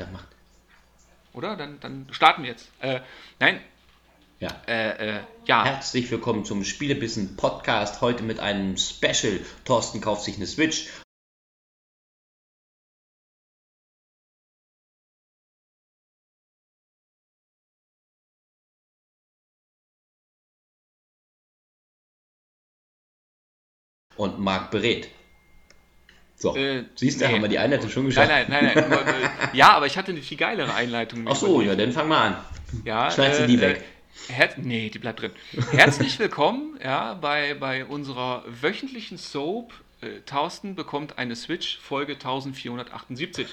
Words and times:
Dann 0.00 0.12
macht. 0.12 0.28
Oder? 1.34 1.56
Dann, 1.56 1.78
dann 1.80 2.06
starten 2.10 2.42
wir 2.42 2.50
jetzt. 2.50 2.70
Äh, 2.80 3.00
nein. 3.38 3.60
Ja. 4.38 4.48
Äh, 4.66 5.18
äh, 5.18 5.20
ja. 5.44 5.64
Herzlich 5.66 6.10
willkommen 6.10 6.46
zum 6.46 6.64
Spielebissen 6.64 7.36
Podcast. 7.36 8.00
Heute 8.00 8.22
mit 8.22 8.40
einem 8.40 8.78
Special. 8.78 9.40
Thorsten 9.66 10.00
kauft 10.00 10.22
sich 10.22 10.36
eine 10.36 10.46
Switch. 10.46 10.88
Und 24.16 24.38
Marc 24.38 24.70
berät. 24.70 25.10
So, 26.40 26.56
Äh, 26.56 26.84
siehst 26.94 27.20
du, 27.20 27.26
nee. 27.26 27.34
haben 27.34 27.42
wir 27.42 27.48
die 27.48 27.58
Einleitung 27.58 27.90
schon 27.90 28.06
geschafft. 28.06 28.30
Nein, 28.30 28.46
nein, 28.48 28.72
nein, 28.74 28.86
nein. 28.88 29.04
äh, 29.52 29.56
ja, 29.56 29.72
aber 29.72 29.84
ich 29.84 29.98
hatte 29.98 30.10
eine 30.10 30.22
viel 30.22 30.38
geilere 30.38 30.72
Einleitung. 30.72 31.26
Ach 31.28 31.36
so, 31.36 31.60
ja, 31.60 31.74
dann 31.74 31.92
fang 31.92 32.08
mal 32.08 32.28
an. 32.28 32.36
Ja, 32.84 33.10
Schneidest 33.10 33.42
du 33.42 33.46
die 33.46 33.60
weg? 33.60 33.84
Her 34.28 34.48
nee, 34.56 34.88
die 34.88 34.98
bleibt 34.98 35.20
drin. 35.20 35.32
Herzlich 35.70 36.18
willkommen 36.18 36.78
ja, 36.82 37.12
bei, 37.14 37.54
bei 37.54 37.84
unserer 37.84 38.42
wöchentlichen 38.46 39.18
Soap. 39.18 39.74
Äh, 40.00 40.20
Thorsten 40.24 40.74
bekommt 40.76 41.18
eine 41.18 41.36
Switch, 41.36 41.78
Folge 41.78 42.14
1478. 42.14 43.46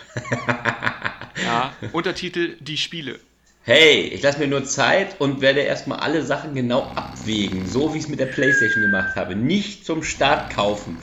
ja, 1.44 1.73
Untertitel 1.92 2.56
Die 2.62 2.78
Spiele. 2.78 3.20
Hey, 3.64 4.00
ich 4.14 4.22
lasse 4.22 4.40
mir 4.40 4.48
nur 4.48 4.64
Zeit 4.64 5.20
und 5.20 5.42
werde 5.42 5.59
erstmal 5.59 6.00
alle 6.00 6.23
Sachen 6.23 6.56
genau 6.56 6.84
abwägen, 6.95 7.67
so 7.67 7.94
wie 7.94 7.98
ich 7.98 8.06
es 8.06 8.09
mit 8.09 8.22
der 8.22 8.28
Playstation 8.28 8.81
gemacht 8.81 9.17
habe. 9.17 9.36
Nicht 9.36 9.86
zum 9.86 10.04
Start 10.04 10.54
kaufen. 10.56 10.98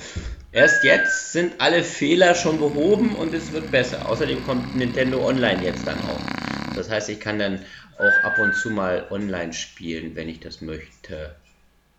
Erst 0.55 0.85
jetzt 0.85 1.33
sind 1.33 1.61
alle 1.61 1.83
Fehler 1.83 2.35
schon 2.37 2.59
behoben 2.59 3.17
und 3.17 3.35
es 3.35 3.51
wird 3.53 3.73
besser. 3.73 4.09
Außerdem 4.09 4.45
kommt 4.47 4.77
Nintendo 4.77 5.27
Online 5.27 5.63
jetzt 5.65 5.85
dann 5.85 5.99
auch. 5.99 6.75
Das 6.77 6.89
heißt, 6.89 7.09
ich 7.11 7.19
kann 7.19 7.41
dann 7.41 7.61
auch 7.99 8.25
ab 8.25 8.39
und 8.39 8.55
zu 8.55 8.71
mal 8.71 9.05
online 9.11 9.53
spielen, 9.53 10.15
wenn 10.15 10.29
ich 10.29 10.39
das 10.39 10.61
möchte. 10.61 11.35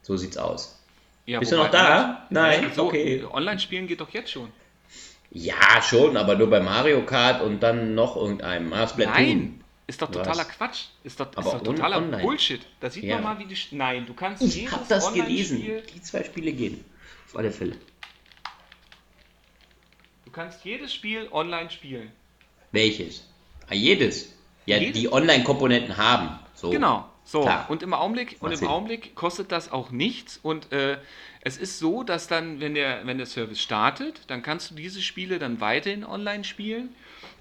So 0.02 0.16
sieht's 0.16 0.38
aus. 0.38 0.80
Ja, 1.26 1.40
Bist 1.40 1.52
du 1.52 1.58
noch 1.58 1.70
da? 1.70 2.26
Online- 2.32 2.62
Nein, 2.62 2.72
so, 2.74 2.86
okay. 2.86 3.26
Online-Spielen 3.30 3.88
geht 3.88 4.00
doch 4.00 4.10
jetzt 4.12 4.32
schon. 4.32 4.50
Ja, 5.32 5.82
schon, 5.82 6.16
aber 6.16 6.36
nur 6.36 6.50
bei 6.50 6.62
Mario 6.62 7.06
Kart 7.06 7.42
und 7.42 7.62
dann 7.62 7.94
noch 7.94 8.16
irgendeinem. 8.16 8.72
Ah. 8.72 8.88
Nein, 8.96 9.62
ist 9.88 10.02
doch 10.02 10.10
totaler 10.12 10.38
Was? 10.40 10.50
Quatsch. 10.50 10.84
Ist 11.04 11.20
doch, 11.20 11.30
ist 11.32 11.38
Aber 11.38 11.52
doch 11.54 11.64
totaler 11.64 11.98
on- 11.98 12.04
online. 12.06 12.22
Bullshit. 12.24 12.62
Da 12.80 12.90
sieht 12.90 13.04
Ja. 13.04 13.16
man 13.16 13.24
mal, 13.24 13.40
wie 13.40 13.46
die. 13.48 13.56
Sch- 13.58 13.70
Nein, 13.76 14.06
du 14.06 14.14
kannst 14.14 14.44
Ich 14.44 14.72
habe 14.72 14.86
das 14.88 15.12
gelesen. 15.12 15.62
Die 15.94 16.02
zwei 16.02 16.24
Spiele 16.24 16.54
gehen. 16.54 16.86
Auf 17.28 17.38
alle 17.38 17.52
Fälle. 17.52 17.76
Du 20.36 20.42
kannst 20.42 20.66
jedes 20.66 20.94
Spiel 20.94 21.30
online 21.32 21.72
spielen. 21.72 22.12
Welches? 22.74 23.26
Ah, 23.70 23.74
jedes. 23.74 24.34
Ja, 24.66 24.76
Jedes? 24.80 25.00
die 25.00 25.10
Online-Komponenten 25.10 25.96
haben. 25.96 26.38
So. 26.54 26.72
Genau. 26.72 27.10
So, 27.24 27.40
Klar. 27.40 27.70
und 27.70 27.82
im 27.84 27.94
Augenblick, 27.94 28.36
und 28.42 28.52
im. 28.52 28.68
Augenblick 28.68 29.16
kostet 29.16 29.54
das 29.54 29.72
auch 29.72 29.92
nichts. 29.92 30.38
Und 30.44 30.74
äh, 30.74 30.98
es 31.40 31.56
ist 31.56 31.80
so, 31.80 32.04
dass 32.04 32.28
dann, 32.28 32.60
wenn 32.60 32.76
der, 32.76 33.08
wenn 33.08 33.18
der 33.18 33.28
Service 33.28 33.62
startet, 33.62 34.24
dann 34.28 34.44
kannst 34.44 34.72
du 34.72 34.76
diese 34.76 35.02
Spiele 35.02 35.40
dann 35.40 35.62
weiterhin 35.62 36.04
online 36.04 36.44
spielen. 36.44 36.90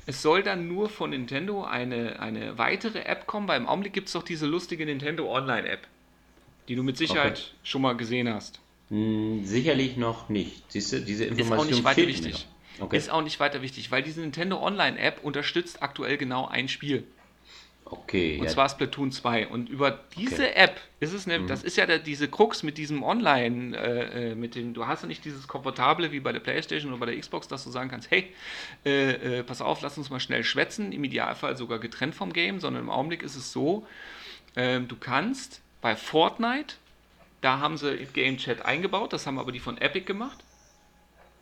Es 0.06 0.22
soll 0.22 0.44
dann 0.44 0.68
nur 0.68 0.88
von 0.88 1.10
Nintendo 1.10 1.64
eine, 1.64 2.20
eine 2.20 2.58
weitere 2.58 3.00
App 3.00 3.26
kommen, 3.26 3.48
weil 3.48 3.60
im 3.60 3.66
Augenblick 3.66 3.92
gibt 3.92 4.06
es 4.06 4.12
doch 4.12 4.22
diese 4.22 4.46
lustige 4.46 4.86
Nintendo 4.86 5.28
Online-App, 5.34 5.80
die 6.68 6.76
du 6.76 6.84
mit 6.84 6.96
Sicherheit 6.96 7.32
Okay. 7.38 7.56
schon 7.64 7.82
mal 7.82 7.96
gesehen 7.96 8.32
hast. 8.32 8.60
Hm, 8.90 9.44
sicherlich 9.44 9.96
noch 9.96 10.28
nicht. 10.28 10.62
Siehst 10.70 10.92
du, 10.92 11.00
diese 11.00 11.24
Ist 11.24 11.32
Information 11.32 11.66
auch 11.66 11.70
nicht 11.72 11.84
weiter 11.84 12.06
wichtig. 12.06 12.46
Okay. 12.80 12.96
Ist 12.96 13.10
auch 13.10 13.22
nicht 13.22 13.38
weiter 13.40 13.62
wichtig, 13.62 13.90
weil 13.90 14.02
diese 14.02 14.20
Nintendo 14.20 14.60
Online-App 14.60 15.22
unterstützt 15.22 15.82
aktuell 15.82 16.16
genau 16.16 16.46
ein 16.46 16.68
Spiel. 16.68 17.04
okay. 17.84 18.38
Und 18.38 18.46
ja. 18.46 18.50
zwar 18.50 18.68
Splatoon 18.68 19.12
2. 19.12 19.46
Und 19.48 19.68
über 19.68 20.00
diese 20.16 20.42
Okay. 20.42 20.50
Mhm. 20.50 20.56
App 20.56 20.80
ist 21.00 21.12
es 21.12 21.26
ne, 21.26 21.46
das 21.46 21.62
ist 21.62 21.76
ja 21.76 21.86
der, 21.86 21.98
diese 21.98 22.28
Krux 22.28 22.62
mit 22.62 22.78
diesem 22.78 23.02
Online, 23.02 23.76
äh, 23.76 24.30
äh, 24.30 24.34
mit 24.34 24.56
dem, 24.56 24.74
du 24.74 24.86
hast 24.86 25.02
ja 25.02 25.08
nicht 25.08 25.24
dieses 25.24 25.46
Komfortable 25.46 26.10
wie 26.10 26.20
bei 26.20 26.32
der 26.32 26.40
Playstation 26.40 26.92
oder 26.92 27.00
bei 27.00 27.06
der 27.06 27.20
Xbox, 27.20 27.46
dass 27.46 27.62
du 27.62 27.70
sagen 27.70 27.90
kannst, 27.90 28.10
hey, 28.10 28.32
äh, 28.84 29.38
äh, 29.38 29.42
pass 29.44 29.60
auf, 29.60 29.80
lass 29.82 29.96
uns 29.96 30.10
mal 30.10 30.20
schnell 30.20 30.42
schwätzen, 30.42 30.90
im 30.92 31.04
Idealfall 31.04 31.56
sogar 31.56 31.78
getrennt 31.78 32.14
vom 32.14 32.32
Game, 32.32 32.58
sondern 32.58 32.84
im 32.84 32.90
Augenblick 32.90 33.22
ist 33.22 33.36
es 33.36 33.52
so, 33.52 33.86
ähm, 34.56 34.88
du 34.88 34.96
kannst 34.96 35.60
bei 35.80 35.94
Fortnite, 35.94 36.76
da 37.40 37.60
haben 37.60 37.76
sie 37.76 38.06
Game 38.12 38.38
Chat 38.38 38.64
eingebaut, 38.64 39.12
das 39.12 39.26
haben 39.26 39.38
aber 39.38 39.52
die 39.52 39.60
von 39.60 39.78
Epic 39.78 40.06
gemacht. 40.06 40.38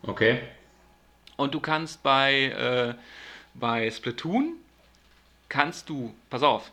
okay. 0.03 0.41
Und 1.35 1.53
du 1.53 1.59
kannst 1.59 2.03
bei, 2.03 2.45
äh, 2.45 2.95
bei 3.53 3.89
Splatoon, 3.89 4.55
kannst 5.49 5.89
du, 5.89 6.13
pass 6.29 6.43
auf, 6.43 6.71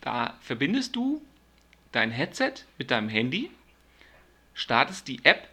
da 0.00 0.34
verbindest 0.40 0.96
du 0.96 1.22
dein 1.92 2.10
Headset 2.10 2.52
mit 2.78 2.90
deinem 2.90 3.08
Handy, 3.08 3.50
startest 4.54 5.08
die 5.08 5.24
App 5.24 5.48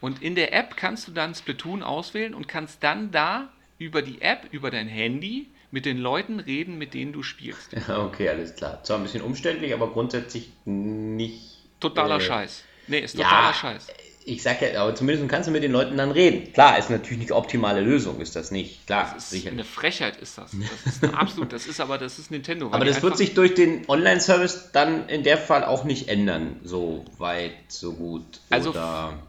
und 0.00 0.22
in 0.22 0.34
der 0.34 0.52
App 0.52 0.76
kannst 0.76 1.08
du 1.08 1.12
dann 1.12 1.34
Splatoon 1.34 1.82
auswählen 1.82 2.34
und 2.34 2.48
kannst 2.48 2.82
dann 2.82 3.10
da 3.10 3.48
über 3.78 4.02
die 4.02 4.22
App, 4.22 4.48
über 4.52 4.70
dein 4.70 4.88
Handy 4.88 5.48
mit 5.70 5.84
den 5.84 5.98
Leuten 5.98 6.40
reden, 6.40 6.78
mit 6.78 6.94
denen 6.94 7.12
du 7.12 7.22
spielst. 7.22 7.74
Okay, 7.88 8.28
alles 8.28 8.54
klar. 8.54 8.82
Zwar 8.82 8.98
ein 8.98 9.02
bisschen 9.02 9.22
umständlich, 9.22 9.74
aber 9.74 9.90
grundsätzlich 9.90 10.50
nicht. 10.64 11.58
Totaler 11.80 12.16
äh, 12.16 12.20
Scheiß. 12.20 12.64
Nee, 12.86 13.00
ist 13.00 13.16
Ja, 13.16 13.24
totaler 13.24 13.54
Scheiß. 13.54 13.88
Ich 14.28 14.42
sag 14.42 14.60
ja, 14.60 14.82
aber 14.82 14.92
zumindest 14.92 15.28
kannst 15.28 15.46
du 15.46 15.52
mit 15.52 15.62
den 15.62 15.70
Leuten 15.70 15.96
dann 15.96 16.10
reden. 16.10 16.52
Klar, 16.52 16.76
ist 16.78 16.90
natürlich 16.90 17.20
nicht 17.20 17.30
optimale 17.30 17.80
Lösung, 17.80 18.20
ist 18.20 18.34
das 18.34 18.50
nicht. 18.50 18.84
Klar, 18.84 19.12
Das 19.14 19.22
ist 19.22 19.30
sicher. 19.30 19.50
eine 19.52 19.62
Frechheit 19.62 20.16
ist 20.16 20.36
das. 20.36 20.50
Das 20.50 20.94
ist 20.94 21.04
eine 21.04 21.16
absolut, 21.16 21.52
das 21.52 21.68
ist 21.68 21.80
aber, 21.80 21.96
das 21.96 22.18
ist 22.18 22.32
Nintendo. 22.32 22.72
Aber 22.72 22.84
das 22.84 23.02
wird 23.02 23.16
sich 23.16 23.34
durch 23.34 23.54
den 23.54 23.88
Online-Service 23.88 24.72
dann 24.72 25.08
in 25.08 25.22
der 25.22 25.38
Fall 25.38 25.64
auch 25.64 25.84
nicht 25.84 26.08
ändern, 26.08 26.56
so 26.64 27.04
weit, 27.18 27.52
so 27.68 27.92
gut. 27.92 28.24
Also, 28.50 28.74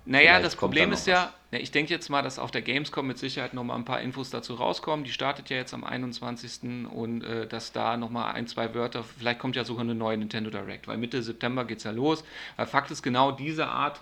naja, 0.06 0.40
das 0.42 0.56
Problem 0.56 0.92
ist 0.92 1.06
ja, 1.06 1.32
ne, 1.52 1.60
ich 1.60 1.70
denke 1.70 1.94
jetzt 1.94 2.10
mal, 2.10 2.24
dass 2.24 2.40
auf 2.40 2.50
der 2.50 2.64
Gamescom 2.64 3.06
mit 3.06 3.20
Sicherheit 3.20 3.54
nochmal 3.54 3.78
ein 3.78 3.86
paar 3.86 4.02
Infos 4.02 4.32
dazu 4.32 4.56
rauskommen. 4.56 5.06
Die 5.06 5.12
startet 5.12 5.52
ja 5.52 5.58
jetzt 5.58 5.76
am 5.76 5.84
21. 5.84 6.90
und 6.92 7.24
äh, 7.24 7.46
dass 7.46 7.72
da 7.72 7.98
nochmal 7.98 8.34
ein, 8.34 8.48
zwei 8.48 8.74
Wörter, 8.74 9.04
vielleicht 9.04 9.38
kommt 9.38 9.56
ja 9.56 9.64
sogar 9.64 9.84
eine 9.84 9.94
neue 9.94 10.18
Nintendo 10.18 10.50
Direct, 10.50 10.88
weil 10.88 10.98
Mitte 10.98 11.22
September 11.22 11.66
geht 11.66 11.78
es 11.78 11.84
ja 11.84 11.92
los. 11.92 12.24
Weil 12.56 12.66
Fakt 12.66 12.90
ist, 12.90 13.04
genau 13.04 13.32
diese 13.32 13.68
Art 13.68 14.02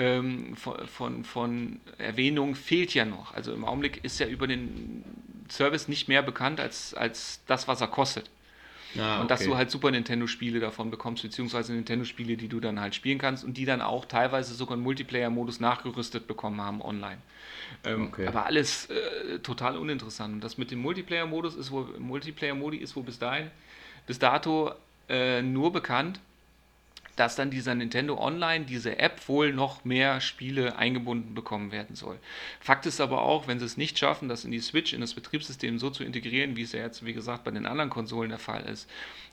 ähm, 0.00 0.56
von, 0.56 0.86
von, 0.86 1.24
von 1.24 1.80
Erwähnung 1.98 2.54
fehlt 2.54 2.94
ja 2.94 3.04
noch. 3.04 3.34
Also 3.34 3.52
im 3.52 3.66
Augenblick 3.66 4.02
ist 4.02 4.18
ja 4.18 4.26
über 4.26 4.46
den 4.46 5.04
Service 5.50 5.88
nicht 5.88 6.08
mehr 6.08 6.22
bekannt 6.22 6.58
als, 6.58 6.94
als 6.94 7.42
das, 7.46 7.68
was 7.68 7.82
er 7.82 7.88
kostet. 7.88 8.30
Ah, 8.98 9.20
Und 9.20 9.30
dass 9.30 9.42
okay. 9.42 9.50
du 9.50 9.56
halt 9.56 9.70
Super 9.70 9.90
Nintendo-Spiele 9.90 10.58
davon 10.58 10.90
bekommst, 10.90 11.22
beziehungsweise 11.22 11.74
Nintendo-Spiele, 11.74 12.36
die 12.36 12.48
du 12.48 12.60
dann 12.60 12.80
halt 12.80 12.94
spielen 12.94 13.18
kannst 13.18 13.44
und 13.44 13.56
die 13.56 13.64
dann 13.66 13.82
auch 13.82 14.06
teilweise 14.06 14.54
sogar 14.54 14.74
einen 14.74 14.82
Multiplayer-Modus 14.82 15.60
nachgerüstet 15.60 16.26
bekommen 16.26 16.60
haben 16.60 16.80
online. 16.80 17.18
Ähm, 17.84 18.06
Okay. 18.08 18.26
Aber 18.26 18.46
alles 18.46 18.86
äh, 18.86 19.38
total 19.40 19.76
uninteressant. 19.76 20.34
Und 20.34 20.40
das 20.42 20.56
mit 20.58 20.70
dem 20.70 20.80
Multiplayer-Modus 20.80 21.56
ist 21.56 21.70
wohl, 21.70 21.98
Multiplayer-Modi 21.98 22.78
ist 22.78 22.96
wohl 22.96 23.04
bis 23.04 23.18
dahin, 23.18 23.50
bis 24.06 24.18
dato 24.18 24.72
äh, 25.08 25.42
nur 25.42 25.72
bekannt, 25.72 26.20
dass 27.20 27.36
dann 27.36 27.50
dieser 27.50 27.74
Nintendo 27.74 28.16
Online, 28.16 28.64
diese 28.64 28.98
App 28.98 29.28
wohl 29.28 29.52
noch 29.52 29.84
mehr 29.84 30.22
Spiele 30.22 30.78
eingebunden 30.78 31.34
bekommen 31.34 31.70
werden 31.70 31.94
soll. 31.94 32.18
Fakt 32.60 32.86
ist 32.86 32.98
aber 32.98 33.20
auch, 33.20 33.46
wenn 33.46 33.58
sie 33.58 33.66
es 33.66 33.76
nicht 33.76 33.98
schaffen, 33.98 34.30
das 34.30 34.46
in 34.46 34.50
die 34.50 34.60
Switch, 34.60 34.94
in 34.94 35.02
das 35.02 35.12
Betriebssystem 35.12 35.78
so 35.78 35.90
zu 35.90 36.02
integrieren, 36.02 36.56
wie 36.56 36.62
es 36.62 36.72
ja 36.72 36.80
jetzt, 36.80 37.04
wie 37.04 37.12
gesagt, 37.12 37.44
bei 37.44 37.50
den 37.50 37.66
anderen 37.66 37.90
Konsolen 37.90 38.30
der 38.30 38.38
Fall 38.38 38.62
ist, 38.62 38.88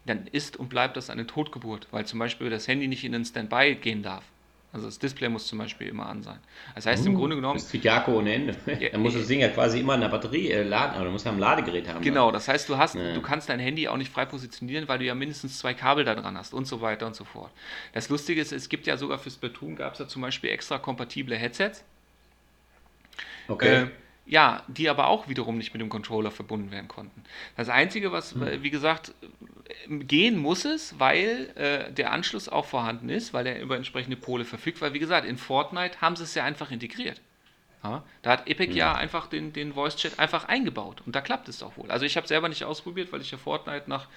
dann 0.06 0.28
ist 0.28 0.58
und 0.58 0.68
bleibt 0.68 0.98
das 0.98 1.10
eine 1.10 1.28
Totgeburt, 1.28 1.88
weil 1.92 2.06
zum 2.06 2.20
Beispiel 2.20 2.50
das 2.50 2.68
Handy 2.68 2.90
nicht 2.90 3.06
in 3.06 3.14
den 3.14 3.24
Standby 3.24 3.76
gehen 3.76 4.04
darf. 4.04 4.26
Also 4.78 4.90
das 4.90 5.00
Display 5.00 5.28
muss 5.28 5.48
zum 5.48 5.58
Beispiel 5.58 5.88
immer 5.88 6.08
an 6.08 6.22
sein. 6.22 6.38
Das 6.76 6.86
heißt 6.86 7.04
im 7.08 7.16
Grunde 7.16 7.36
genommen, 7.36 7.56
Das 7.60 7.74
Jako 7.74 8.20
ohne 8.20 8.32
Ende. 8.32 8.56
Dann 8.92 9.02
muss 9.02 9.16
äh, 9.16 9.18
das 9.18 9.28
Ding 9.28 9.40
ja 9.40 9.50
quasi 9.50 9.80
immer 9.80 9.96
in 9.96 10.02
der 10.02 10.10
Batterie 10.10 10.52
äh, 10.52 10.62
laden, 10.62 10.94
aber 10.96 11.06
du 11.06 11.12
musst 11.12 11.26
ja 11.26 11.32
ein 11.32 11.40
Ladegerät 11.40 11.88
haben. 11.88 12.02
Genau, 12.04 12.32
das 12.32 12.48
heißt, 12.48 12.70
du 12.70 12.78
hast, 12.78 12.94
Ja. 12.94 13.16
du 13.16 13.22
kannst 13.24 13.50
dein 13.50 13.60
Handy 13.60 13.88
auch 13.88 13.98
nicht 13.98 14.12
frei 14.12 14.26
positionieren, 14.26 14.88
weil 14.88 15.00
du 15.00 15.06
ja 15.06 15.16
mindestens 15.16 15.58
zwei 15.58 15.74
Kabel 15.74 16.06
da 16.06 16.14
dran 16.14 16.38
hast 16.38 16.54
und 16.54 16.66
so 16.68 16.80
weiter 16.80 17.08
und 17.08 17.16
so 17.16 17.24
fort. 17.24 17.50
Das 17.94 18.08
Lustige 18.10 18.40
ist, 18.40 18.52
es 18.52 18.70
gibt 18.70 18.86
ja 18.86 18.98
sogar 18.98 19.18
für 19.18 19.32
Splatoon 19.32 19.76
gab 19.76 19.94
es 19.94 20.00
ja 20.00 20.08
zum 20.08 20.22
Beispiel 20.22 20.52
extra 20.52 20.78
kompatible 20.78 21.36
Headsets, 21.36 21.84
Okay. 23.48 23.84
äh, 23.84 23.88
ja, 24.28 24.64
die 24.68 24.90
aber 24.90 25.08
auch 25.08 25.30
wiederum 25.30 25.58
nicht 25.58 25.74
mit 25.74 25.82
dem 25.82 25.90
Controller 25.90 26.32
verbunden 26.32 26.70
werden 26.72 26.88
konnten. 26.88 27.24
Das 27.56 27.70
Einzige, 27.70 28.12
was, 28.12 28.36
äh, 28.36 28.62
wie 28.62 28.70
gesagt, 28.70 29.14
gehen 29.88 30.38
muss 30.38 30.66
es, 30.66 31.00
weil 31.00 31.50
äh, 31.56 31.92
der 31.92 32.12
Anschluss 32.12 32.50
auch 32.50 32.66
vorhanden 32.66 33.10
ist, 33.10 33.34
weil 33.34 33.48
er 33.48 33.62
über 33.62 33.78
entsprechende 33.78 34.18
Pole 34.18 34.44
verfügt, 34.44 34.82
weil 34.82 34.94
wie 34.94 35.00
gesagt, 35.00 35.26
in 35.26 35.38
Fortnite 35.38 36.02
haben 36.02 36.16
sie 36.16 36.24
es 36.24 36.36
ja 36.36 36.44
einfach 36.44 36.72
integriert. 36.72 37.22
Ja, 37.84 38.04
da 38.24 38.32
hat 38.32 38.48
Epic 38.48 38.74
ja 38.74 38.96
einfach 38.96 39.28
den, 39.28 39.54
den 39.54 39.74
Voice-Chat 39.74 40.20
einfach 40.20 40.46
eingebaut 40.46 41.02
und 41.06 41.16
da 41.16 41.22
klappt 41.22 41.48
es 41.48 41.64
auch 41.64 41.78
wohl. 41.78 41.90
Also 41.92 42.06
ich 42.06 42.18
habe 42.18 42.28
selber 42.28 42.50
nicht 42.50 42.64
ausprobiert, 42.64 43.14
weil 43.14 43.22
ich 43.22 43.32
ja 43.32 43.38
Fortnite 43.38 43.88
nach 43.88 44.08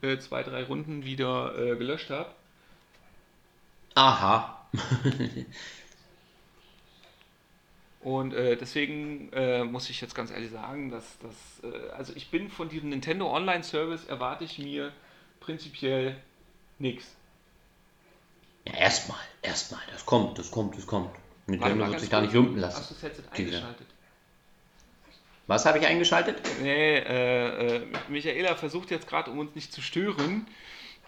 äh, 0.00 0.16
zwei, 0.18 0.42
drei 0.42 0.62
Runden 0.62 1.04
wieder 1.04 1.54
äh, 1.58 1.76
gelöscht 1.76 2.10
habe. 2.10 2.30
Aha. 3.94 4.68
Und 8.00 8.32
äh, 8.32 8.56
deswegen 8.56 9.30
äh, 9.32 9.62
muss 9.62 9.90
ich 9.90 10.00
jetzt 10.00 10.14
ganz 10.14 10.30
ehrlich 10.30 10.50
sagen, 10.50 10.90
dass 10.90 11.18
das, 11.18 11.70
äh, 11.70 11.90
also 11.90 12.14
ich 12.16 12.30
bin 12.30 12.50
von 12.50 12.70
diesem 12.70 12.88
Nintendo 12.88 13.30
Online 13.30 13.62
Service 13.62 14.06
erwarte 14.06 14.44
ich 14.44 14.58
mir 14.58 14.92
prinzipiell 15.38 16.16
nichts. 16.78 17.14
Ja, 18.66 18.74
erstmal, 18.74 19.18
erstmal, 19.42 19.82
das 19.92 20.06
kommt, 20.06 20.38
das 20.38 20.50
kommt, 20.50 20.76
das 20.76 20.86
kommt. 20.86 21.10
Nintendo 21.46 21.76
mal 21.76 21.90
wird 21.90 22.00
sich 22.00 22.08
da 22.08 22.18
kurz. 22.18 22.32
nicht 22.32 22.34
lumpen 22.34 22.58
lassen. 22.58 22.78
Hast 22.78 22.90
du 22.90 22.94
das 22.94 23.02
Headset 23.02 23.22
eingeschaltet? 23.32 23.86
Was 25.46 25.66
habe 25.66 25.78
ich 25.78 25.86
eingeschaltet? 25.86 26.40
Nee, 26.62 26.98
äh, 26.98 27.76
äh, 27.76 27.86
Michaela 28.08 28.54
versucht 28.54 28.90
jetzt 28.90 29.08
gerade, 29.08 29.30
um 29.30 29.38
uns 29.40 29.54
nicht 29.54 29.72
zu 29.72 29.82
stören, 29.82 30.46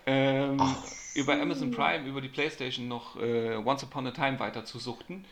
ähm, 0.04 0.60
über 1.14 1.40
Amazon 1.40 1.70
Prime, 1.70 2.06
über 2.06 2.20
die 2.20 2.28
Playstation 2.28 2.88
noch 2.88 3.16
äh, 3.16 3.56
Once 3.56 3.84
Upon 3.84 4.06
a 4.08 4.10
Time 4.10 4.40
weiter 4.40 4.64
zu 4.64 4.78
suchten. 4.78 5.24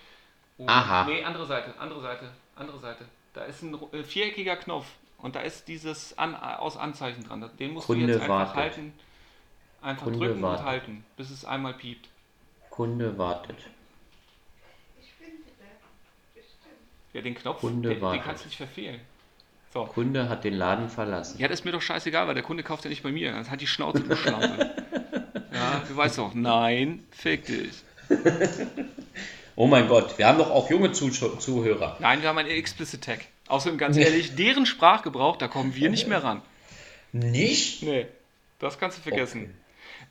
Und, 0.60 0.68
Aha. 0.68 1.04
Nee, 1.06 1.24
andere 1.24 1.46
Seite, 1.46 1.72
andere 1.78 2.02
Seite, 2.02 2.30
andere 2.54 2.78
Seite. 2.78 3.06
Da 3.32 3.44
ist 3.44 3.62
ein 3.62 3.74
äh, 3.92 4.02
viereckiger 4.04 4.56
Knopf 4.56 4.84
und 5.16 5.34
da 5.34 5.40
ist 5.40 5.68
dieses 5.68 6.18
An 6.18 6.34
aus 6.34 6.76
Anzeichen 6.76 7.24
dran. 7.24 7.48
Den 7.58 7.72
musst 7.72 7.86
Kunde 7.86 8.06
du 8.06 8.12
jetzt 8.12 8.20
einfach 8.20 8.54
wartet. 8.54 8.56
halten, 8.56 8.92
einfach 9.80 10.04
Kunde 10.04 10.18
drücken 10.18 10.42
wartet. 10.42 10.60
und 10.60 10.66
halten, 10.70 11.04
bis 11.16 11.30
es 11.30 11.46
einmal 11.46 11.72
piept. 11.72 12.10
Kunde 12.68 13.16
wartet. 13.16 13.56
Ja, 17.14 17.22
den 17.22 17.34
Knopf, 17.34 17.60
Kunde 17.60 17.88
den, 17.88 17.96
den 17.96 18.02
wartet. 18.02 18.22
kannst 18.22 18.44
du 18.44 18.48
nicht 18.48 18.58
verfehlen. 18.58 19.00
So. 19.72 19.86
Kunde 19.86 20.28
hat 20.28 20.44
den 20.44 20.54
Laden 20.54 20.90
verlassen. 20.90 21.40
Ja, 21.40 21.48
das 21.48 21.60
ist 21.60 21.64
mir 21.64 21.72
doch 21.72 21.80
scheißegal, 21.80 22.26
weil 22.26 22.34
der 22.34 22.42
Kunde 22.42 22.62
kauft 22.62 22.84
ja 22.84 22.90
nicht 22.90 23.02
bei 23.02 23.12
mir. 23.12 23.32
Das 23.32 23.48
hat 23.48 23.62
die 23.62 23.66
Schnauze, 23.66 24.00
du 24.00 24.14
Schlampe. 24.14 24.74
ja, 25.54 25.82
du 25.88 25.96
weißt 25.96 26.18
doch, 26.18 26.34
nein, 26.34 27.06
fick 27.12 27.46
dich. 27.46 27.82
Oh 29.60 29.66
mein 29.66 29.88
Gott, 29.88 30.16
wir 30.16 30.26
haben 30.26 30.38
doch 30.38 30.50
auch 30.50 30.70
junge 30.70 30.90
Zuh 30.92 31.10
Zuhörer. 31.10 31.98
Nein, 32.00 32.22
wir 32.22 32.30
haben 32.30 32.38
einen 32.38 32.48
Explicit 32.48 33.04
Tag. 33.04 33.26
Außerdem, 33.46 33.76
ganz 33.76 33.98
ehrlich, 33.98 34.34
deren 34.34 34.64
Sprachgebrauch, 34.64 35.36
da 35.36 35.48
kommen 35.48 35.74
wir 35.74 35.90
nicht 35.90 36.06
mehr 36.06 36.24
ran. 36.24 36.40
Nicht? 37.12 37.82
Nee, 37.82 38.06
das 38.58 38.78
kannst 38.78 38.96
du 38.96 39.02
vergessen. 39.02 39.54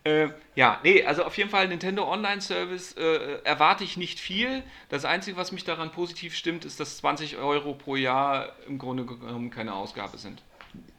Äh, 0.04 0.28
ja, 0.56 0.80
nee, 0.84 1.04
also 1.04 1.24
auf 1.24 1.36
jeden 1.36 1.50
Fall 1.50 1.68
Nintendo 1.68 2.08
Online 2.08 2.42
Service 2.42 2.94
äh, 2.96 3.42
erwarte 3.44 3.84
ich 3.84 3.98
nicht 3.98 4.20
viel. 4.20 4.62
Das 4.90 5.04
Einzige, 5.04 5.36
was 5.36 5.52
mich 5.52 5.64
daran 5.64 5.92
positiv 5.92 6.36
stimmt, 6.36 6.64
ist, 6.64 6.80
dass 6.80 6.98
20 6.98 7.38
Euro 7.38 7.74
pro 7.74 7.96
Jahr 7.96 8.50
im 8.68 8.78
Grunde 8.78 9.04
genommen 9.06 9.50
keine 9.50 9.74
Ausgabe 9.74 10.20
sind. 10.20 10.44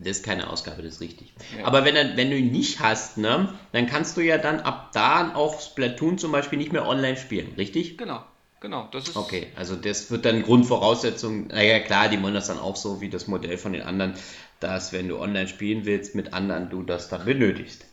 Das 0.00 0.16
ist 0.16 0.24
keine 0.24 0.50
Ausgabe, 0.50 0.82
das 0.82 0.94
ist 0.94 1.00
richtig. 1.00 1.32
Ja. 1.56 1.66
Aber 1.66 1.84
wenn, 1.84 1.94
er- 1.94 2.16
wenn 2.16 2.30
du 2.30 2.36
ihn 2.36 2.50
nicht 2.50 2.80
hast, 2.80 3.16
ne, 3.16 3.54
dann 3.70 3.86
kannst 3.86 4.16
du 4.16 4.22
ja 4.22 4.38
dann 4.38 4.58
ab 4.58 4.90
da 4.92 5.36
auch 5.36 5.60
Splatoon 5.60 6.18
zum 6.18 6.32
Beispiel 6.32 6.58
nicht 6.58 6.72
mehr 6.72 6.84
online 6.88 7.16
spielen, 7.16 7.54
richtig? 7.56 7.96
Genau, 7.96 8.24
genau. 8.60 8.88
Das 8.92 9.08
ist 9.08 9.16
Okay, 9.16 9.48
also 9.56 9.76
das 9.76 10.10
wird 10.10 10.24
dann 10.24 10.42
Grundvoraussetzung, 10.42 11.48
naja 11.48 11.80
klar, 11.80 12.08
die 12.08 12.22
wollen 12.22 12.34
das 12.34 12.46
dann 12.46 12.58
auch 12.58 12.76
so 12.76 13.00
wie 13.00 13.08
das 13.08 13.26
Modell 13.26 13.58
von 13.58 13.72
den 13.72 13.82
anderen, 13.82 14.14
dass 14.60 14.92
wenn 14.92 15.08
du 15.08 15.18
online 15.18 15.48
spielen 15.48 15.84
willst 15.84 16.14
mit 16.14 16.32
anderen, 16.32 16.70
du 16.70 16.82
das 16.82 17.08
dann 17.08 17.24
benötigst. 17.24 17.86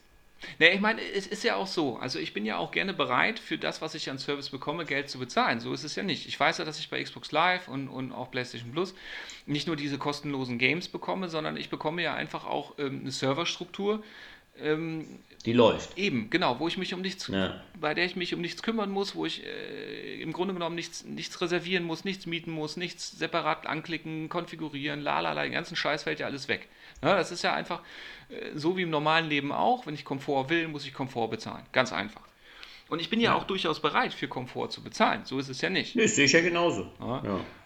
Ne, 0.60 0.70
ich 0.70 0.80
meine, 0.80 1.02
es 1.02 1.28
ist 1.28 1.44
ja 1.44 1.56
auch 1.56 1.68
so. 1.68 1.98
Also 1.98 2.20
ich 2.20 2.34
bin 2.34 2.46
ja 2.46 2.58
auch 2.58 2.72
gerne 2.72 2.94
bereit, 2.94 3.40
für 3.40 3.58
das, 3.58 3.82
was 3.82 3.96
ich 3.96 4.10
an 4.10 4.20
Service 4.20 4.50
bekomme, 4.50 4.86
Geld 4.86 5.10
zu 5.10 5.20
bezahlen. 5.20 5.60
So 5.60 5.74
ist 5.74 5.84
es 5.84 5.96
ja 5.96 6.04
nicht. 6.04 6.28
Ich 6.28 6.40
weiß 6.40 6.60
ja, 6.60 6.66
dass 6.66 6.80
ich 6.80 6.90
bei 6.90 7.02
Xbox 7.02 7.32
Live 7.32 7.68
und, 7.68 7.88
und 7.88 8.12
auch 8.12 8.30
PlayStation 8.30 8.72
Plus 8.72 8.94
nicht 9.46 9.68
nur 9.68 9.76
diese 9.76 9.98
kostenlosen 9.98 10.58
Games 10.58 10.88
bekomme, 10.88 11.30
sondern 11.30 11.58
ich 11.58 11.70
bekomme 11.70 12.04
ja 12.04 12.14
einfach 12.14 12.46
auch 12.46 12.76
ähm, 12.78 13.02
eine 13.02 13.12
Serverstruktur. 13.12 14.04
Ähm, 14.62 15.20
Die 15.46 15.54
läuft. 15.54 15.98
eben, 15.98 16.30
genau, 16.30 16.60
wo 16.60 16.68
ich 16.68 16.78
mich 16.78 16.94
um 16.94 17.02
nichts, 17.02 17.28
Ja. 17.28 17.62
bei 17.80 17.94
der 17.94 18.06
ich 18.06 18.16
mich 18.16 18.34
um 18.34 18.42
nichts 18.42 18.64
kümmern 18.64 18.90
muss, 18.90 19.16
wo 19.16 19.26
ich 19.26 19.44
äh, 19.46 20.22
im 20.22 20.34
Grunde 20.34 20.54
genommen 20.54 20.76
nichts, 20.76 21.04
nichts 21.06 21.40
reservieren 21.42 21.84
muss, 21.84 22.04
nichts 22.06 22.26
mieten 22.26 22.52
muss, 22.52 22.76
nichts 22.78 23.18
separat 23.18 23.66
anklicken, 23.68 24.30
konfigurieren, 24.30 25.02
lalala, 25.02 25.44
den 25.44 25.52
ganzen 25.54 25.76
Scheiß 25.76 26.04
fällt 26.04 26.20
ja 26.20 26.26
alles 26.26 26.48
weg. 26.48 26.68
Ja, 27.04 27.16
das 27.16 27.32
ist 27.32 27.44
ja 27.44 27.54
einfach 27.54 27.82
äh, 28.30 28.52
so 28.56 28.76
wie 28.78 28.82
im 28.82 28.90
normalen 28.90 29.30
Leben 29.30 29.52
auch. 29.52 29.86
Wenn 29.86 29.94
ich 29.94 30.04
Komfort 30.06 30.50
will, 30.50 30.68
muss 30.68 30.86
ich 30.86 30.94
Komfort 30.94 31.28
bezahlen. 31.30 31.64
Ganz 31.72 31.94
einfach. 31.94 32.22
Und 32.90 33.00
ich 33.02 33.10
bin 33.10 33.20
ja, 33.20 33.32
Ja. 33.32 33.38
auch 33.38 33.44
durchaus 33.44 33.82
bereit, 33.82 34.14
für 34.14 34.28
Komfort 34.28 34.70
zu 34.70 34.82
bezahlen. 34.82 35.22
So 35.26 35.38
ist 35.40 35.50
es 35.50 35.62
ja 35.62 35.70
nicht. 35.70 35.96
Nee, 35.96 36.08
sehe 36.08 36.26
ich 36.26 36.32
ja 36.32 36.42
genauso. 36.42 36.90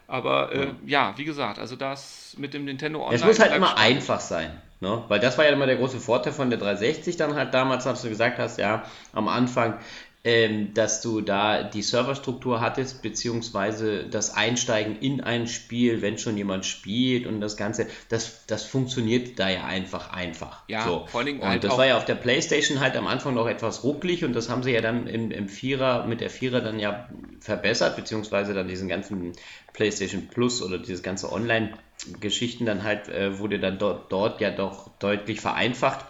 Aber 0.07 0.51
äh, 0.53 0.73
ja, 0.85 1.13
wie 1.17 1.23
gesagt, 1.23 1.57
also 1.59 1.75
das 1.77 2.35
mit 2.37 2.53
dem 2.53 2.65
Nintendo 2.65 2.99
Online. 2.99 3.15
Es 3.15 3.23
muss 3.23 3.39
halt 3.39 3.55
immer 3.55 3.77
einfach 3.77 4.19
sein, 4.19 4.61
ne? 4.81 5.03
weil 5.07 5.19
das 5.19 5.37
war 5.37 5.45
ja 5.45 5.51
immer 5.51 5.65
der 5.65 5.77
große 5.77 5.99
Vorteil 5.99 6.33
von 6.33 6.49
der 6.49 6.59
360 6.59 7.17
dann 7.17 7.35
halt 7.35 7.53
damals, 7.53 7.87
als 7.87 8.01
du 8.01 8.09
gesagt 8.09 8.39
hast, 8.39 8.59
ja, 8.59 8.83
am 9.13 9.27
Anfang, 9.27 9.79
ähm, 10.23 10.73
dass 10.75 11.01
du 11.01 11.21
da 11.21 11.63
die 11.63 11.81
Serverstruktur 11.81 12.61
hattest, 12.61 13.01
beziehungsweise 13.01 14.03
das 14.03 14.35
Einsteigen 14.35 14.99
in 14.99 15.21
ein 15.21 15.47
Spiel, 15.47 16.03
wenn 16.03 16.19
schon 16.19 16.37
jemand 16.37 16.65
spielt 16.67 17.25
und 17.25 17.41
das 17.41 17.57
Ganze, 17.57 17.87
das, 18.09 18.45
das 18.45 18.63
funktioniert 18.63 19.39
da 19.39 19.49
ja 19.49 19.65
einfach 19.65 20.13
einfach. 20.13 20.61
Ja, 20.67 20.85
so. 20.85 21.07
vor 21.07 21.21
allen 21.21 21.25
Dingen 21.25 21.39
und 21.39 21.47
halt 21.47 21.63
das 21.63 21.75
war 21.75 21.87
ja 21.87 21.97
auf 21.97 22.05
der 22.05 22.15
Playstation 22.15 22.79
halt 22.79 22.95
am 22.97 23.07
Anfang 23.07 23.33
noch 23.33 23.47
etwas 23.47 23.83
rucklig 23.83 24.23
und 24.23 24.33
das 24.33 24.47
haben 24.47 24.61
sie 24.61 24.71
ja 24.71 24.81
dann 24.81 25.07
im, 25.07 25.31
im 25.31 25.49
Vierer, 25.49 26.05
mit 26.05 26.21
der 26.21 26.29
Vierer 26.29 26.61
dann 26.61 26.77
ja 26.77 27.09
verbessert, 27.39 27.95
beziehungsweise 27.95 28.53
dann 28.53 28.67
diesen 28.67 28.87
ganzen 28.87 29.33
PlayStation 29.73 30.27
Plus 30.27 30.61
oder 30.61 30.77
dieses 30.77 31.03
ganze 31.03 31.31
Online-Geschichten 31.31 32.65
dann 32.65 32.83
halt, 32.83 33.07
äh, 33.09 33.39
wurde 33.39 33.59
dann 33.59 33.79
dort, 33.79 34.11
dort 34.11 34.41
ja 34.41 34.51
doch 34.51 34.89
deutlich 34.99 35.41
vereinfacht, 35.41 36.05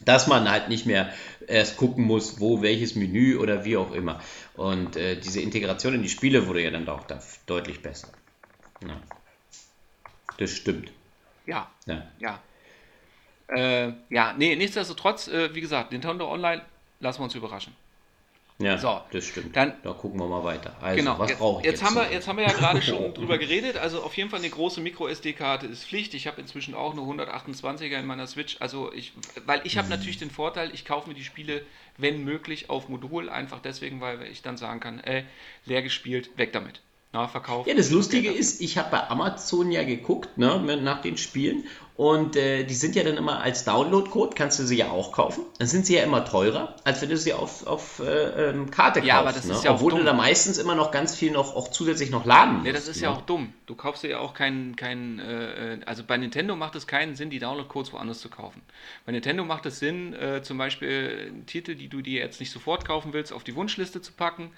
dass 0.00 0.26
man 0.26 0.50
halt 0.50 0.68
nicht 0.68 0.86
mehr 0.86 1.12
erst 1.46 1.76
gucken 1.76 2.04
muss, 2.04 2.40
wo 2.40 2.62
welches 2.62 2.94
Menü 2.94 3.36
oder 3.36 3.64
wie 3.64 3.76
auch 3.76 3.92
immer. 3.92 4.20
Und 4.54 4.96
äh, 4.96 5.16
diese 5.18 5.40
Integration 5.40 5.94
in 5.94 6.02
die 6.02 6.08
Spiele 6.08 6.46
wurde 6.46 6.62
ja 6.62 6.70
dann 6.70 6.88
auch 6.88 7.06
da 7.06 7.20
deutlich 7.46 7.82
besser. 7.82 8.08
Ja. 8.86 9.00
Das 10.38 10.50
stimmt. 10.50 10.90
Ja, 11.46 11.70
Ja. 11.86 12.02
ja. 12.18 12.40
Äh, 13.48 13.92
ja, 14.08 14.32
nee, 14.36 14.56
nichtsdestotrotz, 14.56 15.28
äh, 15.28 15.54
wie 15.54 15.60
gesagt, 15.60 15.92
Nintendo 15.92 16.30
Online, 16.30 16.62
lassen 17.00 17.20
wir 17.20 17.24
uns 17.24 17.34
überraschen. 17.34 17.74
Ja, 18.58 18.78
So, 18.78 19.00
das 19.10 19.24
stimmt. 19.26 19.56
dann- 19.56 19.74
da 19.82 19.92
gucken 19.92 20.20
wir 20.20 20.28
mal 20.28 20.44
weiter. 20.44 20.76
Also, 20.80 20.96
Genau, 21.02 21.18
was 21.18 21.34
brauche 21.36 21.60
ich 21.60 21.64
jetzt, 21.66 21.80
jetzt? 21.80 21.82
haben 21.84 21.94
wir, 21.96 22.12
jetzt 22.12 22.28
haben 22.28 22.36
wir 22.36 22.44
ja 22.44 22.52
gerade 22.52 22.80
schon 22.82 23.12
drüber 23.12 23.36
geredet. 23.36 23.76
Also 23.76 24.00
auf 24.02 24.16
jeden 24.16 24.30
Fall 24.30 24.38
eine 24.38 24.48
große 24.48 24.80
Micro-SD-Karte 24.80 25.66
ist 25.66 25.84
Pflicht. 25.84 26.14
Ich 26.14 26.28
habe 26.28 26.40
inzwischen 26.40 26.72
auch 26.74 26.92
eine 26.92 27.00
128er 27.00 27.98
in 27.98 28.06
meiner 28.06 28.28
Switch. 28.28 28.56
Also 28.60 28.92
ich, 28.92 29.12
weil 29.44 29.60
ich 29.64 29.74
Mhm. 29.74 29.78
habe 29.80 29.88
natürlich 29.90 30.18
den 30.18 30.30
Vorteil, 30.30 30.70
ich 30.72 30.84
kaufe 30.84 31.08
mir 31.08 31.16
die 31.16 31.24
Spiele, 31.24 31.62
wenn 31.96 32.22
möglich, 32.22 32.70
auf 32.70 32.88
Modul. 32.88 33.28
Einfach 33.28 33.58
deswegen, 33.60 34.00
weil 34.00 34.22
ich 34.22 34.42
dann 34.42 34.56
sagen 34.56 34.78
kann, 34.78 35.00
ey, 35.00 35.24
leer 35.64 35.82
gespielt, 35.82 36.30
weg 36.38 36.52
damit. 36.52 36.80
Verkauft. 37.14 37.68
Ja, 37.68 37.74
das 37.74 37.90
Lustige 37.90 38.30
ist, 38.32 38.60
ich 38.60 38.76
habe 38.76 38.90
bei 38.90 39.08
Amazon 39.08 39.70
ja 39.70 39.84
geguckt, 39.84 40.36
ne, 40.36 40.58
nach 40.82 41.00
den 41.00 41.16
Spielen 41.16 41.64
und 41.96 42.34
äh, 42.34 42.64
die 42.64 42.74
sind 42.74 42.96
ja 42.96 43.04
dann 43.04 43.16
immer 43.16 43.40
als 43.40 43.64
Download-Code, 43.64 44.34
kannst 44.34 44.58
du 44.58 44.64
sie 44.64 44.76
ja 44.76 44.90
auch 44.90 45.12
kaufen. 45.12 45.44
Dann 45.58 45.68
sind 45.68 45.86
sie 45.86 45.94
ja 45.94 46.02
immer 46.02 46.24
teurer, 46.24 46.74
als 46.82 47.00
wenn 47.00 47.08
du 47.08 47.16
sie 47.16 47.32
auf, 47.32 47.64
auf 47.68 48.00
äh, 48.00 48.50
ähm, 48.50 48.68
Karte 48.72 48.98
Ja, 48.98 49.20
aber 49.20 49.30
kaufst. 49.30 49.44
das 49.48 49.56
ist 49.56 49.62
ne? 49.62 49.64
ja 49.66 49.70
auch 49.70 49.74
Obwohl 49.76 49.92
du 49.92 49.96
dumm. 49.98 50.06
da 50.06 50.12
meistens 50.12 50.58
immer 50.58 50.74
noch 50.74 50.90
ganz 50.90 51.14
viel 51.14 51.30
noch 51.30 51.54
auch 51.54 51.68
zusätzlich 51.68 52.10
noch 52.10 52.24
laden 52.24 52.54
musst. 52.54 52.64
Nee, 52.66 52.72
das 52.72 52.88
ist 52.88 53.00
ja 53.00 53.12
ne? 53.12 53.16
auch 53.16 53.22
dumm. 53.22 53.52
Du 53.66 53.76
kaufst 53.76 54.02
dir 54.02 54.10
ja 54.10 54.18
auch 54.18 54.34
keinen, 54.34 54.74
keinen 54.74 55.20
äh, 55.20 55.74
äh, 55.74 55.80
also 55.86 56.02
bei 56.02 56.16
Nintendo 56.16 56.56
macht 56.56 56.74
es 56.74 56.88
keinen 56.88 57.14
Sinn, 57.14 57.30
die 57.30 57.38
Download-Codes 57.38 57.92
woanders 57.92 58.18
zu 58.18 58.28
kaufen. 58.28 58.62
Bei 59.06 59.12
Nintendo 59.12 59.44
macht 59.44 59.64
es 59.66 59.78
Sinn, 59.78 60.14
äh, 60.14 60.42
zum 60.42 60.58
Beispiel 60.58 61.32
Titel, 61.46 61.76
die 61.76 61.88
du 61.88 62.00
dir 62.00 62.18
jetzt 62.18 62.40
nicht 62.40 62.50
sofort 62.50 62.84
kaufen 62.84 63.12
willst, 63.12 63.32
auf 63.32 63.44
die 63.44 63.54
Wunschliste 63.54 64.02
zu 64.02 64.12
packen 64.12 64.50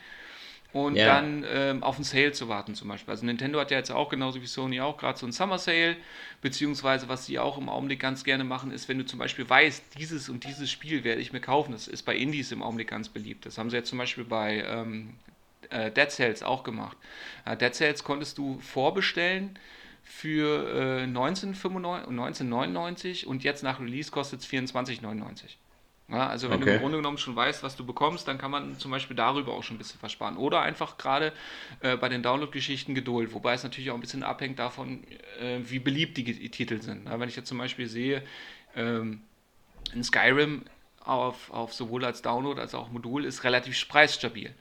und 0.73 0.97
Ja. 0.97 1.07
dann 1.07 1.45
ähm, 1.49 1.83
auf 1.83 1.97
einen 1.97 2.05
Sale 2.05 2.33
zu 2.33 2.49
warten 2.49 2.75
zum 2.75 2.89
Beispiel. 2.89 3.11
Also 3.11 3.25
Nintendo 3.25 3.59
hat 3.61 3.71
ja 3.71 3.79
jetzt 3.79 3.91
auch, 3.91 4.09
genauso 4.09 4.43
wie 4.43 4.47
Sony 4.47 4.81
auch, 4.81 4.97
gerade 4.99 5.19
so 5.19 5.27
einen 5.27 5.33
Summer 5.33 5.59
Sale, 5.59 5.97
beziehungsweise 6.43 7.09
was 7.09 7.27
sie 7.27 7.39
auch 7.39 7.59
im 7.59 7.69
Augenblick 7.69 8.01
ganz 8.01 8.25
gerne 8.25 8.45
machen, 8.45 8.71
ist, 8.73 8.89
wenn 8.89 8.99
du 8.99 9.07
zum 9.07 9.19
Beispiel 9.19 9.49
weißt, 9.49 9.99
dieses 9.99 10.29
und 10.29 10.45
dieses 10.45 10.71
Spiel 10.71 11.05
werde 11.05 11.21
ich 11.21 11.33
mir 11.33 11.41
kaufen, 11.41 11.73
das 11.73 11.89
ist 11.89 12.03
bei 12.03 12.17
Indies 12.17 12.53
im 12.53 12.63
Augenblick 12.63 12.89
ganz 12.89 13.09
beliebt. 13.09 13.47
Das 13.47 13.59
haben 13.59 13.71
sie 13.71 13.77
jetzt 13.77 13.89
zum 13.89 13.99
Beispiel 13.99 14.25
bei 14.25 14.65
ähm, 14.67 15.15
äh, 15.71 15.91
Dead 15.91 16.11
Cells 16.11 16.43
auch 16.43 16.63
gemacht. 16.65 16.97
Äh, 17.45 17.57
Dead 17.57 17.75
Cells 17.75 18.05
konntest 18.05 18.39
du 18.39 18.59
vorbestellen 18.61 19.59
für 20.03 21.01
äh, 21.01 21.03
1995 21.03 22.09
1999 22.09 23.27
und 23.27 23.43
jetzt 23.45 23.63
nach 23.63 23.81
Release 23.81 24.11
kostet 24.11 24.41
es 24.41 24.47
24,99. 24.47 25.57
Ja, 26.09 26.29
also 26.29 26.51
wenn 26.51 26.61
du 26.61 26.67
Okay. 26.67 26.77
im 26.77 26.79
Grunde 26.79 26.99
genommen 26.99 27.19
schon 27.19 27.35
weißt, 27.35 27.65
was 27.65 27.75
du 27.75 27.85
bekommst, 27.85 28.29
dann 28.29 28.39
kann 28.39 28.53
man 28.53 28.79
zum 28.79 28.93
Beispiel 28.93 29.17
darüber 29.17 29.55
auch 29.55 29.65
schon 29.65 29.75
ein 29.75 29.79
bisschen 29.79 29.99
versparen. 29.99 30.37
Oder 30.37 30.61
einfach 30.63 30.99
gerade 30.99 31.33
äh, 31.81 31.97
bei 31.97 32.09
den 32.09 32.23
Download-Geschichten 32.23 32.95
Geduld, 32.95 33.35
wobei 33.35 33.55
es 33.55 33.65
natürlich 33.65 33.91
auch 33.91 33.97
ein 33.97 34.01
bisschen 34.01 34.23
abhängt 34.23 34.61
davon, 34.61 35.03
äh, 35.41 35.59
wie 35.65 35.81
beliebt 35.81 36.17
die, 36.17 36.23
Ge- 36.23 36.49
Titel 36.49 36.81
sind. 36.81 37.07
Ja, 37.07 37.19
wenn 37.19 37.29
ich 37.29 37.35
jetzt 37.35 37.49
zum 37.49 37.59
Beispiel 37.59 37.89
sehe, 37.89 38.23
ähm, 38.77 39.23
in 39.95 40.05
Skyrim 40.05 40.65
auf, 41.01 41.51
auf 41.53 41.75
sowohl 41.75 42.05
als 42.05 42.23
Download 42.23 42.61
als 42.61 42.75
auch 42.75 42.91
Modul 42.91 43.25
ist 43.25 43.45
relativ 43.45 43.89
preisstabil. 43.89 44.55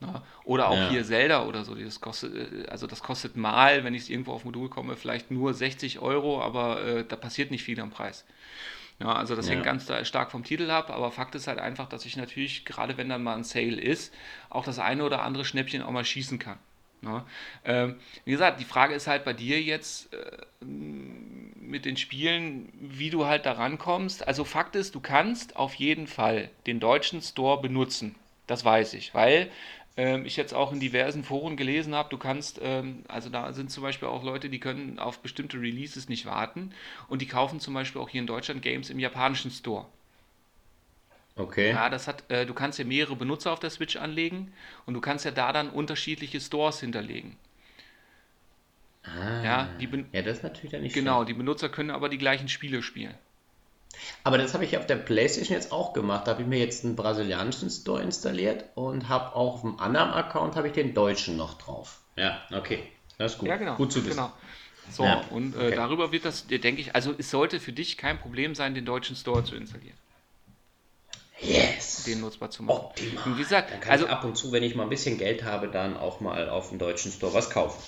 Ja, 0.00 0.22
oder 0.44 0.68
auch 0.68 0.80
Ja. 0.80 0.88
hier 0.88 1.02
Zelda 1.04 1.44
oder 1.44 1.64
so, 1.64 1.74
das 1.74 2.00
kostet, 2.00 2.34
äh, 2.66 2.68
also 2.68 2.86
das 2.86 3.02
kostet 3.02 3.36
mal, 3.36 3.82
wenn 3.82 3.94
ich 3.94 4.02
es 4.02 4.08
irgendwo 4.08 4.32
auf 4.32 4.44
Modul 4.44 4.68
komme, 4.68 4.96
vielleicht 4.96 5.32
nur 5.32 5.54
60 5.54 5.98
Euro, 5.98 6.40
aber 6.40 6.84
äh, 6.84 7.04
da 7.04 7.16
passiert 7.16 7.50
nicht 7.50 7.64
viel 7.64 7.80
am 7.80 7.90
Preis. 7.90 8.24
Ja, 9.00 9.12
also 9.12 9.36
das 9.36 9.46
Ja. 9.46 9.52
hängt 9.54 9.64
ganz 9.64 9.90
stark 10.08 10.30
vom 10.30 10.42
Titel 10.42 10.70
ab, 10.70 10.90
aber 10.90 11.12
Fakt 11.12 11.34
ist 11.34 11.46
halt 11.46 11.58
einfach, 11.58 11.88
dass 11.88 12.04
ich 12.04 12.16
natürlich, 12.16 12.64
gerade 12.64 12.96
wenn 12.96 13.08
dann 13.08 13.22
mal 13.22 13.36
ein 13.36 13.44
Sale 13.44 13.80
ist, 13.80 14.12
auch 14.50 14.64
das 14.64 14.78
eine 14.78 15.04
oder 15.04 15.22
andere 15.22 15.44
Schnäppchen 15.44 15.82
auch 15.82 15.92
mal 15.92 16.04
schießen 16.04 16.38
kann. 16.38 16.58
Ne? 17.00 17.24
Ähm, 17.64 17.96
wie 18.24 18.32
gesagt, 18.32 18.58
die 18.58 18.64
Frage 18.64 18.94
ist 18.94 19.06
halt 19.06 19.24
bei 19.24 19.32
dir 19.32 19.62
jetzt 19.62 20.12
äh, 20.12 20.64
mit 20.64 21.84
den 21.84 21.96
Spielen, 21.96 22.72
wie 22.80 23.10
du 23.10 23.26
halt 23.26 23.46
da 23.46 23.52
rankommst. 23.52 24.26
Also 24.26 24.44
Fakt 24.44 24.74
ist, 24.74 24.94
du 24.96 25.00
kannst 25.00 25.54
auf 25.56 25.74
jeden 25.74 26.08
Fall 26.08 26.50
den 26.66 26.80
deutschen 26.80 27.22
Store 27.22 27.60
benutzen. 27.60 28.16
Das 28.48 28.64
weiß 28.64 28.94
ich, 28.94 29.14
weil 29.14 29.50
ähm, 29.98 30.24
ich 30.26 30.36
jetzt 30.38 30.54
auch 30.54 30.72
in 30.72 30.80
diversen 30.80 31.24
Foren 31.24 31.56
gelesen 31.58 31.94
habe, 31.94 32.08
du 32.10 32.16
kannst, 32.18 32.60
ähm, 32.62 33.04
also 33.08 33.28
da 33.30 33.52
sind 33.52 33.70
zum 33.70 33.82
Beispiel 33.84 34.08
auch 34.08 34.24
Leute, 34.24 34.48
die 34.50 34.60
können 34.60 34.98
auf 34.98 35.20
bestimmte 35.20 35.58
Releases 35.60 36.08
nicht 36.08 36.24
warten 36.26 36.72
und 37.08 37.20
die 37.22 37.26
kaufen 37.28 37.60
zum 37.60 37.74
Beispiel 37.74 38.00
auch 38.00 38.08
hier 38.08 38.22
in 38.22 38.26
Deutschland 38.28 38.62
Games 38.62 38.90
im 38.90 38.98
japanischen 39.00 39.50
Store. 39.50 39.86
Okay. 41.38 41.70
Ja, 41.70 41.88
das 41.88 42.08
hat, 42.08 42.28
äh, 42.32 42.46
du 42.46 42.52
kannst 42.54 42.78
ja 42.80 42.84
mehrere 42.84 43.14
Benutzer 43.14 43.52
auf 43.52 43.60
der 43.60 43.70
Switch 43.70 43.94
anlegen 43.96 44.52
und 44.86 44.94
du 44.94 45.00
kannst 45.00 45.24
ja 45.24 45.30
da 45.30 45.52
dann 45.52 45.70
unterschiedliche 45.70 46.40
Stores 46.40 46.80
hinterlegen. 46.80 47.36
Ah, 49.04 49.42
Ja, 49.42 49.74
die 49.80 49.86
ben- 49.88 50.10
ja, 50.12 50.22
das 50.22 50.38
ist 50.38 50.42
natürlich 50.44 50.70
dann 50.72 50.82
nicht 50.82 50.94
Genau, 50.94 51.24
die 51.24 51.34
Benutzer 51.34 51.68
können 51.70 51.90
aber 51.90 52.08
die 52.08 52.18
gleichen 52.18 52.48
Spiele 52.48 52.82
spielen. 52.82 53.14
Aber 54.24 54.38
das 54.38 54.54
habe 54.54 54.64
ich 54.64 54.76
auf 54.78 54.86
der 54.86 54.96
PlayStation 54.96 55.54
jetzt 55.56 55.72
auch 55.72 55.92
gemacht. 55.92 56.26
Da 56.26 56.32
habe 56.32 56.42
ich 56.42 56.48
mir 56.48 56.58
jetzt 56.58 56.84
einen 56.84 56.96
brasilianischen 56.96 57.70
Store 57.70 58.02
installiert 58.02 58.64
und 58.74 59.08
habe 59.08 59.34
auch 59.34 59.54
auf 59.54 59.60
dem 59.62 59.78
anderen 59.80 60.10
Account 60.10 60.56
habe 60.56 60.68
ich 60.68 60.72
den 60.74 60.94
deutschen 60.94 61.36
noch 61.36 61.54
drauf. 61.58 62.00
Ja, 62.16 62.40
okay. 62.52 62.82
Das 63.18 63.32
ist 63.32 63.38
gut. 63.38 63.48
Ja, 63.48 63.56
genau. 63.56 63.74
Gut 63.76 63.92
zu 63.92 64.04
wissen. 64.04 64.16
Genau. 64.16 64.32
So, 64.90 65.04
Ja, 65.04 65.22
und 65.30 65.54
äh, 65.54 65.58
okay. 65.58 65.76
darüber 65.76 66.12
wird 66.12 66.24
das, 66.24 66.46
denke 66.46 66.80
ich, 66.80 66.94
also 66.94 67.14
es 67.18 67.30
sollte 67.30 67.60
für 67.60 67.72
dich 67.72 67.98
kein 67.98 68.18
Problem 68.18 68.54
sein, 68.54 68.74
den 68.74 68.86
deutschen 68.86 69.16
Store 69.16 69.44
zu 69.44 69.54
installieren, 69.54 69.96
Yes. 71.40 72.04
den 72.04 72.20
nutzbar 72.20 72.50
zu 72.50 72.62
machen. 72.62 72.78
Optimal. 72.80 73.24
Wie 73.26 73.38
gesagt, 73.38 73.70
Dann 73.70 73.80
kann 73.80 73.92
also 73.92 74.06
ich 74.06 74.10
ab 74.10 74.24
und 74.24 74.36
zu, 74.36 74.50
wenn 74.50 74.62
ich 74.62 74.74
mal 74.74 74.84
ein 74.84 74.88
bisschen 74.88 75.18
Geld 75.18 75.44
habe, 75.44 75.68
dann 75.68 75.96
auch 75.96 76.20
mal 76.20 76.48
auf 76.48 76.70
dem 76.70 76.78
deutschen 76.78 77.12
Store 77.12 77.32
was 77.34 77.50
kaufen. 77.50 77.80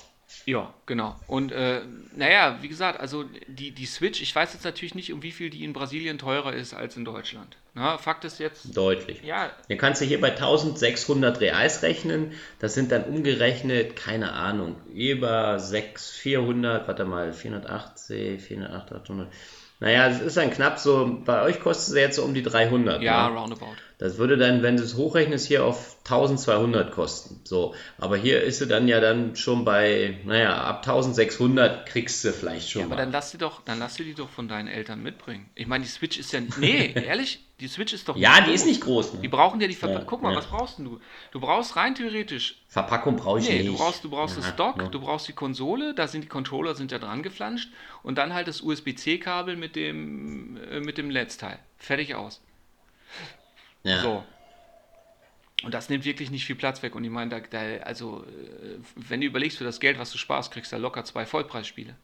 Ja, 0.46 0.72
genau. 0.86 1.16
Und 1.26 1.52
äh, 1.52 1.82
naja, 2.14 2.58
wie 2.60 2.68
gesagt, 2.68 3.00
also 3.00 3.24
die, 3.46 3.72
die 3.72 3.86
Switch, 3.86 4.22
ich 4.22 4.34
weiß 4.34 4.52
jetzt 4.54 4.64
natürlich 4.64 4.94
nicht, 4.94 5.12
um 5.12 5.22
wie 5.22 5.32
viel 5.32 5.50
die 5.50 5.64
in 5.64 5.72
Brasilien 5.72 6.18
teurer 6.18 6.52
ist 6.52 6.74
als 6.74 6.96
in 6.96 7.04
Deutschland. 7.04 7.56
Na, 7.74 7.98
Fakt 7.98 8.24
ist 8.24 8.40
jetzt, 8.40 8.76
Deutlich. 8.76 9.22
ja, 9.22 9.50
Dann 9.68 9.78
kannst 9.78 10.00
du 10.00 10.04
hier 10.04 10.20
bei 10.20 10.30
1600 10.30 11.40
Reals 11.40 11.82
rechnen. 11.82 12.32
Das 12.58 12.74
sind 12.74 12.90
dann 12.90 13.04
umgerechnet, 13.04 13.94
keine 13.96 14.32
Ahnung, 14.32 14.76
über 14.92 15.58
600, 15.58 16.00
400, 16.00 16.88
warte 16.88 17.04
mal, 17.04 17.32
480, 17.32 18.40
480, 18.40 18.96
800. 18.96 19.32
Naja, 19.78 20.08
es 20.08 20.20
ist 20.20 20.36
dann 20.36 20.50
knapp 20.50 20.78
so, 20.78 21.22
bei 21.24 21.42
euch 21.42 21.60
kostet 21.60 21.94
es 21.94 22.00
jetzt 22.00 22.16
so 22.16 22.24
um 22.24 22.34
die 22.34 22.42
300. 22.42 23.02
ja, 23.02 23.28
ne? 23.28 23.36
roundabout. 23.36 23.76
Das 24.00 24.16
würde 24.16 24.38
dann, 24.38 24.62
wenn 24.62 24.76
du 24.78 24.82
es 24.82 24.96
hochrechnest, 24.96 25.46
hier 25.46 25.62
auf 25.64 25.96
1200 26.04 26.90
kosten. 26.90 27.40
So, 27.44 27.74
aber 27.98 28.16
hier 28.16 28.42
ist 28.42 28.58
sie 28.58 28.66
dann 28.66 28.88
ja 28.88 28.98
dann 28.98 29.36
schon 29.36 29.64
bei, 29.66 30.18
naja, 30.24 30.56
ab 30.64 30.78
1600 30.78 31.84
kriegst 31.86 32.24
du 32.24 32.32
vielleicht 32.32 32.70
schon 32.70 32.80
Ja, 32.80 32.86
aber 32.86 32.94
mal. 32.96 33.02
dann 33.02 33.12
lass 33.12 33.30
sie 33.30 33.36
doch, 33.38 33.60
dann 33.62 33.78
lass 33.78 33.96
sie 33.96 34.04
die 34.04 34.14
doch 34.14 34.30
von 34.30 34.48
deinen 34.48 34.68
Eltern 34.68 35.02
mitbringen. 35.02 35.50
Ich 35.54 35.66
meine, 35.66 35.84
die 35.84 35.90
Switch 35.90 36.18
ist 36.18 36.32
ja, 36.32 36.40
nee, 36.58 36.92
ehrlich, 37.06 37.40
die 37.60 37.68
Switch 37.68 37.92
ist 37.92 38.08
doch 38.08 38.16
ja, 38.16 38.38
die 38.40 38.46
groß. 38.46 38.54
ist 38.54 38.66
nicht 38.66 38.80
groß. 38.80 39.10
Die 39.12 39.16
Ne? 39.18 39.28
brauchen 39.28 39.60
ja 39.60 39.68
die 39.68 39.74
Ver 39.74 39.90
Ja, 39.90 40.00
Guck 40.06 40.22
mal, 40.22 40.32
ja. 40.32 40.38
was 40.38 40.46
brauchst 40.46 40.78
denn 40.78 40.86
du? 40.86 40.98
Du 41.30 41.38
brauchst 41.40 41.76
rein 41.76 41.94
theoretisch 41.94 42.62
Verpackung 42.68 43.16
brauche 43.16 43.40
ich 43.40 43.48
Nee, 43.50 43.58
nicht. 43.58 43.68
du 43.68 43.76
brauchst, 43.76 44.02
du 44.02 44.08
brauchst 44.08 44.36
Ja, 44.36 44.42
das 44.42 44.56
Dock, 44.56 44.90
du 44.90 45.00
brauchst 45.00 45.28
die 45.28 45.34
Konsole, 45.34 45.92
da 45.94 46.08
sind 46.08 46.24
die 46.24 46.28
Controller 46.28 46.74
sind 46.74 46.90
ja 46.90 46.98
dran 46.98 47.22
geflanscht 47.22 47.68
und 48.02 48.16
dann 48.16 48.32
halt 48.32 48.48
das 48.48 48.62
USB-C-Kabel 48.62 49.56
mit 49.56 49.76
dem 49.76 50.56
äh, 50.70 50.80
mit 50.80 50.96
dem 50.96 51.08
Netzteil. 51.08 51.58
Fertig 51.76 52.14
aus. 52.14 52.40
Ja. 53.84 54.02
So. 54.02 54.24
Und 55.62 55.74
das 55.74 55.88
nimmt 55.90 56.04
wirklich 56.04 56.30
nicht 56.30 56.46
viel 56.46 56.56
Platz 56.56 56.82
weg. 56.82 56.94
Und 56.94 57.04
ich 57.04 57.10
meine, 57.10 57.30
da, 57.30 57.40
da, 57.40 57.82
also, 57.82 58.24
äh, 58.24 58.78
wenn 58.96 59.20
du 59.20 59.26
überlegst, 59.26 59.58
für 59.58 59.64
das 59.64 59.78
Geld, 59.80 59.98
was 59.98 60.10
du 60.10 60.18
sparst, 60.18 60.52
kriegst 60.52 60.72
du 60.72 60.76
da 60.76 60.82
locker 60.82 61.04
zwei 61.04 61.26
Vollpreisspiele. 61.26 61.94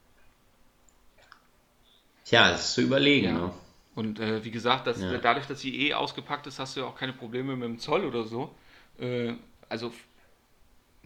Tja, 2.25 2.51
das 2.51 2.69
ist 2.69 2.75
zu 2.75 2.83
überlegen. 2.83 3.27
Ja. 3.27 3.33
Ne? 3.33 3.53
Und 3.95 4.21
äh, 4.21 4.45
wie 4.45 4.51
gesagt, 4.51 4.87
das, 4.87 5.01
Ja. 5.01 5.17
dadurch, 5.19 5.47
dass 5.47 5.61
sie 5.61 5.89
eh 5.89 5.95
ausgepackt 5.95 6.47
ist, 6.47 6.59
hast 6.59 6.77
du 6.77 6.81
ja 6.81 6.87
auch 6.87 6.97
keine 6.97 7.15
Probleme 7.15 7.57
mit 7.57 7.65
dem 7.65 7.79
Zoll 7.79 8.05
oder 8.05 8.25
so. 8.25 8.55
Äh, 8.99 9.35
also, 9.69 9.93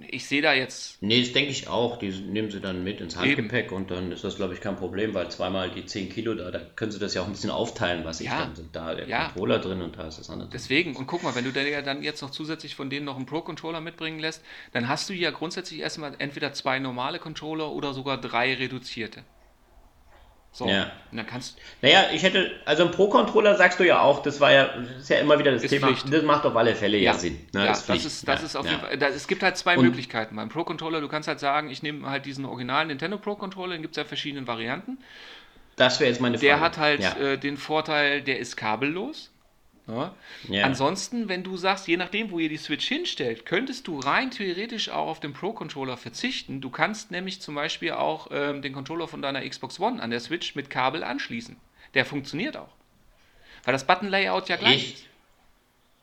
ich 0.09 0.27
sehe 0.27 0.43
da 0.43 0.53
jetzt 0.53 1.03
Nee, 1.03 1.21
das 1.23 1.33
denke 1.33 1.51
ich 1.51 1.69
auch. 1.69 1.99
Die 1.99 2.11
nehmen 2.11 2.51
sie 2.51 2.61
dann 2.61 2.85
mit 2.85 3.01
ins 3.01 3.15
Eben. 3.15 3.23
Handgepäck 3.25 3.73
und 3.73 3.91
dann 3.91 4.13
ist 4.13 4.25
das, 4.25 4.37
glaube 4.37 4.55
ich, 4.55 4.61
kein 4.61 4.77
Problem, 4.77 5.15
weil 5.15 5.31
zweimal 5.31 5.71
die 5.71 5.85
10 5.87 6.09
Kilo, 6.11 6.35
da, 6.35 6.51
da 6.51 6.59
können 6.77 6.93
sie 6.93 6.99
das 6.99 7.15
ja 7.15 7.23
auch 7.23 7.27
ein 7.27 7.33
bisschen 7.33 7.51
aufteilen, 7.51 8.05
was 8.05 8.21
ich 8.21 8.27
Ja. 8.29 8.41
dann 8.41 8.55
sind. 8.57 8.75
Da 8.75 8.95
der 8.95 9.09
Ja. 9.09 9.25
Controller 9.29 9.59
drin 9.59 9.83
und 9.83 9.97
da 9.97 10.09
ist 10.09 10.19
das 10.19 10.29
andere. 10.31 10.49
drin. 10.49 10.53
Deswegen, 10.53 10.97
und 10.97 11.07
guck 11.07 11.23
mal, 11.23 11.35
wenn 11.35 11.45
du 11.45 11.51
ja 11.61 11.83
dann 11.83 12.03
jetzt 12.03 12.23
noch 12.23 12.31
zusätzlich 12.31 12.75
von 12.75 12.91
denen 12.91 13.07
noch 13.07 13.17
einen 13.17 13.27
Pro-Controller 13.27 13.81
mitbringen 13.81 14.19
lässt, 14.21 14.43
dann 14.73 14.89
hast 14.89 15.09
du 15.09 15.15
ja 15.15 15.31
grundsätzlich 15.31 15.81
erstmal 15.81 16.15
entweder 16.19 16.53
zwei 16.53 16.79
normale 16.79 17.19
Controller 17.19 17.71
oder 17.73 17.95
sogar 17.95 18.21
drei 18.21 18.55
reduzierte. 18.55 19.25
So, 20.53 20.69
Ja. 20.69 20.91
dann 21.13 21.27
kannst 21.27 21.59
Naja, 21.81 22.07
ich 22.13 22.25
hätte, 22.25 22.51
also 22.65 22.85
ein 22.85 22.91
Pro-Controller 22.91 23.55
sagst 23.57 23.79
du 23.79 23.87
ja 23.87 24.01
auch, 24.01 24.21
das 24.23 24.41
war 24.41 24.53
ja, 24.53 24.67
das 24.77 25.03
ist 25.03 25.09
ja 25.09 25.19
immer 25.19 25.39
wieder 25.39 25.53
das 25.53 25.63
Ist 25.63 25.71
Thema, 25.71 25.87
Pflicht. 25.87 26.13
das 26.13 26.25
macht 26.25 26.45
auf 26.45 26.57
alle 26.57 26.75
Fälle 26.75 26.99
ja, 26.99 27.15
Sinn. 27.15 27.39
Ne? 27.53 27.61
ja, 27.61 27.67
das 27.69 27.87
das, 27.87 28.05
ist, 28.05 28.27
das 28.27 28.41
ja, 28.41 28.47
ist 28.47 28.57
auf 28.57 28.67
ja. 28.67 28.73
jeden 28.73 28.83
Fall, 28.85 28.99
da, 28.99 29.09
es 29.09 29.29
gibt 29.29 29.45
halt 29.45 29.57
zwei 29.57 29.77
Und- 29.77 29.85
Möglichkeiten. 29.85 30.35
Beim 30.35 30.49
Pro-Controller, 30.49 31.01
du 31.01 31.09
kannst 31.09 31.29
halt 31.29 31.39
sagen, 31.39 31.71
ich 31.71 31.85
nehme 31.85 32.11
halt 32.11 32.27
diesen 32.27 32.45
originalen 32.45 32.89
Nintendo 32.89 33.17
Pro-Controller, 33.19 33.75
den 33.75 33.83
gibt 33.83 33.93
es 33.93 33.97
ja 33.99 34.05
verschiedene 34.05 34.45
Varianten. 34.49 34.99
Das 35.77 36.01
wäre 36.01 36.11
jetzt 36.11 36.21
meine 36.21 36.37
Frage. 36.37 36.47
Der 36.47 36.61
hat 36.61 36.79
halt 36.79 37.01
ja. 37.01 37.17
äh, 37.17 37.39
den 37.39 37.57
Vorteil, 37.57 38.21
der 38.21 38.41
ist 38.41 38.57
kabellos. 38.57 39.30
Ja. 40.49 40.65
Ansonsten, 40.65 41.29
wenn 41.29 41.43
du 41.43 41.57
sagst, 41.57 41.89
je 41.89 41.97
nachdem, 41.97 42.31
wo 42.31 42.39
ihr 42.39 42.49
die 42.49 42.57
Switch 42.57 42.87
hinstellt, 42.87 43.47
könntest 43.47 43.87
du 43.87 43.99
rein 43.99 44.31
theoretisch 44.31 44.89
auch 44.91 45.09
auf 45.09 45.21
den 45.21 45.33
Pro-Controller 45.33 45.97
verzichten. 45.97 46.61
Du 46.61 46.71
kannst 46.71 47.11
nämlich 47.11 47.41
zum 47.41 47.55
Beispiel 47.55 47.93
auch 47.93 48.29
ähm, 48.31 48.63
den 48.63 48.73
Controller 48.73 49.09
von 49.09 49.23
deiner 49.23 49.47
Xbox 49.47 49.81
One 49.81 50.03
an 50.03 50.11
der 50.11 50.21
Switch 50.21 50.55
mit 50.55 50.71
Kabel 50.71 51.05
anschließen. 51.05 51.57
Der 51.95 52.05
funktioniert 52.05 52.57
auch. 52.57 52.73
Weil 53.65 53.73
das 53.73 53.87
Button-Layout 53.87 54.49
ja 54.49 54.57
gleich 54.57 54.75
Echt? 54.75 54.95
ist. 54.95 55.05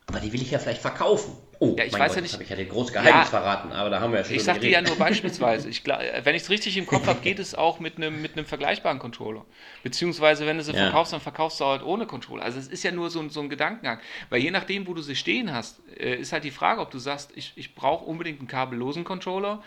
Aber 0.08 0.20
die 0.20 0.32
will 0.32 0.42
ich 0.42 0.52
ja 0.52 0.60
vielleicht 0.60 0.82
verkaufen. 0.82 1.36
Oh, 1.60 1.76
Ja, 1.78 1.86
ich 1.86 1.94
weiß 1.94 2.10
Gott, 2.10 2.16
ja 2.18 2.22
nicht- 2.22 2.34
habe 2.34 2.44
ich 2.44 2.50
ja 2.50 2.56
den 2.56 2.70
großen 2.70 2.94
Geheimnis 2.94 3.14
Ja. 3.14 3.26
verraten, 3.26 3.72
aber 3.72 3.90
da 3.90 4.00
haben 4.00 4.12
wir 4.12 4.20
ja 4.20 4.26
schon 4.26 4.36
Ich 4.36 4.44
sagte 4.44 4.68
ja 4.68 4.80
nur 4.82 4.96
beispielsweise. 4.96 5.68
Ich, 5.70 5.84
wenn 6.24 6.36
ich 6.36 6.44
es 6.44 6.50
richtig 6.52 6.78
im 6.78 6.86
Kopf 6.86 7.08
habe, 7.08 7.20
geht 7.22 7.40
es 7.40 7.56
auch 7.56 7.80
mit 7.80 7.98
einem 7.98 8.22
mit 8.22 8.34
einem 8.38 8.46
vergleichbaren 8.46 9.00
Controller. 9.00 9.44
Beziehungsweise, 9.84 10.46
wenn 10.46 10.58
du 10.58 10.64
sie 10.64 10.74
Ja. 10.74 10.84
verkaufst, 10.84 11.14
dann 11.14 11.22
verkaufst 11.22 11.60
du 11.60 11.66
halt 11.66 11.82
ohne 11.84 12.06
Controller. 12.06 12.44
Also 12.44 12.60
es 12.60 12.68
ist 12.68 12.84
ja 12.84 12.92
nur 12.92 13.10
so, 13.10 13.20
ein- 13.20 13.30
so 13.32 13.40
ein 13.42 13.50
Gedankengang. 13.50 14.00
Weil 14.30 14.42
je 14.42 14.52
nachdem, 14.52 14.86
wo 14.88 14.94
du 14.94 15.02
sie 15.02 15.16
stehen 15.16 15.52
hast, 15.54 15.80
äh, 16.00 16.16
ist 16.18 16.32
halt 16.32 16.44
die 16.44 16.52
Frage, 16.52 16.82
ob 16.82 16.92
du 16.92 17.00
sagst, 17.00 17.32
ich, 17.36 17.54
ich 17.56 17.74
brauche 17.74 18.06
unbedingt 18.06 18.40
einen 18.40 18.48
kabellosen 18.48 19.04
Controller 19.04 19.64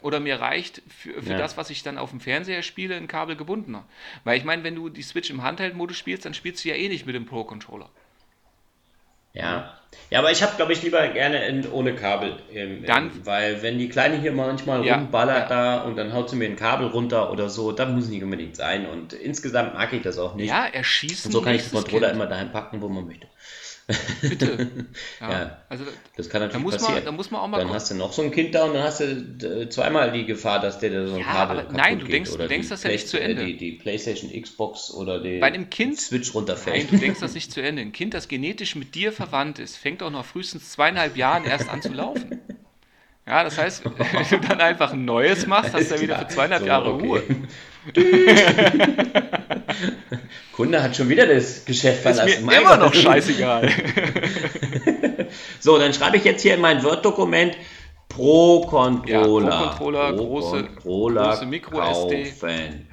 oder 0.00 0.20
mir 0.20 0.40
reicht 0.40 0.82
für, 0.88 1.22
für 1.22 1.32
Ja. 1.32 1.38
das, 1.38 1.56
was 1.56 1.68
ich 1.70 1.82
dann 1.82 1.98
auf 1.98 2.10
dem 2.10 2.20
Fernseher 2.20 2.62
spiele, 2.62 2.96
ein 2.96 3.06
kabelgebundener. 3.08 3.84
Weil 4.24 4.38
ich 4.38 4.44
meine, 4.44 4.64
wenn 4.64 4.74
du 4.76 4.88
die 4.88 5.02
Switch 5.02 5.28
im 5.30 5.42
Handheld-Modus 5.42 5.96
spielst, 5.98 6.24
dann 6.24 6.32
spielst 6.34 6.64
du 6.64 6.68
ja 6.70 6.74
eh 6.74 6.88
nicht 6.88 7.04
mit 7.06 7.14
dem 7.14 7.26
Pro-Controller. 7.26 7.90
Ja. 9.34 9.70
Ja, 10.10 10.18
aber 10.18 10.32
ich 10.32 10.42
habe, 10.42 10.52
glaube 10.56 10.72
ich, 10.72 10.82
lieber 10.82 11.06
gerne 11.08 11.46
in, 11.46 11.70
ohne 11.70 11.94
Kabel. 11.94 12.36
Ähm, 12.52 12.84
Dann- 12.84 13.04
ähm, 13.06 13.20
weil 13.24 13.62
wenn 13.62 13.78
die 13.78 13.88
Kleine 13.88 14.16
hier 14.20 14.32
manchmal 14.32 14.84
Ja, 14.84 14.96
rumballert 14.96 15.50
ja. 15.50 15.76
da 15.76 15.82
und 15.82 15.96
dann 15.96 16.12
haut 16.12 16.30
sie 16.30 16.36
mir 16.36 16.46
ein 16.46 16.56
Kabel 16.56 16.88
runter 16.88 17.30
oder 17.30 17.48
so, 17.48 17.70
dann 17.72 17.94
muss 17.94 18.08
nicht 18.08 18.22
unbedingt 18.22 18.56
sein. 18.56 18.86
Und 18.86 19.12
insgesamt 19.12 19.74
mag 19.74 19.92
ich 19.92 20.02
das 20.02 20.18
auch 20.18 20.34
nicht. 20.34 20.48
Ja, 20.48 20.66
erschießen. 20.66 21.28
und 21.28 21.32
so 21.32 21.42
kann 21.42 21.54
ich 21.54 21.62
den 21.62 21.72
Controller 21.72 22.08
Kind. 22.08 22.16
immer 22.16 22.26
dahin 22.26 22.50
packen, 22.50 22.80
wo 22.80 22.88
man 22.88 23.06
möchte. 23.06 23.26
Bitte. 24.22 24.70
Ja. 25.20 25.30
Ja. 25.30 25.56
Also 25.68 25.84
Das 26.16 26.30
kann 26.30 26.40
da 26.40 26.46
natürlich 26.46 26.62
muss, 26.64 26.72
man, 26.74 26.80
passieren. 26.82 27.04
da 27.04 27.12
muss 27.12 27.30
man 27.30 27.40
auch 27.42 27.48
mal 27.48 27.58
dann 27.58 27.66
gucken. 27.66 27.80
hast 27.80 27.90
du 27.90 27.94
noch 27.96 28.12
so 28.14 28.22
ein 28.22 28.30
Kind 28.30 28.54
da 28.54 28.64
und 28.64 28.72
dann 28.74 28.82
hast 28.82 29.00
du 29.00 29.04
äh, 29.04 29.68
zweimal 29.68 30.10
die 30.12 30.24
Gefahr, 30.24 30.58
dass 30.60 30.78
der 30.78 30.88
da 30.90 31.06
so 31.06 31.14
ein 31.14 31.20
Ja, 31.20 31.26
Kabel 31.26 31.58
aber 31.58 31.62
kaputt 31.68 31.76
nein, 31.76 31.98
du 31.98 32.06
geht 32.06 32.14
denkst- 32.14 32.30
du 32.36 32.48
denkst 32.48 32.68
das 32.70 32.82
ja 32.82 32.90
nicht 32.90 33.06
zu 33.08 33.18
Play- 33.18 33.26
äh, 33.26 33.30
Ende. 33.32 33.44
Die, 33.44 33.56
die 33.58 33.72
Playstation, 33.72 34.30
Xbox 34.42 34.90
oder 34.90 35.20
die 35.20 35.38
Bei 35.38 35.48
einem 35.48 35.68
Kind- 35.68 36.00
Switch 36.00 36.32
runterfällt. 36.34 36.76
Nein, 36.76 36.86
du 36.92 36.96
denkst 36.98 37.20
das 37.20 37.34
nicht 37.34 37.52
zu 37.52 37.60
Ende. 37.60 37.82
Ein 37.82 37.92
Kind, 37.92 38.14
das 38.14 38.28
genetisch 38.28 38.74
mit 38.74 38.94
dir 38.94 39.12
verwandt 39.12 39.58
ist, 39.58 39.76
fängt 39.76 40.02
auch 40.02 40.10
nach 40.10 40.24
frühestens 40.24 40.70
zweieinhalb 40.70 41.16
Jahren 41.18 41.44
erst 41.44 41.68
an 41.68 41.82
zu 41.82 41.92
laufen. 41.92 42.40
Ja, 43.26 43.44
das 43.44 43.58
heißt, 43.58 43.84
wenn 44.12 44.40
du 44.40 44.48
dann 44.48 44.60
einfach 44.62 44.92
ein 44.94 45.04
neues 45.04 45.46
machst, 45.46 45.74
hast 45.74 45.90
du 45.90 45.94
ja 45.96 46.00
wieder 46.00 46.18
für 46.20 46.28
zweieinhalb 46.28 46.62
So, 46.62 46.68
Jahre 46.68 46.92
okay. 46.94 47.06
Ruhe. 47.06 47.22
Kunde 50.52 50.82
hat 50.82 50.96
schon 50.96 51.08
wieder 51.08 51.26
das 51.26 51.64
Geschäft 51.64 51.96
Ist 51.96 52.02
verlassen. 52.16 52.40
mir 52.40 52.46
Mein 52.46 52.60
immer 52.62 52.76
Gott. 52.78 52.80
noch 52.80 52.94
scheißegal. 52.94 53.68
So, 55.60 55.78
dann 55.78 55.92
schreibe 55.92 56.16
ich 56.18 56.24
jetzt 56.24 56.42
hier 56.42 56.54
in 56.54 56.60
mein 56.60 56.82
Word-Dokument 56.84 57.56
Pro 58.08 58.60
Controller. 58.66 59.48
Ja, 59.48 59.56
Pro 59.68 59.68
Controller, 59.86 60.10
große- 60.10 60.66
Controller 60.74 61.28
große 61.30 61.46
Micro 61.46 61.80
SD. 61.80 62.24
kaufen. 62.30 62.88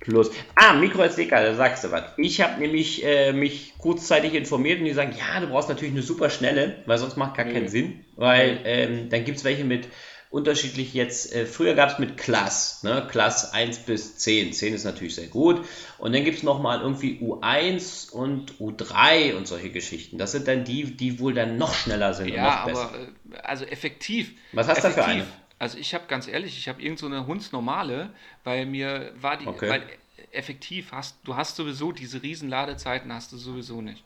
Plus. 0.00 0.30
Ah, 0.56 0.72
Micro 0.72 1.02
SD-Karte, 1.02 1.48
da 1.50 1.54
sagst 1.54 1.84
du 1.84 1.92
was. 1.92 2.02
Ich 2.16 2.40
habe 2.40 2.58
nämlich 2.60 3.04
äh, 3.04 3.32
mich 3.32 3.74
kurzzeitig 3.78 4.34
informiert 4.34 4.80
und 4.80 4.86
die 4.86 4.92
sagen, 4.92 5.14
ja, 5.16 5.38
du 5.40 5.46
brauchst 5.46 5.68
natürlich 5.68 5.92
eine 5.94 6.02
super 6.02 6.28
schnelle, 6.28 6.78
weil 6.86 6.98
sonst 6.98 7.16
macht 7.16 7.36
gar 7.36 7.44
keinen 7.46 7.68
Sinn. 7.68 8.04
Weil 8.16 8.58
ähm, 8.64 9.10
dann 9.10 9.24
gibt 9.24 9.38
es 9.38 9.44
welche 9.44 9.62
mit 9.64 9.86
unterschiedlich 10.32 10.94
jetzt, 10.94 11.32
äh, 11.34 11.46
früher 11.46 11.74
gab 11.74 11.90
es 11.90 11.98
mit 11.98 12.16
Class, 12.16 12.82
ne? 12.82 13.06
Class 13.10 13.52
1 13.52 13.80
bis 13.80 14.16
10. 14.18 14.52
10 14.52 14.74
ist 14.74 14.84
natürlich 14.84 15.14
sehr 15.14 15.28
gut. 15.28 15.64
Und 15.98 16.14
dann 16.14 16.24
gibt 16.24 16.38
es 16.38 16.42
nochmal 16.42 16.80
irgendwie 16.80 17.18
U1 17.20 18.10
und 18.10 18.58
U3 18.58 19.34
und 19.36 19.46
solche 19.46 19.70
Geschichten. 19.70 20.18
Das 20.18 20.32
sind 20.32 20.48
dann 20.48 20.64
die, 20.64 20.96
die 20.96 21.20
wohl 21.20 21.34
dann 21.34 21.58
noch 21.58 21.74
schneller 21.74 22.14
sind 22.14 22.32
und 22.32 22.34
Ja, 22.36 22.44
noch 22.44 22.64
besser. 22.64 22.88
aber 22.88 22.98
äh, 23.32 23.36
also 23.42 23.64
effektiv. 23.64 24.34
Was 24.52 24.68
hast 24.68 24.84
du 24.84 24.88
da 24.88 24.94
für 24.94 25.02
effektiv. 25.02 25.26
Also 25.58 25.78
ich 25.78 25.94
habe 25.94 26.06
ganz 26.08 26.26
ehrlich, 26.26 26.58
ich 26.58 26.68
habe 26.68 26.82
irgend 26.82 26.98
so 26.98 27.06
eine 27.06 27.26
Hundsnormale, 27.26 28.10
weil 28.42 28.66
mir 28.66 29.12
war 29.16 29.36
die, 29.36 29.46
Okay. 29.46 29.68
weil 29.68 29.82
effektiv 30.32 30.92
hast 30.92 31.16
du 31.24 31.36
hast 31.36 31.56
sowieso 31.56 31.92
diese 31.92 32.22
riesen 32.22 32.48
Ladezeiten 32.48 33.12
hast 33.12 33.32
du 33.32 33.36
sowieso 33.36 33.80
nicht. 33.80 34.04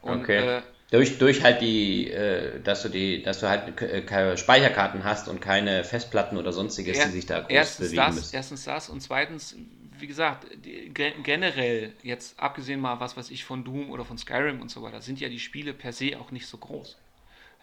Und 0.00 0.22
Okay. 0.22 0.38
äh, 0.38 0.62
Durch, 0.90 1.18
durch 1.18 1.42
halt 1.42 1.60
die, 1.60 2.10
äh, 2.10 2.60
dass 2.62 2.82
du 2.82 2.88
die, 2.88 3.22
dass 3.22 3.40
du 3.40 3.48
halt 3.48 3.80
äh, 3.82 4.02
keine 4.02 4.36
Speicherkarten 4.38 5.04
hast 5.04 5.28
und 5.28 5.40
keine 5.40 5.84
Festplatten 5.84 6.38
oder 6.38 6.52
sonstiges, 6.52 7.00
die 7.00 7.08
er, 7.08 7.10
sich 7.10 7.26
da 7.26 7.40
groß 7.40 7.72
erstens 7.72 7.74
bewegen 7.76 8.14
das, 8.14 8.14
müssen. 8.14 8.32
erstens 8.32 8.64
das 8.64 8.88
und 8.88 9.00
zweitens, 9.00 9.56
wie 9.98 10.06
gesagt, 10.06 10.46
die, 10.64 10.92
ge- 10.92 11.14
generell 11.22 11.94
jetzt 12.02 12.38
abgesehen 12.40 12.80
mal 12.80 13.00
was 13.00 13.16
weiß 13.16 13.30
ich 13.30 13.44
von 13.44 13.64
Doom 13.64 13.90
oder 13.90 14.04
von 14.04 14.18
Skyrim 14.18 14.60
und 14.60 14.70
so 14.70 14.82
weiter, 14.82 15.00
sind 15.02 15.20
ja 15.20 15.28
die 15.28 15.38
Spiele 15.38 15.74
per 15.74 15.92
se 15.92 16.18
auch 16.18 16.30
nicht 16.30 16.46
so 16.46 16.58
groß. 16.58 16.98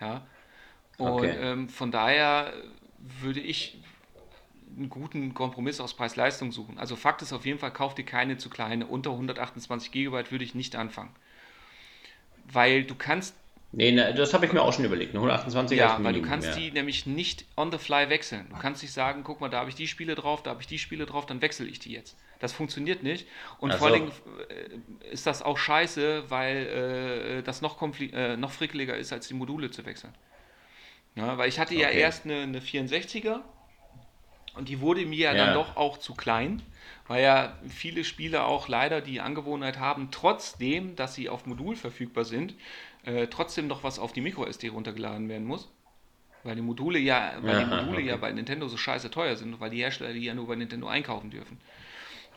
Ja. 0.01 0.28
Und 0.98 1.36
Okay. 1.36 1.38
ähm, 1.38 1.70
von 1.70 1.92
daher 1.92 2.54
würde 3.00 3.42
ich 3.42 3.84
einen 4.78 4.90
guten 4.90 5.34
Kompromiss 5.34 5.80
aus 5.82 5.96
Preis-Leistung 5.96 6.51
suchen. 6.51 6.80
Also 6.80 6.96
Fakt 6.96 7.22
ist 7.22 7.34
auf 7.34 7.46
jeden 7.46 7.60
Fall, 7.60 7.74
kauf 7.74 7.96
dir 7.96 8.06
keine 8.06 8.38
zu 8.38 8.50
kleine. 8.50 8.88
Unter 8.88 9.12
128 9.18 9.92
GB 9.92 10.32
würde 10.32 10.46
ich 10.46 10.56
nicht 10.56 10.75
anfangen. 10.75 11.16
Weil 12.53 12.84
du 12.84 12.96
kannst, 12.96 13.36
Nee, 13.74 13.91
ne, 13.93 14.13
das 14.13 14.34
habe 14.34 14.46
ich 14.46 14.51
mir 14.51 14.62
auch 14.62 14.74
schon 14.74 14.84
überlegt. 14.84 15.15
Eine 15.15 15.24
128er 15.24 15.75
ja, 15.75 16.03
weil 16.03 16.13
du 16.13 16.22
kannst 16.22 16.50
ja. 16.50 16.55
die 16.55 16.72
nämlich 16.72 17.05
nicht 17.05 17.46
on 17.55 17.72
the 17.72 17.77
fly 17.77 18.10
wechseln. 18.10 18.48
Du 18.50 18.58
kannst 18.58 18.81
nicht 18.81 18.91
sagen, 18.91 19.24
guck 19.24 19.39
mal, 19.39 19.48
da 19.50 19.60
habe 19.60 19.70
ich 19.70 19.75
die 19.75 19.88
Spiele 19.88 20.15
drauf, 20.15 20.43
da 20.43 20.50
habe 20.51 20.62
ich 20.62 20.67
die 20.67 20.77
Spiele 20.79 21.05
drauf, 21.05 21.25
dann 21.25 21.41
wechsle 21.41 21.67
ich 21.67 21.79
die 21.79 21.93
jetzt. 21.93 22.17
Das 22.39 22.51
funktioniert 22.51 23.01
nicht. 23.03 23.27
Und 23.60 23.72
Ach 23.72 23.77
vor 23.77 23.89
so. 23.89 23.93
allem 23.93 24.12
äh, 24.50 25.08
ist 25.12 25.25
das 25.25 25.41
auch 25.41 25.58
scheiße, 25.58 26.29
weil 26.29 27.38
äh, 27.39 27.43
das 27.43 27.62
noch, 27.62 27.81
äh, 28.00 28.36
noch 28.36 28.51
frickeliger 28.51 28.98
ist, 28.98 29.13
als 29.13 29.27
die 29.29 29.36
Module 29.36 29.72
zu 29.72 29.86
wechseln. 29.86 30.13
Ja, 31.15 31.38
weil 31.38 31.50
ich 31.50 31.60
hatte 31.60 31.75
ja 31.75 31.88
Okay. 31.88 32.00
erst 32.00 32.25
eine, 32.25 32.41
eine 32.41 32.62
64er 32.62 33.41
und 34.55 34.70
die 34.70 34.79
wurde 34.81 35.05
mir 35.05 35.17
ja 35.17 35.34
Ja. 35.34 35.46
dann 35.46 35.53
doch 35.53 35.75
auch 35.77 35.98
zu 35.98 36.13
klein, 36.13 36.62
weil 37.12 37.24
ja 37.24 37.58
viele 37.68 38.06
Spiele 38.06 38.46
auch 38.46 38.70
leider 38.70 39.01
die 39.01 39.20
Angewohnheit 39.20 39.80
haben, 39.80 40.12
trotzdem, 40.12 40.96
dass 40.96 41.13
sie 41.13 41.27
auf 41.27 41.46
Modul 41.46 41.75
verfügbar 41.75 42.24
sind, 42.24 42.56
äh, 43.03 43.27
trotzdem 43.27 43.68
noch 43.68 43.84
was 43.84 44.00
auf 44.00 44.13
die 44.13 44.22
MicroSD 44.22 44.70
runtergeladen 44.70 45.27
werden 45.27 45.46
muss. 45.46 45.70
Weil 46.44 46.56
die 46.56 46.62
Module 46.62 47.00
ja, 47.00 47.34
weil 47.41 47.58
die 47.58 47.65
Aha, 47.65 47.82
Module 47.82 48.01
ja 48.01 48.13
okay. 48.13 48.22
bei 48.22 48.32
Nintendo 48.32 48.70
so 48.70 48.77
scheiße 48.77 49.12
teuer 49.12 49.36
sind, 49.36 49.60
weil 49.60 49.70
die 49.72 49.80
Hersteller 49.82 50.13
die 50.13 50.22
ja 50.24 50.34
nur 50.34 50.48
bei 50.48 50.56
Nintendo 50.56 50.88
einkaufen 50.88 51.32
dürfen. 51.32 51.60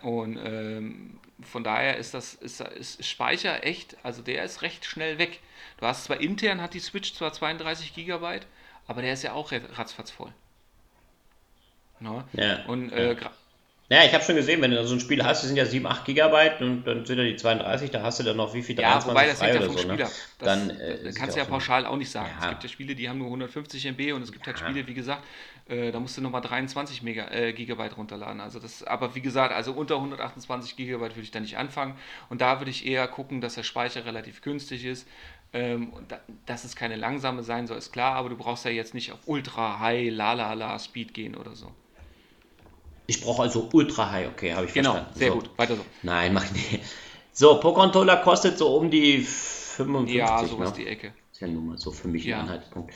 Und 0.03 0.39
ähm, 0.45 1.21
von 1.41 1.63
daher 1.65 1.97
ist 1.97 2.15
das 2.15 2.35
ist, 2.35 2.61
ist 2.61 3.07
Speicher 3.07 3.65
echt, 3.65 3.97
also 4.03 4.23
der 4.23 4.45
ist 4.45 4.63
recht 4.63 4.85
schnell 4.87 5.19
weg. 5.19 5.41
Du 5.79 5.87
hast 5.87 6.05
zwar 6.05 6.21
intern 6.21 6.61
hat 6.61 6.75
die 6.75 6.81
Switch 6.81 7.15
zwar 7.15 7.33
32 7.33 7.95
Gigabyte, 7.95 8.49
aber 8.89 9.03
der 9.03 9.13
ist 9.13 9.23
ja 9.23 9.35
auch 9.35 9.53
ratzfatz 9.53 10.11
voll. 10.11 10.35
Ne? 12.01 12.25
Ja, 12.33 12.65
Und 12.67 12.91
ja. 12.91 13.13
äh, 13.13 13.17
gra- 13.89 13.95
Ja, 13.97 14.05
ich 14.05 14.13
habe 14.15 14.25
schon 14.25 14.37
gesehen, 14.37 14.61
wenn 14.63 14.71
du 14.71 14.87
so 14.87 14.95
ein 14.95 15.01
Spiel 15.01 15.23
hast, 15.25 15.43
das 15.43 15.49
sind 15.49 15.57
ja 15.57 15.67
7, 15.67 15.87
8 15.87 16.05
Gigabyte 16.05 16.61
und 16.63 16.85
dann 16.85 17.05
sind 17.05 17.19
ja 17.19 17.25
die 17.25 17.37
32, 17.37 17.91
da 17.91 18.03
hast 18.03 18.19
du 18.21 18.25
dann 18.25 18.37
noch 18.37 18.55
wie 18.55 18.63
viel, 18.63 18.79
ja, 18.79 18.99
23 18.99 19.11
wobei 19.11 19.27
das 19.27 19.43
hängt 19.43 19.55
ja 19.55 19.63
vom 19.63 19.77
so, 19.77 19.87
ne? 19.89 19.93
ab. 19.95 19.99
Das, 19.99 20.37
Dann 20.39 20.69
das, 20.69 20.79
äh, 20.79 21.09
ist 21.09 21.19
kannst 21.19 21.37
du 21.37 21.41
ja 21.41 21.47
pauschal 21.47 21.87
auch 21.87 21.97
nicht 21.97 22.11
sagen. 22.11 22.31
Ja. 22.39 22.45
Es 22.45 22.49
gibt 22.51 22.63
ja 22.65 22.69
Spiele, 22.69 22.95
die 22.95 23.09
haben 23.09 23.19
nur 23.19 23.29
150 23.29 23.87
MB 23.87 24.13
und 24.15 24.23
es 24.23 24.33
gibt 24.33 24.47
halt 24.47 24.59
Ja. 24.61 24.67
Spiele, 24.67 24.87
wie 24.87 24.95
gesagt, 24.95 25.23
äh, 25.69 25.93
da 25.93 26.01
musst 26.01 26.17
du 26.17 26.21
nochmal 26.23 26.41
23 26.41 27.03
Mega, 27.03 27.29
äh, 27.31 27.53
Gigabyte 27.53 27.97
runterladen. 27.97 28.41
Also 28.41 28.59
das, 28.59 28.83
aber 28.85 29.15
wie 29.15 29.21
gesagt, 29.23 29.55
also 29.55 29.73
unter 29.73 29.97
128 29.97 30.77
Gigabyte 30.77 31.13
würde 31.17 31.23
ich 31.23 31.31
da 31.31 31.41
nicht 31.41 31.57
anfangen. 31.59 31.97
Und 32.29 32.41
da 32.41 32.61
würde 32.61 32.71
ich 32.71 32.87
eher 32.87 33.07
gucken, 33.09 33.41
dass 33.41 33.55
der 33.55 33.63
Speicher 33.63 34.05
relativ 34.05 34.43
günstig 34.43 34.85
ist. 34.85 35.07
Ähm, 35.53 35.91
und 35.93 36.11
da, 36.11 36.19
dass 36.47 36.65
es 36.65 36.75
keine 36.75 36.97
langsame 36.97 37.43
sein 37.45 37.67
soll, 37.67 37.79
ist 37.79 37.93
klar, 37.93 38.17
aber 38.17 38.29
du 38.29 38.37
brauchst 38.37 38.65
ja 38.65 38.73
jetzt 38.73 38.93
nicht 38.93 39.13
auf 39.13 39.21
Ultra 39.27 39.79
High, 39.79 40.11
la 40.13 40.33
la 40.33 40.53
la 40.55 40.79
Speed 40.79 41.15
gehen 41.15 41.37
oder 41.37 41.55
so. 41.55 41.71
Ich 43.07 43.21
brauche 43.21 43.43
also 43.43 43.69
Ultra 43.73 44.11
High, 44.11 44.29
okay, 44.29 44.55
habe 44.55 44.67
ich 44.67 44.73
Genau, 44.73 44.93
verstanden. 44.93 45.15
sehr 45.15 45.31
so. 45.31 45.35
gut. 45.35 45.51
Weiter 45.57 45.77
so. 45.77 45.87
Nein, 46.03 46.33
mach 46.35 46.45
ich 46.45 46.53
nicht. 46.53 46.81
So, 47.33 47.59
Pro-Controller 47.59 48.19
kostet 48.19 48.59
so 48.59 48.77
um 48.77 48.91
die 48.91 49.19
55, 49.19 50.15
Ja, 50.19 50.45
sowas 50.45 50.73
ne? 50.73 50.73
die 50.73 50.87
Ecke. 50.87 51.15
Ist 51.33 51.41
ja 51.41 51.49
nun 51.49 51.67
mal 51.67 51.79
so 51.79 51.91
für 51.91 52.09
mich 52.09 52.27
Ja. 52.27 52.39
ein 52.39 52.43
Anhaltspunkt. 52.43 52.95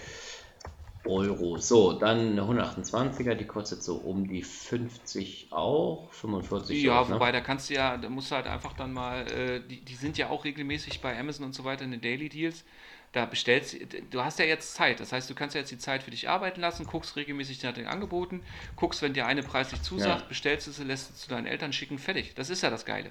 Euro. 1.04 1.58
So, 1.58 1.94
dann 1.98 2.18
eine 2.32 2.46
128er, 2.46 3.34
die 3.34 3.46
kostet 3.48 3.82
so 3.82 3.96
um 3.96 4.28
die 4.28 4.42
50 4.44 5.48
auch, 5.50 6.12
45 6.12 6.80
Ja, 6.82 6.82
sowas, 6.82 7.08
ne? 7.08 7.20
wobei 7.20 7.32
da 7.32 7.40
kannst 7.40 7.70
du 7.70 7.74
ja, 7.74 7.96
da 7.96 8.10
musst 8.10 8.30
du 8.30 8.34
halt 8.36 8.46
einfach 8.46 8.74
dann 8.74 8.92
mal, 8.92 9.26
äh, 9.30 9.60
die, 9.66 9.82
die 9.84 9.94
sind 9.94 10.18
ja 10.18 10.28
auch 10.28 10.44
regelmäßig 10.44 11.00
bei 11.00 11.18
Amazon 11.18 11.46
und 11.46 11.54
so 11.54 11.64
weiter 11.64 11.84
in 11.84 11.92
den 11.92 12.00
Daily 12.02 12.28
Deals. 12.28 12.64
Da 13.12 13.24
bestellst 13.24 13.74
du 14.10 14.22
hast 14.22 14.38
ja 14.38 14.44
jetzt 14.44 14.74
Zeit. 14.74 15.00
Das 15.00 15.12
heißt, 15.12 15.30
du 15.30 15.34
kannst 15.34 15.54
ja 15.54 15.60
jetzt 15.60 15.70
die 15.70 15.78
Zeit 15.78 16.02
für 16.02 16.10
dich 16.10 16.28
arbeiten 16.28 16.60
lassen, 16.60 16.84
guckst 16.86 17.16
regelmäßig 17.16 17.62
nach 17.62 17.72
den 17.72 17.86
Angeboten, 17.86 18.42
guckst, 18.76 19.00
wenn 19.00 19.14
dir 19.14 19.26
eine 19.26 19.42
preislich 19.42 19.80
zusagt, 19.82 20.22
Ja. 20.22 20.26
bestellst 20.28 20.66
du 20.66 20.72
sie, 20.72 20.84
lässt 20.84 21.08
sie 21.08 21.14
zu 21.22 21.28
deinen 21.30 21.46
Eltern 21.46 21.72
schicken, 21.72 21.98
fertig. 21.98 22.34
Das 22.34 22.50
ist 22.50 22.62
ja 22.62 22.68
das 22.70 22.84
Geile. 22.84 23.10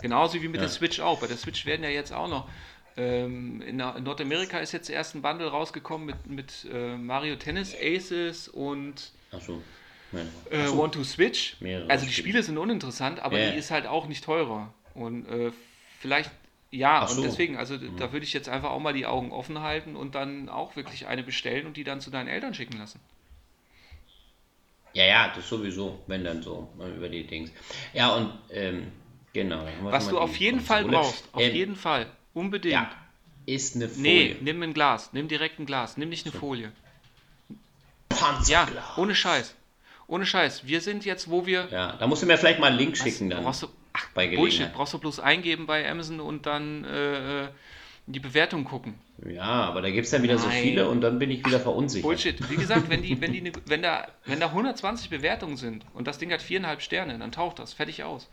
Genauso 0.00 0.40
wie 0.42 0.46
mit 0.48 0.56
Ja. 0.56 0.62
der 0.62 0.68
Switch 0.68 1.00
auch. 1.00 1.20
Bei 1.20 1.26
der 1.26 1.36
Switch 1.36 1.66
werden 1.66 1.82
ja 1.82 1.90
jetzt 1.90 2.12
auch 2.12 2.28
noch. 2.28 2.48
Ähm, 2.96 3.60
in, 3.62 3.80
in 3.80 4.02
Nordamerika 4.04 4.58
ist 4.58 4.70
jetzt 4.72 4.88
erst 4.88 5.16
ein 5.16 5.22
Bundle 5.22 5.48
rausgekommen 5.48 6.06
mit, 6.06 6.26
mit 6.26 6.66
äh, 6.72 6.96
Mario 6.96 7.34
Tennis 7.36 7.74
Aces 7.74 8.48
und. 8.48 9.10
Nein. 10.12 10.28
äh, 10.50 10.62
Ach 10.62 10.66
so. 10.68 10.80
One 10.82 10.92
to 10.92 11.02
Switch. 11.02 11.56
Mehrere 11.60 11.90
Also 11.90 12.06
die 12.06 12.12
Spiele. 12.12 12.42
Sind 12.44 12.58
uninteressant, 12.58 13.18
aber 13.20 13.38
Ja. 13.40 13.50
die 13.50 13.58
ist 13.58 13.72
halt 13.72 13.86
auch 13.86 14.06
nicht 14.06 14.24
teurer. 14.24 14.72
Und 14.94 15.26
äh, 15.28 15.50
vielleicht, 15.98 16.30
ja, 16.74 17.06
so. 17.06 17.20
und 17.20 17.26
deswegen, 17.26 17.56
also 17.56 17.76
da 17.76 18.12
würde 18.12 18.24
ich 18.24 18.32
jetzt 18.32 18.48
einfach 18.48 18.70
auch 18.70 18.80
mal 18.80 18.92
die 18.92 19.06
Augen 19.06 19.32
offen 19.32 19.60
halten 19.60 19.96
und 19.96 20.14
dann 20.14 20.48
auch 20.48 20.76
wirklich 20.76 21.06
eine 21.06 21.22
bestellen 21.22 21.66
und 21.66 21.76
die 21.76 21.84
dann 21.84 22.00
zu 22.00 22.10
deinen 22.10 22.28
Eltern 22.28 22.54
schicken 22.54 22.78
lassen. 22.78 23.00
Ja, 24.92 25.04
ja, 25.04 25.32
das 25.34 25.48
sowieso, 25.48 25.98
wenn 26.06 26.24
dann 26.24 26.42
so, 26.42 26.68
mal 26.78 26.90
über 26.92 27.08
die 27.08 27.26
Dings. 27.26 27.50
Ja, 27.92 28.14
und, 28.14 28.32
ähm, 28.50 28.92
genau. 29.32 29.66
Was 29.82 30.08
du 30.08 30.18
auf 30.18 30.36
jeden 30.36 30.60
Fall 30.60 30.84
brauchst, 30.84 31.24
auf 31.32 31.42
Ähm, 31.42 31.54
jeden 31.54 31.76
Fall, 31.76 32.06
unbedingt. 32.32 32.74
Ja, 32.74 32.90
ist 33.46 33.74
eine 33.74 33.88
nee, 33.96 34.34
Folie. 34.34 34.36
nimm 34.40 34.62
ein 34.62 34.72
Glas, 34.72 35.10
nimm 35.12 35.28
direkt 35.28 35.58
ein 35.58 35.66
Glas, 35.66 35.96
nimm 35.96 36.08
nicht 36.08 36.26
eine 36.26 36.32
Folie. 36.32 36.72
Ja, 37.50 37.56
Panzerglas. 38.08 38.98
ohne 38.98 39.14
Scheiß. 39.14 39.54
Ohne 40.06 40.26
Scheiß. 40.26 40.66
Wir 40.66 40.80
sind 40.80 41.04
jetzt, 41.04 41.30
wo 41.30 41.46
wir. 41.46 41.68
Ja, 41.70 41.96
da 41.96 42.06
musst 42.06 42.22
du 42.22 42.26
mir 42.26 42.38
vielleicht 42.38 42.60
mal 42.60 42.68
einen 42.68 42.78
Link 42.78 42.92
Was, 42.92 43.02
schicken 43.02 43.30
dann. 43.30 43.42
brauchst 43.42 43.62
du, 43.62 43.68
ach, 43.94 44.08
bei 44.14 44.28
Bullshit, 44.28 44.72
brauchst 44.74 44.92
du 44.92 44.98
bloß 44.98 45.20
eingeben 45.20 45.66
bei 45.66 45.90
Amazon 45.90 46.20
und 46.20 46.44
dann 46.46 46.84
äh, 46.84 47.44
äh, 47.44 47.48
die 48.06 48.20
Bewertung 48.20 48.64
gucken. 48.64 48.94
Ja, 49.26 49.42
aber 49.42 49.80
da 49.80 49.90
gibt 49.90 50.04
es 50.04 50.10
dann 50.10 50.22
wieder 50.22 50.36
so 50.38 50.48
Nein. 50.48 50.62
viele 50.62 50.88
und 50.88 51.00
dann 51.00 51.18
bin 51.18 51.30
ich 51.30 51.46
wieder 51.46 51.60
verunsichert. 51.60 52.02
Bullshit. 52.08 52.50
Wie 52.50 52.56
gesagt, 52.56 52.90
wenn, 52.90 53.02
die, 53.02 53.18
wenn, 53.20 53.32
die, 53.32 53.40
ne- 53.42 53.52
wenn, 53.66 53.80
da, 53.82 54.08
wenn 54.26 54.40
da 54.40 54.48
120 54.48 55.08
Bewertungen 55.08 55.56
sind 55.56 55.86
und 55.94 56.06
das 56.06 56.18
Ding 56.18 56.30
hat 56.32 56.42
viereinhalb 56.42 56.82
Sterne, 56.82 57.18
dann 57.18 57.32
taucht 57.32 57.58
das 57.58 57.72
fertig 57.72 58.02
aus. 58.04 58.28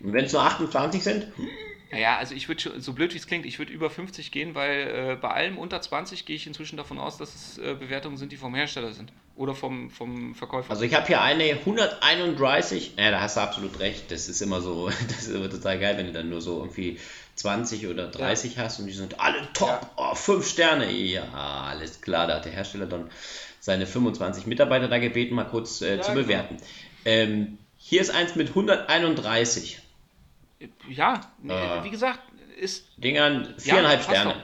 Und 0.00 0.12
wenn 0.12 0.24
es 0.24 0.32
nur 0.32 0.42
28 0.42 1.02
sind? 1.02 1.28
Naja, 1.90 2.18
also 2.18 2.34
ich 2.34 2.48
würde, 2.48 2.80
so 2.80 2.92
blöd 2.92 3.14
wie 3.14 3.18
es 3.18 3.26
klingt, 3.26 3.46
ich 3.46 3.58
würde 3.58 3.72
über 3.72 3.88
50 3.88 4.30
gehen, 4.30 4.54
weil 4.54 5.12
äh, 5.12 5.16
bei 5.16 5.30
allem 5.30 5.56
unter 5.56 5.80
20 5.80 6.26
gehe 6.26 6.36
ich 6.36 6.46
inzwischen 6.46 6.76
davon 6.76 6.98
aus, 6.98 7.16
dass 7.16 7.34
es 7.34 7.58
äh, 7.58 7.74
Bewertungen 7.74 8.18
sind, 8.18 8.30
die 8.30 8.36
vom 8.36 8.54
Hersteller 8.54 8.92
sind. 8.92 9.10
Oder 9.38 9.54
vom, 9.54 9.90
vom 9.90 10.34
Verkäufer. 10.34 10.70
Also 10.70 10.82
ich 10.82 10.94
habe 10.94 11.06
hier 11.06 11.20
eine 11.22 11.44
131. 11.44 12.94
Ja, 12.98 13.10
da 13.12 13.20
hast 13.20 13.36
du 13.36 13.40
absolut 13.40 13.78
recht. 13.78 14.10
Das 14.10 14.28
ist 14.28 14.42
immer 14.42 14.60
so, 14.60 14.88
das 15.08 15.22
ist 15.22 15.28
immer 15.34 15.48
total 15.48 15.78
geil, 15.78 15.96
wenn 15.96 16.06
du 16.06 16.12
dann 16.12 16.28
nur 16.28 16.40
so 16.40 16.58
irgendwie 16.58 16.98
20 17.36 17.86
oder 17.86 18.08
30 18.08 18.58
hast 18.58 18.80
und 18.80 18.86
die 18.86 18.92
sind 18.92 19.20
alle 19.20 19.40
top. 19.54 19.68
Ja. 19.68 19.90
Oh, 19.96 20.14
5 20.14 20.46
Sterne. 20.46 20.90
Ja, 20.90 21.24
alles 21.32 22.00
klar. 22.00 22.26
Da 22.26 22.36
hat 22.36 22.44
der 22.44 22.52
Hersteller 22.52 22.86
dann 22.86 23.10
seine 23.60 23.86
25 23.86 24.46
Mitarbeiter 24.46 24.88
da 24.88 24.98
gebeten, 24.98 25.34
mal 25.36 25.44
kurz 25.44 25.82
äh, 25.82 25.96
Ja, 25.96 26.02
zu 26.02 26.12
bewerten. 26.14 26.56
Ähm, 27.04 27.58
hier 27.76 28.00
ist 28.00 28.10
eins 28.10 28.34
mit 28.34 28.48
131 28.48 29.80
ja, 30.88 31.20
nee, 31.40 31.52
Ah. 31.52 31.84
wie 31.84 31.90
gesagt, 31.90 32.18
ist, 32.60 32.86
Dingern, 32.96 33.54
viereinhalb 33.58 34.02
Sterne. 34.02 34.32
doch. 34.34 34.40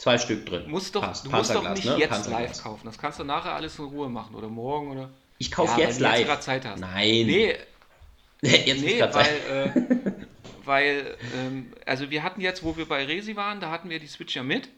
Zwei 0.00 0.16
Stück 0.16 0.46
drin. 0.46 0.64
musst 0.66 0.94
doch, 0.94 1.02
Passt. 1.02 1.26
du 1.26 1.30
musst 1.30 1.54
doch 1.54 1.74
nicht 1.74 1.84
ne? 1.84 1.98
jetzt 1.98 2.26
live 2.26 2.62
kaufen. 2.62 2.86
Das 2.86 2.96
kannst 2.96 3.18
du 3.18 3.24
nachher 3.24 3.52
alles 3.54 3.78
in 3.78 3.84
Ruhe 3.84 4.08
machen 4.08 4.34
oder 4.34 4.48
morgen 4.48 4.90
oder. 4.92 5.10
Ich 5.36 5.50
kaufe 5.50 5.78
Ja, 5.78 5.86
jetzt 5.88 6.00
wenn 6.00 6.10
du 6.10 6.18
jetzt 6.18 6.26
live. 6.28 6.40
Zeit 6.40 6.64
hast. 6.64 6.80
Nein. 6.80 7.26
Nee, 7.26 7.54
jetzt 8.42 8.80
Nee, 8.82 8.98
weil, 8.98 9.10
Zeit. 9.10 9.46
äh, 9.46 9.72
weil 10.64 11.16
ähm, 11.34 11.74
also 11.84 12.08
wir 12.10 12.22
hatten 12.22 12.40
jetzt, 12.40 12.62
wo 12.62 12.78
wir 12.78 12.88
bei 12.88 13.04
Resi 13.04 13.36
waren, 13.36 13.60
da 13.60 13.70
hatten 13.70 13.90
wir 13.90 13.98
die 14.00 14.06
Switch 14.06 14.34
ja 14.34 14.42
mit 14.42 14.70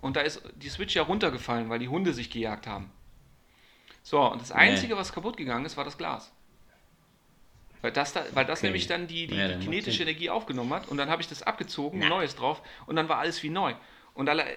und 0.00 0.14
da 0.16 0.20
ist 0.20 0.42
die 0.54 0.68
Switch 0.68 0.94
ja 0.94 1.02
runtergefallen, 1.02 1.68
weil 1.70 1.80
die 1.80 1.88
Hunde 1.88 2.12
sich 2.14 2.30
gejagt 2.30 2.68
haben. 2.68 2.92
So, 4.04 4.20
und 4.30 4.40
das 4.40 4.52
Einzige, 4.52 4.96
was 4.96 5.12
kaputt 5.12 5.36
gegangen 5.36 5.66
ist, 5.66 5.76
war 5.76 5.84
das 5.84 5.98
Glas. 5.98 6.30
Weil 7.82 7.90
das, 7.92 8.12
da, 8.12 8.24
weil 8.34 8.44
das 8.44 8.60
Okay. 8.60 8.68
nämlich 8.68 8.86
dann 8.86 9.08
die, 9.08 9.26
die, 9.26 9.34
Ja, 9.36 9.48
die 9.48 9.58
kinetische. 9.64 10.02
Energie 10.02 10.30
aufgenommen 10.30 10.72
hat 10.72 10.88
und 10.88 10.96
dann 10.98 11.10
habe 11.10 11.20
ich 11.20 11.28
das 11.28 11.42
abgezogen, 11.42 11.98
Na. 11.98 12.08
Neues 12.08 12.36
drauf 12.36 12.62
und 12.86 12.94
dann 12.96 13.08
war 13.08 13.18
alles 13.18 13.42
wie 13.42 13.50
neu. 13.50 13.74
Und 14.18 14.28
alle, 14.28 14.42
äh, 14.42 14.56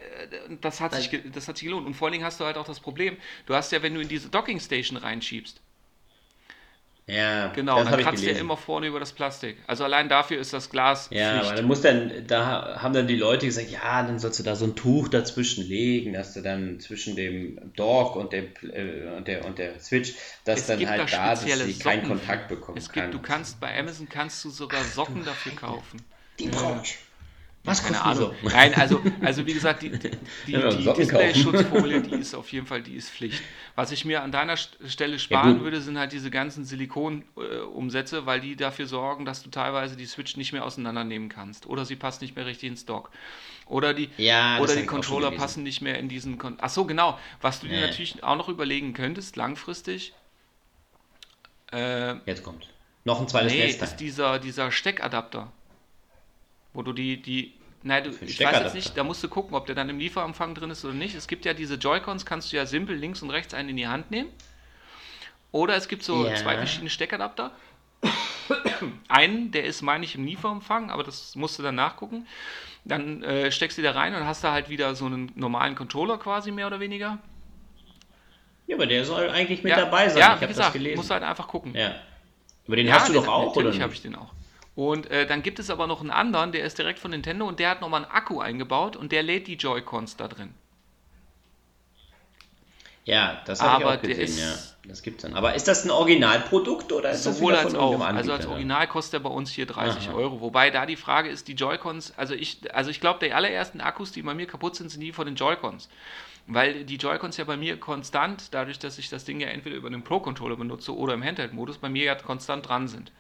das, 0.60 0.82
hat 0.82 0.94
sich, 0.96 1.12
Weil- 1.14 1.30
das 1.32 1.48
hat 1.48 1.58
sich 1.58 1.66
gelohnt. 1.66 1.86
Und 1.86 1.94
vor 1.94 2.08
allen 2.08 2.14
Dingen 2.14 2.26
hast 2.26 2.40
du 2.40 2.46
halt 2.46 2.58
auch 2.58 2.66
das 2.66 2.80
Problem, 2.80 3.16
du 3.46 3.54
hast 3.56 3.72
ja, 3.72 3.82
wenn 3.84 3.94
du 3.94 4.02
in 4.02 4.08
diese 4.08 4.30
Docking 4.30 4.60
Station 4.60 4.98
reinschiebst, 4.98 5.62
Ja, 7.08 7.48
genau. 7.54 7.78
das 7.84 7.92
Dann 7.92 8.02
kratzt 8.02 8.22
gelesen. 8.22 8.42
immer 8.42 8.58
vorne 8.58 8.88
über 8.88 9.00
das 9.00 9.12
Plastik. 9.12 9.58
Also 9.68 9.84
allein 9.84 10.08
dafür 10.10 10.40
ist 10.40 10.54
das 10.54 10.70
Glas 10.70 11.10
Ja, 11.12 11.32
Pflicht. 11.32 11.46
aber 11.48 11.56
dann 11.58 11.66
muss 11.66 11.82
dann, 11.82 12.26
da 12.28 12.82
haben 12.82 12.94
dann 12.94 13.08
die 13.08 13.18
Leute 13.18 13.46
gesagt, 13.46 13.70
ja, 13.70 14.02
dann 14.04 14.18
sollst 14.18 14.40
du 14.40 14.44
da 14.44 14.56
so 14.56 14.66
ein 14.66 14.76
Tuch 14.76 15.10
dazwischen 15.10 15.68
legen, 15.68 16.14
dass 16.14 16.34
du 16.34 16.42
dann 16.42 16.80
zwischen 16.80 17.16
dem 17.16 17.60
Dock 17.76 18.16
und 18.16 18.32
dem 18.34 18.48
äh, 18.64 19.16
und 19.18 19.28
der 19.28 19.46
und 19.46 19.58
der 19.60 19.80
Switch, 19.80 20.14
dass 20.46 20.62
Es 20.62 20.68
dann 20.68 20.88
halt 20.90 21.02
da 21.14 21.36
da, 21.36 21.36
dass 21.36 21.60
sie 21.60 21.74
keinen 21.78 22.08
Kontakt 22.08 22.48
bekommen 22.48 22.78
Es 22.78 22.92
gibt, 22.92 22.96
kann. 22.96 23.12
du 23.12 23.20
kannst 23.20 23.60
bei 23.60 23.78
Amazon 23.78 24.08
kannst 24.10 24.44
du 24.46 24.50
sogar 24.50 24.84
Socken 24.84 25.26
dafür 25.26 25.56
kaufen. 25.56 26.02
die 26.40 26.48
brauche 26.48 26.82
ich. 26.84 26.98
Was 27.64 27.84
Keine 27.84 28.02
Ahnung. 28.02 28.34
so? 28.42 28.50
Nein, 28.50 28.74
also, 28.74 29.00
also 29.22 29.46
wie 29.46 29.54
gesagt, 29.54 29.84
die, 29.84 29.92
die, 29.92 30.10
die, 30.48 30.52
Ja, 30.52 30.70
die. 30.70 30.84
Display-Schutzfolie, 30.94 32.02
die 32.02 32.16
ist 32.16 32.34
auf 32.34 32.52
jeden 32.52 32.66
Fall, 32.66 32.82
die 32.82 32.96
ist 32.96 33.12
Pflicht. 33.12 33.44
Was 33.76 33.92
ich 33.92 34.04
mir 34.04 34.24
an 34.24 34.32
deiner 34.32 34.56
St- 34.56 34.90
Stelle 34.90 35.20
sparen 35.20 35.56
gut. 35.56 35.64
würde, 35.66 35.80
sind 35.80 35.98
halt 36.00 36.12
diese 36.12 36.32
ganzen 36.32 36.66
Silikon-Umsätze, 36.66 38.26
weil 38.26 38.40
die 38.42 38.56
dafür 38.56 38.88
sorgen, 38.88 39.26
dass 39.26 39.44
du 39.44 39.52
teilweise 39.52 39.96
die 39.96 40.08
Switch 40.08 40.38
nicht 40.38 40.54
mehr 40.54 40.66
auseinandernehmen 40.66 41.30
kannst. 41.30 41.68
Oder 41.68 41.86
sie 41.86 41.96
passt 41.96 42.22
nicht 42.24 42.36
mehr 42.36 42.48
richtig 42.48 42.70
ins 42.70 42.86
Dock. 42.88 43.12
Oder 43.68 43.94
die, 43.94 44.10
Ja, 44.18 44.58
oder 44.60 44.76
die 44.76 44.86
Controller 44.88 45.30
passen 45.32 45.62
nicht 45.62 45.82
mehr 45.82 46.00
in 46.00 46.10
diesen. 46.10 46.40
Kon 46.40 46.58
Ach 46.62 46.70
so, 46.70 46.86
genau. 46.86 47.20
Was 47.42 47.60
du 47.60 47.68
dir 47.68 47.80
natürlich 47.80 48.24
auch 48.24 48.36
noch 48.36 48.50
überlegen 48.50 48.94
könntest, 48.94 49.36
langfristig, 49.36 50.14
äh, 51.72 52.16
Jetzt 52.26 52.44
kommt. 52.44 52.68
Noch 53.06 53.22
ein 53.22 53.28
zweites 53.28 53.54
Nee, 53.54 53.66
Netzteil. 53.66 53.88
ist 53.88 53.96
dieser, 53.98 54.40
dieser 54.40 54.72
Steckadapter. 54.72 55.52
Wo 56.74 56.82
du 56.82 56.94
die, 56.94 57.22
die. 57.22 57.54
Nein, 57.84 58.04
du, 58.04 58.10
ich 58.26 58.40
weiß 58.40 58.60
jetzt 58.60 58.76
nicht, 58.76 58.96
da 58.96 59.04
musst 59.04 59.24
du 59.24 59.28
gucken, 59.28 59.56
ob 59.56 59.66
der 59.66 59.74
dann 59.76 59.90
im 59.90 59.98
Lieferumfang 60.00 60.54
drin 60.54 60.70
ist 60.70 60.86
oder 60.86 60.94
nicht. 60.94 61.16
Es 61.16 61.28
gibt 61.28 61.46
ja 61.46 61.54
diese 61.54 61.76
Joy-Cons, 61.76 62.26
kannst 62.26 62.52
du 62.52 62.58
ja 62.58 62.66
simpel 62.66 62.96
links 62.96 63.22
und 63.24 63.32
rechts 63.32 63.54
einen 63.56 63.70
in 63.70 63.78
die 63.78 63.88
Hand 63.88 64.12
nehmen. 64.12 64.30
Oder 65.52 65.76
es 65.76 65.88
gibt 65.88 66.04
so 66.04 66.26
Ja. 66.28 66.36
zwei 66.36 66.56
verschiedene 66.58 66.90
Steckadapter. 66.90 67.52
einen, 69.08 69.52
der 69.52 69.66
ist, 69.66 69.82
meine 69.82 70.06
ich, 70.06 70.16
im 70.16 70.26
Lieferumfang, 70.26 70.92
aber 70.92 71.04
das 71.04 71.36
musst 71.36 71.58
du 71.60 71.64
dann 71.64 71.76
nachgucken. 71.76 72.28
Dann 72.86 73.24
äh, 73.24 73.52
steckst 73.52 73.78
du 73.78 73.82
da 73.82 73.92
rein 73.92 74.16
und 74.16 74.26
hast 74.26 74.44
da 74.44 74.52
halt 74.52 74.70
wieder 74.70 74.96
so 74.96 75.06
einen 75.06 75.32
normalen 75.36 75.76
Controller 75.76 76.18
quasi, 76.18 76.52
mehr 76.52 76.68
oder 76.68 76.80
weniger. 76.80 77.18
Ja, 78.68 78.76
aber 78.78 78.86
der 78.88 79.04
soll 79.06 79.30
eigentlich 79.30 79.64
mit 79.64 79.72
ja, 79.72 79.78
dabei 79.78 80.08
sein. 80.10 80.20
Ja, 80.20 80.26
ich 80.36 80.42
wie 80.42 80.44
habe 80.44 80.48
das 80.48 80.58
gesagt, 80.58 80.74
gelesen. 80.74 80.96
musst 80.98 81.10
du 81.10 81.14
halt 81.16 81.24
einfach 81.24 81.48
gucken. 81.48 81.76
ja. 81.76 81.96
Aber 82.68 82.76
den 82.76 82.88
Ja, 82.88 82.94
hast 82.94 83.10
du 83.10 83.14
den- 83.14 83.24
doch 83.24 83.28
auch, 83.28 83.56
oder? 83.56 83.64
Natürlich 83.66 83.82
habe 83.82 83.94
ich 83.94 84.02
den 84.04 84.16
auch. 84.16 84.32
Und 84.90 85.12
äh, 85.12 85.28
dann 85.28 85.44
gibt 85.44 85.60
es 85.60 85.70
aber 85.70 85.86
noch 85.86 86.02
einen 86.02 86.10
anderen, 86.10 86.52
der 86.52 86.66
ist 86.66 86.80
direkt 86.80 86.98
von 86.98 87.12
Nintendo 87.12 87.48
und 87.48 87.60
der 87.60 87.70
hat 87.70 87.82
nochmal 87.82 88.04
einen 88.04 88.12
Akku 88.12 88.40
eingebaut 88.40 88.96
und 88.96 89.12
der 89.12 89.22
lädt 89.22 89.46
die 89.46 89.54
Joy-Cons 89.54 90.18
da 90.18 90.28
drin. 90.28 90.56
Ja, 93.06 93.42
das 93.46 93.62
habe 93.62 93.84
ich 93.84 93.90
auch 93.90 94.02
gesehen, 94.02 94.20
ist- 94.24 94.40
ja. 94.40 94.54
Das 94.90 95.04
gibt's 95.04 95.22
dann. 95.22 95.36
Aber 95.36 95.54
ist 95.54 95.68
das 95.68 95.86
ein 95.86 95.92
Originalprodukt 95.92 96.92
oder 96.92 97.12
ist 97.12 97.28
das 97.28 97.36
Sowohl 97.36 97.52
wieder 97.52 97.60
als 97.62 97.72
von 97.74 97.80
auch. 97.80 97.92
irgendeinem 97.92 98.18
Also 98.18 98.34
als? 98.34 98.48
Original 98.48 98.88
kostet 98.88 99.14
er 99.14 99.20
bei 99.20 99.30
uns 99.30 99.52
hier 99.52 99.68
30 99.68 100.10
Aha. 100.10 100.16
Euro. 100.18 100.42
Wobei 100.42 100.72
da 100.72 100.88
die 100.88 100.96
Frage 100.96 101.30
ist, 101.30 101.48
die 101.48 101.54
Joy-Cons, 101.54 102.14
also 102.18 102.34
ich, 102.34 102.74
also 102.74 102.90
ich 102.90 103.00
glaube, 103.00 103.24
die 103.24 103.32
allerersten 103.34 103.82
Akkus, 103.82 104.12
die 104.12 104.24
bei 104.24 104.34
mir 104.34 104.48
kaputt 104.48 104.76
sind, 104.76 104.90
sind 104.90 105.02
die 105.02 105.12
von 105.12 105.28
den 105.28 105.36
Joy-Cons. 105.36 105.90
Weil 106.48 106.86
die 106.86 106.96
Joy-Cons 106.96 107.38
ja 107.38 107.44
bei 107.44 107.56
mir 107.58 107.80
konstant, 107.80 108.52
dadurch, 108.56 108.80
dass 108.80 108.98
ich 108.98 109.10
das 109.10 109.26
Ding 109.26 109.40
ja 109.40 109.50
entweder 109.50 109.76
über 109.76 109.92
den 109.92 110.04
Pro-Controller 110.04 110.56
benutze 110.56 110.96
oder 110.96 111.14
im 111.14 111.24
Handheld-Modus, 111.24 111.78
bei 111.78 111.90
mir 111.90 112.06
ja 112.06 112.16
konstant 112.16 112.68
dran 112.68 112.88
sind. 112.88 113.12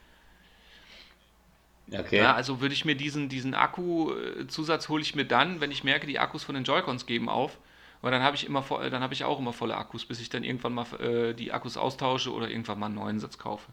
Okay. 1.94 2.18
Ja, 2.18 2.34
also 2.34 2.62
würde 2.62 2.74
ich 2.74 2.86
mir 2.86 2.96
diesen, 2.96 3.28
diesen 3.30 3.54
Akku-Zusatz 3.54 4.88
hole 4.90 5.02
ich 5.02 5.16
mir 5.16 5.26
dann, 5.26 5.60
wenn 5.62 5.72
ich 5.72 5.84
merke, 5.84 6.08
die 6.08 6.20
Akkus 6.20 6.44
von 6.44 6.56
den 6.56 6.64
Joy-Cons 6.64 7.06
geben 7.06 7.30
auf. 7.30 7.58
Weil 8.02 8.12
dann 8.12 8.24
habe 8.24 8.36
ich 8.36 8.46
immer 8.48 8.62
vo- 8.64 8.90
dann 8.90 9.04
habe 9.04 9.14
ich 9.14 9.24
auch 9.26 9.38
immer 9.40 9.54
volle 9.54 9.78
Akkus, 9.78 10.06
bis 10.06 10.20
ich 10.20 10.30
dann 10.30 10.44
irgendwann 10.44 10.74
mal 10.74 10.86
äh, 11.00 11.34
die 11.36 11.52
Akkus 11.52 11.78
austausche 11.78 12.34
oder 12.34 12.50
irgendwann 12.50 12.80
mal 12.80 12.88
einen 12.88 12.96
neuen 12.96 13.20
Satz 13.20 13.38
kaufe. 13.38 13.72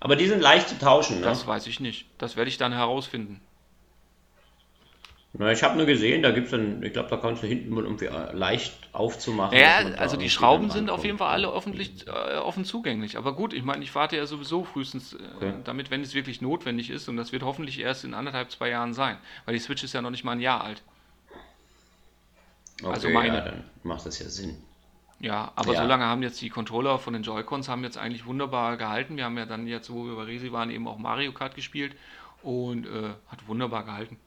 Aber 0.00 0.16
die 0.16 0.26
sind 0.26 0.40
leicht 0.40 0.68
zu 0.70 0.78
tauschen, 0.78 1.20
ne? 1.20 1.26
Das 1.26 1.46
weiß 1.46 1.66
ich 1.66 1.80
nicht. 1.80 2.06
Das 2.18 2.36
werde 2.36 2.48
ich 2.48 2.56
dann 2.58 2.72
herausfinden. 2.72 3.45
Na, 5.38 5.52
ich 5.52 5.62
habe 5.62 5.76
nur 5.76 5.86
gesehen, 5.86 6.22
da 6.22 6.30
gibt's 6.30 6.50
dann, 6.50 6.82
ich 6.82 6.92
glaube, 6.92 7.10
da 7.10 7.18
kannst 7.18 7.42
du 7.42 7.46
hinten 7.46 7.70
mal 7.74 7.84
irgendwie 7.84 8.06
äh, 8.06 8.32
leicht 8.32 8.72
aufzumachen. 8.92 9.58
Ja, 9.58 9.76
also 9.98 10.16
die 10.16 10.30
Schrauben 10.30 10.70
sind 10.70 10.88
auf 10.88 11.04
jeden 11.04 11.18
Fall 11.18 11.28
alle 11.30 11.52
öffentlich, 11.52 12.06
äh, 12.06 12.36
offen 12.38 12.64
zugänglich. 12.64 13.18
Aber 13.18 13.34
gut, 13.34 13.52
ich 13.52 13.62
meine, 13.62 13.84
ich 13.84 13.94
warte 13.94 14.16
ja 14.16 14.24
sowieso 14.26 14.64
frühestens 14.64 15.12
äh, 15.12 15.18
Okay. 15.36 15.52
damit, 15.64 15.90
wenn 15.90 16.00
es 16.00 16.14
wirklich 16.14 16.40
notwendig 16.40 16.88
ist. 16.90 17.08
Und 17.08 17.16
das 17.16 17.32
wird 17.32 17.42
hoffentlich 17.42 17.78
erst 17.80 18.04
in 18.04 18.14
anderthalb, 18.14 18.50
zwei 18.50 18.70
Jahren 18.70 18.94
sein. 18.94 19.18
Weil 19.44 19.54
die 19.54 19.60
Switch 19.60 19.84
ist 19.84 19.92
ja 19.92 20.00
noch 20.00 20.10
nicht 20.10 20.24
mal 20.24 20.32
ein 20.32 20.40
Jahr 20.40 20.64
alt. 20.64 20.82
Okay, 22.82 22.92
also 22.92 23.08
meine. 23.10 23.36
Ja, 23.36 23.40
dann 23.42 23.64
macht 23.82 24.06
das 24.06 24.18
ja 24.18 24.28
Sinn. 24.28 24.56
Ja, 25.18 25.52
aber 25.56 25.72
Ja. 25.72 25.82
so 25.82 25.88
lange 25.88 26.04
haben 26.04 26.22
jetzt 26.22 26.40
die 26.42 26.50
Controller 26.50 26.98
von 26.98 27.14
den 27.14 27.22
Joy-Cons 27.22 27.68
haben 27.68 27.84
jetzt 27.84 27.96
eigentlich 27.96 28.26
wunderbar 28.26 28.76
gehalten. 28.76 29.16
Wir 29.16 29.24
haben 29.24 29.38
ja 29.38 29.46
dann 29.46 29.66
jetzt, 29.66 29.90
wo 29.90 30.04
wir 30.04 30.14
bei 30.14 30.24
Resi 30.24 30.52
waren, 30.52 30.70
eben 30.70 30.86
auch 30.86 30.98
Mario 30.98 31.32
Kart 31.32 31.54
gespielt 31.54 31.94
und 32.42 32.86
äh, 32.86 33.14
hat 33.28 33.46
wunderbar 33.48 33.84
gehalten. 33.84 34.18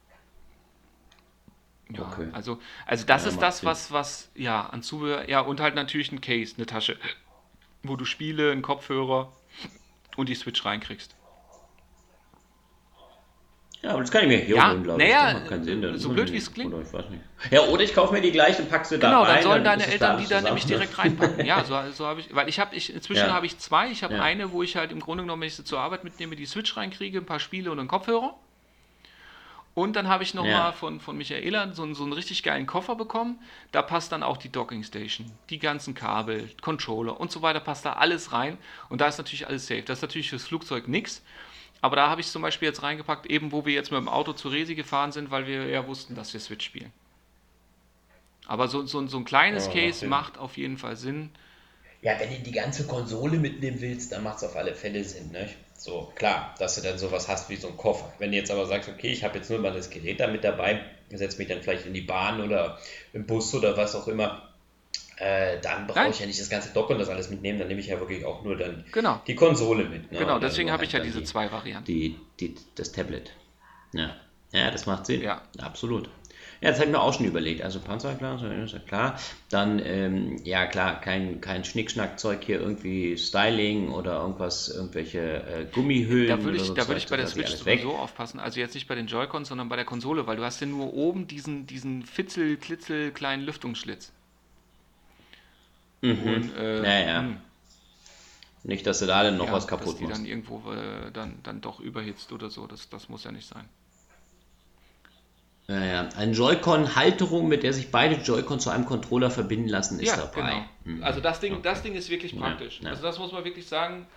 Ja, 1.92 2.02
Okay. 2.02 2.28
also, 2.34 2.60
also 2.86 3.06
das 3.06 3.24
Ja, 3.26 3.30
ist 3.32 3.42
das, 3.42 3.66
was, 3.66 3.92
was, 3.92 4.32
ja, 4.36 4.66
an 4.68 4.84
Zubehör, 4.84 5.28
ja, 5.30 5.40
und 5.42 5.60
halt 5.60 5.76
natürlich 5.76 6.12
ein 6.12 6.22
Case, 6.22 6.56
eine 6.58 6.66
Tasche, 6.68 6.98
wo 7.84 7.96
du 7.96 8.06
Spiele, 8.06 8.52
einen 8.52 8.62
Kopfhörer 8.64 9.34
und 10.18 10.30
die 10.30 10.36
Switch 10.36 10.66
reinkriegst. 10.66 11.16
Ja, 13.82 13.92
aber 13.92 14.02
das 14.02 14.12
kann 14.12 14.24
ich 14.24 14.28
mir 14.28 14.40
hier 14.40 14.58
Ja, 14.58 14.72
holen, 14.72 14.84
glaube 14.84 15.02
naja, 15.02 15.40
ich. 15.42 15.50
Keinen 15.50 15.64
Sinn. 15.64 15.98
so 15.98 16.10
blöd, 16.10 16.34
wie 16.34 16.38
es 16.38 16.54
klingt. 16.54 16.74
Oder 16.74 16.84
ich 16.84 16.92
weiß 16.92 17.10
nicht. 17.12 17.24
Ja, 17.50 17.62
oder 17.70 17.82
ich 17.82 17.94
kaufe 17.94 18.14
mir 18.14 18.20
die 18.22 18.32
gleich 18.34 18.60
und 18.60 18.70
pack 18.70 18.86
sie 18.86 19.00
da 19.00 19.08
Genau, 19.08 19.24
rein. 19.24 19.36
dann 19.36 19.44
sollen 19.44 19.64
deine 19.64 19.88
Eltern 19.88 20.18
da 20.18 20.22
die 20.22 20.28
dann 20.28 20.44
nämlich 20.44 20.66
direkt 20.66 20.98
reinpacken. 20.98 21.46
Ja, 21.46 21.64
so, 21.66 21.92
so 21.94 22.06
habe 22.06 22.20
ich, 22.20 22.36
weil 22.36 22.50
ich 22.50 22.60
habe, 22.60 22.76
ich, 22.76 22.94
inzwischen 22.94 23.28
Ja. 23.28 23.34
habe 23.34 23.46
ich 23.46 23.58
zwei. 23.58 23.90
Ich 23.90 24.04
habe 24.04 24.16
Ja. 24.16 24.22
eine, 24.22 24.52
wo 24.52 24.64
ich 24.64 24.76
halt 24.76 24.92
im 24.92 25.00
Grunde 25.00 25.24
genommen, 25.24 25.42
wenn 25.44 25.48
ich 25.48 25.56
sie 25.56 25.64
zur 25.64 25.80
Arbeit 25.80 26.04
mitnehme, 26.04 26.36
die 26.36 26.46
Switch 26.46 26.76
reinkriege, 26.76 27.20
ein 27.20 27.26
paar 27.26 27.40
Spiele 27.40 27.72
und 27.72 27.80
einen 27.80 27.88
Kopfhörer. 27.88 28.36
Und 29.76 29.96
dann 29.96 30.08
habe 30.10 30.24
ich 30.24 30.34
nochmal 30.34 30.52
Ja. 30.52 30.60
mal 30.64 30.72
von, 30.74 31.00
von 31.00 31.18
Michaela 31.18 31.74
so, 31.74 31.84
einen- 31.84 31.96
so 31.96 32.04
einen 32.04 32.12
richtig 32.14 32.44
geilen 32.44 32.66
Koffer 32.66 32.96
bekommen. 32.96 33.40
Da 33.72 33.82
passt 33.82 34.12
dann 34.12 34.24
auch 34.24 34.36
die 34.38 34.50
Docking 34.50 34.84
Station, 34.84 35.32
die 35.50 35.60
ganzen 35.60 35.94
Kabel, 35.94 36.50
Controller 36.62 37.20
und 37.20 37.32
so 37.32 37.42
weiter, 37.42 37.60
passt 37.62 37.86
da 37.86 37.94
alles 37.94 38.34
rein. 38.34 38.58
Und 38.90 39.00
da 39.00 39.08
ist 39.08 39.18
natürlich 39.20 39.48
alles 39.48 39.68
safe. 39.68 39.84
Das 39.84 40.00
ist 40.00 40.02
natürlich 40.02 40.30
fürs 40.30 40.44
Flugzeug 40.44 40.88
nichts. 40.88 41.22
Aber 41.82 41.96
da 41.96 42.10
habe 42.10 42.20
ich 42.20 42.28
zum 42.28 42.42
Beispiel 42.42 42.68
jetzt 42.68 42.84
reingepackt, 42.84 43.26
eben 43.28 43.54
wo 43.54 43.66
wir 43.66 43.74
jetzt 43.74 43.90
mit 43.92 44.00
dem 44.02 44.10
Auto 44.10 44.34
zu 44.34 44.50
Resi 44.50 44.76
gefahren 44.76 45.14
sind, 45.14 45.32
weil 45.32 45.48
wir 45.48 45.68
ja 45.68 45.88
wussten, 45.88 46.14
dass 46.14 46.34
wir 46.34 46.40
Switch 46.42 46.66
spielen. 46.66 46.92
Aber 48.48 48.68
so, 48.68 48.86
so, 48.86 49.06
so 49.08 49.18
ein 49.18 49.24
kleines 49.26 49.66
Ja, 49.68 49.70
macht 49.74 49.80
Case 49.80 50.00
Sinn. 50.00 50.10
macht 50.10 50.38
auf 50.38 50.58
jeden 50.58 50.78
Fall 50.78 50.96
Sinn. 50.98 51.30
Ja, 52.02 52.20
wenn 52.20 52.30
du 52.30 52.40
die 52.40 52.52
ganze 52.52 52.88
Konsole 52.88 53.38
mitnehmen 53.38 53.80
willst, 53.80 54.12
dann 54.12 54.24
macht 54.24 54.38
es 54.38 54.44
auf 54.44 54.56
alle 54.56 54.74
Fälle 54.74 55.04
Sinn. 55.04 55.32
Ne? 55.32 55.50
So, 55.80 56.12
klar, 56.16 56.54
dass 56.60 56.76
du 56.76 56.82
dann 56.82 56.98
sowas 56.98 57.30
hast 57.30 57.50
wie 57.50 57.56
so 57.56 57.70
ein 57.70 57.78
Koffer. 57.78 58.12
Wenn 58.20 58.32
du 58.32 58.38
jetzt 58.38 58.52
aber 58.52 58.66
sagst, 58.66 58.90
okay, 58.90 59.12
ich 59.12 59.24
habe 59.24 59.38
jetzt 59.38 59.50
nur 59.50 59.60
mal 59.60 59.72
das 59.72 59.90
Gerät 59.90 60.20
da 60.20 60.28
mit 60.28 60.44
dabei, 60.44 60.82
setze 61.10 61.38
mich 61.38 61.48
dann 61.48 61.62
vielleicht 61.62 61.86
in 61.86 61.94
die 61.94 62.02
Bahn 62.02 62.42
oder 62.42 62.78
im 63.14 63.26
Bus 63.26 63.56
oder 63.56 63.78
was 63.78 63.96
auch 63.96 64.10
immer, 64.10 64.50
äh, 65.20 65.58
dann 65.62 65.88
brauche 65.88 66.10
ich 66.10 66.20
ja 66.20 66.26
nicht 66.26 66.40
das 66.40 66.50
ganze 66.50 66.74
Dock 66.74 66.90
und 66.90 67.00
das 67.00 67.08
alles 67.08 67.30
mitnehmen, 67.30 67.60
dann 67.60 67.70
nehme 67.70 67.80
ich 67.80 67.88
ja 67.88 67.98
wirklich 67.98 68.26
auch 68.26 68.44
nur 68.44 68.58
dann 68.58 68.84
Genau. 68.92 69.22
die 69.26 69.36
Konsole 69.36 69.86
mit. 69.86 70.12
Ne? 70.12 70.20
Genau, 70.20 70.36
Und 70.36 70.44
deswegen 70.44 70.70
habe 70.70 70.84
ich 70.84 70.92
ja 70.92 71.00
diese 71.00 71.20
die, 71.20 71.26
zwei 71.26 71.50
Varianten. 71.50 71.86
Die, 71.86 72.18
die, 72.42 72.56
das 72.76 72.92
Tablet. 72.92 73.32
Ja. 73.94 74.18
ja, 74.52 74.72
das 74.72 74.86
macht 74.86 75.06
Sinn. 75.06 75.22
Ja. 75.22 75.42
Absolut. 75.60 76.10
Ja, 76.62 76.72
das 76.72 76.80
ich 76.82 76.88
mir 76.90 77.00
auch 77.02 77.14
schon 77.14 77.26
überlegt. 77.26 77.62
Also 77.62 77.80
Panzerglas, 77.80 78.42
ist 78.42 78.74
ja 78.74 78.80
klar. 78.80 79.18
Dann, 79.50 79.80
ähm, 79.80 80.42
ja 80.44 80.66
klar, 80.68 81.00
kein, 81.00 81.40
kein 81.40 81.64
Schnickschnackzeug 81.64 82.44
hier, 82.44 82.60
irgendwie 82.60 83.18
Styling 83.18 83.92
oder 83.92 84.22
irgendwas, 84.22 84.68
irgendwelche 84.68 85.20
äh, 85.44 85.66
Gummihüllen. 85.72 86.28
Da 86.38 86.44
würde 86.44 86.58
oder 86.58 86.64
ich, 86.64 86.68
so 86.68 86.74
da 86.74 86.88
würde 86.88 86.98
ich 87.00 87.08
bei 87.10 87.18
der 87.18 87.28
Switch 87.28 87.56
sowieso 87.56 87.96
aufpassen. 87.96 88.40
Also 88.40 88.60
jetzt 88.60 88.74
nicht 88.76 88.88
bei 88.88 88.96
den 88.96 89.08
Joy-Cons, 89.08 89.48
sondern 89.48 89.70
bei 89.70 89.78
der 89.78 89.86
Konsole, 89.86 90.28
weil 90.28 90.36
du 90.36 90.44
hast 90.44 90.60
ja 90.60 90.68
nur 90.68 90.94
oben 90.94 91.28
diesen, 91.28 91.66
diesen 91.66 92.04
fitzel, 92.04 92.58
klitzel 92.58 93.12
kleinen 93.12 93.44
Lüftungsschlitz. 93.44 94.12
Mhm. 96.02 96.28
Und, 96.28 96.56
äh, 96.56 96.82
Naja. 96.82 97.20
hm, 97.22 97.38
Nicht, 98.64 98.86
dass 98.88 99.00
du 99.00 99.06
da 99.06 99.24
dann 99.24 99.38
noch 99.38 99.46
ja, 99.48 99.54
was 99.54 99.66
dass 99.66 99.80
kaputt 99.80 100.00
die 100.00 100.04
machst. 100.04 100.20
dann 100.20 100.26
irgendwo 100.26 100.72
äh, 100.72 101.12
dann, 101.12 101.40
dann 101.44 101.62
doch 101.62 101.80
überhitzt 101.80 102.32
oder 102.32 102.50
so. 102.50 102.68
Das, 102.68 102.90
das 102.90 103.10
muss 103.10 103.24
ja 103.24 103.32
nicht 103.32 103.48
sein. 103.48 103.68
Ja, 105.70 105.86
ja. 105.86 106.10
Eine 106.18 106.32
Joy-Con-Halterung, 106.32 107.48
mit 107.48 107.62
der 107.64 107.74
sich 107.74 107.92
beide 107.92 108.16
Joy-Con 108.16 108.60
zu 108.60 108.72
einem 108.72 108.86
Controller 108.86 109.30
verbinden 109.30 109.70
lassen, 109.70 110.00
ist 110.00 110.08
ja, 110.08 110.18
dabei. 110.18 110.42
genau. 110.42 110.98
Mhm. 110.98 111.04
Also 111.04 111.20
das 111.22 111.40
Ding, 111.40 111.62
das 111.62 111.84
Ding 111.84 111.94
ist 111.94 112.10
wirklich 112.10 112.38
praktisch. 112.38 112.80
ja. 112.84 112.90
Also 112.90 113.04
das 113.04 113.20
muss 113.20 113.32
man 113.32 113.44
wirklich 113.46 113.68
sagen. 113.68 114.08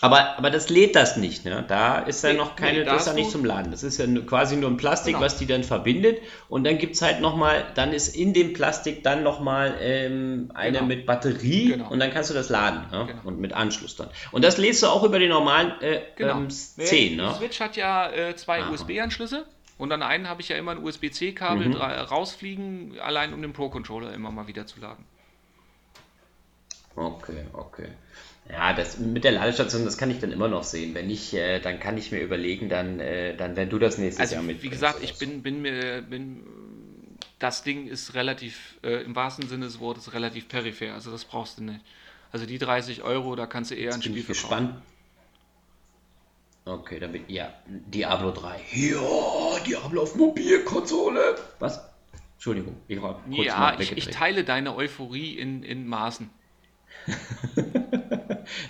Aber, 0.00 0.38
aber 0.38 0.50
das 0.50 0.68
lädt 0.68 0.94
das 0.94 1.16
nicht, 1.16 1.44
ne? 1.44 1.64
Da 1.66 1.98
ist 1.98 2.22
ja 2.22 2.30
Nee, 2.30 2.38
noch 2.38 2.54
keine, 2.54 2.78
nee, 2.78 2.84
da 2.84 2.92
das 2.92 3.02
ist 3.02 3.08
ja 3.08 3.14
nicht 3.14 3.32
zum 3.32 3.44
Laden. 3.44 3.72
Das 3.72 3.82
ist 3.82 3.98
ja 3.98 4.06
quasi 4.24 4.54
nur 4.54 4.70
ein 4.70 4.76
Plastik, 4.76 5.14
Genau. 5.14 5.24
was 5.24 5.38
die 5.38 5.46
dann 5.46 5.64
verbindet. 5.64 6.18
Und 6.48 6.62
dann 6.62 6.78
gibt 6.78 6.94
es 6.94 7.02
halt 7.02 7.20
nochmal, 7.20 7.64
dann 7.74 7.92
ist 7.92 8.14
in 8.14 8.32
dem 8.32 8.52
Plastik 8.52 9.02
dann 9.02 9.24
nochmal 9.24 9.74
ähm, 9.80 10.52
eine 10.54 10.74
Genau. 10.78 10.86
mit 10.86 11.04
Batterie 11.04 11.70
Genau. 11.72 11.88
und 11.90 11.98
dann 11.98 12.12
kannst 12.12 12.30
du 12.30 12.34
das 12.34 12.48
laden. 12.48 12.82
Ne? 12.92 13.06
Genau. 13.08 13.22
Und 13.24 13.40
mit 13.40 13.52
Anschluss 13.54 13.96
dann. 13.96 14.08
Und 14.30 14.44
das 14.44 14.56
lädst 14.56 14.84
du 14.84 14.86
auch 14.86 15.02
über 15.02 15.18
den 15.18 15.30
normalen 15.30 15.72
äh, 15.80 16.02
Genau. 16.14 16.36
ähm, 16.36 16.48
Nee, 16.76 16.84
10, 16.84 17.08
Die 17.10 17.16
ne? 17.16 17.34
Switch 17.36 17.58
hat 17.58 17.74
ja 17.76 18.08
äh, 18.12 18.36
zwei 18.36 18.62
Aha. 18.62 18.70
USB-Anschlüsse 18.70 19.46
und 19.78 19.92
an 19.92 20.02
einen 20.02 20.28
habe 20.28 20.40
ich 20.40 20.48
ja 20.48 20.56
immer 20.56 20.72
ein 20.72 20.82
USB-C-Kabel 20.84 21.68
Mhm. 21.68 21.76
rausfliegen, 21.76 22.98
allein 23.00 23.32
um 23.32 23.40
den 23.40 23.52
Pro-Controller 23.52 24.12
immer 24.12 24.30
mal 24.30 24.48
wieder 24.48 24.66
zu 24.66 24.80
laden. 24.80 25.04
Okay, 26.96 27.44
okay. 27.52 27.88
Ja, 28.50 28.72
das 28.72 28.98
mit 28.98 29.24
der 29.24 29.32
Ladestation, 29.32 29.84
das 29.84 29.98
kann 29.98 30.10
ich 30.10 30.20
dann 30.20 30.32
immer 30.32 30.48
noch 30.48 30.64
sehen. 30.64 30.94
Wenn 30.94 31.06
nicht, 31.06 31.34
äh, 31.34 31.60
dann 31.60 31.78
kann 31.78 31.98
ich 31.98 32.10
mir 32.12 32.20
überlegen, 32.20 32.68
dann, 32.68 32.98
äh, 32.98 33.36
dann 33.36 33.56
wenn 33.56 33.68
du 33.68 33.78
das 33.78 33.98
nächste 33.98 34.22
also, 34.22 34.34
Jahr 34.36 34.42
mit. 34.42 34.62
Wie 34.62 34.70
gesagt, 34.70 35.02
ich 35.02 35.18
bin, 35.18 35.42
bin 35.42 35.62
mir, 35.62 36.02
bin, 36.02 36.42
das 37.38 37.62
Ding 37.62 37.86
ist 37.86 38.14
relativ, 38.14 38.78
äh, 38.82 39.02
im 39.02 39.14
wahrsten 39.14 39.48
Sinne 39.48 39.66
des 39.66 39.80
Wortes, 39.80 40.12
relativ 40.14 40.48
peripher. 40.48 40.94
Also 40.94 41.10
das 41.10 41.24
brauchst 41.24 41.58
du 41.58 41.64
nicht. 41.64 41.80
Also 42.32 42.46
die 42.46 42.58
30 42.58 43.02
Euro, 43.02 43.36
da 43.36 43.46
kannst 43.46 43.70
du 43.70 43.74
eher 43.74 43.92
ein 43.94 44.02
Spiel 44.02 44.22
verkaufen. 44.22 44.76
gespannt. 44.76 44.82
Okay, 46.64 46.98
damit, 47.00 47.30
ja, 47.30 47.52
Diablo 47.66 48.30
3. 48.30 48.60
Ja, 48.72 48.98
Diablo 49.60 50.02
auf 50.02 50.14
Mobilkonsole. 50.14 51.36
Was? 51.58 51.88
Entschuldigung, 52.34 52.76
ich 52.86 53.02
war 53.02 53.20
kurz 53.24 53.46
Ja, 53.46 53.76
ich, 53.78 53.96
ich, 53.96 54.10
teile 54.10 54.44
deine 54.44 54.76
Euphorie 54.76 55.36
in, 55.36 55.62
in 55.62 55.88
Maßen. 55.88 56.30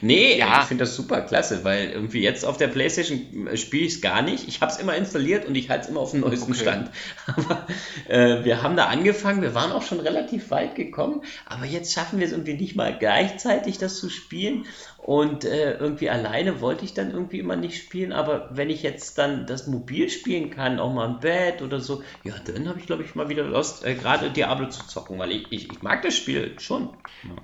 nee, 0.00 0.38
ja. 0.38 0.60
ich 0.60 0.66
finde 0.66 0.84
das 0.84 0.94
super 0.94 1.20
klasse, 1.22 1.64
weil 1.64 1.90
irgendwie 1.90 2.22
jetzt 2.22 2.44
auf 2.44 2.56
der 2.56 2.68
Playstation 2.68 3.48
spiele 3.54 3.86
ich 3.86 3.94
es 3.94 4.00
gar 4.00 4.22
nicht. 4.22 4.48
Ich 4.48 4.60
habe 4.60 4.72
es 4.72 4.78
immer 4.78 4.94
installiert 4.94 5.46
und 5.46 5.54
ich 5.54 5.70
halte 5.70 5.84
es 5.84 5.90
immer 5.90 6.00
auf 6.00 6.12
dem 6.12 6.20
neuesten 6.20 6.52
okay. 6.52 6.60
Stand. 6.60 6.90
Aber 7.26 7.66
äh, 8.08 8.44
wir 8.44 8.62
haben 8.62 8.76
da 8.76 8.86
angefangen, 8.86 9.42
wir 9.42 9.54
waren 9.54 9.72
auch 9.72 9.82
schon 9.82 10.00
relativ 10.00 10.50
weit 10.50 10.74
gekommen, 10.74 11.22
aber 11.46 11.64
jetzt 11.64 11.92
schaffen 11.92 12.18
wir 12.18 12.26
es 12.26 12.32
irgendwie 12.32 12.54
nicht 12.54 12.76
mal 12.76 12.96
gleichzeitig, 12.98 13.78
das 13.78 13.98
zu 13.98 14.08
spielen. 14.08 14.66
Und 15.08 15.46
äh, 15.46 15.78
irgendwie 15.78 16.10
alleine 16.10 16.60
wollte 16.60 16.84
ich 16.84 16.92
dann 16.92 17.12
irgendwie 17.12 17.38
immer 17.38 17.56
nicht 17.56 17.82
spielen, 17.82 18.12
aber 18.12 18.50
wenn 18.52 18.68
ich 18.68 18.82
jetzt 18.82 19.16
dann 19.16 19.46
das 19.46 19.66
mobil 19.66 20.10
spielen 20.10 20.50
kann, 20.50 20.78
auch 20.78 20.92
mal 20.92 21.06
im 21.06 21.20
Bett 21.20 21.62
oder 21.62 21.80
so, 21.80 22.02
ja, 22.24 22.34
dann 22.44 22.68
habe 22.68 22.78
ich 22.78 22.84
glaube 22.84 23.04
ich 23.04 23.14
mal 23.14 23.30
wieder 23.30 23.44
Lust, 23.44 23.86
äh, 23.86 23.94
gerade 23.94 24.28
Diablo 24.28 24.68
zu 24.68 24.86
zocken, 24.86 25.18
weil 25.18 25.30
ich, 25.30 25.46
ich, 25.50 25.72
ich 25.72 25.80
mag 25.80 26.02
das 26.02 26.14
Spiel 26.14 26.60
schon. 26.60 26.90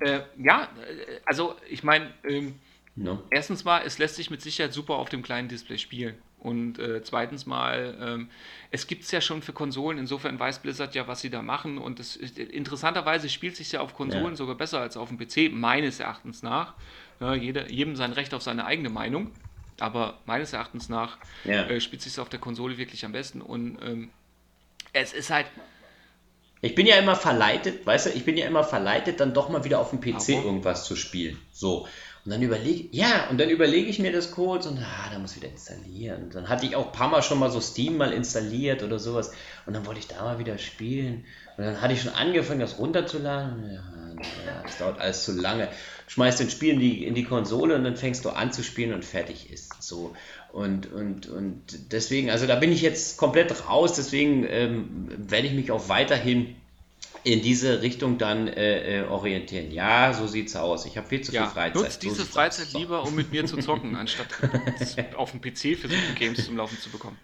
Ja, 0.05 0.07
äh, 0.07 0.21
ja 0.37 0.61
äh, 0.63 1.21
also 1.25 1.55
ich 1.67 1.83
meine, 1.83 2.09
ähm, 2.27 2.55
no. 2.95 3.21
erstens 3.29 3.63
mal, 3.63 3.81
es 3.85 3.97
lässt 3.97 4.15
sich 4.15 4.29
mit 4.29 4.41
Sicherheit 4.41 4.73
super 4.73 4.95
auf 4.95 5.09
dem 5.09 5.23
kleinen 5.23 5.47
Display 5.47 5.77
spielen. 5.77 6.15
Und 6.45 6.77
äh, 6.77 7.01
zweitens 7.01 7.47
mal, 7.47 7.97
ähm, 7.99 8.29
es 8.69 8.85
gibt 8.85 9.03
es 9.03 9.09
ja 9.09 9.19
schon 9.19 9.41
für 9.41 9.51
Konsolen, 9.51 9.97
insofern 9.97 10.39
weiß 10.39 10.59
Blizzard 10.59 10.93
ja, 10.93 11.07
was 11.07 11.21
sie 11.21 11.31
da 11.31 11.41
machen. 11.41 11.79
Und 11.79 11.97
das, 11.97 12.15
interessanterweise 12.15 13.29
spielt 13.29 13.55
sich 13.55 13.71
ja 13.71 13.81
auf 13.81 13.95
Konsolen 13.95 14.25
ja. 14.25 14.35
sogar 14.35 14.53
besser 14.53 14.79
als 14.79 14.95
auf 14.95 15.09
dem 15.09 15.17
PC, 15.17 15.51
meines 15.51 15.99
Erachtens 15.99 16.43
nach. 16.43 16.75
Ja, 17.19 17.33
jeder, 17.33 17.71
jedem 17.71 17.95
sein 17.95 18.11
Recht 18.11 18.33
auf 18.35 18.43
seine 18.43 18.65
eigene 18.65 18.89
Meinung. 18.89 19.31
Aber 19.79 20.19
meines 20.27 20.53
Erachtens 20.53 20.87
nach 20.87 21.17
ja. 21.45 21.63
äh, 21.63 21.81
spielt 21.81 22.03
sich 22.03 22.19
auf 22.19 22.29
der 22.29 22.39
Konsole 22.39 22.77
wirklich 22.77 23.03
am 23.05 23.11
besten. 23.11 23.41
Und 23.41 23.79
ähm, 23.81 24.11
es 24.93 25.13
ist 25.13 25.31
halt. 25.31 25.47
Ich 26.61 26.75
bin 26.75 26.85
ja 26.85 26.95
immer 26.97 27.15
verleitet, 27.15 27.87
weißt 27.87 28.05
du, 28.05 28.09
ich 28.11 28.23
bin 28.23 28.37
ja 28.37 28.45
immer 28.45 28.63
verleitet, 28.63 29.19
dann 29.19 29.33
doch 29.33 29.49
mal 29.49 29.63
wieder 29.63 29.79
auf 29.79 29.89
dem 29.89 29.99
PC 29.99 30.29
Warum? 30.29 30.45
irgendwas 30.45 30.85
zu 30.85 30.95
spielen. 30.95 31.39
So. 31.51 31.87
Und 32.25 32.31
dann 32.31 32.41
überlege 32.41 32.87
ja, 32.91 33.27
und 33.29 33.39
dann 33.39 33.49
überlege 33.49 33.87
ich 33.87 33.99
mir 33.99 34.11
das 34.11 34.31
kurz 34.31 34.65
und 34.65 34.79
ah, 34.79 35.09
da 35.11 35.19
muss 35.19 35.35
ich 35.35 35.43
wieder 35.43 35.51
installieren. 35.51 36.23
Und 36.23 36.33
dann 36.33 36.49
hatte 36.49 36.65
ich 36.65 36.75
auch 36.75 36.87
ein 36.87 36.91
paar 36.91 37.09
Mal 37.09 37.21
schon 37.21 37.37
mal 37.37 37.51
so 37.51 37.61
Steam 37.61 37.97
mal 37.97 38.11
installiert 38.11 38.81
oder 38.81 38.97
sowas. 38.97 39.31
Und 39.67 39.75
dann 39.75 39.85
wollte 39.85 39.99
ich 39.99 40.07
da 40.07 40.23
mal 40.23 40.39
wieder 40.39 40.57
spielen. 40.57 41.23
Und 41.55 41.65
dann 41.65 41.81
hatte 41.81 41.93
ich 41.93 42.01
schon 42.01 42.13
angefangen, 42.13 42.61
das 42.61 42.79
runterzuladen. 42.79 43.71
Ja, 43.71 43.83
ja, 44.47 44.63
das 44.63 44.79
dauert 44.79 44.99
alles 44.99 45.23
zu 45.23 45.33
lange. 45.33 45.67
Schmeißt 46.07 46.39
den 46.39 46.49
Spiel 46.49 46.73
in 46.73 46.79
die, 46.79 47.05
in 47.05 47.13
die 47.13 47.25
Konsole 47.25 47.75
und 47.75 47.83
dann 47.83 47.95
fängst 47.95 48.25
du 48.25 48.31
an 48.31 48.51
zu 48.51 48.63
spielen 48.63 48.93
und 48.93 49.05
fertig 49.05 49.51
ist. 49.51 49.83
So. 49.83 50.15
Und, 50.51 50.91
und, 50.91 51.27
und 51.27 51.91
deswegen, 51.91 52.31
also 52.31 52.47
da 52.47 52.55
bin 52.55 52.71
ich 52.71 52.81
jetzt 52.81 53.17
komplett 53.17 53.67
raus, 53.69 53.93
deswegen 53.93 54.47
ähm, 54.49 55.09
werde 55.29 55.45
ich 55.45 55.53
mich 55.53 55.71
auch 55.71 55.89
weiterhin 55.89 56.55
in 57.25 57.41
diese 57.41 57.81
Richtung 57.81 58.19
dann 58.19 58.47
äh, 58.47 59.01
äh, 59.01 59.07
orientieren. 59.07 59.71
Ja, 59.71 60.13
so 60.13 60.27
sieht's 60.27 60.55
aus. 60.55 60.85
Ich 60.85 60.95
habe 60.95 61.07
viel 61.07 61.21
zu 61.21 61.31
ja, 61.31 61.43
viel 61.43 61.53
Freizeit. 61.53 61.81
Nutzt 61.81 62.03
diese 62.03 62.17
so 62.17 62.25
Freizeit 62.25 62.71
lieber, 62.73 63.03
um 63.03 63.15
mit 63.15 63.31
mir 63.31 63.45
zu 63.45 63.57
zocken, 63.61 63.95
anstatt 63.95 64.27
auf 65.15 65.31
dem 65.31 65.41
PC 65.41 65.77
versuchen, 65.77 66.15
Games 66.15 66.45
zum 66.45 66.55
Laufen 66.55 66.77
zu 66.79 66.89
bekommen. 66.89 67.17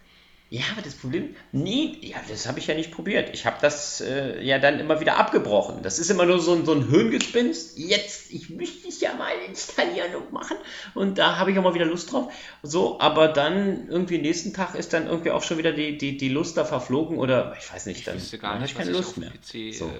Ja, 0.52 0.64
aber 0.72 0.82
das 0.82 0.92
Problem, 0.92 1.34
nee, 1.52 1.96
ja, 2.02 2.18
das 2.28 2.46
habe 2.46 2.58
ich 2.58 2.66
ja 2.66 2.74
nicht 2.74 2.92
probiert. 2.92 3.30
Ich 3.32 3.46
habe 3.46 3.56
das 3.62 4.02
äh, 4.02 4.44
ja 4.44 4.58
dann 4.58 4.80
immer 4.80 5.00
wieder 5.00 5.16
abgebrochen. 5.16 5.82
Das 5.82 5.98
ist 5.98 6.10
immer 6.10 6.26
nur 6.26 6.40
so 6.40 6.52
ein, 6.52 6.66
so 6.66 6.74
ein 6.74 6.90
Hirngespinst. 6.90 7.78
Jetzt, 7.78 8.30
ich 8.30 8.50
möchte 8.50 8.86
es 8.86 9.00
ja 9.00 9.14
mal 9.14 9.32
installieren 9.48 10.14
und 10.14 10.30
machen. 10.30 10.58
Und 10.92 11.16
da 11.16 11.38
habe 11.38 11.52
ich 11.52 11.58
auch 11.58 11.62
mal 11.62 11.72
wieder 11.72 11.86
Lust 11.86 12.12
drauf. 12.12 12.30
So, 12.62 13.00
aber 13.00 13.28
dann 13.28 13.88
irgendwie 13.88 14.18
nächsten 14.18 14.52
Tag 14.52 14.74
ist 14.74 14.92
dann 14.92 15.06
irgendwie 15.06 15.30
auch 15.30 15.42
schon 15.42 15.56
wieder 15.56 15.72
die, 15.72 15.96
die, 15.96 16.18
die 16.18 16.28
Lust 16.28 16.58
da 16.58 16.66
verflogen 16.66 17.16
oder 17.16 17.56
ich 17.58 17.72
weiß 17.72 17.86
nicht, 17.86 18.06
dann, 18.06 18.18
ich 18.18 18.38
gar 18.38 18.58
nicht, 18.58 18.76
keine 18.76 18.90
Lust 18.90 19.16
mehr. 19.16 19.30
PC 19.30 19.74
so. 19.74 19.86
äh, 19.86 19.90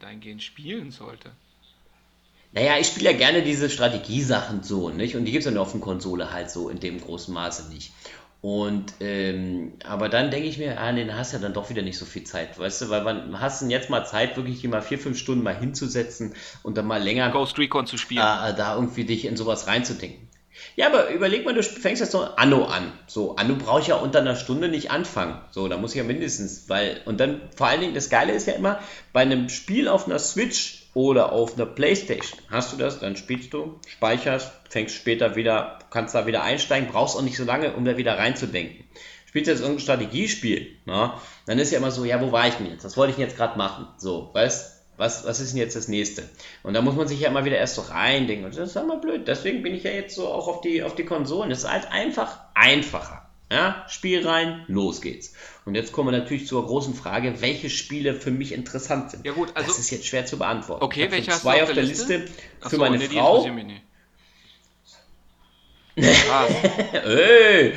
dahingehend 0.00 0.42
spielen 0.42 0.90
sollte. 0.90 1.30
Naja, 2.50 2.78
ich 2.80 2.88
spiele 2.88 3.12
ja 3.12 3.16
gerne 3.16 3.42
diese 3.42 3.70
Strategiesachen 3.70 4.64
so, 4.64 4.90
nicht? 4.90 5.14
Und 5.14 5.24
die 5.24 5.30
gibt 5.30 5.42
es 5.42 5.46
ja 5.46 5.52
nur 5.52 5.62
auf 5.62 5.72
der 5.72 5.80
Konsole 5.80 6.32
halt 6.32 6.50
so 6.50 6.68
in 6.68 6.80
dem 6.80 7.00
großen 7.00 7.32
Maße 7.32 7.70
nicht. 7.70 7.92
Und 8.42 8.94
ähm, 8.98 9.74
aber 9.84 10.08
dann 10.08 10.32
denke 10.32 10.48
ich 10.48 10.58
mir, 10.58 10.80
ah, 10.80 10.90
nee, 10.90 11.04
dann 11.04 11.16
hast 11.16 11.32
du 11.32 11.36
ja 11.36 11.42
dann 11.42 11.54
doch 11.54 11.70
wieder 11.70 11.82
nicht 11.82 11.96
so 11.96 12.04
viel 12.04 12.24
Zeit, 12.24 12.58
weißt 12.58 12.82
du, 12.82 12.90
weil 12.90 13.04
man 13.04 13.40
hast 13.40 13.62
du 13.62 13.66
jetzt 13.66 13.88
mal 13.88 14.04
Zeit, 14.04 14.36
wirklich 14.36 14.64
mal 14.64 14.82
vier, 14.82 14.98
fünf 14.98 15.16
Stunden 15.16 15.44
mal 15.44 15.56
hinzusetzen 15.56 16.34
und 16.64 16.76
dann 16.76 16.86
mal 16.86 17.00
länger 17.00 17.30
Ghost 17.30 17.56
Recon 17.56 17.86
zu 17.86 17.96
spielen. 17.96 18.20
Äh, 18.20 18.52
da 18.56 18.74
irgendwie 18.74 19.04
dich 19.04 19.26
in 19.26 19.36
sowas 19.36 19.68
reinzudenken. 19.68 20.28
Ja, 20.74 20.88
aber 20.88 21.10
überleg 21.10 21.44
mal, 21.44 21.54
du 21.54 21.62
fängst 21.62 22.00
jetzt 22.00 22.10
so 22.10 22.22
Anno 22.22 22.64
an. 22.64 22.92
So, 23.06 23.36
Anno 23.36 23.54
brauche 23.54 23.80
ich 23.80 23.86
ja 23.86 23.94
unter 23.94 24.18
einer 24.18 24.34
Stunde 24.34 24.68
nicht 24.68 24.90
anfangen. 24.90 25.40
So, 25.52 25.68
da 25.68 25.76
muss 25.76 25.92
ich 25.92 25.98
ja 25.98 26.04
mindestens, 26.04 26.68
weil, 26.68 27.00
und 27.04 27.20
dann 27.20 27.42
vor 27.54 27.68
allen 27.68 27.80
Dingen, 27.80 27.94
das 27.94 28.10
Geile 28.10 28.32
ist 28.32 28.48
ja 28.48 28.54
immer, 28.54 28.80
bei 29.12 29.20
einem 29.20 29.50
Spiel 29.50 29.86
auf 29.86 30.06
einer 30.06 30.18
Switch 30.18 30.81
oder 30.94 31.32
auf 31.32 31.54
einer 31.54 31.66
Playstation. 31.66 32.40
Hast 32.50 32.72
du 32.72 32.76
das, 32.76 33.00
dann 33.00 33.16
spielst 33.16 33.52
du, 33.52 33.78
speicherst, 33.88 34.52
fängst 34.68 34.94
später 34.94 35.36
wieder, 35.36 35.78
kannst 35.90 36.14
da 36.14 36.26
wieder 36.26 36.42
einsteigen, 36.42 36.88
brauchst 36.90 37.16
auch 37.16 37.22
nicht 37.22 37.36
so 37.36 37.44
lange, 37.44 37.74
um 37.74 37.84
da 37.84 37.96
wieder 37.96 38.18
reinzudenken. 38.18 38.84
Spielst 39.26 39.48
du 39.48 39.52
jetzt 39.52 39.60
irgendein 39.60 39.82
Strategiespiel, 39.82 40.76
na, 40.84 41.20
dann 41.46 41.58
ist 41.58 41.72
ja 41.72 41.78
immer 41.78 41.90
so, 41.90 42.04
ja, 42.04 42.20
wo 42.20 42.32
war 42.32 42.48
ich 42.48 42.54
denn 42.54 42.70
jetzt? 42.70 42.84
Was 42.84 42.96
wollte 42.96 43.12
ich 43.12 43.16
denn 43.16 43.26
jetzt 43.26 43.36
gerade 43.36 43.56
machen? 43.56 43.86
So, 43.96 44.30
weißt 44.34 44.82
was, 44.96 45.24
was 45.24 45.40
ist 45.40 45.52
denn 45.52 45.58
jetzt 45.58 45.74
das 45.74 45.88
nächste? 45.88 46.22
Und 46.62 46.74
da 46.74 46.82
muss 46.82 46.94
man 46.94 47.08
sich 47.08 47.20
ja 47.20 47.28
immer 47.28 47.44
wieder 47.44 47.56
erst 47.56 47.76
so 47.76 47.82
reindenken. 47.82 48.44
Und 48.44 48.56
das 48.56 48.70
ist 48.70 48.76
immer 48.76 48.98
blöd. 48.98 49.26
Deswegen 49.26 49.62
bin 49.62 49.74
ich 49.74 49.84
ja 49.84 49.90
jetzt 49.90 50.14
so 50.14 50.28
auch 50.28 50.48
auf 50.48 50.60
die, 50.60 50.82
auf 50.82 50.94
die 50.94 51.04
Konsolen. 51.04 51.50
Es 51.50 51.60
ist 51.60 51.70
halt 51.70 51.90
einfach 51.90 52.38
einfacher. 52.54 53.21
Ja, 53.52 53.84
Spiel 53.86 54.26
rein, 54.26 54.64
los 54.66 55.02
geht's. 55.02 55.34
Und 55.66 55.74
jetzt 55.74 55.92
kommen 55.92 56.10
wir 56.10 56.18
natürlich 56.18 56.46
zur 56.46 56.66
großen 56.66 56.94
Frage, 56.94 57.42
welche 57.42 57.68
Spiele 57.68 58.14
für 58.14 58.30
mich 58.30 58.52
interessant 58.52 59.10
sind. 59.10 59.26
Ja 59.26 59.32
gut, 59.32 59.50
also 59.52 59.68
das 59.68 59.78
ist 59.78 59.90
jetzt 59.90 60.06
schwer 60.06 60.24
zu 60.24 60.38
beantworten. 60.38 60.82
Okay, 60.82 61.10
welche 61.10 61.32
hast 61.32 61.42
zwei 61.42 61.58
du 61.58 61.64
auf 61.64 61.72
der 61.72 61.82
Liste, 61.82 62.16
Liste 62.16 62.32
für 62.60 62.68
so, 62.70 62.78
meine 62.78 62.96
nee, 62.96 63.08
Frau. 63.08 63.46
Ey. 67.04 67.74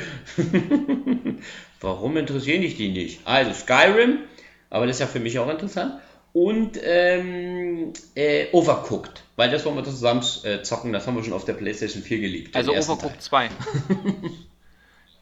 Warum 1.82 2.16
interessieren 2.16 2.62
dich 2.62 2.78
die 2.78 2.88
nicht? 2.88 3.20
Also 3.26 3.52
Skyrim, 3.52 4.20
aber 4.70 4.86
das 4.86 4.96
ist 4.96 5.00
ja 5.00 5.06
für 5.06 5.20
mich 5.20 5.38
auch 5.38 5.50
interessant. 5.50 6.00
Und 6.32 6.80
ähm, 6.82 7.92
äh, 8.14 8.46
Overcooked, 8.52 9.24
weil 9.36 9.50
das 9.50 9.66
wollen 9.66 9.76
wir 9.76 9.84
zusammen 9.84 10.24
äh, 10.44 10.62
zocken, 10.62 10.94
das 10.94 11.06
haben 11.06 11.16
wir 11.16 11.22
schon 11.24 11.34
auf 11.34 11.44
der 11.44 11.52
PlayStation 11.52 12.02
4 12.02 12.18
geliebt. 12.18 12.56
Also 12.56 12.72
Overcooked 12.72 13.20
2. 13.20 13.50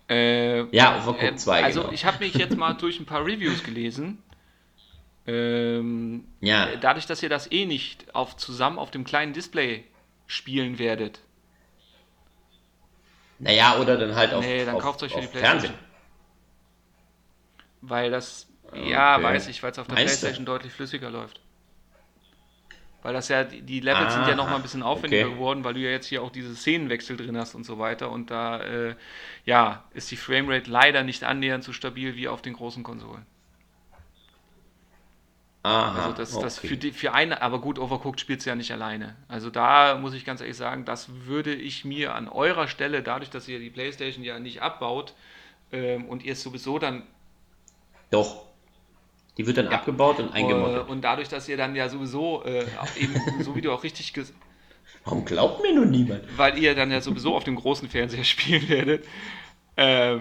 Äh, 0.08 0.64
ja, 0.74 1.02
Overcooked 1.02 1.40
2. 1.40 1.64
Also 1.64 1.80
genau. 1.82 1.92
ich 1.92 2.04
habe 2.04 2.18
mich 2.18 2.34
jetzt 2.34 2.56
mal 2.56 2.74
durch 2.78 3.00
ein 3.00 3.06
paar 3.06 3.24
Reviews 3.24 3.62
gelesen. 3.62 4.22
Ähm, 5.26 6.26
ja. 6.40 6.76
Dadurch, 6.76 7.06
dass 7.06 7.22
ihr 7.22 7.30
das 7.30 7.50
eh 7.50 7.64
nicht 7.64 8.14
auf, 8.14 8.36
zusammen 8.36 8.78
auf 8.78 8.90
dem 8.90 9.04
kleinen 9.04 9.32
Display 9.32 9.84
spielen 10.26 10.78
werdet. 10.78 11.20
Naja, 13.38 13.78
oder 13.78 13.96
dann 13.96 14.14
halt 14.14 14.32
auf, 14.32 14.44
nee, 14.44 14.64
dann 14.64 14.76
auf, 14.76 14.82
kauft 14.82 15.02
euch 15.02 15.12
für 15.12 15.20
die 15.20 15.26
Fernsehen. 15.26 15.74
Weil 17.80 18.10
das, 18.10 18.46
okay. 18.68 18.90
ja, 18.90 19.22
weiß 19.22 19.48
ich, 19.48 19.62
weil 19.62 19.72
es 19.72 19.78
auf 19.78 19.86
der 19.86 19.96
Meinst 19.96 20.20
Playstation 20.20 20.46
du? 20.46 20.52
deutlich 20.52 20.72
flüssiger 20.72 21.10
läuft. 21.10 21.40
Weil 23.04 23.12
das 23.12 23.28
ja, 23.28 23.44
die 23.44 23.80
Levels 23.80 24.06
ah, 24.06 24.10
sind 24.12 24.28
ja 24.28 24.34
nochmal 24.34 24.56
ein 24.56 24.62
bisschen 24.62 24.82
aufwendiger 24.82 25.26
okay. 25.26 25.34
geworden, 25.34 25.62
weil 25.62 25.74
du 25.74 25.80
ja 25.80 25.90
jetzt 25.90 26.06
hier 26.06 26.22
auch 26.22 26.30
diese 26.30 26.56
Szenenwechsel 26.56 27.18
drin 27.18 27.36
hast 27.36 27.54
und 27.54 27.64
so 27.64 27.78
weiter. 27.78 28.10
Und 28.10 28.30
da, 28.30 28.62
äh, 28.62 28.94
ja, 29.44 29.84
ist 29.92 30.10
die 30.10 30.16
Framerate 30.16 30.70
leider 30.70 31.02
nicht 31.02 31.22
annähernd 31.22 31.62
so 31.64 31.74
stabil 31.74 32.16
wie 32.16 32.28
auf 32.28 32.40
den 32.40 32.54
großen 32.54 32.82
Konsolen. 32.82 33.26
Aha, 35.64 36.04
also 36.04 36.16
das, 36.16 36.38
das 36.38 36.58
okay. 36.58 36.68
für, 36.68 36.76
die, 36.78 36.92
für 36.92 37.12
eine, 37.12 37.42
aber 37.42 37.60
gut, 37.60 37.78
Overcooked 37.78 38.20
spielt 38.20 38.40
es 38.40 38.46
ja 38.46 38.54
nicht 38.54 38.72
alleine. 38.72 39.16
Also 39.28 39.50
da 39.50 39.98
muss 39.98 40.14
ich 40.14 40.24
ganz 40.24 40.40
ehrlich 40.40 40.56
sagen, 40.56 40.86
das 40.86 41.08
würde 41.26 41.54
ich 41.54 41.84
mir 41.84 42.14
an 42.14 42.26
eurer 42.26 42.68
Stelle, 42.68 43.02
dadurch, 43.02 43.28
dass 43.28 43.46
ihr 43.48 43.58
die 43.58 43.70
Playstation 43.70 44.24
ja 44.24 44.38
nicht 44.38 44.62
abbaut 44.62 45.12
ähm, 45.72 46.06
und 46.06 46.22
ihr 46.22 46.32
es 46.32 46.42
sowieso 46.42 46.78
dann... 46.78 47.02
Doch, 48.10 48.46
die 49.36 49.46
wird 49.46 49.56
dann 49.56 49.66
ja. 49.66 49.72
abgebaut 49.72 50.20
und 50.20 50.32
eingemottet. 50.32 50.88
Und 50.88 51.02
dadurch, 51.02 51.28
dass 51.28 51.48
ihr 51.48 51.56
dann 51.56 51.74
ja 51.74 51.88
sowieso, 51.88 52.44
äh, 52.44 52.64
eben, 52.96 53.14
so 53.42 53.56
wie 53.56 53.60
du 53.60 53.72
auch 53.72 53.82
richtig 53.82 54.12
gesagt 54.12 54.38
Warum 55.04 55.24
glaubt 55.24 55.62
mir 55.62 55.74
nun 55.74 55.90
niemand? 55.90 56.22
Weil 56.36 56.58
ihr 56.58 56.74
dann 56.74 56.90
ja 56.90 57.00
sowieso 57.00 57.36
auf 57.36 57.44
dem 57.44 57.56
großen 57.56 57.88
Fernseher 57.88 58.24
spielen 58.24 58.68
werdet. 58.68 59.04
Äh, 59.76 60.18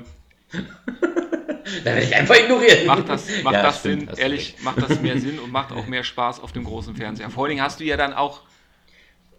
da 0.52 1.86
werde 1.86 2.04
ich 2.04 2.15
einfach 2.15 2.36
ignorieren. 2.36 2.86
Macht 2.86 3.08
das, 3.08 3.28
macht 3.43 3.54
ja, 3.54 3.63
das 3.63 3.80
stimmt, 3.80 4.10
Sinn, 4.10 4.17
ehrlich, 4.19 4.54
recht. 4.54 4.63
macht 4.63 4.82
das 4.82 4.99
mehr 4.99 5.19
Sinn 5.21 5.39
und 5.39 5.52
macht 5.52 5.71
auch 5.71 5.88
mehr 5.88 6.04
Spaß 6.04 6.41
auf 6.41 6.52
dem 6.52 6.65
großen 6.65 6.95
Fernseher. 6.95 7.30
Vor 7.30 7.43
allen 7.43 7.52
Dingen 7.52 7.63
hast 7.63 7.80
du 7.80 7.86
ja 7.86 7.97
dann 7.97 8.13
auch 8.13 8.41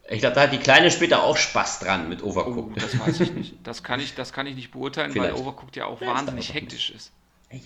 Ich 0.08 0.20
glaube, 0.20 0.34
da 0.34 0.42
hat 0.42 0.52
die 0.52 0.58
Kleine 0.58 0.90
später 0.90 1.22
auch 1.22 1.36
Spaß 1.36 1.80
dran 1.80 2.08
mit 2.08 2.22
Overcooked. 2.22 2.76
Oh, 2.76 2.80
das 2.80 2.98
weiß 2.98 3.20
ich 3.20 3.32
nicht. 3.32 3.54
Das 3.64 3.82
kann 3.82 4.00
ich, 4.00 4.14
das 4.14 4.32
kann 4.32 4.46
ich 4.46 4.54
nicht 4.56 4.72
beurteilen, 4.72 5.12
Vielleicht. 5.12 5.34
weil 5.34 5.40
Overcooked 5.40 5.76
ja 5.76 5.86
auch 5.86 6.00
ja, 6.00 6.08
wahnsinnig 6.08 6.54
hektisch 6.54 6.90
ist. 6.90 7.12
Ja. 7.50 7.58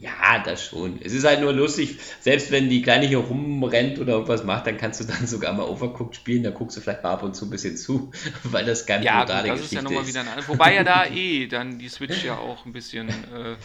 Ja, 0.00 0.38
das 0.38 0.64
schon. 0.64 1.00
Es 1.02 1.12
ist 1.12 1.24
halt 1.24 1.40
nur 1.40 1.52
lustig, 1.52 1.98
selbst 2.20 2.52
wenn 2.52 2.68
die 2.68 2.82
Kleine 2.82 3.06
hier 3.06 3.18
rumrennt 3.18 3.98
oder 3.98 4.12
irgendwas 4.12 4.44
macht, 4.44 4.68
dann 4.68 4.76
kannst 4.76 5.00
du 5.00 5.04
dann 5.04 5.26
sogar 5.26 5.52
mal 5.54 5.64
Overcooked 5.64 6.14
spielen, 6.14 6.44
da 6.44 6.50
guckst 6.50 6.76
du 6.76 6.80
vielleicht 6.80 7.02
mal 7.02 7.10
ab 7.10 7.24
und 7.24 7.34
zu 7.34 7.46
ein 7.46 7.50
bisschen 7.50 7.76
zu, 7.76 8.12
weil 8.44 8.64
das 8.64 8.86
ganz 8.86 9.04
ja, 9.04 9.20
gut, 9.24 9.30
das 9.30 9.60
ist 9.60 9.72
ja 9.72 9.82
nochmal 9.82 10.06
wieder 10.06 10.20
eine 10.20 10.46
Wobei 10.46 10.74
ja 10.76 10.84
da 10.84 11.04
eh 11.10 11.48
dann 11.48 11.80
die 11.80 11.88
Switch 11.88 12.22
ja 12.22 12.38
auch 12.38 12.64
ein 12.64 12.72
bisschen, 12.72 13.08
äh, 13.08 13.56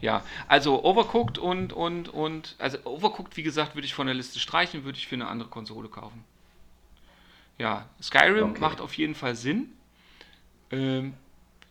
ja, 0.00 0.22
also 0.46 0.84
Overcooked 0.84 1.38
und, 1.38 1.72
und, 1.72 2.08
und, 2.08 2.54
also 2.58 2.78
Overcooked, 2.84 3.36
wie 3.36 3.42
gesagt, 3.42 3.74
würde 3.74 3.86
ich 3.86 3.94
von 3.94 4.06
der 4.06 4.14
Liste 4.14 4.38
streichen, 4.38 4.84
würde 4.84 4.96
ich 4.96 5.08
für 5.08 5.16
eine 5.16 5.26
andere 5.26 5.48
Konsole 5.48 5.88
kaufen. 5.88 6.22
Ja, 7.58 7.88
Skyrim 8.00 8.50
okay. 8.50 8.60
macht 8.60 8.80
auf 8.80 8.94
jeden 8.94 9.16
Fall 9.16 9.34
Sinn. 9.34 9.72
Ähm, 10.70 11.14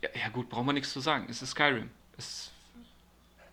ja, 0.03 0.09
ja, 0.13 0.29
gut, 0.29 0.49
brauchen 0.49 0.65
wir 0.65 0.73
nichts 0.73 0.91
zu 0.91 0.99
sagen. 0.99 1.27
Es 1.29 1.41
ist 1.41 1.51
Skyrim. 1.51 1.89
Es 2.17 2.25
ist 2.27 2.48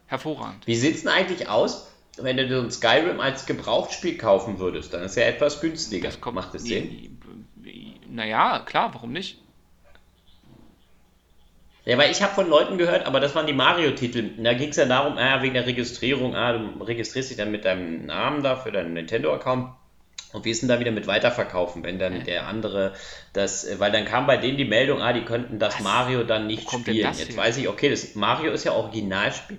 hervorragend. 0.07 0.67
Wie 0.67 0.77
sieht 0.77 0.97
es 0.97 1.03
denn 1.03 1.13
eigentlich 1.13 1.49
aus, 1.49 1.89
wenn 2.17 2.37
du 2.37 2.61
ein 2.61 2.71
Skyrim 2.71 3.21
als 3.21 3.47
Gebrauchtspiel 3.47 4.17
kaufen 4.17 4.59
würdest? 4.59 4.95
Dann 4.95 5.03
ist 5.03 5.17
ja 5.17 5.25
etwas 5.25 5.61
günstiger. 5.61 6.09
Das 6.09 6.21
kommt, 6.21 6.37
Macht 6.37 6.55
das 6.55 6.63
Sinn? 6.63 7.19
Naja, 8.09 8.61
klar, 8.61 8.95
warum 8.95 9.13
nicht? 9.13 9.39
Ja, 11.85 11.97
weil 11.99 12.11
ich 12.11 12.21
habe 12.21 12.35
von 12.35 12.49
Leuten 12.49 12.79
gehört, 12.79 13.07
aber 13.07 13.21
das 13.21 13.35
waren 13.37 13.47
die 13.47 13.53
Mario-Titel. 13.53 14.43
Da 14.43 14.55
ging 14.55 14.71
es 14.71 14.77
ja 14.77 14.87
darum, 14.87 15.19
ah, 15.19 15.41
wegen 15.43 15.55
der 15.55 15.67
Registrierung, 15.67 16.35
ah, 16.35 16.53
du 16.53 16.83
registrierst 16.83 17.31
dich 17.31 17.37
dann 17.37 17.53
mit 17.53 17.65
deinem 17.65 18.07
Namen 18.07 18.43
da 18.43 18.57
für 18.57 18.73
deinen 18.73 18.95
Nintendo-Account 18.95 19.71
und 20.33 20.45
wie 20.45 20.51
ist 20.51 20.63
denn 20.63 20.69
da 20.69 20.81
wieder 20.81 20.91
mit 20.91 21.07
Weiterverkaufen, 21.07 21.83
wenn 21.85 21.99
dann 21.99 22.25
der 22.25 22.47
andere 22.47 22.93
das, 23.33 23.67
weil 23.79 23.93
dann 23.93 24.05
kam 24.05 24.27
bei 24.27 24.37
denen 24.37 24.59
die 24.59 24.65
Meldung, 24.65 25.01
ah, 25.01 25.13
die 25.13 25.25
könnten 25.25 25.59
das 25.59 25.77
Was? 25.77 25.83
Mario 25.83 26.25
dann 26.25 26.47
nicht 26.47 26.71
spielen. 26.71 26.97
Jetzt 26.97 27.29
hier? 27.29 27.37
weiß 27.37 27.57
ich, 27.59 27.69
okay, 27.69 27.89
das 27.89 28.15
Mario 28.17 28.53
ist 28.53 28.65
ja 28.65 28.73
Originalspiel. 28.73 29.59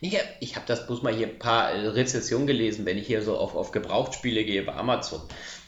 Ich 0.00 0.54
habe 0.54 0.66
das 0.66 0.86
bloß 0.86 1.02
mal 1.02 1.14
hier 1.14 1.26
ein 1.26 1.38
paar 1.38 1.72
äh, 1.72 1.88
Rezessionen 1.88 2.46
gelesen, 2.46 2.86
wenn 2.86 2.98
ich 2.98 3.06
hier 3.06 3.22
so 3.22 3.36
auf, 3.36 3.54
auf 3.54 3.72
Gebrauchtspiele 3.72 4.44
gehe 4.44 4.62
bei 4.62 4.74
Amazon. 4.74 5.20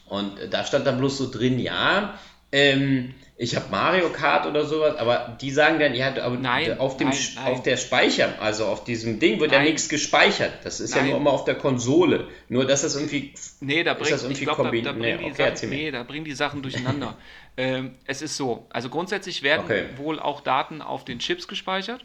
Und 0.07 0.39
äh, 0.39 0.49
da 0.49 0.65
stand 0.65 0.87
dann 0.87 0.99
bloß 0.99 1.19
so 1.19 1.31
drin, 1.31 1.59
ja, 1.59 2.19
ähm, 2.53 3.15
ich 3.37 3.57
habe 3.57 3.71
Mario 3.71 4.11
Kart 4.11 4.45
oder 4.47 4.67
sowas, 4.67 4.97
aber 4.97 5.39
die 5.41 5.51
sagen 5.51 5.79
dann, 5.79 5.95
ja, 5.95 6.15
aber 6.23 6.37
nein, 6.37 6.79
auf, 6.79 6.99
dem, 6.99 7.09
nein, 7.09 7.19
nein. 7.37 7.47
auf 7.47 7.63
der 7.63 7.79
Speicher, 7.79 8.35
also 8.41 8.67
auf 8.67 8.85
diesem 8.85 9.19
Ding 9.19 9.41
wird 9.41 9.53
ja 9.53 9.63
nichts 9.63 9.89
gespeichert. 9.89 10.53
Das 10.65 10.79
ist 10.79 10.95
ja 10.95 11.03
nur 11.03 11.17
immer 11.17 11.31
auf 11.31 11.45
der 11.45 11.55
Konsole. 11.55 12.29
Nur, 12.49 12.67
dass 12.67 12.83
das 12.83 12.97
irgendwie. 12.97 13.33
Nee, 13.61 13.83
da 13.83 13.95
bringt, 13.95 14.23
ich 14.31 14.41
glaub, 14.41 14.59
da, 14.59 14.65
da, 14.65 14.93
nee, 14.93 15.15
okay, 15.15 15.55
Sachen, 15.55 15.71
nee, 15.71 15.91
da 15.91 16.03
bringen 16.03 16.27
die 16.27 16.35
Sachen 16.35 16.61
durcheinander. 16.61 17.17
ähm, 17.57 17.95
es 18.05 18.21
ist 18.21 18.37
so, 18.37 18.67
also 18.69 18.91
grundsätzlich 18.91 19.43
werden 19.43 19.63
okay. 19.65 19.85
wohl 19.97 20.19
auch 20.19 20.43
Daten 20.43 20.83
auf 20.83 21.07
den 21.07 21.19
Chips 21.19 21.49
gespeichert. 21.49 22.05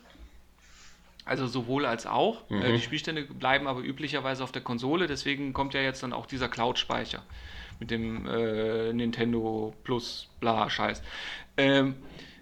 Also 1.26 1.48
sowohl 1.48 1.86
als 1.86 2.06
auch. 2.06 2.50
Äh, 2.50 2.54
mhm. 2.54 2.76
Die 2.76 2.82
Spielstände 2.82 3.24
bleiben 3.24 3.68
aber 3.68 3.82
üblicherweise 3.82 4.44
auf 4.44 4.52
der 4.52 4.62
Konsole, 4.62 5.08
deswegen 5.08 5.54
kommt 5.54 5.74
ja 5.74 5.82
jetzt 5.82 6.04
dann 6.04 6.14
auch 6.14 6.28
dieser 6.28 6.48
Cloud-Speicher 6.48 7.24
mit 7.80 7.92
dem 7.92 8.28
äh, 8.28 8.94
Nintendo 8.94 9.74
Plus 9.84 10.30
bla 10.40 10.70
Scheiß. 10.70 11.02
Ähm, 11.58 11.96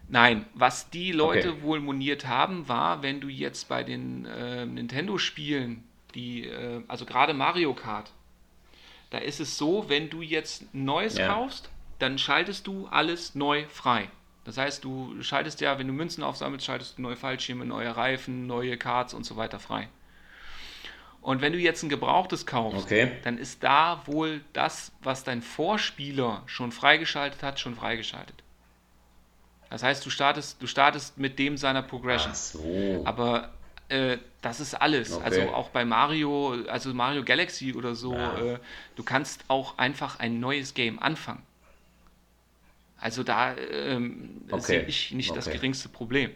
nein, 0.10 0.46
was 0.54 0.90
die 0.90 1.12
Leute 1.12 1.54
okay. 1.54 1.62
wohl 1.64 1.80
moniert 1.80 2.28
haben, 2.28 2.68
war, 2.68 3.02
wenn 3.02 3.22
du 3.22 3.30
jetzt 3.30 3.70
bei 3.70 3.84
den 3.84 4.26
äh, 4.26 4.66
Nintendo-Spielen, 4.66 5.84
die, 6.14 6.48
äh, 6.48 6.84
also 6.88 7.06
gerade 7.06 7.34
Mario 7.34 7.74
Kart, 7.74 8.12
da 9.10 9.20
ist 9.20 9.40
es 9.40 9.58
so, 9.58 9.86
wenn 9.90 10.10
du 10.10 10.22
jetzt 10.22 10.74
Neues 10.74 11.18
ja. 11.18 11.28
kaufst, 11.28 11.70
dann 12.00 12.18
schaltest 12.18 12.68
du 12.68 12.88
alles 12.88 13.36
neu 13.36 13.66
frei. 13.70 14.10
Das 14.46 14.58
heißt, 14.58 14.84
du 14.84 15.22
schaltest 15.22 15.62
ja, 15.62 15.80
wenn 15.80 15.88
du 15.88 15.94
Münzen 15.94 16.24
aufsammelst, 16.24 16.66
schaltest 16.66 16.98
du 16.98 17.02
neue 17.02 17.16
Fallschirme, 17.16 17.66
neue 17.66 17.96
Reifen, 17.96 18.46
neue 18.46 18.78
Karts 18.78 19.14
und 19.14 19.26
so 19.26 19.38
weiter 19.38 19.60
frei. 19.60 19.88
Und 21.22 21.42
wenn 21.42 21.54
du 21.54 21.60
jetzt 21.60 21.82
ein 21.84 21.90
gebrauchtes 21.90 22.46
kaufst, 22.46 22.84
okay. 22.84 23.14
dann 23.24 23.38
ist 23.38 23.64
da 23.64 24.04
wohl 24.06 24.42
das, 24.52 24.92
was 25.02 25.24
dein 25.24 25.42
Vorspieler 25.42 26.44
schon 26.48 26.74
freigeschaltet 26.74 27.42
hat, 27.42 27.62
schon 27.62 27.76
freigeschaltet. 27.76 28.36
Das 29.70 29.84
heißt, 29.84 30.06
du 30.06 30.10
startest, 30.10 30.62
du 30.62 30.68
startest 30.68 31.18
mit 31.18 31.40
dem 31.40 31.58
seiner 31.58 31.82
Progression. 31.82 32.34
Ach 32.34 32.36
so. 32.36 33.02
Aber 33.06 33.54
äh, 33.88 34.18
das 34.42 34.60
ist 34.60 34.76
alles. 34.76 35.14
Okay. 35.14 35.24
Also 35.24 35.42
auch 35.54 35.70
bei 35.70 35.86
Mario, 35.86 36.58
also 36.68 36.94
Mario 36.94 37.24
Galaxy 37.24 37.74
oder 37.74 37.96
so, 37.96 38.14
ja. 38.14 38.38
äh, 38.38 38.60
du 38.98 39.04
kannst 39.04 39.46
auch 39.48 39.78
einfach 39.78 40.20
ein 40.20 40.42
neues 40.42 40.74
Game 40.74 41.00
anfangen. 41.00 41.42
Also 43.04 43.24
da 43.24 43.54
ähm, 43.58 44.44
okay. 44.50 44.62
sehe 44.62 44.82
ich 44.84 45.12
nicht 45.12 45.32
okay. 45.32 45.40
das 45.44 45.52
geringste 45.52 45.90
Problem. 45.90 46.32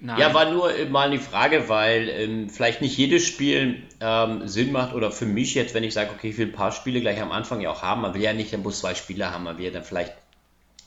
Nein. 0.00 0.18
Ja, 0.18 0.32
war 0.32 0.50
nur 0.50 0.72
mal 0.88 1.10
die 1.10 1.18
Frage, 1.18 1.68
weil 1.68 2.08
ähm, 2.08 2.48
vielleicht 2.48 2.80
nicht 2.80 2.96
jedes 2.96 3.26
Spiel 3.26 3.82
ähm, 4.00 4.48
Sinn 4.48 4.72
macht 4.72 4.94
oder 4.94 5.12
für 5.12 5.26
mich 5.26 5.54
jetzt, 5.54 5.74
wenn 5.74 5.84
ich 5.84 5.92
sage, 5.92 6.10
okay, 6.16 6.30
ich 6.30 6.38
will 6.38 6.46
ein 6.46 6.52
paar 6.52 6.72
Spiele 6.72 7.02
gleich 7.02 7.20
am 7.20 7.32
Anfang 7.32 7.60
ja 7.60 7.70
auch 7.70 7.82
haben, 7.82 8.00
man 8.00 8.14
will 8.14 8.22
ja 8.22 8.32
nicht, 8.32 8.50
dann 8.50 8.62
muss 8.62 8.78
zwei 8.78 8.94
Spiele 8.94 9.30
haben, 9.30 9.44
man 9.44 9.58
will 9.58 9.66
ja 9.66 9.70
dann 9.72 9.84
vielleicht 9.84 10.14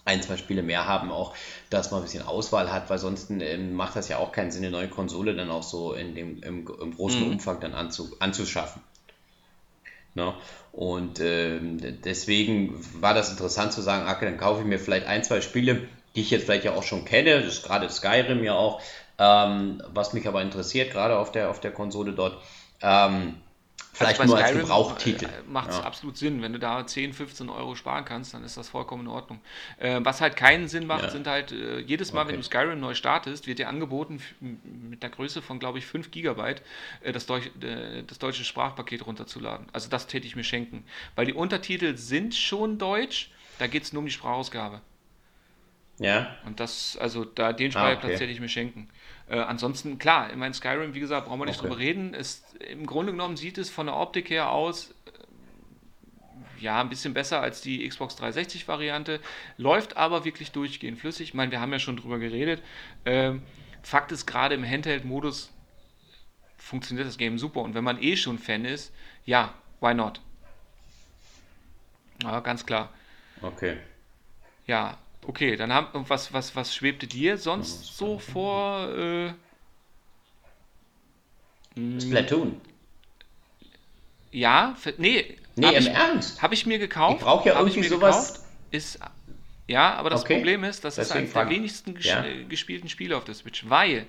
ein, 0.03 0.19
zwei 0.23 0.37
Spiele 0.37 0.63
mehr 0.63 0.87
haben, 0.87 1.11
auch 1.11 1.35
dass 1.69 1.91
man 1.91 1.99
ein 2.01 2.05
bisschen 2.05 2.25
Auswahl 2.25 2.73
hat, 2.73 2.89
weil 2.89 2.97
sonst 2.97 3.29
ähm, 3.29 3.75
macht 3.75 3.95
das 3.95 4.09
ja 4.09 4.17
auch 4.17 4.31
keinen 4.31 4.49
Sinn, 4.49 4.63
eine 4.63 4.71
neue 4.71 4.89
Konsole 4.89 5.35
dann 5.35 5.51
auch 5.51 5.63
so 5.63 5.93
in 5.93 6.15
dem, 6.15 6.41
im, 6.41 6.67
im 6.81 6.95
großen 6.95 7.23
mhm. 7.23 7.33
Umfang 7.33 7.59
dann 7.59 7.75
anzu, 7.75 8.15
anzuschaffen. 8.17 8.81
Ne? 10.15 10.33
Und 10.71 11.19
ähm, 11.19 11.77
deswegen 12.03 12.73
war 12.99 13.13
das 13.13 13.29
interessant 13.29 13.73
zu 13.73 13.81
sagen, 13.81 14.09
okay, 14.09 14.25
dann 14.25 14.37
kaufe 14.37 14.61
ich 14.61 14.67
mir 14.67 14.79
vielleicht 14.79 15.05
ein, 15.07 15.23
zwei 15.23 15.41
Spiele, 15.41 15.87
die 16.15 16.21
ich 16.21 16.31
jetzt 16.31 16.45
vielleicht 16.45 16.65
ja 16.65 16.73
auch 16.73 16.83
schon 16.83 17.05
kenne, 17.05 17.41
das 17.41 17.55
ist 17.55 17.63
gerade 17.63 17.89
Skyrim 17.89 18.43
ja 18.43 18.53
auch, 18.53 18.81
ähm, 19.19 19.81
was 19.93 20.13
mich 20.13 20.27
aber 20.27 20.41
interessiert, 20.41 20.91
gerade 20.91 21.17
auf 21.17 21.31
der, 21.31 21.49
auf 21.49 21.59
der 21.59 21.71
Konsole 21.71 22.13
dort, 22.13 22.41
ähm, 22.81 23.35
vielleicht 23.95 24.19
also 24.19 24.35
nur 24.35 24.43
Skyrim 24.43 24.59
als 24.59 24.67
Gebrauchtitel. 24.67 25.25
Äh, 25.25 25.29
Macht 25.47 25.69
es 25.69 25.77
ja. 25.77 25.83
absolut 25.83 26.17
Sinn. 26.17 26.41
Wenn 26.41 26.53
du 26.53 26.59
da 26.59 26.85
10, 26.85 27.13
15 27.13 27.49
Euro 27.49 27.75
sparen 27.75 28.05
kannst, 28.05 28.33
dann 28.33 28.43
ist 28.43 28.57
das 28.57 28.69
vollkommen 28.69 29.03
in 29.03 29.07
Ordnung. 29.07 29.39
Äh, 29.77 29.99
was 30.03 30.21
halt 30.21 30.35
keinen 30.35 30.67
Sinn 30.67 30.85
macht, 30.87 31.03
ja. 31.03 31.09
sind 31.09 31.27
halt 31.27 31.51
äh, 31.51 31.79
jedes 31.79 32.13
Mal, 32.13 32.21
okay. 32.21 32.31
wenn 32.31 32.37
du 32.37 32.43
Skyrim 32.43 32.79
neu 32.79 32.93
startest, 32.93 33.47
wird 33.47 33.59
dir 33.59 33.69
angeboten 33.69 34.21
mit 34.39 35.01
der 35.03 35.09
Größe 35.09 35.41
von, 35.41 35.59
glaube 35.59 35.79
ich, 35.79 35.85
5 35.85 36.11
Gigabyte 36.11 36.61
äh, 37.01 37.11
das, 37.11 37.25
Deutsch, 37.25 37.49
äh, 37.61 38.03
das 38.03 38.19
deutsche 38.19 38.43
Sprachpaket 38.43 39.05
runterzuladen. 39.05 39.67
Also 39.73 39.89
das 39.89 40.07
täte 40.07 40.27
ich 40.27 40.35
mir 40.35 40.43
schenken. 40.43 40.85
Weil 41.15 41.25
die 41.25 41.33
Untertitel 41.33 41.97
sind 41.97 42.35
schon 42.35 42.77
deutsch, 42.77 43.31
da 43.59 43.67
geht 43.67 43.83
es 43.83 43.93
nur 43.93 44.01
um 44.01 44.05
die 44.05 44.11
Sprachausgabe. 44.11 44.81
Ja. 45.97 46.35
Und 46.45 46.59
das, 46.59 46.97
also 46.97 47.23
da 47.23 47.53
den 47.53 47.71
Speicherplatz 47.71 48.03
ah, 48.03 48.15
okay. 48.15 48.23
hätte 48.23 48.31
ich 48.31 48.39
mir 48.39 48.49
schenken. 48.49 48.89
Äh, 49.27 49.39
ansonsten, 49.39 49.97
klar, 49.97 50.29
ich 50.29 50.35
meine, 50.35 50.53
Skyrim, 50.53 50.93
wie 50.93 50.99
gesagt, 50.99 51.27
brauchen 51.27 51.39
wir 51.39 51.45
nicht 51.45 51.59
okay. 51.59 51.69
drüber 51.69 51.79
reden. 51.79 52.13
Es, 52.13 52.43
Im 52.69 52.85
Grunde 52.85 53.11
genommen 53.11 53.37
sieht 53.37 53.57
es 53.57 53.69
von 53.69 53.87
der 53.87 53.95
Optik 53.95 54.29
her 54.29 54.51
aus, 54.51 54.91
äh, 55.05 56.61
ja, 56.63 56.81
ein 56.81 56.89
bisschen 56.89 57.13
besser 57.13 57.41
als 57.41 57.61
die 57.61 57.87
Xbox 57.87 58.15
360-Variante, 58.15 59.19
läuft 59.57 59.97
aber 59.97 60.25
wirklich 60.25 60.51
durchgehend 60.51 60.99
flüssig. 60.99 61.29
Ich 61.29 61.33
meine, 61.33 61.51
wir 61.51 61.61
haben 61.61 61.71
ja 61.71 61.79
schon 61.79 61.97
drüber 61.97 62.19
geredet. 62.19 62.61
Ähm, 63.05 63.41
Fakt 63.81 64.11
ist, 64.11 64.25
gerade 64.25 64.55
im 64.55 64.67
Handheld-Modus 64.67 65.51
funktioniert 66.57 67.07
das 67.07 67.17
Game 67.17 67.37
super. 67.37 67.61
Und 67.61 67.73
wenn 67.73 67.83
man 67.83 68.01
eh 68.01 68.17
schon 68.17 68.39
Fan 68.39 68.65
ist, 68.65 68.91
ja, 69.25 69.53
why 69.79 69.93
not? 69.93 70.19
Ja, 72.23 72.39
ganz 72.39 72.65
klar. 72.65 72.91
Okay. 73.41 73.77
Ja, 74.65 74.97
Okay, 75.27 75.55
dann 75.55 75.73
haben 75.73 76.05
was, 76.07 76.33
was, 76.33 76.55
was 76.55 76.75
schwebte 76.75 77.07
dir 77.07 77.37
sonst 77.37 77.97
so 77.97 78.19
vor? 78.19 78.89
Äh, 78.95 79.33
hm. 81.75 81.99
Splatoon. 81.99 82.61
Ja, 84.31 84.75
für, 84.77 84.93
nee. 84.97 85.37
Nee, 85.55 85.69
im 85.69 85.77
ich, 85.77 85.87
Ernst? 85.89 86.41
Habe 86.41 86.53
ich 86.53 86.65
mir 86.65 86.79
gekauft. 86.79 87.17
Ich 87.19 87.23
brauche 87.23 87.47
ja 87.49 87.57
irgendwie 87.57 87.83
sowas. 87.83 88.33
Gekauft, 88.33 88.45
ist, 88.71 88.99
ja, 89.67 89.93
aber 89.95 90.09
das 90.09 90.23
okay. 90.23 90.35
Problem 90.35 90.63
ist, 90.63 90.83
das 90.83 90.95
Deswegen 90.95 91.25
ist 91.25 91.35
eines 91.35 91.49
der 91.49 91.49
wenigsten 91.49 91.95
ges 91.95 92.05
ja. 92.05 92.25
gespielten 92.47 92.89
Spiele 92.89 93.17
auf 93.17 93.23
der 93.23 93.35
Switch, 93.35 93.67
weil 93.69 94.05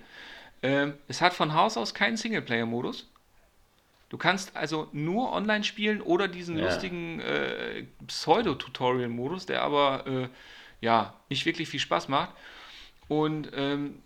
äh, 0.62 0.88
es 1.09 1.20
hat 1.20 1.35
von 1.35 1.55
Haus 1.55 1.76
aus 1.76 1.94
keinen 1.94 2.16
Singleplayer-Modus. 2.16 3.08
Du 4.08 4.19
kannst 4.19 4.56
also 4.56 4.88
nur 4.92 5.33
online 5.33 5.64
spielen 5.64 6.00
oder 6.00 6.29
diesen 6.29 6.58
ja. 6.58 6.64
lustigen 6.64 7.21
äh, 7.21 7.85
Pseudo-Tutorial-Modus, 8.06 9.46
der 9.46 9.62
aber 9.62 10.06
äh, 10.06 10.29
ja, 10.81 11.14
nicht 11.29 11.46
wirklich 11.46 11.68
viel 11.68 11.81
Spaß 11.81 12.08
macht. 12.08 12.31
Und 13.08 13.50
ähm, 13.54 14.02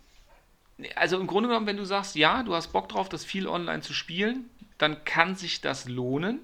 also 0.94 1.18
im 1.18 1.26
Grunde 1.26 1.48
genommen, 1.48 1.66
wenn 1.66 1.76
du 1.76 1.84
sagst, 1.84 2.16
ja, 2.16 2.42
du 2.42 2.54
hast 2.54 2.68
Bock 2.68 2.88
drauf, 2.88 3.08
das 3.08 3.24
viel 3.24 3.46
online 3.46 3.82
zu 3.82 3.92
spielen, 3.92 4.48
dann 4.78 5.04
kann 5.04 5.36
sich 5.36 5.60
das 5.60 5.88
lohnen. 5.88 6.40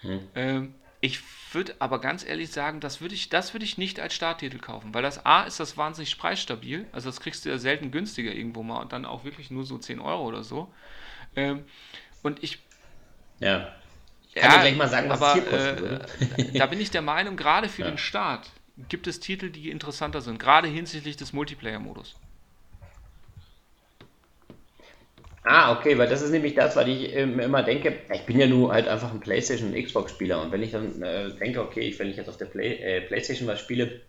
Hm. 0.00 0.28
Ähm, 0.34 0.74
ich 1.00 1.20
würde 1.52 1.74
aber 1.80 2.00
ganz 2.00 2.24
ehrlich 2.24 2.50
sagen, 2.50 2.80
das 2.80 3.00
würde 3.00 3.14
ich, 3.14 3.28
das 3.28 3.54
ich 3.54 3.76
nicht 3.76 4.00
als 4.00 4.14
Starttitel 4.14 4.58
kaufen, 4.58 4.94
weil 4.94 5.02
das 5.02 5.26
A 5.26 5.42
ist 5.42 5.60
das 5.60 5.76
wahnsinnig 5.76 6.16
preisstabil, 6.16 6.86
also 6.92 7.10
das 7.10 7.20
kriegst 7.20 7.44
du 7.44 7.50
ja 7.50 7.58
selten 7.58 7.90
günstiger 7.90 8.32
irgendwo 8.32 8.62
mal 8.62 8.80
und 8.80 8.92
dann 8.92 9.04
auch 9.04 9.24
wirklich 9.24 9.50
nur 9.50 9.64
so 9.64 9.76
10 9.76 10.00
Euro 10.00 10.24
oder 10.24 10.42
so. 10.42 10.72
Ähm, 11.36 11.64
und 12.22 12.42
ich 12.42 12.58
ja 13.38 13.68
Kann 14.34 14.50
ja, 14.52 14.60
gleich 14.62 14.76
mal 14.76 14.88
sagen, 14.88 15.10
was 15.10 15.20
aber, 15.20 15.28
es 15.28 15.34
hier 15.34 15.50
kosten 15.50 15.76
äh, 15.76 15.80
würde. 15.80 16.58
da 16.58 16.66
bin 16.66 16.80
ich 16.80 16.90
der 16.90 17.02
Meinung, 17.02 17.36
gerade 17.36 17.68
für 17.68 17.82
ja. 17.82 17.90
den 17.90 17.98
Start 17.98 18.50
gibt 18.76 19.06
es 19.06 19.20
Titel, 19.20 19.50
die 19.50 19.70
interessanter 19.70 20.20
sind, 20.20 20.38
gerade 20.38 20.68
hinsichtlich 20.68 21.16
des 21.16 21.32
Multiplayer-Modus. 21.32 22.16
Ah, 25.46 25.72
okay, 25.72 25.98
weil 25.98 26.08
das 26.08 26.22
ist 26.22 26.30
nämlich 26.30 26.54
das, 26.54 26.74
was 26.74 26.88
ich 26.88 27.14
ähm, 27.14 27.38
immer 27.38 27.62
denke. 27.62 27.98
Ich 28.14 28.22
bin 28.22 28.40
ja 28.40 28.46
nur 28.46 28.72
halt 28.72 28.88
einfach 28.88 29.12
ein 29.12 29.20
PlayStation- 29.20 29.74
und 29.74 29.84
Xbox-Spieler 29.84 30.40
und 30.40 30.52
wenn 30.52 30.62
ich 30.62 30.72
dann 30.72 31.02
äh, 31.02 31.30
denke, 31.34 31.60
okay, 31.60 31.94
wenn 31.98 32.08
ich 32.08 32.16
jetzt 32.16 32.30
auf 32.30 32.38
der 32.38 32.46
Play, 32.46 32.76
äh, 32.76 33.02
PlayStation 33.02 33.46
was 33.46 33.60
spiele, 33.60 34.00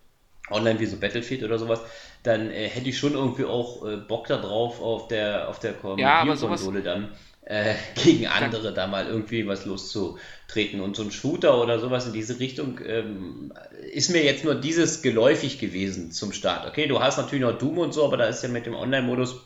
online 0.50 0.80
wie 0.80 0.86
so 0.86 0.98
Battlefield 0.98 1.44
oder 1.44 1.60
sowas, 1.60 1.82
dann 2.24 2.52
äh, 2.52 2.70
hätte 2.70 2.88
ich 2.88 2.98
schon 2.98 3.14
irgendwie 3.14 3.44
auch 3.44 3.86
äh, 3.86 3.98
Bock 3.98 4.28
darauf 4.28 4.82
auf 4.82 5.10
der 5.10 5.50
auf 5.50 5.60
der 5.60 5.74
Konsole 5.74 6.82
dann 6.82 7.10
äh, 7.46 7.76
gegen 8.04 8.28
andere 8.28 8.74
da 8.74 8.88
mal 8.88 9.08
irgendwie 9.08 9.48
was 9.48 9.66
loszutreten 9.66 10.82
und 10.82 10.96
so 10.96 11.04
ein 11.04 11.12
Shooter 11.12 11.62
oder 11.62 11.80
sowas 11.80 12.08
in 12.08 12.14
diese 12.14 12.40
Richtung 12.40 12.80
ähm, 12.86 13.54
ist 13.94 14.10
mir 14.10 14.24
jetzt 14.24 14.44
nur 14.44 14.56
dieses 14.56 15.02
geläufig 15.02 15.60
gewesen 15.60 16.12
zum 16.12 16.34
Start. 16.34 16.68
Okay, 16.68 16.88
du 16.88 17.00
hast 17.00 17.18
natürlich 17.18 17.44
noch 17.44 17.58
Doom 17.58 17.78
und 17.78 17.94
so, 17.94 18.06
aber 18.06 18.18
da 18.18 18.26
ist 18.26 18.44
ja 18.44 18.50
mit 18.50 18.66
dem 18.66 18.76
Online-Modus 18.76 19.42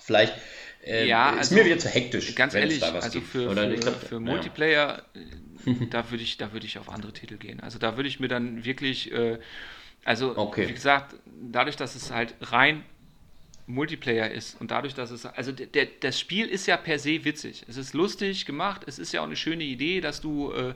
vielleicht 0.00 0.34
äh, 0.86 1.06
ja, 1.08 1.30
ist 1.30 1.38
also, 1.38 1.54
mir 1.56 1.64
wieder 1.64 1.78
zu 1.78 1.88
hektisch. 1.88 2.34
Ganz 2.36 2.54
ehrlich, 2.54 2.80
also 2.82 3.20
für, 3.20 3.52
für, 3.52 3.76
glaub, 3.76 3.94
für, 3.96 4.20
Multiplayer, 4.20 5.02
ja. 5.14 5.72
Äh, 5.72 5.86
da 5.90 6.08
würde 6.12 6.22
ich, 6.22 6.36
da 6.36 6.48
ich 6.62 6.78
auf 6.78 6.88
andere 6.88 7.12
Titel 7.12 7.38
gehen. 7.38 7.58
Also 7.58 7.80
da 7.80 7.96
würde 7.96 8.08
ich 8.08 8.20
mir 8.20 8.28
dann 8.28 8.64
wirklich, 8.64 9.10
äh, 9.10 9.38
also 10.04 10.36
okay. 10.36 10.68
wie 10.68 10.72
gesagt, 10.72 11.16
dadurch, 11.26 11.74
dass 11.74 11.96
es 11.96 12.12
halt 12.12 12.34
rein 12.40 12.84
Multiplayer 13.66 14.30
ist 14.30 14.60
und 14.60 14.70
dadurch, 14.70 14.94
dass 14.94 15.10
es, 15.10 15.26
also 15.26 15.50
der, 15.50 15.86
das 16.00 16.20
Spiel 16.20 16.46
ist 16.46 16.66
ja 16.66 16.76
per 16.76 16.98
se 16.98 17.24
witzig. 17.24 17.64
Es 17.68 17.76
ist 17.76 17.94
lustig 17.94 18.46
gemacht, 18.46 18.82
es 18.86 18.98
ist 18.98 19.12
ja 19.12 19.20
auch 19.20 19.26
eine 19.26 19.36
schöne 19.36 19.64
Idee, 19.64 20.00
dass 20.00 20.20
du, 20.20 20.52
äh, 20.52 20.74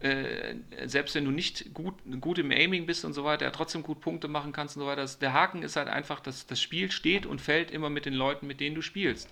äh, 0.00 0.56
selbst 0.86 1.14
wenn 1.14 1.24
du 1.24 1.30
nicht 1.30 1.72
gut, 1.74 1.94
gut 2.20 2.38
im 2.38 2.50
Aiming 2.50 2.86
bist 2.86 3.04
und 3.04 3.12
so 3.12 3.24
weiter, 3.24 3.50
trotzdem 3.52 3.84
gut 3.84 4.00
Punkte 4.00 4.26
machen 4.26 4.52
kannst 4.52 4.76
und 4.76 4.82
so 4.82 4.88
weiter. 4.88 5.06
Der 5.20 5.32
Haken 5.32 5.62
ist 5.62 5.76
halt 5.76 5.88
einfach, 5.88 6.18
dass 6.18 6.46
das 6.46 6.60
Spiel 6.60 6.90
steht 6.90 7.24
und 7.24 7.40
fällt 7.40 7.70
immer 7.70 7.88
mit 7.88 8.04
den 8.04 8.14
Leuten, 8.14 8.48
mit 8.48 8.58
denen 8.58 8.74
du 8.74 8.82
spielst. 8.82 9.28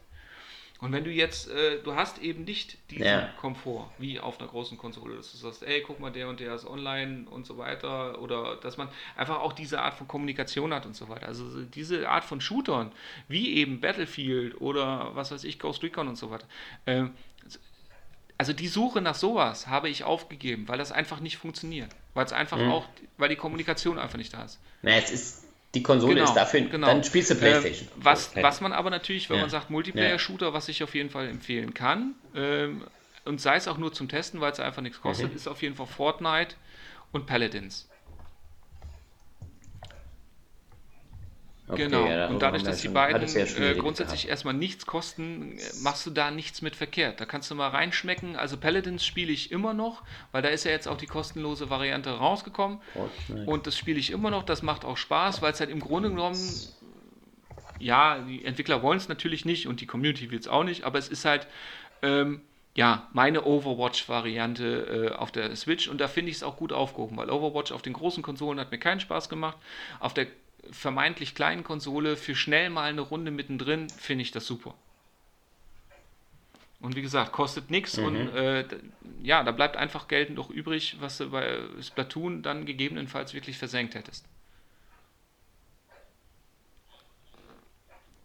Und 0.83 0.91
wenn 0.91 1.05
du 1.05 1.11
jetzt, 1.11 1.49
äh, 1.49 1.79
du 1.81 1.95
hast 1.95 2.19
eben 2.19 2.43
nicht 2.43 2.77
diesen 2.91 3.07
ja. 3.07 3.29
Komfort 3.41 3.89
wie 3.99 4.19
auf 4.19 4.41
einer 4.41 4.49
großen 4.49 4.77
Konsole, 4.77 5.15
dass 5.15 5.31
du 5.31 5.39
sagst, 5.39 5.63
ey, 5.63 5.81
guck 5.81 6.01
mal, 6.01 6.11
der 6.11 6.29
und 6.29 6.41
der 6.41 6.57
ist 6.57 6.67
online 6.67 7.25
und 7.31 7.47
so 7.47 7.57
weiter, 7.57 8.21
oder 8.21 8.57
dass 8.57 8.79
man 8.79 8.89
einfach 9.17 9.39
auch 9.39 9.53
diese 9.53 9.81
Art 9.81 9.95
von 9.95 10.09
Kommunikation 10.09 10.75
hat 10.75 10.85
und 10.85 10.97
so 10.97 11.09
weiter. 11.09 11.29
Also 11.29 11.63
diese 11.63 12.09
Art 12.09 12.25
von 12.25 12.41
Shootern, 12.41 12.91
wie 13.29 13.55
eben 13.55 13.81
Battlefield 13.81 14.61
oder 14.61 15.15
was 15.15 15.31
weiß 15.31 15.45
ich, 15.45 15.61
Ghost 15.61 15.85
Recon 15.85 16.09
und 16.09 16.17
so 16.17 16.33
weiter. 16.33 16.49
Äh, 16.87 17.05
also 18.37 18.53
die 18.53 18.67
Suche 18.67 19.01
nach 19.01 19.15
sowas 19.15 19.69
habe 19.69 19.89
ich 19.89 20.03
aufgegeben, 20.03 20.67
weil 20.67 20.79
das 20.79 20.91
einfach 20.91 21.21
nicht 21.21 21.37
funktioniert. 21.37 21.95
Weil 22.13 22.25
es 22.25 22.33
einfach 22.33 22.59
mhm. 22.59 22.73
auch, 22.73 22.89
weil 23.19 23.29
die 23.29 23.37
Kommunikation 23.37 24.01
einfach 24.01 24.19
nicht 24.19 24.35
da 24.35 24.43
ist. 24.43 24.59
Na, 24.83 24.97
es 24.97 25.13
ist 25.13 25.45
die 25.75 25.83
Konsole 25.83 26.15
genau, 26.15 26.27
ist 26.27 26.35
dafür, 26.35 26.63
genau. 26.63 26.87
dann 26.87 27.03
spielst 27.03 27.31
du 27.31 27.35
Playstation. 27.35 27.89
Ähm, 27.89 28.03
was, 28.05 28.37
was 28.37 28.61
man 28.61 28.73
aber 28.73 28.91
natürlich, 28.91 29.31
wenn 29.31 29.37
ja. 29.37 29.43
man 29.43 29.51
sagt 29.51 29.71
Multiplayer-Shooter, 29.71 30.53
was 30.53 30.69
ich 30.69 30.83
auf 30.83 30.95
jeden 30.95 31.09
Fall 31.09 31.29
empfehlen 31.29 31.73
kann, 31.73 32.15
ähm, 32.35 32.83
und 33.25 33.41
sei 33.41 33.57
es 33.57 33.69
auch 33.69 33.79
nur 33.79 33.93
zum 33.93 34.09
Testen, 34.09 34.41
weil 34.41 34.53
es 34.53 34.61
einfach 34.61 34.83
nichts 34.83 35.01
kostet, 35.01 35.31
mhm. 35.31 35.37
ist 35.37 35.47
auf 35.47 35.63
jeden 35.63 35.77
Fall 35.77 35.87
Fortnite 35.87 36.57
und 37.13 37.27
Paladins. 37.27 37.89
Okay, 41.73 41.85
genau. 41.85 42.07
Ja, 42.07 42.27
und 42.27 42.41
dadurch, 42.43 42.63
dass 42.63 42.81
die 42.81 42.89
beiden 42.89 43.23
äh, 43.23 43.75
grundsätzlich 43.75 44.23
gehabt. 44.23 44.31
erstmal 44.31 44.55
nichts 44.55 44.85
kosten, 44.85 45.59
äh, 45.59 45.63
machst 45.83 46.07
du 46.07 46.11
da 46.11 46.31
nichts 46.31 46.61
mit 46.61 46.77
verkehrt. 46.77 47.21
Da 47.21 47.25
kannst 47.25 47.51
du 47.51 47.55
mal 47.55 47.69
reinschmecken. 47.69 48.37
Also 48.37 48.57
Paladins 48.57 49.05
spiele 49.05 49.33
ich 49.33 49.51
immer 49.51 49.73
noch, 49.73 50.03
weil 50.33 50.43
da 50.43 50.51
ist 50.51 50.65
ja 50.65 50.71
jetzt 50.71 50.87
auch 50.87 50.99
die 50.99 51.07
kostenlose 51.07 51.71
Variante 51.71 52.11
rausgekommen. 52.11 52.79
Oh, 52.95 53.09
und 53.51 53.67
das 53.67 53.77
spiele 53.77 53.99
ich 53.99 54.11
immer 54.11 54.31
noch. 54.31 54.43
Das 54.43 54.63
macht 54.63 54.85
auch 54.85 54.97
Spaß, 54.97 55.41
weil 55.41 55.53
es 55.53 55.61
halt 55.61 55.71
im 55.71 55.81
Grunde 55.81 56.11
genommen, 56.11 56.39
ja, 57.79 58.19
die 58.19 58.45
Entwickler 58.45 58.83
wollen 58.83 58.99
es 58.99 59.09
natürlich 59.09 59.45
nicht 59.45 59.67
und 59.67 59.81
die 59.81 59.87
Community 59.87 60.31
will 60.31 60.39
es 60.39 60.49
auch 60.49 60.65
nicht, 60.65 60.85
aber 60.85 60.99
es 60.99 61.09
ist 61.09 61.25
halt. 61.25 61.47
Ähm, 62.03 62.43
ja, 62.75 63.07
meine 63.13 63.45
Overwatch-Variante 63.45 65.11
äh, 65.13 65.15
auf 65.15 65.31
der 65.31 65.55
Switch 65.57 65.89
und 65.89 66.01
da 66.01 66.09
finde 66.09 66.31
ich 66.31 66.39
es 66.39 66.43
auch 66.43 66.57
gut 66.57 66.73
aufgehoben, 66.73 67.19
weil 67.19 67.29
Overwatch 67.29 67.71
auf 67.71 67.83
den 67.83 67.93
großen 67.93 68.23
Konsolen 68.23 68.59
hat 68.59 68.71
mir 68.71 68.79
keinen 68.79 68.99
Spaß 68.99 69.29
gemacht. 69.29 69.59
Auf 70.01 70.15
der 70.15 70.27
vermeintlich 70.71 71.35
kleinen 71.35 71.65
Konsole 71.65 72.17
für 72.17 72.35
schnell 72.35 72.71
mal 72.71 72.89
eine 72.89 73.01
Runde 73.01 73.31
mittendrin, 73.31 73.89
finde 73.91 74.23
ich 74.23 74.31
das 74.31 74.47
super. 74.47 74.75
Und 76.81 76.97
wie 76.97 77.03
gesagt, 77.03 77.33
kostet 77.33 77.71
nichts 77.71 77.97
mhm. 77.97 78.05
und 78.05 78.35
äh, 78.35 78.65
ja, 79.23 79.45
da 79.45 79.53
bleibt 79.53 79.77
einfach 79.77 80.09
Geld 80.09 80.31
noch 80.31 80.51
übrig, 80.51 80.97
was 80.99 81.19
du 81.19 81.31
bei 81.31 81.61
Splatoon 81.81 82.43
dann 82.43 82.67
gegebenenfalls 82.67 83.35
wirklich 83.35 83.57
versenkt 83.57 83.95
hättest. 83.95 84.27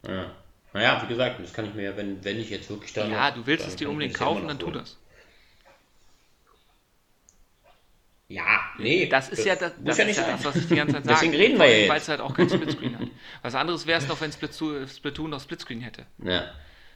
Ja. 0.07 0.31
Naja, 0.73 1.01
wie 1.03 1.07
gesagt, 1.07 1.39
das 1.39 1.53
kann 1.53 1.65
ich 1.65 1.73
mir 1.73 1.83
ja, 1.83 1.97
wenn, 1.97 2.23
wenn 2.23 2.39
ich 2.39 2.49
jetzt 2.49 2.69
wirklich 2.69 2.93
da. 2.93 3.07
Ja, 3.07 3.31
du 3.31 3.45
willst 3.45 3.67
es 3.67 3.75
dir 3.75 3.89
unbedingt 3.89 4.15
kaufen, 4.15 4.47
dann 4.47 4.59
tu 4.59 4.71
das. 4.71 4.97
Ja, 8.29 8.59
nee. 8.77 9.07
Das 9.07 9.29
ist 9.29 9.45
ja 9.45 9.55
das, 9.55 9.71
das, 9.79 9.97
ja 9.97 10.03
ist 10.05 10.17
ja 10.17 10.31
das 10.31 10.43
was 10.43 10.55
ich 10.57 10.67
die 10.67 10.75
ganze 10.75 10.95
Zeit 10.95 11.03
sage. 11.05 11.15
Deswegen 11.15 11.35
reden 11.35 11.59
wir 11.59 11.79
jetzt. 11.79 11.89
Weil 11.89 11.97
es 11.97 12.09
halt 12.09 12.19
auch 12.19 12.33
kein 12.33 12.49
Splitscreen 12.49 12.99
hat. 12.99 13.07
Was 13.41 13.55
anderes 13.55 13.87
wäre 13.87 13.99
es 13.99 14.07
noch, 14.07 14.19
wenn 14.19 14.31
Splatoon 14.31 15.29
noch 15.29 15.39
Splitscreen 15.39 15.81
hätte. 15.81 16.05
Ja. 16.23 16.51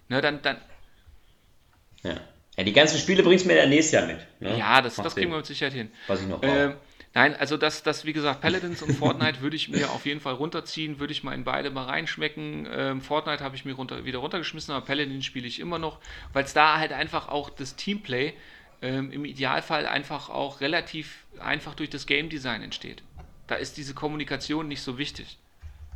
Ne, 0.10 0.22
dann, 0.22 0.42
dann. 0.42 0.58
Ja. 2.04 2.20
ja 2.58 2.64
die 2.64 2.74
ganzen 2.74 3.00
Spiele 3.00 3.24
bringst 3.24 3.46
du 3.46 3.50
mir 3.50 3.56
ja 3.56 3.66
nächstes 3.66 3.94
Jahr 3.94 4.08
mit. 4.08 4.20
Ne? 4.42 4.58
Ja, 4.58 4.82
das, 4.82 4.98
das 4.98 5.16
kriegen 5.16 5.32
wir 5.32 5.38
mit 5.38 5.46
Sicherheit 5.46 5.74
hin. 5.74 5.90
Was 6.08 6.22
ich 6.22 6.28
noch 6.28 6.44
ähm, 6.44 6.74
Nein, 7.14 7.36
also 7.36 7.58
das, 7.58 7.84
das, 7.84 8.06
wie 8.06 8.14
gesagt, 8.14 8.42
Paladins 8.42 8.82
und 8.82 8.94
Fortnite 8.98 9.42
würde 9.42 9.56
ich 9.56 9.68
mir 9.68 9.90
auf 9.92 10.06
jeden 10.06 10.22
Fall 10.22 10.34
runterziehen, 10.34 11.00
würde 11.00 11.12
ich 11.12 11.24
mal 11.24 11.34
in 11.34 11.44
beide 11.44 11.70
mal 11.70 11.86
reinschmecken. 11.86 12.68
Ähm, 12.72 13.02
Fortnite 13.02 13.44
habe 13.44 13.56
ich 13.56 13.66
mir 13.66 13.74
runter, 13.74 14.06
wieder 14.06 14.20
runtergeschmissen, 14.20 14.74
aber 14.74 14.86
Paladin 14.86 15.22
spiele 15.22 15.48
ich 15.48 15.60
immer 15.60 15.78
noch, 15.78 16.00
weil 16.32 16.46
es 16.46 16.54
da 16.54 16.78
halt 16.78 16.94
einfach 16.94 17.28
auch 17.28 17.50
das 17.50 17.76
Teamplay 17.76 18.34
ähm, 18.82 19.12
im 19.12 19.26
Idealfall 19.26 19.86
einfach 19.86 20.30
auch 20.30 20.62
relativ 20.62 21.26
einfach 21.40 21.76
durch 21.76 21.90
das 21.90 22.06
Game 22.06 22.30
Design 22.30 22.62
entsteht. 22.62 23.04
Da 23.48 23.56
ist 23.56 23.78
diese 23.78 23.94
Kommunikation 23.94 24.68
nicht 24.68 24.82
so 24.82 24.98
wichtig. 24.98 25.38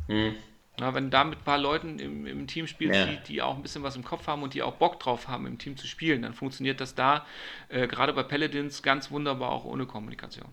Mhm. 0.08 0.36
Na, 0.78 0.92
wenn 0.94 1.04
du 1.04 1.10
da 1.10 1.24
mit 1.24 1.38
ein 1.38 1.44
paar 1.44 1.58
Leuten 1.58 1.98
im, 1.98 2.26
im 2.26 2.46
Team 2.46 2.66
spielst, 2.66 3.00
ja. 3.00 3.06
die, 3.06 3.16
die, 3.22 3.42
auch 3.42 3.56
ein 3.56 3.62
bisschen 3.62 3.82
was 3.82 3.96
im 3.96 4.04
Kopf 4.04 4.26
haben 4.26 4.42
und 4.42 4.52
die 4.52 4.62
auch 4.62 4.74
Bock 4.74 5.00
drauf 5.00 5.26
haben, 5.26 5.46
im 5.46 5.58
Team 5.58 5.76
zu 5.78 5.86
spielen, 5.86 6.20
dann 6.22 6.34
funktioniert 6.34 6.80
das 6.80 6.94
da, 6.94 7.24
äh, 7.70 7.88
gerade 7.88 8.12
bei 8.12 8.22
Paladins, 8.22 8.82
ganz 8.82 9.10
wunderbar 9.10 9.50
auch 9.50 9.64
ohne 9.64 9.86
Kommunikation. 9.86 10.48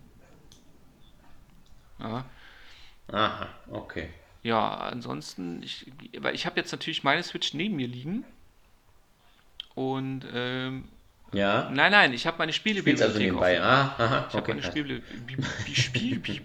Ja. 2.00 2.24
Aha, 3.12 3.48
okay. 3.70 4.08
Ja, 4.42 4.76
ansonsten, 4.76 5.62
ich, 5.62 5.92
weil 6.18 6.34
ich 6.34 6.46
habe 6.46 6.56
jetzt 6.56 6.72
natürlich 6.72 7.04
meine 7.04 7.22
Switch 7.22 7.52
neben 7.52 7.76
mir 7.76 7.86
liegen 7.86 8.24
und 9.74 10.24
ähm, 10.32 10.88
ja. 11.34 11.70
Nein, 11.70 11.92
nein, 11.92 12.12
ich 12.12 12.26
habe 12.26 12.38
meine 12.38 12.52
Spielebibliothek. 12.52 13.06
also 13.06 13.18
nebenbei. 13.18 13.60
Ah, 13.60 13.94
aha, 13.98 14.26
ich 14.28 14.34
okay. 14.34 14.52
habe 14.52 14.60
meine 14.60 15.02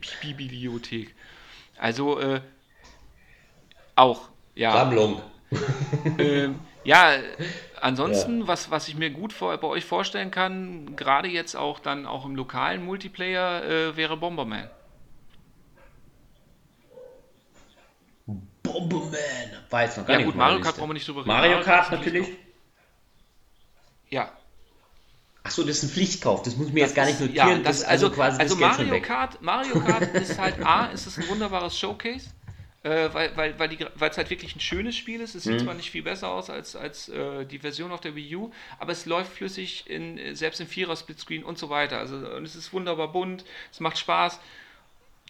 Spielbibliothek. 0.01 1.15
Also, 1.81 2.19
äh, 2.19 2.41
auch, 3.95 4.27
ja. 4.53 4.73
Sammlung. 4.73 5.21
äh, 6.17 6.49
ja, 6.83 7.13
ansonsten, 7.79 8.41
ja. 8.41 8.47
Was, 8.47 8.69
was 8.69 8.89
ich 8.89 8.95
mir 8.95 9.09
gut 9.11 9.31
vor, 9.31 9.55
bei 9.57 9.67
euch 9.67 9.85
vorstellen 9.85 10.29
kann, 10.29 10.97
gerade 10.97 11.29
jetzt 11.29 11.55
auch 11.55 11.79
dann 11.79 12.05
auch 12.05 12.25
im 12.25 12.35
lokalen 12.35 12.83
Multiplayer, 12.83 13.63
äh, 13.63 13.95
wäre 13.95 14.17
Bomberman. 14.17 14.69
Bomberman! 18.61 19.13
Jetzt 19.71 19.97
noch 19.97 20.05
gar 20.05 20.19
ja, 20.19 20.25
gut, 20.25 20.35
Mario 20.35 20.59
Kart 20.59 20.75
brauchen 20.75 20.89
wir 20.89 20.93
nicht 20.95 21.07
drüber 21.07 21.21
reden. 21.21 21.29
Mario 21.29 21.61
Kart 21.61 21.91
natürlich. 21.91 22.27
Ja, 24.09 24.31
Achso, 25.43 25.63
das 25.63 25.77
ist 25.77 25.83
ein 25.83 25.89
Pflichtkauf, 25.89 26.43
das 26.43 26.57
muss 26.57 26.67
ich 26.67 26.73
mir 26.73 26.81
jetzt 26.81 26.95
gar 26.95 27.05
nicht 27.05 27.19
notieren. 27.19 27.47
Ja, 27.47 27.57
das, 27.59 27.83
also, 27.83 28.07
also 28.07 28.15
quasi 28.15 28.39
also 28.39 28.55
Mario 28.57 29.01
Kart, 29.01 29.41
Mario 29.41 29.79
Kart 29.79 30.13
ist 30.15 30.37
halt 30.37 30.63
A, 30.65 30.85
ist 30.93 31.07
es 31.07 31.17
ein 31.17 31.29
wunderbares 31.29 31.79
Showcase, 31.79 32.29
äh, 32.83 33.09
weil, 33.13 33.35
weil, 33.37 33.57
weil, 33.57 33.69
die, 33.69 33.85
weil 33.95 34.09
es 34.09 34.17
halt 34.17 34.29
wirklich 34.29 34.55
ein 34.55 34.59
schönes 34.59 34.97
Spiel 34.97 35.21
ist. 35.21 35.35
Es 35.35 35.43
sieht 35.43 35.53
mhm. 35.53 35.59
zwar 35.59 35.73
nicht 35.75 35.91
viel 35.91 36.03
besser 36.03 36.29
aus 36.29 36.49
als, 36.49 36.75
als 36.75 37.07
äh, 37.09 37.45
die 37.45 37.59
Version 37.59 37.91
auf 37.91 38.01
der 38.01 38.15
Wii 38.15 38.35
U, 38.35 38.51
aber 38.79 38.91
es 38.91 39.05
läuft 39.05 39.31
flüssig 39.31 39.89
in, 39.89 40.35
selbst 40.35 40.59
im 40.59 40.67
Vierer-Splitscreen 40.67 41.43
und 41.43 41.57
so 41.57 41.69
weiter. 41.69 41.99
Also 41.99 42.17
und 42.17 42.43
es 42.43 42.55
ist 42.55 42.73
wunderbar 42.73 43.11
bunt, 43.11 43.45
es 43.71 43.79
macht 43.79 43.97
Spaß. 43.97 44.39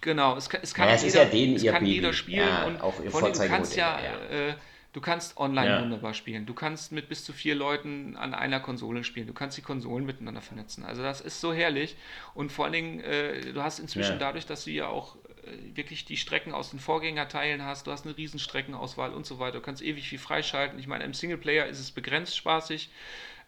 Genau, 0.01 0.37
es, 0.37 0.47
es 0.61 0.73
kann, 0.73 0.87
ja, 0.87 0.95
es 0.95 1.03
jeder, 1.03 1.33
ja 1.33 1.55
es 1.55 1.63
kann 1.65 1.85
jeder 1.85 2.13
spielen 2.13 2.47
ja, 2.47 2.65
und 2.65 2.81
auch 2.81 2.93
vor 2.93 3.23
allem, 3.23 3.33
du 3.33 3.47
kannst 3.47 3.75
ja, 3.75 3.99
ja. 3.99 4.49
Äh, 4.49 4.53
Du 4.91 5.01
kannst 5.01 5.37
online 5.37 5.69
ja. 5.69 5.81
wunderbar 5.81 6.15
spielen. 6.15 6.47
Du 6.47 6.55
kannst 6.55 6.91
mit 6.91 7.09
bis 7.09 7.23
zu 7.23 7.31
vier 7.31 7.53
Leuten 7.53 8.15
an 8.15 8.33
einer 8.33 8.59
Konsole 8.59 9.03
spielen. 9.03 9.27
Du 9.27 9.33
kannst 9.33 9.55
die 9.55 9.61
Konsolen 9.61 10.03
miteinander 10.03 10.41
vernetzen. 10.41 10.83
Also 10.83 11.03
das 11.03 11.21
ist 11.21 11.39
so 11.41 11.53
herrlich. 11.53 11.95
Und 12.33 12.51
vor 12.51 12.65
allen 12.65 12.73
Dingen, 12.73 12.99
äh, 13.01 13.53
du 13.53 13.61
hast 13.61 13.77
inzwischen 13.77 14.13
ja. 14.13 14.17
dadurch, 14.17 14.47
dass 14.47 14.63
du 14.63 14.71
ja 14.71 14.87
auch 14.87 15.15
äh, 15.43 15.75
wirklich 15.75 16.05
die 16.05 16.17
Strecken 16.17 16.53
aus 16.53 16.71
den 16.71 16.79
Vorgängerteilen 16.79 17.63
hast, 17.63 17.85
du 17.85 17.91
hast 17.91 18.07
eine 18.07 18.17
riesen 18.17 18.39
Streckenauswahl 18.39 19.13
und 19.13 19.27
so 19.27 19.37
weiter. 19.37 19.57
Du 19.59 19.61
kannst 19.63 19.83
ewig 19.83 20.09
viel 20.09 20.17
freischalten. 20.19 20.79
Ich 20.79 20.87
meine, 20.87 21.03
im 21.03 21.13
Singleplayer 21.13 21.67
ist 21.67 21.79
es 21.79 21.91
begrenzt 21.91 22.35
spaßig. 22.35 22.89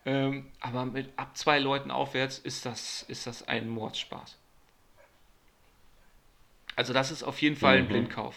Ähm, 0.06 0.52
aber 0.60 0.86
mit 0.86 1.10
ab 1.18 1.36
zwei 1.38 1.58
Leuten 1.58 1.90
aufwärts 1.90 2.38
ist 2.38 2.68
das, 2.68 3.04
ist 3.08 3.26
das 3.26 3.48
ein 3.48 3.68
Mordspaß. 3.68 4.38
Also 6.76 6.94
das 6.94 7.12
ist 7.12 7.24
auf 7.24 7.42
jeden 7.42 7.56
Fall 7.56 7.78
ein 7.78 7.86
Mhm. 7.86 7.90
Blindkauf. 7.90 8.36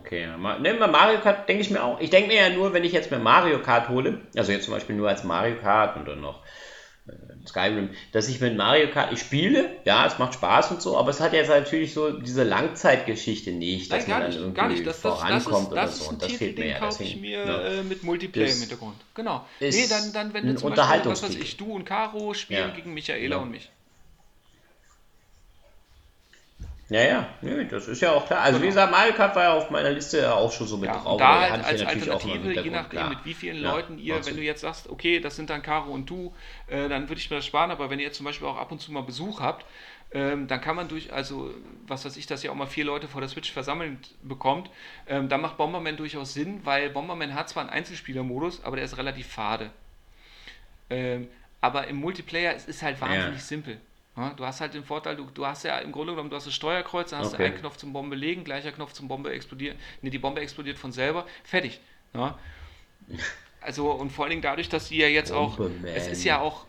Okay, 0.00 0.26
ma- 0.36 0.58
ne, 0.58 0.74
bei 0.74 0.86
Mario 0.86 1.20
Kart 1.20 1.48
denke 1.48 1.62
ich 1.62 1.70
mir 1.70 1.82
auch. 1.82 2.00
Ich 2.00 2.10
denke 2.10 2.28
mir 2.28 2.36
ja 2.36 2.50
nur, 2.50 2.72
wenn 2.72 2.84
ich 2.84 2.92
jetzt 2.92 3.10
mir 3.10 3.18
Mario 3.18 3.60
Kart 3.60 3.88
hole, 3.88 4.20
also 4.36 4.52
jetzt 4.52 4.64
zum 4.64 4.74
Beispiel 4.74 4.96
nur 4.96 5.08
als 5.08 5.24
Mario 5.24 5.56
Kart 5.60 5.96
und 5.96 6.06
dann 6.08 6.20
noch 6.20 6.42
äh, 7.08 7.12
Skyrim, 7.46 7.90
dass 8.12 8.28
ich 8.28 8.40
mit 8.40 8.56
Mario 8.56 8.88
Kart, 8.90 9.12
ich 9.12 9.20
spiele, 9.20 9.70
ja, 9.84 10.06
es 10.06 10.18
macht 10.18 10.34
Spaß 10.34 10.72
und 10.72 10.82
so, 10.82 10.96
aber 10.98 11.10
es 11.10 11.20
hat 11.20 11.32
jetzt 11.32 11.48
natürlich 11.48 11.94
so 11.94 12.18
diese 12.18 12.42
Langzeitgeschichte 12.42 13.52
nicht, 13.52 13.92
dass 13.92 14.06
Nein, 14.06 14.10
gar 14.10 14.18
man 14.20 14.28
nicht, 14.28 14.40
dann 14.40 14.54
gar 14.54 14.64
irgendwie 14.64 14.80
nicht. 14.82 14.86
Das, 14.88 15.00
das, 15.02 15.12
das 15.20 15.20
vorankommt 15.44 15.66
ist, 15.66 15.72
oder 15.72 15.82
das 15.82 15.98
so. 15.98 16.02
ist 16.02 16.08
ein 16.08 16.14
Und 16.14 16.22
das 16.22 16.28
Titel, 16.28 16.38
fehlt 16.44 16.58
mir 16.58 16.66
ja. 16.68 16.78
kaufe 16.78 17.02
ich 17.04 17.16
mir 17.16 17.38
ja. 17.46 17.60
äh, 17.62 17.82
mit 17.84 18.02
Multiplayer 18.02 18.52
im 18.52 18.58
Hintergrund. 18.60 18.96
Genau. 19.14 19.46
ist 19.60 19.76
Nee, 19.78 19.86
dann, 19.88 20.12
dann 20.12 20.34
wenn 20.34 20.46
du 20.46 20.56
zum 20.56 20.74
Beispiel, 20.74 21.10
was 21.10 21.22
weiß 21.22 21.36
ich, 21.36 21.56
du 21.56 21.72
und 21.72 21.84
Caro 21.84 22.34
spielen 22.34 22.68
Ja. 22.68 22.74
gegen 22.74 22.92
Michaela 22.92 23.36
Ja. 23.36 23.42
und 23.42 23.50
mich. 23.50 23.70
Ja, 26.88 27.00
ja, 27.02 27.28
nö, 27.42 27.64
das 27.64 27.88
ist 27.88 28.00
ja 28.00 28.12
auch 28.12 28.26
klar. 28.26 28.42
Also 28.42 28.58
wie 28.58 28.62
Genau. 28.62 28.74
gesagt, 28.74 28.92
Mario 28.92 29.12
Kart 29.14 29.34
war 29.34 29.42
ja 29.42 29.52
auf 29.54 29.70
meiner 29.70 29.90
Liste 29.90 30.32
auch 30.32 30.52
schon 30.52 30.68
so 30.68 30.76
mit 30.76 30.88
Ja, 30.88 30.98
drauf. 30.98 31.14
und 31.14 31.18
da 31.20 31.40
halt 31.40 31.64
als 31.64 31.82
Alternative, 31.82 32.52
je 32.52 32.70
nachdem, 32.70 32.88
klar. 32.90 33.08
mit 33.08 33.24
wie 33.24 33.34
vielen 33.34 33.60
Ja, 33.60 33.72
Leuten 33.72 33.98
ihr, 33.98 34.14
wenn 34.14 34.22
Sinn. 34.22 34.36
du 34.36 34.42
jetzt 34.42 34.60
sagst, 34.60 34.88
okay, 34.88 35.18
das 35.18 35.34
sind 35.34 35.50
dann 35.50 35.62
Caro 35.62 35.90
und 35.90 36.08
du, 36.08 36.32
äh, 36.68 36.88
dann 36.88 37.08
würde 37.08 37.20
ich 37.20 37.28
mir 37.28 37.36
das 37.36 37.46
sparen, 37.46 37.72
aber 37.72 37.90
wenn 37.90 37.98
ihr 37.98 38.04
jetzt 38.06 38.18
zum 38.18 38.24
Beispiel 38.26 38.46
auch 38.46 38.56
ab 38.56 38.70
und 38.70 38.80
zu 38.80 38.92
mal 38.92 39.00
Besuch 39.02 39.40
habt, 39.40 39.66
ähm, 40.12 40.46
dann 40.46 40.60
kann 40.60 40.76
man 40.76 40.86
durch, 40.86 41.12
also 41.12 41.52
was 41.88 42.04
weiß 42.04 42.16
ich, 42.16 42.28
dass 42.28 42.44
ihr 42.44 42.52
auch 42.52 42.56
mal 42.56 42.66
vier 42.68 42.84
Leute 42.84 43.08
vor 43.08 43.20
der 43.20 43.28
Switch 43.28 43.50
versammelt 43.52 44.14
bekommt, 44.22 44.70
ähm, 45.08 45.28
dann 45.28 45.40
macht 45.40 45.56
Bomberman 45.56 45.96
durchaus 45.96 46.34
Sinn, 46.34 46.60
weil 46.62 46.90
Bomberman 46.90 47.34
hat 47.34 47.48
zwar 47.48 47.62
einen 47.64 47.70
Einzelspielermodus, 47.70 48.62
aber 48.62 48.76
der 48.76 48.84
ist 48.84 48.96
relativ 48.96 49.26
fade. 49.26 49.70
Ähm, 50.88 51.26
aber 51.60 51.88
im 51.88 51.96
Multiplayer 51.96 52.54
es 52.54 52.66
ist 52.66 52.82
halt 52.82 53.00
wahnsinnig 53.00 53.38
Ja. 53.40 53.44
simpel. 53.44 53.80
Du 54.16 54.46
hast 54.46 54.62
halt 54.62 54.72
den 54.72 54.82
Vorteil, 54.84 55.14
du, 55.14 55.24
du 55.26 55.44
hast 55.44 55.62
ja 55.64 55.78
im 55.78 55.92
Grunde 55.92 56.14
genommen, 56.14 56.30
du 56.30 56.36
hast 56.36 56.46
das 56.46 56.54
Steuerkreuz, 56.54 57.10
dann 57.10 57.18
hast 57.20 57.34
Okay. 57.34 57.36
du 57.36 57.44
einen 57.44 57.56
Knopf 57.58 57.76
zum 57.76 57.92
Bombe 57.92 58.16
legen, 58.16 58.44
gleicher 58.44 58.72
Knopf 58.72 58.94
zum 58.94 59.08
Bombe 59.08 59.30
explodieren. 59.30 59.76
Ne, 60.00 60.08
die 60.08 60.18
Bombe 60.18 60.40
explodiert 60.40 60.78
von 60.78 60.90
selber, 60.90 61.26
fertig. 61.44 61.80
Ja. 62.14 62.38
Also 63.60 63.90
und 63.90 64.10
vor 64.10 64.24
allen 64.24 64.30
Dingen 64.30 64.42
dadurch, 64.42 64.70
dass 64.70 64.88
sie 64.88 64.96
ja 64.96 65.08
jetzt 65.08 65.32
auch, 65.32 65.56
Bomberman. 65.56 65.94
es 65.94 66.06
ist 66.06 66.24
ja 66.24 66.40
auch 66.40 66.64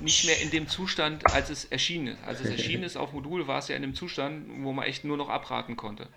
nicht 0.00 0.24
mehr 0.24 0.40
in 0.40 0.50
dem 0.50 0.66
Zustand, 0.68 1.26
als 1.34 1.50
es 1.50 1.66
erschienen 1.66 2.06
ist. 2.14 2.24
Als 2.24 2.40
es 2.40 2.50
erschienen 2.50 2.84
ist 2.84 2.96
auf 2.96 3.12
Modul, 3.12 3.46
war 3.46 3.58
es 3.58 3.68
ja 3.68 3.76
in 3.76 3.82
dem 3.82 3.94
Zustand, 3.94 4.46
wo 4.64 4.72
man 4.72 4.86
echt 4.86 5.04
nur 5.04 5.16
noch 5.18 5.28
abraten 5.28 5.76
konnte. 5.76 6.08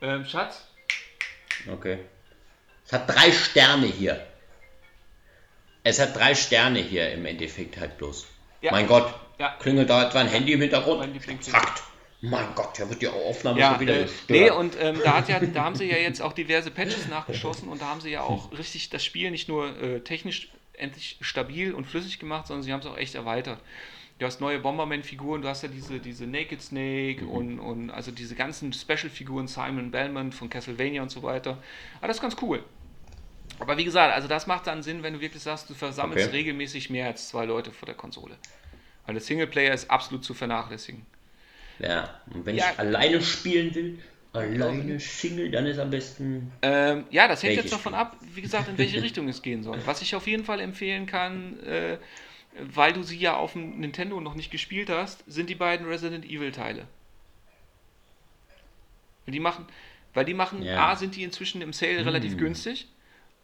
Ähm, 0.00 0.24
Schatz? 0.26 0.68
Okay. 1.72 1.98
Es 2.86 2.92
hat 2.92 3.08
drei 3.08 3.32
Sterne 3.32 3.86
hier. 3.86 4.24
Es 5.84 5.98
hat 5.98 6.14
drei 6.14 6.34
Sterne 6.34 6.78
hier 6.80 7.10
im 7.12 7.24
Endeffekt 7.26 7.78
halt 7.78 7.96
bloß. 7.98 8.26
Ja. 8.62 8.72
Mein 8.72 8.86
Gott. 8.86 9.12
Ja. 9.38 9.54
Klingelt 9.58 9.90
da 9.90 10.06
etwa 10.08 10.20
ein 10.20 10.28
Handy 10.28 10.52
im 10.52 10.60
Hintergrund? 10.60 11.04
Zackt. 11.42 11.82
Mein 12.24 12.54
Gott, 12.54 12.78
da 12.78 12.88
wird 12.88 13.02
die 13.02 13.08
Aufnahme 13.08 13.58
Ja, 13.58 13.72
schon 13.72 13.80
wieder 13.80 13.98
äh, 13.98 14.02
gestört. 14.04 14.30
nee, 14.30 14.50
und 14.50 14.76
ähm, 14.80 15.00
da, 15.02 15.16
hat 15.16 15.28
ja, 15.28 15.40
da 15.40 15.64
haben 15.64 15.74
sie 15.74 15.90
ja 15.90 15.96
jetzt 15.96 16.22
auch 16.22 16.32
diverse 16.32 16.70
Patches 16.70 17.08
nachgeschossen 17.08 17.68
und 17.68 17.82
da 17.82 17.86
haben 17.86 18.00
sie 18.00 18.10
ja 18.10 18.22
auch 18.22 18.56
richtig 18.56 18.90
das 18.90 19.04
Spiel 19.04 19.32
nicht 19.32 19.48
nur 19.48 19.76
äh, 19.82 20.00
technisch 20.00 20.48
endlich 20.74 21.16
stabil 21.20 21.74
und 21.74 21.84
flüssig 21.84 22.20
gemacht, 22.20 22.46
sondern 22.46 22.62
sie 22.62 22.72
haben 22.72 22.78
es 22.78 22.86
auch 22.86 22.96
echt 22.96 23.16
erweitert. 23.16 23.58
Du 24.20 24.26
hast 24.26 24.40
neue 24.40 24.60
Bomberman-Figuren, 24.60 25.42
du 25.42 25.48
hast 25.48 25.62
ja 25.62 25.68
diese, 25.68 25.98
diese 25.98 26.28
Naked 26.28 26.62
Snake 26.62 27.24
und, 27.26 27.58
und 27.58 27.90
also 27.90 28.12
diese 28.12 28.36
ganzen 28.36 28.72
Special-Figuren, 28.72 29.48
Simon 29.48 29.90
Belmont 29.90 30.32
von 30.32 30.48
Castlevania 30.48 31.02
und 31.02 31.10
so 31.10 31.24
weiter. 31.24 31.58
Aber 31.98 32.06
das 32.06 32.18
ist 32.18 32.22
ganz 32.22 32.36
cool. 32.40 32.62
Aber 33.62 33.78
wie 33.78 33.84
gesagt, 33.84 34.12
also 34.12 34.26
das 34.26 34.48
macht 34.48 34.66
dann 34.66 34.82
Sinn, 34.82 35.04
wenn 35.04 35.14
du 35.14 35.20
wirklich 35.20 35.42
sagst, 35.42 35.70
du 35.70 35.74
versammelst 35.74 36.26
Okay. 36.26 36.36
regelmäßig 36.36 36.90
mehr 36.90 37.06
als 37.06 37.28
zwei 37.28 37.44
Leute 37.44 37.70
vor 37.72 37.86
der 37.86 37.94
Konsole. 37.94 38.36
Weil 39.06 39.14
der 39.14 39.22
Singleplayer 39.22 39.72
ist 39.72 39.88
absolut 39.88 40.24
zu 40.24 40.34
vernachlässigen. 40.34 41.06
ja, 41.78 42.20
und 42.34 42.44
wenn 42.44 42.56
Ja. 42.56 42.64
ich 42.72 42.78
alleine 42.78 43.22
spielen 43.22 43.72
will, 43.74 43.98
alleine 44.32 44.98
Single, 44.98 45.50
dann 45.50 45.66
ist 45.66 45.78
am 45.78 45.90
besten. 45.90 46.52
Ähm, 46.62 47.04
ja, 47.10 47.28
das 47.28 47.42
hängt 47.42 47.56
jetzt 47.56 47.72
davon 47.72 47.94
ab, 47.94 48.16
wie 48.34 48.42
gesagt, 48.42 48.68
in 48.68 48.78
welche 48.78 49.00
Richtung 49.02 49.28
es 49.28 49.42
gehen 49.42 49.62
soll. 49.62 49.78
Was 49.86 50.02
ich 50.02 50.14
auf 50.16 50.26
jeden 50.26 50.44
Fall 50.44 50.60
empfehlen 50.60 51.06
kann, 51.06 51.60
äh, 51.60 51.98
weil 52.58 52.92
du 52.92 53.02
sie 53.04 53.18
ja 53.18 53.36
auf 53.36 53.52
dem 53.52 53.78
Nintendo 53.80 54.20
noch 54.20 54.34
nicht 54.34 54.50
gespielt 54.50 54.90
hast, 54.90 55.22
sind 55.26 55.48
die 55.50 55.54
beiden 55.54 55.86
Resident 55.86 56.24
Evil 56.24 56.52
Teile. 56.52 56.86
Die 59.26 59.40
machen, 59.40 59.66
weil 60.14 60.24
die 60.24 60.34
machen, 60.34 60.62
Ja. 60.64 60.90
A, 60.90 60.96
sind 60.96 61.16
die 61.16 61.22
inzwischen 61.22 61.62
im 61.62 61.72
Sale 61.72 62.04
relativ 62.04 62.32
Hm. 62.32 62.38
günstig. 62.38 62.88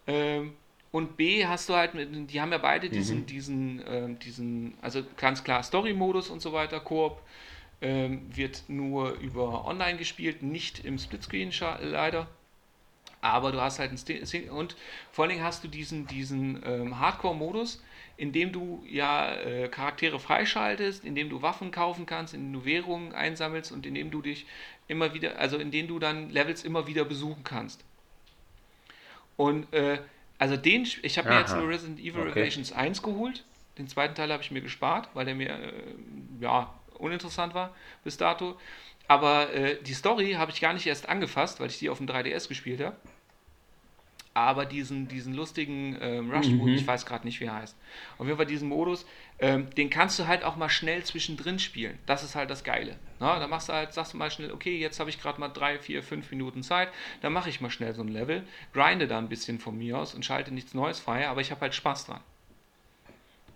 Ähm, 0.08 0.54
und 0.90 1.16
B, 1.16 1.46
hast 1.46 1.68
du 1.68 1.74
halt, 1.74 1.94
mit, 1.94 2.30
die 2.32 2.40
haben 2.40 2.52
ja 2.52 2.58
beide 2.58 2.90
diesen, 2.90 3.20
Mhm. 3.20 3.26
diesen, 3.26 3.84
ähm, 3.86 4.18
diesen, 4.18 4.74
also 4.82 5.02
ganz 5.16 5.44
klar 5.44 5.62
Story-Modus 5.62 6.30
und 6.30 6.40
so 6.42 6.52
weiter, 6.52 6.80
Koop. 6.80 7.22
Ähm, 7.82 8.22
wird 8.34 8.64
nur 8.68 9.12
über 9.20 9.66
online 9.66 9.98
gespielt, 9.98 10.42
nicht 10.42 10.84
im 10.84 10.98
Splitscreen 10.98 11.52
leider. 11.82 12.28
Aber 13.20 13.52
du 13.52 13.60
hast 13.60 13.78
halt 13.80 13.90
einen 13.90 13.98
Sti- 13.98 14.24
Sing 14.26 14.50
und 14.50 14.76
vor 15.12 15.24
allen 15.24 15.30
Dingen 15.34 15.44
hast 15.44 15.64
du 15.64 15.68
diesen, 15.68 16.06
diesen 16.06 16.62
ähm, 16.64 17.00
Hardcore-Modus, 17.00 17.82
in 18.16 18.32
dem 18.32 18.52
du 18.52 18.84
ja 18.88 19.34
äh, 19.34 19.68
Charaktere 19.68 20.20
freischaltest, 20.20 21.04
in 21.04 21.14
dem 21.16 21.28
du 21.30 21.42
Waffen 21.42 21.70
kaufen 21.72 22.06
kannst, 22.06 22.34
in 22.34 22.44
dem 22.46 22.52
du 22.60 22.64
Währungen 22.64 23.12
einsammelst 23.14 23.72
und 23.72 23.86
in 23.86 23.94
dem 23.94 24.10
du 24.10 24.22
dich 24.22 24.46
immer 24.88 25.14
wieder, 25.14 25.38
also 25.38 25.58
in 25.58 25.70
dem 25.72 25.88
du 25.88 25.98
dann 25.98 26.30
Levels 26.30 26.64
immer 26.64 26.86
wieder 26.86 27.04
besuchen 27.04 27.44
kannst. 27.44 27.84
Und 29.38 29.72
äh, 29.72 30.00
also 30.36 30.56
den, 30.56 30.86
ich 31.02 31.16
habe 31.16 31.28
mir 31.28 31.38
jetzt 31.38 31.54
nur 31.56 31.68
Resident 31.68 32.00
Evil 32.00 32.20
Okay. 32.20 32.30
Revelations 32.30 32.72
1 32.72 33.02
geholt. 33.02 33.44
Den 33.78 33.86
zweiten 33.86 34.14
Teil 34.14 34.30
habe 34.32 34.42
ich 34.42 34.50
mir 34.50 34.60
gespart, 34.60 35.08
weil 35.14 35.24
der 35.24 35.36
mir 35.36 35.50
äh, 35.50 35.72
ja 36.40 36.74
uninteressant 36.98 37.54
war 37.54 37.74
bis 38.02 38.16
dato. 38.16 38.58
Aber 39.06 39.52
äh, 39.54 39.80
die 39.82 39.94
Story 39.94 40.32
habe 40.32 40.50
ich 40.50 40.60
gar 40.60 40.72
nicht 40.74 40.86
erst 40.86 41.08
angefasst, 41.08 41.60
weil 41.60 41.68
ich 41.68 41.78
die 41.78 41.88
auf 41.88 41.98
dem 41.98 42.08
3DS 42.08 42.48
gespielt 42.48 42.80
habe. 42.80 42.96
Aber 44.38 44.64
diesen, 44.66 45.08
diesen 45.08 45.34
lustigen 45.34 45.96
ähm, 46.00 46.30
Rush-Modus, 46.30 46.70
Mhm. 46.74 46.74
ich 46.82 46.86
weiß 46.86 47.04
gerade 47.06 47.26
nicht, 47.26 47.40
wie 47.40 47.46
er 47.46 47.54
heißt. 47.56 47.76
Auf 48.18 48.26
jeden 48.26 48.36
Fall 48.36 48.46
diesen 48.46 48.68
Modus, 48.68 49.04
ähm, 49.40 49.68
den 49.76 49.90
kannst 49.90 50.18
du 50.18 50.26
halt 50.26 50.44
auch 50.44 50.56
mal 50.56 50.68
schnell 50.68 51.02
zwischendrin 51.02 51.58
spielen. 51.58 51.98
Das 52.06 52.22
ist 52.22 52.34
halt 52.34 52.48
das 52.50 52.62
Geile. 52.64 52.96
Na, 53.18 53.38
da 53.40 53.46
machst 53.48 53.68
du 53.68 53.72
halt, 53.72 53.92
sagst 53.92 54.12
du 54.12 54.16
mal 54.16 54.30
schnell, 54.30 54.52
okay, 54.52 54.76
jetzt 54.78 55.00
habe 55.00 55.10
ich 55.10 55.20
gerade 55.20 55.40
mal 55.40 55.48
drei, 55.48 55.78
vier, 55.78 56.02
fünf 56.02 56.30
Minuten 56.30 56.62
Zeit, 56.62 56.88
dann 57.20 57.32
mache 57.32 57.48
ich 57.50 57.60
mal 57.60 57.70
schnell 57.70 57.92
so 57.94 58.02
ein 58.02 58.08
Level, 58.08 58.46
grinde 58.72 59.08
da 59.08 59.18
ein 59.18 59.28
bisschen 59.28 59.58
von 59.58 59.76
mir 59.76 59.98
aus 59.98 60.14
und 60.14 60.24
schalte 60.24 60.52
nichts 60.54 60.72
Neues 60.74 61.00
frei, 61.00 61.28
aber 61.28 61.40
ich 61.40 61.50
habe 61.50 61.60
halt 61.62 61.74
Spaß 61.74 62.06
dran. 62.06 62.20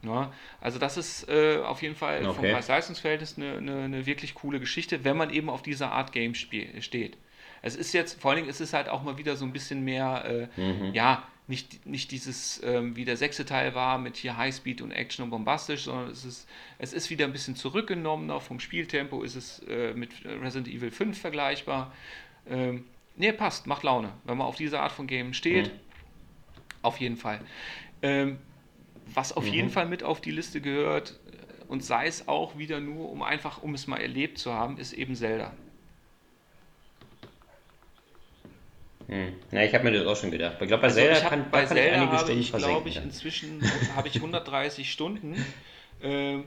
Ja, 0.05 0.33
also 0.61 0.81
das 0.81 0.97
ist 0.97 1.29
äh, 1.29 1.59
auf 1.59 1.81
jeden 1.81 1.95
Fall 1.95 2.29
vom 2.29 2.45
Okay. 2.45 2.53
Preis-Leistungs-Verhältnis 2.53 3.37
eine, 3.37 3.59
eine, 3.59 3.85
eine 3.85 4.07
wirklich 4.07 4.35
coole 4.35 4.59
Geschichte, 4.59 5.05
wenn 5.05 5.17
man 5.17 5.31
eben 5.31 5.49
auf 5.49 5.63
dieser 5.63 5.93
Art 5.93 6.11
Game 6.13 6.35
steht. 6.35 7.17
Es 7.63 7.77
ist 7.77 7.93
jetzt, 7.93 8.21
vor 8.21 8.31
allen 8.33 8.39
Dingen 8.39 8.51
ist 8.51 8.61
es 8.61 8.73
halt 8.73 8.89
auch 8.89 9.03
mal 9.03 9.19
wieder 9.19 9.37
so 9.37 9.45
ein 9.45 9.53
bisschen 9.53 9.83
mehr, 9.85 10.49
äh, 10.57 10.61
Mhm. 10.61 10.95
ja, 10.95 11.27
nicht, 11.49 11.87
nicht 11.87 12.11
dieses, 12.11 12.61
ähm, 12.65 12.97
wie 12.97 13.05
der 13.05 13.17
sechste 13.17 13.45
Teil 13.45 13.75
war, 13.75 13.99
mit 13.99 14.17
hier 14.17 14.37
Highspeed 14.37 14.81
und 14.81 14.91
Action 14.93 15.25
und 15.25 15.31
bombastisch, 15.31 15.85
sondern 15.85 16.09
es 16.11 16.25
ist, 16.25 16.49
es 16.79 16.93
ist 16.93 17.11
wieder 17.11 17.25
ein 17.25 17.33
bisschen 17.33 17.57
zurückgenommener. 17.57 18.41
Vom 18.41 18.61
Spieltempo 18.61 19.23
ist 19.23 19.35
es 19.35 19.61
äh, 19.69 19.93
mit 19.95 20.11
Resident 20.25 20.69
Evil 20.69 20.91
5 20.91 21.21
vergleichbar. 21.21 21.93
Ähm, 22.49 22.85
nee, 23.17 23.33
passt, 23.33 23.67
macht 23.67 23.83
Laune. 23.83 24.13
Wenn 24.25 24.39
man 24.39 24.47
auf 24.47 24.57
diese 24.57 24.81
Art 24.81 24.93
von 24.93 25.07
Game 25.07 25.35
steht, 25.35 25.69
Mhm. 25.69 25.81
auf 26.83 26.99
jeden 27.01 27.17
Fall. 27.17 27.41
Ähm, 28.03 28.39
was 29.15 29.33
auf 29.33 29.47
Mhm. 29.47 29.53
jeden 29.53 29.71
Fall 29.71 29.87
mit 29.87 30.03
auf 30.05 30.21
die 30.21 30.31
Liste 30.31 30.61
gehört, 30.61 31.19
äh, 31.27 31.65
und 31.69 31.85
sei 31.85 32.07
es 32.07 32.29
auch 32.29 32.57
wieder 32.59 32.81
nur, 32.81 33.11
um 33.11 33.23
einfach, 33.23 33.63
um 33.63 33.75
es 33.75 33.87
mal 33.87 34.01
erlebt 34.01 34.39
zu 34.39 34.53
haben, 34.53 34.79
ist 34.79 34.93
eben 34.93 35.15
Zelda. 35.17 35.53
Hm. 39.09 39.35
Ja, 39.51 39.63
ich 39.63 39.75
habe 39.75 39.85
mir 39.85 39.93
das 39.93 40.07
auch 40.07 40.17
schon 40.21 40.31
gedacht. 40.31 40.57
Ich 40.61 40.69
glaube, 40.69 40.83
bei 40.83 40.89
Also 40.89 41.01
Zelda 41.01 41.19
ich 41.19 41.25
hab, 41.25 41.31
kann, 41.31 41.51
bei 41.51 41.67
Zelda 41.67 41.95
einige 41.95 42.13
habe 42.13 42.25
Stunden 42.25 42.41
ich, 42.41 42.53
glaube 42.53 42.89
ich, 42.89 42.97
inzwischen 42.97 43.61
habe 43.97 44.09
ich 44.09 44.17
130 44.17 44.91
Stunden. 44.91 45.45
Ähm, 46.05 46.47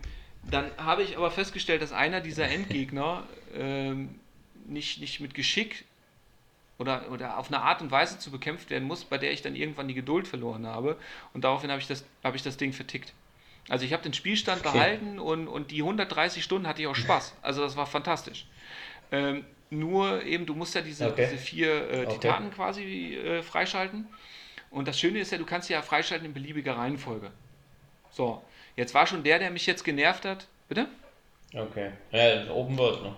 dann 0.52 0.70
habe 0.76 1.02
ich 1.04 1.16
aber 1.16 1.32
festgestellt, 1.32 1.82
dass 1.82 1.94
einer 1.94 2.20
dieser 2.20 2.50
Endgegner 2.50 3.24
ähm, 3.58 4.20
nicht, 4.68 5.00
nicht 5.00 5.22
mit 5.22 5.34
Geschick 5.34 5.86
oder, 6.78 7.10
oder 7.12 7.38
auf 7.38 7.48
eine 7.48 7.62
Art 7.62 7.82
und 7.82 7.90
Weise 7.92 8.20
zu 8.20 8.32
bekämpft 8.32 8.70
werden 8.70 8.86
muss, 8.86 9.06
bei 9.06 9.18
der 9.18 9.32
ich 9.32 9.42
dann 9.42 9.56
irgendwann 9.56 9.88
die 9.88 9.94
Geduld 9.94 10.28
verloren 10.28 10.68
habe. 10.68 10.98
Und 11.34 11.44
daraufhin 11.46 11.72
habe 11.72 11.80
ich 11.80 11.88
das, 11.88 12.04
habe 12.24 12.36
ich 12.36 12.44
das 12.44 12.58
Ding 12.58 12.74
vertickt. 12.74 13.14
Also 13.70 13.86
ich 13.86 13.94
habe 13.94 14.04
den 14.04 14.14
Spielstand 14.14 14.60
Okay. 14.60 14.74
behalten 14.74 15.20
und, 15.20 15.48
und 15.48 15.72
die 15.72 15.82
130 15.82 16.44
Stunden 16.44 16.68
hatte 16.68 16.82
ich 16.82 16.88
auch 16.88 16.96
Spaß. 16.96 17.34
Also 17.42 17.62
das 17.62 17.78
war 17.78 17.86
fantastisch. 17.88 18.46
Ähm, 19.12 19.46
nur 19.70 20.24
eben, 20.24 20.46
du 20.46 20.54
musst 20.56 20.76
ja 20.76 20.82
diese, 20.82 21.08
Okay. 21.08 21.28
diese 21.30 21.38
vier 21.42 21.90
äh, 21.90 22.06
Okay. 22.06 22.14
Titanen 22.14 22.52
quasi 22.52 23.16
äh, 23.16 23.42
freischalten. 23.44 24.08
Und 24.70 24.88
das 24.88 25.00
Schöne 25.00 25.20
ist 25.20 25.32
ja, 25.32 25.38
du 25.38 25.46
kannst 25.46 25.68
sie 25.68 25.74
ja 25.74 25.82
freischalten 25.82 26.26
in 26.28 26.34
beliebiger 26.34 26.78
Reihenfolge. 26.78 27.32
So, 28.10 28.42
jetzt 28.76 28.94
war 28.94 29.08
schon 29.08 29.24
der, 29.24 29.40
der 29.40 29.52
mich 29.52 29.66
jetzt 29.66 29.84
genervt 29.84 30.26
hat. 30.26 30.48
Bitte? 30.68 30.88
Okay. 31.54 31.92
Ja, 32.12 32.52
Open 32.52 32.78
World, 32.78 33.04
ne? 33.04 33.16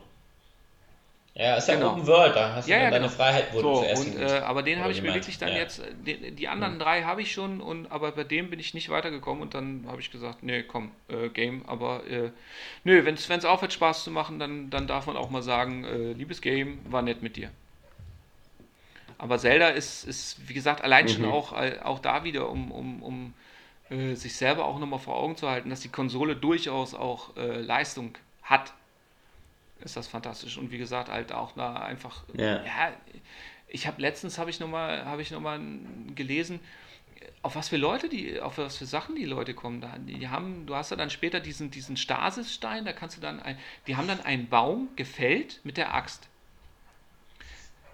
Ja, 1.37 1.55
ist 1.55 1.67
ja 1.67 1.75
Genau. 1.75 1.91
Open 1.91 2.07
World, 2.07 2.35
da 2.35 2.55
hast 2.55 2.67
du 2.67 2.71
Ja, 2.73 2.89
deine 2.89 2.95
genau. 3.05 3.09
Freiheit, 3.09 3.53
du 3.53 3.61
So, 3.61 3.75
zuerst 3.75 4.07
und, 4.07 4.17
äh, 4.17 4.39
aber 4.39 4.63
den 4.63 4.79
habe 4.79 4.91
ich 4.91 5.01
mir 5.03 5.13
wirklich 5.13 5.37
dann 5.37 5.49
Ja. 5.49 5.55
jetzt, 5.55 5.81
die, 6.05 6.31
die 6.31 6.47
anderen 6.47 6.79
drei 6.79 7.03
habe 7.03 7.21
ich 7.21 7.31
schon, 7.31 7.61
und, 7.61 7.91
aber 7.91 8.11
bei 8.11 8.23
dem 8.23 8.49
bin 8.49 8.59
ich 8.59 8.73
nicht 8.73 8.89
weitergekommen 8.89 9.43
und 9.43 9.53
dann 9.53 9.85
habe 9.87 10.01
ich 10.01 10.09
gesagt, 10.11 10.41
nee, 10.41 10.63
komm, 10.63 10.91
äh, 11.09 11.29
Game, 11.29 11.63
aber 11.67 12.05
äh, 12.07 12.31
nö, 12.83 13.05
wenn 13.05 13.13
es 13.15 13.45
aufhört 13.45 13.71
Spaß 13.73 14.03
zu 14.03 14.09
machen, 14.11 14.39
dann, 14.39 14.71
dann 14.71 14.87
darf 14.87 15.05
man 15.05 15.15
auch 15.15 15.29
mal 15.29 15.43
sagen, 15.43 15.83
äh, 15.83 16.13
liebes 16.13 16.41
Game, 16.41 16.79
war 16.89 17.03
nett 17.03 17.21
mit 17.21 17.35
dir. 17.35 17.51
Aber 19.19 19.37
Zelda 19.39 19.69
ist, 19.69 20.03
ist 20.03 20.47
wie 20.47 20.53
gesagt, 20.53 20.83
allein 20.83 21.07
schon 21.07 21.25
Mhm. 21.25 21.31
auch, 21.31 21.53
äh, 21.53 21.79
auch 21.83 21.99
da 21.99 22.23
wieder, 22.23 22.49
um, 22.49 22.71
um, 22.71 23.01
um 23.01 23.33
äh, 23.89 24.15
sich 24.15 24.35
selber 24.35 24.65
auch 24.65 24.79
nochmal 24.79 24.99
vor 24.99 25.15
Augen 25.15 25.35
zu 25.35 25.49
halten, 25.49 25.69
dass 25.69 25.81
die 25.81 25.89
Konsole 25.89 26.35
durchaus 26.35 26.93
auch 26.93 27.35
äh, 27.37 27.61
Leistung 27.61 28.15
hat, 28.43 28.73
ist 29.81 29.97
das 29.97 30.07
fantastisch. 30.07 30.57
Und 30.57 30.71
wie 30.71 30.77
gesagt, 30.77 31.09
halt 31.09 31.31
auch 31.31 31.53
da 31.53 31.75
einfach, 31.75 32.23
Ja. 32.33 32.63
ja 32.63 32.93
ich 33.67 33.87
habe 33.87 34.01
letztens 34.01 34.37
habe 34.37 34.49
ich 34.49 34.59
noch 34.59 34.67
mal 34.69 35.05
habe 35.05 35.21
ich 35.21 35.31
noch 35.31 35.41
mal 35.41 35.59
gelesen 36.15 36.59
auf 37.41 37.55
was 37.55 37.69
für 37.69 37.77
Leute 37.77 38.07
die 38.09 38.39
auf 38.39 38.57
was 38.57 38.77
für 38.77 38.85
Sachen 38.85 39.15
die 39.15 39.25
Leute 39.25 39.53
kommen 39.53 39.81
da 39.81 39.97
die 39.97 40.29
haben 40.29 40.65
du 40.65 40.75
hast 40.75 40.91
ja 40.91 40.97
dann 40.97 41.09
später 41.09 41.39
diesen 41.39 41.69
diesen 41.69 41.97
Stasisstein 41.97 42.85
da 42.85 42.93
kannst 42.93 43.17
du 43.17 43.21
dann 43.21 43.41
ein, 43.41 43.57
die 43.85 43.95
haben 43.95 44.07
dann 44.07 44.21
einen 44.21 44.47
Baum 44.47 44.89
gefällt 44.95 45.59
mit 45.63 45.75
der 45.77 45.93
Axt 45.93 46.29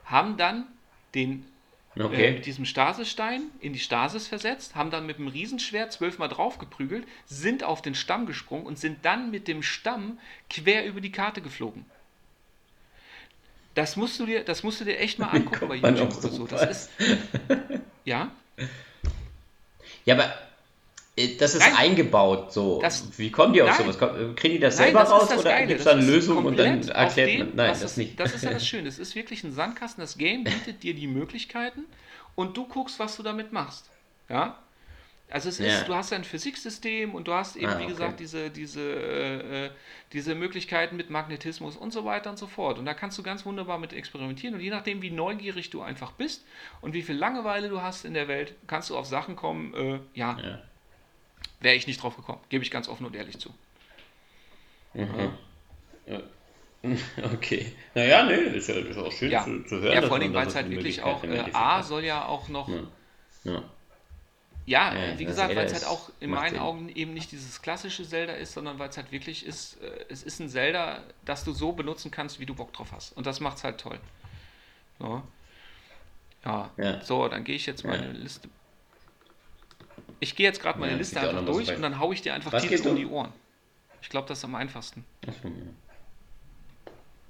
haben 0.06 0.38
dann 0.38 0.68
den 1.16 1.46
äh, 1.96 2.04
Okay. 2.04 2.32
mit 2.34 2.46
diesem 2.46 2.66
Stasisstein 2.66 3.44
in 3.60 3.74
die 3.74 3.80
Stasis 3.80 4.28
versetzt, 4.28 4.76
haben 4.76 4.92
dann 4.92 5.06
mit 5.06 5.18
dem 5.20 5.28
Riesenschwert 5.28 5.92
zwölfmal 5.94 6.30
draufgeprügelt, 6.30 7.08
sind 7.26 7.64
auf 7.64 7.82
den 7.82 7.96
Stamm 7.96 8.26
gesprungen 8.26 8.66
und 8.66 8.80
sind 8.80 9.06
dann 9.06 9.32
mit 9.32 9.48
dem 9.48 9.64
Stamm 9.64 10.20
quer 10.50 10.86
über 10.86 11.02
die 11.02 11.12
Karte 11.12 11.42
geflogen. 11.42 11.86
Das 13.76 13.96
musst 13.96 14.20
du 14.20 14.26
dir, 14.26 14.44
das 14.44 14.64
musst 14.64 14.82
du 14.82 14.86
dir 14.86 15.00
echt 15.00 15.20
mal 15.20 15.30
angucken 15.32 15.68
bei 15.68 15.76
YouTube 15.76 16.16
oder 16.16 16.32
so. 16.32 16.48
Das 16.48 16.66
ist, 16.66 16.92
ja, 18.06 18.32
Ja, 20.06 20.16
aber 20.16 20.26
äh, 20.26 20.38
das 21.40 21.54
ist 21.54 21.60
Nein. 21.60 21.76
eingebaut 21.78 22.52
so. 22.52 22.82
Das- 22.82 23.18
Wie 23.20 23.30
kommen 23.32 23.54
die 23.54 23.62
auf 23.62 23.70
Nein. 23.80 23.92
sowas? 23.94 23.98
Kriegen 24.36 24.56
die 24.56 24.60
das 24.60 24.78
Nein, 24.78 24.86
selber 24.88 25.00
das 25.02 25.12
raus 25.12 25.38
oder 25.38 25.62
gibt 25.66 25.80
es 25.80 25.86
da 25.86 25.92
eine 25.92 26.02
Lösung 26.06 26.44
und 26.46 26.58
dann 26.58 26.88
erklärt 26.88 27.40
man. 27.40 27.56
Nein, 27.56 27.70
das 27.70 27.82
ist, 27.84 27.98
nicht. 27.98 28.20
Das 28.20 28.34
ist 28.34 28.44
ja 28.44 28.52
das 28.52 28.66
Schöne. 28.68 28.88
Es 28.88 28.98
ist 29.00 29.16
wirklich 29.16 29.44
ein 29.44 29.52
Sandkasten. 29.54 30.02
Das 30.02 30.18
Game 30.18 30.44
bietet 30.44 30.82
dir 30.84 30.94
die 30.96 31.08
Möglichkeiten 31.08 31.86
und 32.36 32.58
du 32.58 32.66
guckst, 32.68 32.98
was 33.00 33.16
du 33.16 33.22
damit 33.24 33.52
machst. 33.54 33.90
Ja? 34.28 34.58
Also 35.30 35.50
es 35.50 35.60
ist, 35.60 35.68
Ja. 35.68 35.84
du 35.86 35.96
hast 35.96 36.14
ein 36.14 36.24
Physiksystem 36.24 37.16
und 37.16 37.28
du 37.28 37.34
hast 37.34 37.56
eben, 37.56 37.68
Ah, 37.68 37.78
wie 37.80 37.84
okay. 37.84 37.92
gesagt, 37.94 38.20
diese, 38.20 38.50
diese, 38.52 38.82
äh, 38.82 39.66
äh, 39.66 39.70
diese 40.14 40.36
Möglichkeiten 40.36 40.96
mit 40.96 41.10
Magnetismus 41.10 41.76
und 41.76 41.92
so 41.94 42.06
weiter 42.06 42.30
und 42.30 42.38
so 42.38 42.46
fort. 42.48 42.78
Und 42.78 42.86
da 42.86 42.94
kannst 42.94 43.18
du 43.18 43.24
ganz 43.24 43.46
wunderbar 43.46 43.80
mit 43.80 43.94
experimentieren. 43.94 44.54
Und 44.56 44.62
je 44.62 44.70
nachdem, 44.70 45.02
wie 45.02 45.10
neugierig 45.12 45.70
du 45.72 45.82
einfach 45.82 46.12
bist 46.12 46.44
und 46.82 46.94
wie 46.94 47.02
viel 47.04 47.16
Langeweile 47.16 47.70
du 47.70 47.82
hast 47.82 48.04
in 48.06 48.14
der 48.14 48.28
Welt, 48.28 48.54
kannst 48.68 48.90
du 48.92 48.98
auf 48.98 49.06
Sachen 49.08 49.36
kommen, 49.36 49.74
äh, 49.74 50.00
ja, 50.14 50.38
Ja. 50.44 50.62
Wäre 51.60 51.76
ich 51.76 51.88
nicht 51.88 52.02
drauf 52.02 52.16
gekommen. 52.16 52.40
Gebe 52.50 52.64
ich 52.64 52.72
ganz 52.72 52.88
offen 52.88 53.06
und 53.06 53.16
ehrlich 53.16 53.38
zu. 53.40 53.54
Mhm. 54.94 55.34
Ja. 56.06 56.22
Okay. 57.34 57.72
Naja, 57.96 58.26
nee, 58.26 58.34
ist 58.58 58.68
ja, 58.68 58.76
ist 58.76 58.98
auch 58.98 59.10
schön 59.10 59.32
Ja, 59.32 59.46
zu, 59.46 59.64
zu 59.64 59.80
hören. 59.80 59.94
ja 59.94 60.02
vor 60.02 60.18
allem, 60.18 60.34
weil 60.34 60.48
es 60.48 60.56
halt 60.56 60.70
wirklich 60.70 61.02
auch, 61.02 61.24
äh, 61.24 61.46
A 61.54 61.82
soll 61.82 62.04
ja 62.04 62.26
auch 62.26 62.50
noch, 62.50 62.68
Ja. 62.68 63.64
Ja. 64.66 64.94
ja, 64.94 65.18
wie 65.18 65.24
gesagt, 65.24 65.56
weil 65.56 65.66
es 65.66 65.74
halt 65.74 65.86
auch 65.86 66.10
in 66.20 66.32
meinen 66.32 66.52
Sinn. 66.56 66.60
Augen 66.60 66.90
eben 66.90 67.14
nicht 67.14 67.32
dieses 67.32 67.62
klassische 67.62 68.06
Zelda 68.06 68.34
ist, 68.34 68.52
sondern 68.52 68.80
weil 68.80 68.90
es 68.90 68.98
halt 68.98 69.14
wirklich 69.14 69.46
ist, 69.46 69.82
äh, 69.82 70.06
es 70.10 70.24
ist 70.24 70.42
ein 70.42 70.50
Zelda, 70.50 71.04
das 71.24 71.46
du 71.46 71.54
so 71.54 71.72
benutzen 71.72 72.12
kannst, 72.12 72.42
wie 72.42 72.46
du 72.46 72.54
Bock 72.54 72.74
drauf 72.74 72.92
hast. 72.92 73.16
Und 73.16 73.28
das 73.28 73.40
macht 73.40 73.58
es 73.58 73.64
halt 73.64 73.80
toll. 73.80 74.00
So. 75.00 75.24
Ja. 76.46 76.70
So, 77.02 77.30
dann 77.30 77.46
gehe 77.46 77.56
ich 77.56 77.66
jetzt 77.66 77.86
meine. 77.86 78.12
Liste. 78.12 78.50
Ich 80.24 80.38
gehe 80.38 80.46
jetzt 80.46 80.62
gerade 80.62 80.80
meine 80.80 80.94
Ja, 80.94 80.98
Liste 80.98 81.16
ja 81.18 81.24
einfach 81.24 81.42
noch 81.42 81.54
durch 81.54 81.70
und 81.76 81.82
dann 81.82 82.00
haue 82.00 82.14
ich 82.14 82.22
dir 82.22 82.34
einfach 82.34 82.54
Was 82.54 82.64
Titel 82.64 82.88
um 82.88 82.96
die 82.96 83.06
Ohren. 83.06 83.34
Ich 84.02 84.08
glaube, 84.08 84.26
das 84.28 84.38
ist 84.38 84.46
am 84.46 84.56
einfachsten. 84.56 85.04
Achso, 85.28 85.50
ja. 85.50 85.54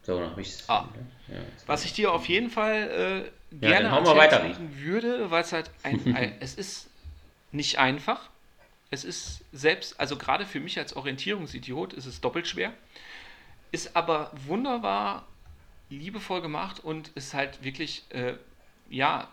So, 0.03 0.19
dann 0.19 0.29
habe 0.29 0.41
ich 0.41 0.49
es. 0.49 0.69
Ah. 0.69 0.87
Ja, 1.27 1.37
Was 1.65 1.85
ich 1.85 1.93
dir 1.93 2.11
auf 2.11 2.27
jeden 2.27 2.51
Fall 2.51 3.31
äh, 3.51 3.57
gerne 3.57 3.89
legen 4.47 4.79
würde, 4.79 5.31
weil 5.31 5.41
es 5.41 5.51
halt 5.53 5.71
ein, 5.81 6.01
ein, 6.15 6.35
es 6.39 6.53
ist 6.53 6.87
nicht 7.51 7.79
einfach. 7.79 8.29
Es 8.91 9.03
ist 9.03 9.43
selbst, 9.51 9.99
also 9.99 10.15
gerade 10.15 10.45
für 10.45 10.59
mich 10.59 10.77
als 10.77 10.95
Orientierungsidiot 10.95 11.93
ist 11.93 12.05
es 12.05 12.21
doppelt 12.21 12.47
schwer. 12.47 12.73
Ist 13.71 13.95
aber 13.95 14.31
wunderbar 14.45 15.25
liebevoll 15.89 16.43
gemacht 16.43 16.79
und 16.79 17.07
ist 17.15 17.33
halt 17.33 17.63
wirklich, 17.63 18.03
äh, 18.09 18.35
ja, 18.89 19.29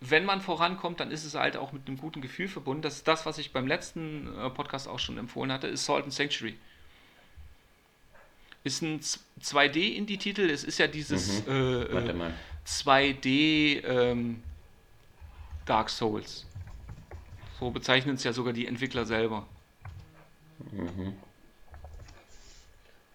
wenn 0.00 0.24
man 0.24 0.40
vorankommt, 0.40 1.00
dann 1.00 1.10
ist 1.10 1.24
es 1.24 1.34
halt 1.34 1.56
auch 1.56 1.72
mit 1.72 1.86
einem 1.88 1.98
guten 1.98 2.20
Gefühl 2.20 2.48
verbunden. 2.48 2.82
Das 2.82 2.96
ist 2.96 3.08
das, 3.08 3.26
was 3.26 3.38
ich 3.38 3.52
beim 3.52 3.66
letzten 3.66 4.28
äh, 4.38 4.50
Podcast 4.50 4.86
auch 4.86 4.98
schon 4.98 5.18
empfohlen 5.18 5.50
hatte, 5.50 5.66
ist 5.66 5.84
Salt 5.84 6.04
and 6.04 6.12
Sanctuary. 6.12 6.56
Ist 8.64 8.82
ein 8.82 9.00
2D-Indie-Titel, 9.00 10.50
es 10.50 10.64
ist 10.64 10.78
ja 10.78 10.86
dieses 10.86 11.46
äh, 11.46 11.50
Mhm. 11.50 11.96
Äh, 11.96 12.12
mal. 12.12 12.34
2D 12.66 13.84
ähm, 13.84 14.42
Dark 15.64 15.90
Souls. 15.90 16.46
So 17.58 17.70
bezeichnen 17.70 18.14
es 18.14 18.24
ja 18.24 18.32
sogar 18.32 18.52
die 18.52 18.66
Entwickler 18.66 19.04
selber. 19.04 19.46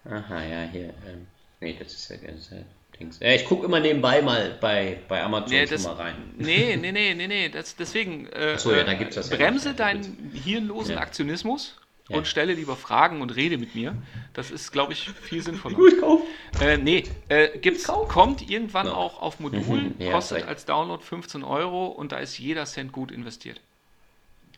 Aha, 0.04 0.42
ja, 0.42 0.68
hier. 0.70 0.92
Ähm, 1.06 1.26
nee, 1.60 1.76
das 1.78 1.94
ist 1.94 2.10
ja 2.10 2.16
ganz 2.16 2.52
äh, 2.52 2.64
Dings. 2.98 3.18
Ja, 3.20 3.32
ich 3.32 3.44
gucke 3.44 3.66
immer 3.66 3.80
nebenbei 3.80 4.22
mal 4.22 4.56
bei, 4.60 4.98
bei 5.08 5.22
Amazon 5.22 5.50
Nee, 5.50 5.66
das, 5.66 5.82
mal 5.82 5.94
rein. 5.94 6.14
nee, 6.36 6.76
nee, 6.76 6.92
nee, 6.92 7.14
nee, 7.14 7.26
nee. 7.26 7.48
Das, 7.48 7.76
deswegen 7.76 8.26
äh, 8.28 8.58
so, 8.58 8.72
ja, 8.72 8.78
äh, 8.78 8.84
da 8.84 8.94
gibt's 8.94 9.16
das 9.16 9.30
bremse. 9.30 9.70
Ja, 9.70 9.74
deinen 9.74 10.32
hirnlosen 10.34 10.94
Ja. 10.94 11.00
Aktionismus 11.00 11.76
Ja. 12.08 12.16
und 12.18 12.26
stelle 12.26 12.52
lieber 12.54 12.76
Fragen 12.76 13.20
und 13.22 13.34
rede 13.34 13.58
mit 13.58 13.74
mir. 13.74 13.94
Das 14.34 14.50
ist, 14.50 14.72
glaube 14.72 14.92
ich, 14.92 15.10
viel 15.10 15.42
sinnvoller. 15.42 15.76
Gut, 15.76 15.98
kauf. 16.00 16.22
Äh, 16.60 16.76
nee, 16.76 17.04
äh, 17.28 17.58
gibt's, 17.58 17.86
kommt 18.08 18.48
irgendwann 18.48 18.86
Ja. 18.86 18.94
auch 18.94 19.20
auf 19.20 19.40
Modul, 19.40 19.60
Mhm, 19.60 20.10
kostet 20.10 20.46
als 20.46 20.64
Download 20.64 21.02
15 21.02 21.42
Euro 21.42 21.86
und 21.86 22.12
da 22.12 22.18
ist 22.18 22.38
jeder 22.38 22.64
Cent 22.66 22.92
gut 22.92 23.10
investiert. 23.10 23.60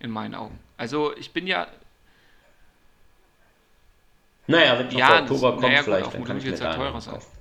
In 0.00 0.10
meinen 0.10 0.34
Augen. 0.34 0.58
Also 0.76 1.16
ich 1.16 1.32
bin 1.32 1.46
ja, 1.46 1.68
Naja, 4.48 4.78
wenn 4.78 4.96
Ja, 4.96 5.22
Oktober 5.22 5.50
kommt, 5.52 5.62
naja, 5.62 5.76
gut, 5.78 5.84
vielleicht, 5.86 6.06
auf 6.06 6.12
dann 6.12 6.24
kann 6.24 6.38
ich 6.38 6.44
mir 6.44 6.52
da 6.52 6.74
teurer 6.76 7.00
sein. 7.00 7.14
kaufen. 7.14 7.35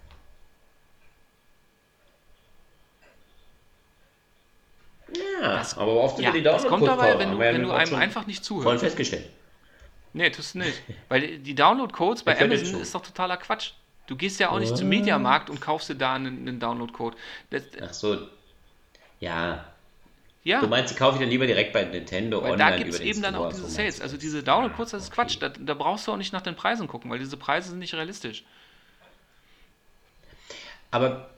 Ja, 5.45 5.57
Das- 5.57 5.77
aber 5.77 5.93
oft 5.93 6.19
ja, 6.19 6.31
die 6.31 6.41
das 6.41 6.65
kommt 6.65 6.87
dabei, 6.87 7.17
wenn 7.19 7.31
du, 7.31 7.39
wenn 7.39 7.61
du 7.63 7.71
einem 7.71 7.95
einfach 7.95 8.25
nicht 8.25 8.43
zuhörst. 8.43 8.81
festgestellt. 8.81 9.29
Nee, 10.13 10.29
tust 10.29 10.55
du 10.55 10.59
nicht. 10.59 10.81
Weil 11.09 11.39
die 11.39 11.53
Download-Codes 11.55 12.23
bei 12.23 12.39
Amazon 12.39 12.79
ist 12.81 12.95
doch 12.95 13.01
totaler 13.01 13.37
Quatsch. 13.37 13.71
Du 14.07 14.15
gehst 14.15 14.39
ja 14.39 14.49
auch 14.49 14.59
nicht 14.59 14.69
zum 14.77 14.87
Was? 14.87 14.97
Mediamarkt 14.97 15.49
und 15.49 15.59
kaufst 15.59 15.89
dir 15.89 15.95
da 15.95 16.13
einen, 16.15 16.47
einen 16.47 16.59
Download-Code. 16.59 17.17
Ach 17.81 17.93
so. 17.93 18.27
Ja, 19.19 19.65
Ja, 20.43 20.61
du 20.61 20.67
meinst, 20.67 20.93
die 20.93 20.97
kaufe 20.97 21.15
ich 21.15 21.21
dann 21.21 21.29
lieber 21.29 21.47
direkt 21.47 21.73
bei 21.73 21.83
Nintendo 21.83 22.41
weil 22.41 22.51
online 22.51 22.71
da 22.71 22.77
gibt 22.77 22.93
es 22.93 22.99
eben 22.99 23.21
dann 23.21 23.35
auch 23.35 23.49
diese 23.49 23.67
Sales. 23.67 23.99
Also 23.99 24.15
diese 24.17 24.41
Download-Codes, 24.43 24.91
das 24.91 25.03
ist 25.03 25.11
Quatsch. 25.11 25.37
Da, 25.39 25.49
da 25.49 25.73
brauchst 25.73 26.07
du 26.07 26.11
auch 26.13 26.17
nicht 26.17 26.33
nach 26.33 26.41
den 26.41 26.55
Preisen 26.55 26.87
gucken, 26.87 27.09
weil 27.11 27.19
diese 27.19 27.35
Preise 27.37 27.69
sind 27.69 27.79
nicht 27.79 27.93
realistisch. 27.93 28.43
Aber 30.91 31.29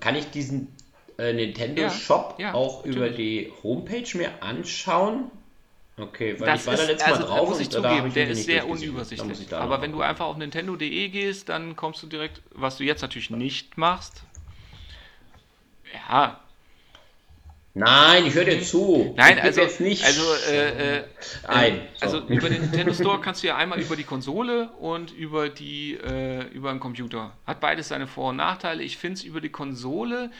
kann 0.00 0.14
ich 0.16 0.30
diesen 0.30 0.74
äh, 1.18 1.32
Nintendo 1.32 1.82
Ja, 1.82 1.90
Shop 1.90 2.36
ja, 2.38 2.54
auch 2.54 2.78
natürlich. 2.84 2.96
über 2.96 3.08
die 3.10 3.52
Homepage 3.62 4.16
mir 4.16 4.42
anschauen? 4.42 5.30
Okay, 5.98 6.38
weil 6.38 6.46
Das 6.46 6.60
ich 6.60 6.66
war 6.68 6.76
da 6.76 6.82
ist, 6.82 6.88
letztes 6.88 7.12
also, 7.12 7.22
Mal 7.22 7.28
da 7.28 7.34
drauf 7.36 7.48
muss 7.48 7.60
ich 7.60 7.66
und 7.76 7.82
da 7.82 7.88
zugeben, 7.90 8.06
ich 8.08 8.14
der 8.14 8.28
ist 8.28 8.44
sehr. 8.44 8.60
Da 8.60 8.66
unübersichtlich. 8.66 9.48
da 9.48 9.58
Aber 9.60 9.82
wenn 9.82 9.90
du 9.92 10.00
einfach 10.00 10.26
auf 10.26 10.36
nintendo.de 10.36 11.08
gehst, 11.08 11.48
dann 11.48 11.74
kommst 11.74 12.02
du 12.02 12.06
direkt, 12.06 12.40
was 12.52 12.76
du 12.76 12.84
jetzt 12.84 13.02
natürlich 13.02 13.30
nicht 13.30 13.76
machst. 13.76 14.22
Ja, 15.92 16.40
Nein, 17.74 18.26
ich 18.26 18.34
höre 18.34 18.44
dir 18.44 18.60
zu. 18.60 19.14
Nein, 19.16 19.38
ich 19.38 19.42
also, 19.44 19.60
jetzt 19.60 19.80
nicht 19.80 20.04
also, 20.04 20.22
äh, 20.50 20.98
äh, 20.98 21.04
ein. 21.46 21.74
ähm, 21.74 21.80
also 22.00 22.20
So. 22.20 22.26
über 22.26 22.48
den 22.48 22.62
Nintendo 22.62 22.92
Store 22.92 23.20
kannst 23.20 23.42
du 23.42 23.46
ja 23.46 23.56
einmal 23.56 23.80
über 23.80 23.94
die 23.94 24.02
Konsole 24.02 24.70
und 24.80 25.12
über 25.12 25.48
die 25.48 25.94
äh, 25.94 26.44
über 26.48 26.72
den 26.72 26.80
Computer. 26.80 27.32
Hat 27.46 27.60
beides 27.60 27.88
seine 27.88 28.08
Vor- 28.08 28.30
und 28.30 28.36
Nachteile. 28.36 28.82
Ich 28.82 28.96
finde 28.96 29.14
es 29.18 29.22
über 29.22 29.40
die 29.40 29.50
Konsole, 29.50 30.32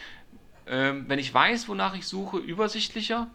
ähm, 0.69 1.05
wenn 1.09 1.19
ich 1.19 1.33
weiß, 1.33 1.69
wonach 1.69 1.95
ich 1.97 2.07
suche, 2.07 2.39
übersichtlicher. 2.39 3.29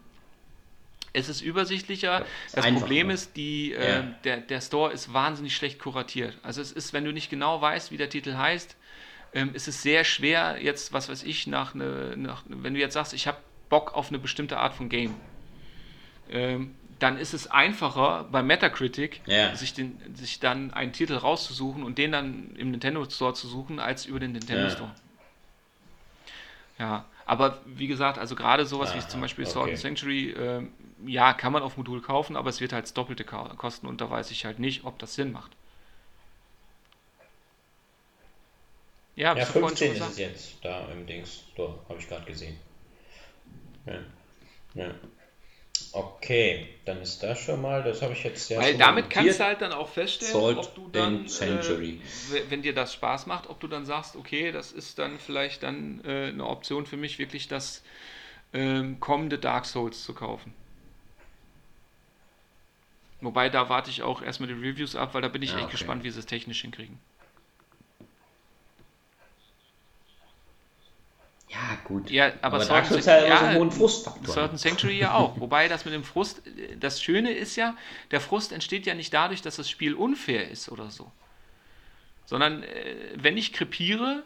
Es 1.14 1.30
ist 1.30 1.42
übersichtlicher. 1.42 2.26
Das 2.54 2.66
einfach, 2.66 2.82
Problem 2.82 3.08
ne? 3.08 3.14
ist, 3.14 3.36
die, 3.38 3.74
äh, 3.74 3.98
Ja. 3.98 4.02
der, 4.24 4.38
der 4.38 4.62
Store 4.62 4.92
ist 4.92 5.14
wahnsinnig 5.14 5.56
schlecht 5.56 5.80
kuratiert. 5.80 6.38
Also 6.44 6.62
es 6.62 6.72
ist, 6.72 6.94
wenn 6.94 7.06
du 7.06 7.12
nicht 7.14 7.30
genau 7.30 7.62
weißt, 7.62 7.92
wie 7.92 7.98
der 7.98 8.10
Titel 8.10 8.36
heißt, 8.36 8.76
ähm, 9.36 9.54
ist 9.54 9.68
es 9.68 9.82
sehr 9.82 10.04
schwer, 10.04 10.58
jetzt, 10.62 10.94
was 10.94 11.10
weiß 11.10 11.24
ich, 11.24 11.48
nach, 11.48 11.74
ne, 11.74 12.16
nach 12.18 12.44
wenn 12.48 12.74
du 12.74 12.80
jetzt 12.80 12.94
sagst, 12.94 13.14
ich 13.14 13.28
habe 13.28 13.38
Bock 13.70 13.94
auf 13.96 14.10
eine 14.10 14.20
bestimmte 14.20 14.58
Art 14.58 14.74
von 14.74 14.90
Game, 14.90 15.16
ähm, 16.30 16.76
dann 17.00 17.18
ist 17.18 17.34
es 17.34 17.48
einfacher 17.48 18.26
bei 18.32 18.42
Metacritic, 18.44 19.22
Ja. 19.26 19.56
sich, 19.56 19.74
den, 19.74 20.00
sich 20.16 20.40
dann 20.40 20.72
einen 20.74 20.94
Titel 20.94 21.16
rauszusuchen 21.16 21.84
und 21.84 21.98
den 21.98 22.12
dann 22.12 22.56
im 22.56 22.72
Nintendo 22.72 23.04
Store 23.06 23.34
zu 23.34 23.48
suchen, 23.48 23.80
als 23.80 24.06
über 24.06 24.20
den 24.20 24.32
Nintendo 24.34 24.68
Ja. 24.68 24.70
Store. 24.72 24.92
Ja, 26.80 27.06
aber 27.26 27.60
wie 27.66 27.88
gesagt, 27.88 28.18
also 28.18 28.36
gerade 28.36 28.66
sowas 28.66 28.94
wie 28.94 29.00
Aha, 29.00 29.08
zum 29.08 29.22
Beispiel 29.22 29.46
okay. 29.46 29.54
Sword 29.54 29.70
and 29.70 29.80
Sanctuary, 29.80 30.32
ähm, 30.32 30.74
ja, 31.06 31.34
kann 31.34 31.54
man 31.54 31.64
auf 31.64 31.78
Modul 31.78 32.02
kaufen, 32.02 32.36
aber 32.36 32.50
es 32.50 32.62
wird 32.62 32.74
halt 32.74 32.84
das 32.84 32.94
Doppelte 32.94 33.24
kosten 33.24 33.88
und 33.88 34.02
da 34.02 34.10
weiß 34.10 34.32
ich 34.32 34.46
halt 34.46 34.60
nicht, 34.60 34.86
ob 34.86 35.00
das 35.00 35.16
Sinn 35.16 35.32
macht. 35.32 35.52
Ja, 39.16 39.30
Ja, 39.30 39.34
bist 39.36 39.50
du 39.50 39.60
vorhin 39.60 39.78
schon 39.78 39.88
15 39.88 40.04
ist 40.04 40.12
es 40.12 40.18
jetzt 40.18 40.66
da 40.66 40.92
im 40.92 41.06
Dings. 41.06 41.44
Da 41.56 41.64
habe 41.88 42.00
ich 42.00 42.08
gerade 42.08 42.26
gesehen. 42.26 42.58
Ja. 43.86 44.00
ja. 44.74 44.96
Okay, 45.94 46.68
dann 46.86 47.02
ist 47.02 47.22
das 47.24 47.40
schon 47.40 47.62
mal, 47.62 47.84
das 47.84 48.02
habe 48.02 48.14
ich 48.14 48.24
jetzt 48.24 48.50
ja 48.50 48.60
Weil 48.62 48.76
damit 48.78 49.10
kannst 49.10 49.40
du 49.40 49.44
halt 49.44 49.62
dann 49.62 49.72
auch 49.74 49.90
feststellen, 49.90 50.50
ob 50.58 50.74
du 50.76 50.88
dann, 50.90 51.32
äh, 51.36 52.50
wenn 52.50 52.62
dir 52.64 52.74
das 52.74 52.94
Spaß 52.94 53.28
macht, 53.28 53.48
ob 53.50 53.60
du 53.60 53.68
dann 53.68 53.86
sagst, 53.86 54.16
okay, 54.16 54.52
das 54.52 54.72
ist 54.72 54.98
dann 55.00 55.20
vielleicht 55.20 55.64
dann 55.64 56.02
äh, 56.04 56.28
eine 56.30 56.46
Option 56.48 56.86
für 56.86 56.98
mich, 56.98 57.20
wirklich 57.20 57.48
das 57.48 57.84
ähm, 58.54 59.00
kommende 59.00 59.40
Dark 59.40 59.66
Souls 59.66 60.04
zu 60.04 60.14
kaufen. 60.14 60.54
Wobei, 63.22 63.50
da 63.50 63.70
warte 63.70 63.90
ich 63.90 64.04
auch 64.04 64.22
erstmal 64.22 64.50
die 64.50 64.54
Reviews 64.54 64.96
ab, 64.96 65.16
weil 65.16 65.24
da 65.24 65.28
bin 65.28 65.42
ich 65.42 65.52
Ja, 65.52 65.58
echt 65.58 65.66
okay. 65.66 65.72
gespannt, 65.72 66.04
wie 66.04 66.12
sie 66.12 66.20
es 66.20 66.28
technisch 66.28 66.62
hinkriegen. 66.62 67.00
Ja, 71.54 71.78
gut. 71.84 72.10
Ja, 72.12 72.32
aber 72.42 72.58
aber 72.58 72.60
Sword 72.66 72.90
hat 72.90 73.06
ja 73.06 73.18
immer 73.26 73.38
so 73.38 73.46
einen 73.46 73.58
hohen 73.58 73.72
Frustfaktor. 73.72 74.34
Certain 74.34 74.58
Sanctuary 74.58 74.98
ja 75.00 75.14
auch. 75.14 75.38
Wobei 75.40 75.68
das 75.68 75.86
mit 75.86 75.94
dem 75.94 76.04
Frust, 76.04 76.42
das 76.80 77.02
Schöne 77.02 77.32
ist 77.32 77.56
ja, 77.56 77.76
der 78.12 78.22
Frust 78.22 78.52
entsteht 78.52 78.86
ja 78.86 78.94
nicht 78.96 79.14
dadurch, 79.14 79.42
dass 79.42 79.56
das 79.58 79.70
Spiel 79.70 79.94
unfair 79.94 80.50
ist 80.50 80.70
oder 80.70 80.90
so. 80.90 81.12
Sondern 82.26 82.64
äh, 82.64 82.96
wenn 83.16 83.38
ich 83.38 83.54
krepiere, 83.54 84.24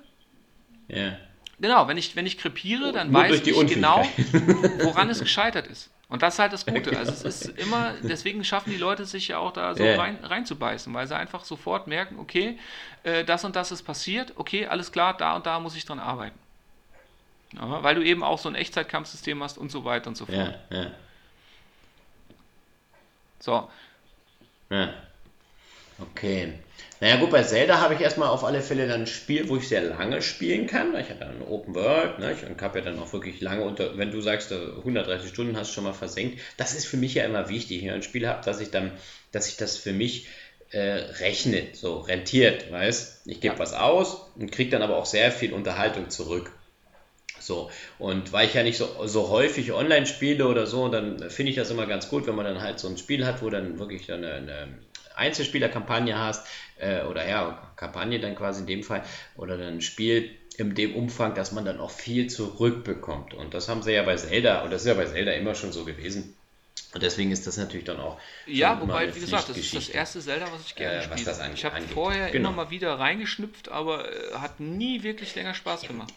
Ja. 0.87 1.17
genau, 1.59 1.87
wenn 1.87 1.97
ich, 1.97 2.15
wenn 2.15 2.25
ich 2.25 2.37
krepiere, 2.37 2.91
dann 2.91 3.11
Nur 3.11 3.21
weiß 3.21 3.41
ich 3.41 3.67
genau, 3.67 4.03
woran 4.81 5.09
es 5.09 5.21
gescheitert 5.21 5.67
ist. 5.67 5.91
Und 6.09 6.21
das 6.21 6.35
ist 6.35 6.39
halt 6.39 6.53
das 6.53 6.65
Gute. 6.65 6.91
genau. 6.91 6.99
Also 6.99 7.13
es 7.27 7.47
ist 7.47 7.59
immer, 7.59 7.93
deswegen 8.07 8.43
schaffen 8.45 8.69
die 8.69 8.77
Leute 8.77 9.05
sich 9.05 9.27
ja 9.29 9.39
auch 9.39 9.51
da 9.51 9.75
so 9.75 9.83
Ja. 9.83 9.97
rein, 9.97 10.19
reinzubeißen, 10.23 10.93
weil 10.93 11.05
sie 11.07 11.17
einfach 11.17 11.43
sofort 11.43 11.87
merken, 11.87 12.17
okay, 12.19 12.59
äh, 13.03 13.25
das 13.25 13.43
und 13.43 13.55
das 13.57 13.71
ist 13.73 13.83
passiert, 13.83 14.33
okay, 14.37 14.67
alles 14.67 14.91
klar, 14.93 15.17
da 15.17 15.35
und 15.35 15.45
da 15.45 15.59
muss 15.59 15.75
ich 15.75 15.83
dran 15.85 15.99
arbeiten. 15.99 16.39
Ja, 17.53 17.83
weil 17.83 17.95
du 17.95 18.03
eben 18.03 18.23
auch 18.23 18.39
so 18.39 18.49
ein 18.49 18.55
Echtzeitkampfsystem 18.55 19.41
hast 19.41 19.57
und 19.57 19.71
so 19.71 19.85
weiter 19.85 20.09
und 20.09 20.15
so 20.15 20.25
fort. 20.25 20.37
Ja, 20.37 20.53
ja, 20.69 20.91
So, 23.39 23.69
ja. 24.69 24.93
Okay. 25.99 26.53
Naja 26.99 27.17
gut, 27.17 27.31
bei 27.31 27.43
Zelda 27.43 27.79
habe 27.79 27.93
ich 27.93 28.01
erstmal 28.01 28.29
auf 28.29 28.43
alle 28.43 28.61
Fälle 28.61 28.87
dann 28.87 29.01
ein 29.01 29.07
Spiel, 29.07 29.49
wo 29.49 29.57
ich 29.57 29.67
sehr 29.67 29.81
lange 29.81 30.21
spielen 30.21 30.67
kann. 30.67 30.95
Ich 30.95 31.09
habe 31.09 31.19
dann 31.19 31.35
eine 31.35 31.47
Open 31.47 31.73
World, 31.75 32.19
ne? 32.19 32.33
ich 32.33 32.61
habe 32.61 32.79
ja 32.79 32.85
dann 32.85 32.99
auch 32.99 33.13
wirklich 33.13 33.39
lange 33.41 33.63
unter, 33.63 33.97
wenn 33.97 34.11
du 34.11 34.21
sagst, 34.21 34.51
äh, 34.51 34.55
130 34.55 35.29
Stunden 35.29 35.57
hast 35.57 35.69
du 35.69 35.75
schon 35.75 35.83
mal 35.83 35.93
versenkt, 35.93 36.39
das 36.57 36.73
ist 36.75 36.85
für 36.85 36.97
mich 36.97 37.13
ja 37.15 37.23
immer 37.25 37.49
wichtig, 37.49 37.81
wenn 37.81 37.89
ich 37.89 37.93
ein 37.93 38.03
Spiel 38.03 38.27
habe, 38.27 38.43
dass 38.43 38.59
ich 38.59 38.71
dann, 38.71 38.91
dass 39.31 39.47
ich 39.47 39.57
das 39.57 39.77
für 39.77 39.93
mich 39.93 40.27
äh, 40.71 40.79
rechnet, 40.79 41.75
so 41.75 41.99
rentiert, 41.99 42.71
weißt 42.71 43.27
Ich 43.27 43.39
gebe 43.41 43.55
Ja. 43.55 43.59
was 43.59 43.73
aus 43.73 44.29
und 44.35 44.51
kriege 44.51 44.69
dann 44.69 44.81
aber 44.81 44.97
auch 44.97 45.05
sehr 45.05 45.31
viel 45.31 45.53
Unterhaltung 45.53 46.09
zurück. 46.09 46.51
So, 47.47 47.71
und 47.97 48.33
weil 48.33 48.45
ich 48.47 48.53
ja 48.55 48.61
nicht 48.63 48.77
so, 48.77 49.07
so 49.07 49.29
häufig 49.29 49.71
online 49.71 50.05
spiele 50.05 50.47
oder 50.49 50.67
so, 50.67 50.89
dann 50.89 51.29
finde 51.29 51.49
ich 51.51 51.55
das 51.55 51.71
immer 51.71 51.85
ganz 51.85 52.09
gut, 52.09 52.27
wenn 52.27 52.35
man 52.35 52.43
dann 52.45 52.59
halt 52.61 52.77
so 52.77 52.89
ein 52.89 52.97
Spiel 52.97 53.25
hat, 53.25 53.41
wo 53.41 53.49
dann 53.49 53.79
wirklich 53.79 54.05
dann 54.05 54.21
eine, 54.25 54.33
eine 54.33 54.79
Einzelspielerkampagne 55.15 56.17
hast, 56.19 56.45
äh, 56.77 57.03
oder 57.03 57.25
ja, 57.27 57.71
Kampagne 57.77 58.19
dann 58.19 58.35
quasi 58.35 58.61
in 58.61 58.67
dem 58.67 58.83
Fall, 58.83 59.01
oder 59.37 59.57
dann 59.57 59.75
ein 59.75 59.81
Spiel 59.81 60.37
in 60.57 60.75
dem 60.75 60.93
Umfang, 60.95 61.35
dass 61.35 61.53
man 61.53 61.63
dann 61.63 61.79
auch 61.79 61.91
viel 61.91 62.29
zurückbekommt. 62.29 63.33
Und 63.33 63.53
das 63.53 63.69
haben 63.69 63.81
sie 63.81 63.93
ja 63.93 64.03
bei 64.03 64.17
Zelda, 64.17 64.63
und 64.63 64.71
das 64.71 64.81
ist 64.81 64.87
ja 64.89 64.93
bei 64.95 65.05
Zelda 65.05 65.31
immer 65.31 65.55
schon 65.55 65.71
so 65.71 65.85
gewesen. 65.85 66.35
Und 66.93 67.01
deswegen 67.03 67.31
ist 67.31 67.47
das 67.47 67.55
natürlich 67.57 67.85
dann 67.85 67.99
auch. 67.99 68.19
Ja, 68.45 68.79
wobei, 68.81 69.13
wie 69.15 69.19
gesagt, 69.19 69.47
das 69.49 69.57
ist 69.57 69.73
das 69.73 69.87
erste 69.89 70.19
Zelda, 70.19 70.47
was 70.51 70.65
ich 70.65 70.75
gerne 70.75 70.95
Äh, 70.97 70.97
was 70.97 71.05
spiele. 71.19 71.25
das 71.25 71.39
an- 71.39 71.53
ich 71.53 71.63
habe 71.63 71.81
vorher 71.81 72.29
Genau. 72.31 72.49
immer 72.49 72.63
mal 72.65 72.71
wieder 72.71 72.99
reingeschnüpft, 72.99 73.69
aber 73.69 74.11
äh, 74.11 74.33
hat 74.35 74.59
nie 74.59 75.03
wirklich 75.03 75.33
länger 75.35 75.53
Spaß 75.53 75.81
gemacht. 75.83 76.13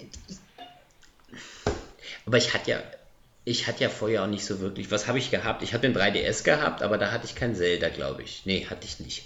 Aber 2.26 2.36
ich 2.36 2.54
hatte 2.54 2.70
ja, 2.70 2.82
ich 3.44 3.66
hatte 3.66 3.82
ja 3.82 3.88
vorher 3.88 4.22
auch 4.22 4.28
nicht 4.28 4.44
so 4.44 4.60
wirklich. 4.60 4.90
Was 4.90 5.08
habe 5.08 5.18
ich 5.18 5.30
gehabt? 5.30 5.62
Ich 5.62 5.72
habe 5.72 5.86
den 5.86 5.96
3DS 5.96 6.44
gehabt, 6.44 6.82
aber 6.82 6.98
da 6.98 7.10
hatte 7.10 7.26
ich 7.26 7.34
kein 7.34 7.54
Zelda, 7.54 7.88
glaube 7.88 8.22
ich. 8.22 8.42
Nee, 8.44 8.66
hatte 8.68 8.86
ich 8.86 9.00
nicht. 9.00 9.24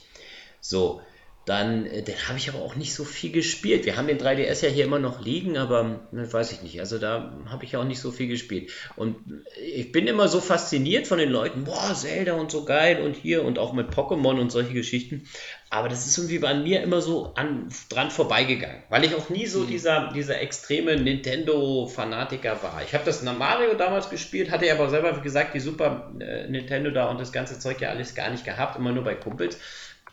So, 0.61 1.03
dann, 1.45 1.85
äh, 1.87 2.03
den 2.03 2.17
habe 2.29 2.39
ich 2.39 2.49
aber 2.49 2.61
auch 2.61 2.75
nicht 2.75 2.95
so 2.95 3.05
viel 3.05 3.31
gespielt. 3.31 3.85
Wir 3.85 3.97
haben 3.97 4.07
den 4.07 4.19
3DS 4.19 4.65
ja 4.65 4.71
hier 4.71 4.85
immer 4.85 4.99
noch 4.99 5.23
liegen, 5.23 5.59
aber 5.59 6.01
ne, 6.11 6.33
weiß 6.33 6.53
ich 6.53 6.63
nicht. 6.63 6.81
Also 6.81 6.99
da 6.99 7.37
habe 7.47 7.65
ich 7.65 7.77
auch 7.77 7.85
nicht 7.85 8.01
so 8.01 8.11
viel 8.11 8.29
gespielt. 8.29 8.71
Und 8.97 9.17
ich 9.63 9.93
bin 9.93 10.07
immer 10.07 10.29
so 10.29 10.41
fasziniert 10.41 11.07
von 11.07 11.19
den 11.19 11.31
Leuten, 11.31 11.65
boah, 11.65 11.95
Zelda 11.95 12.35
und 12.35 12.51
so 12.51 12.65
geil 12.65 13.03
und 13.03 13.15
hier 13.15 13.45
und 13.45 13.59
auch 13.59 13.73
mit 13.75 13.91
Pokémon 13.91 14.41
und 14.41 14.51
solche 14.51 14.73
Geschichten. 14.73 15.29
Aber 15.75 15.89
das 15.89 16.07
ist 16.07 16.17
irgendwie 16.19 16.39
bei 16.39 16.55
mir 16.55 16.85
immer 16.85 17.01
so 17.01 17.35
an, 17.35 17.69
dran 17.89 18.09
vorbeigegangen, 18.13 18.85
weil 18.91 19.03
ich 19.05 19.13
auch 19.17 19.29
nie 19.29 19.47
so 19.47 19.65
dieser, 19.65 20.13
dieser 20.13 20.41
extreme 20.41 20.95
Nintendo-Fanatiker 20.95 22.63
war. 22.63 22.81
Ich 22.87 22.95
habe 22.95 23.05
das 23.05 23.23
Mario 23.23 23.75
damals 23.75 24.09
gespielt, 24.09 24.53
hatte 24.53 24.71
aber 24.73 24.89
selber, 24.89 25.17
wie 25.17 25.23
gesagt, 25.23 25.53
die 25.53 25.59
Super 25.59 26.13
äh, 26.21 26.47
Nintendo 26.49 26.93
da 26.93 27.07
und 27.11 27.19
das 27.21 27.33
ganze 27.33 27.59
Zeug 27.59 27.81
ja 27.81 27.89
alles 27.91 28.15
gar 28.15 28.31
nicht 28.31 28.45
gehabt, 28.45 28.77
immer 28.79 28.93
nur 28.93 29.03
bei 29.03 29.17
Kumpels. 29.17 29.59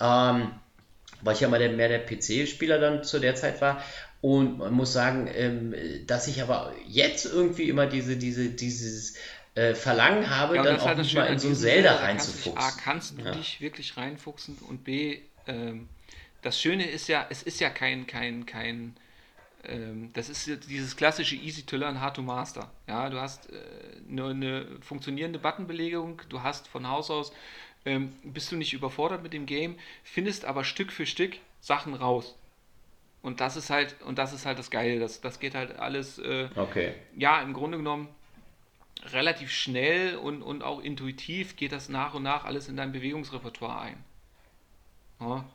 Ähm, 0.01 0.51
weil 1.21 1.35
ich 1.35 1.41
ja 1.41 1.47
mal 1.47 1.59
der, 1.59 1.69
mehr 1.73 1.89
der 1.89 1.99
PC-Spieler 1.99 2.79
dann 2.79 3.03
zu 3.03 3.19
der 3.19 3.35
Zeit 3.35 3.61
war. 3.61 3.83
Und 4.21 4.57
man 4.57 4.73
muss 4.73 4.93
sagen, 4.93 5.29
ähm, 5.31 5.75
dass 6.07 6.27
ich 6.27 6.41
aber 6.41 6.73
jetzt 6.87 7.25
irgendwie 7.25 7.69
immer 7.69 7.85
diese, 7.85 8.17
diese, 8.17 8.49
dieses 8.49 9.15
äh, 9.53 9.75
Verlangen 9.75 10.29
habe, 10.35 10.55
Ja, 10.55 10.63
dann 10.63 10.79
auch 10.79 10.85
halt 10.87 11.13
mal 11.13 11.25
in 11.27 11.37
so 11.37 11.49
ein 11.49 11.55
Zelda 11.55 11.93
da 11.93 11.99
kannst 12.07 12.29
du 12.29 12.31
dich- 12.31 12.57
A, 12.57 12.61
reinzufuchsen. 12.61 12.81
kannst 12.83 13.17
du 13.19 13.21
Ja. 13.23 13.31
dich 13.31 13.61
wirklich 13.61 13.97
reinfuchsen 13.97 14.57
und 14.67 14.83
B, 14.83 15.19
ähm, 15.47 15.89
das 16.41 16.59
Schöne 16.59 16.85
ist 16.89 17.07
ja, 17.07 17.27
es 17.29 17.43
ist 17.43 17.59
ja 17.59 17.69
kein, 17.69 18.07
kein, 18.07 18.45
kein, 18.45 18.95
ähm, 19.63 20.11
das 20.13 20.29
ist 20.29 20.67
dieses 20.69 20.95
klassische 20.95 21.35
Easy 21.35 21.63
to 21.63 21.77
Learn, 21.77 22.01
Hard 22.01 22.15
to 22.15 22.21
Master. 22.21 22.71
Ja, 22.87 23.09
du 23.09 23.19
hast 23.19 23.51
äh, 23.51 23.59
nur 24.07 24.31
eine 24.31 24.65
funktionierende 24.81 25.39
Buttonbelegung, 25.39 26.21
du 26.29 26.41
hast 26.41 26.67
von 26.67 26.87
Haus 26.87 27.11
aus, 27.11 27.31
ähm, 27.85 28.13
bist 28.23 28.51
du 28.51 28.55
nicht 28.55 28.73
überfordert 28.73 29.23
mit 29.23 29.33
dem 29.33 29.45
Game, 29.45 29.77
findest 30.03 30.45
aber 30.45 30.63
Stück 30.63 30.91
für 30.91 31.05
Stück 31.05 31.37
Sachen 31.59 31.93
raus. 31.93 32.35
Und 33.21 33.39
das 33.39 33.55
ist 33.55 33.69
halt, 33.69 33.95
und 34.01 34.17
das 34.17 34.33
ist 34.33 34.45
halt 34.47 34.57
das 34.57 34.71
Geile. 34.71 34.99
Das, 34.99 35.21
das 35.21 35.39
geht 35.39 35.53
halt 35.53 35.77
alles, 35.77 36.17
äh, 36.17 36.49
Okay. 36.55 36.95
ja, 37.15 37.41
im 37.41 37.53
Grunde 37.53 37.77
genommen 37.77 38.07
relativ 39.05 39.51
schnell 39.51 40.15
und, 40.15 40.41
und 40.41 40.63
auch 40.63 40.79
intuitiv 40.81 41.55
geht 41.55 41.71
das 41.71 41.89
nach 41.89 42.13
und 42.13 42.23
nach 42.23 42.45
alles 42.45 42.67
in 42.67 42.77
dein 42.77 42.91
Bewegungsrepertoire 42.91 43.79
ein. 43.79 44.03
Ja. 45.21 45.45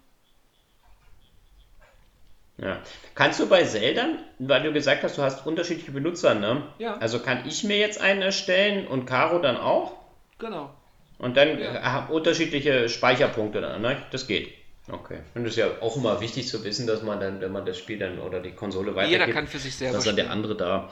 Ja. 2.59 2.81
Kannst 3.15 3.39
du 3.39 3.49
bei 3.49 3.65
Zelda, 3.65 4.07
weil 4.39 4.63
du 4.63 4.73
gesagt 4.73 5.03
hast, 5.03 5.19
du 5.19 5.23
hast 5.23 5.47
unterschiedliche 5.47 5.93
Benutzer, 5.93 6.35
ne? 6.35 6.63
Ja. 6.79 6.97
Also 6.99 7.19
kann 7.19 7.47
ich 7.47 7.65
mir 7.65 7.77
jetzt 7.77 8.01
einen 8.01 8.23
erstellen 8.23 8.87
und 8.87 9.05
Caro 9.05 9.41
dann 9.41 9.59
auch? 9.59 9.93
Genau. 10.39 10.75
Und 11.19 11.37
dann 11.37 11.59
Ja. 11.59 11.75
äh, 11.75 11.81
haben 11.83 12.11
unterschiedliche 12.13 12.89
Speicherpunkte 12.89 13.61
dann, 13.61 13.83
ne? 13.83 14.03
Das 14.11 14.27
geht. 14.27 14.55
Okay. 14.89 15.19
Und 15.35 15.45
das 15.45 15.53
ist 15.53 15.59
ja 15.59 15.67
auch 15.81 15.97
immer 15.97 16.21
wichtig 16.21 16.49
zu 16.49 16.63
wissen, 16.65 16.87
dass 16.87 17.03
man 17.03 17.21
dann, 17.21 17.41
wenn 17.41 17.53
man 17.53 17.67
das 17.67 17.77
Spiel 17.77 17.99
dann 17.99 18.21
oder 18.21 18.41
die 18.41 18.53
Konsole 18.53 18.95
weitergibt, 18.95 19.21
Jeder 19.21 19.33
kann 19.33 19.49
für 19.49 19.59
sich 19.59 19.75
selber 19.75 19.97
dass 19.97 20.05
dann 20.05 20.17
der 20.17 20.31
andere 20.31 20.57
da 20.57 20.91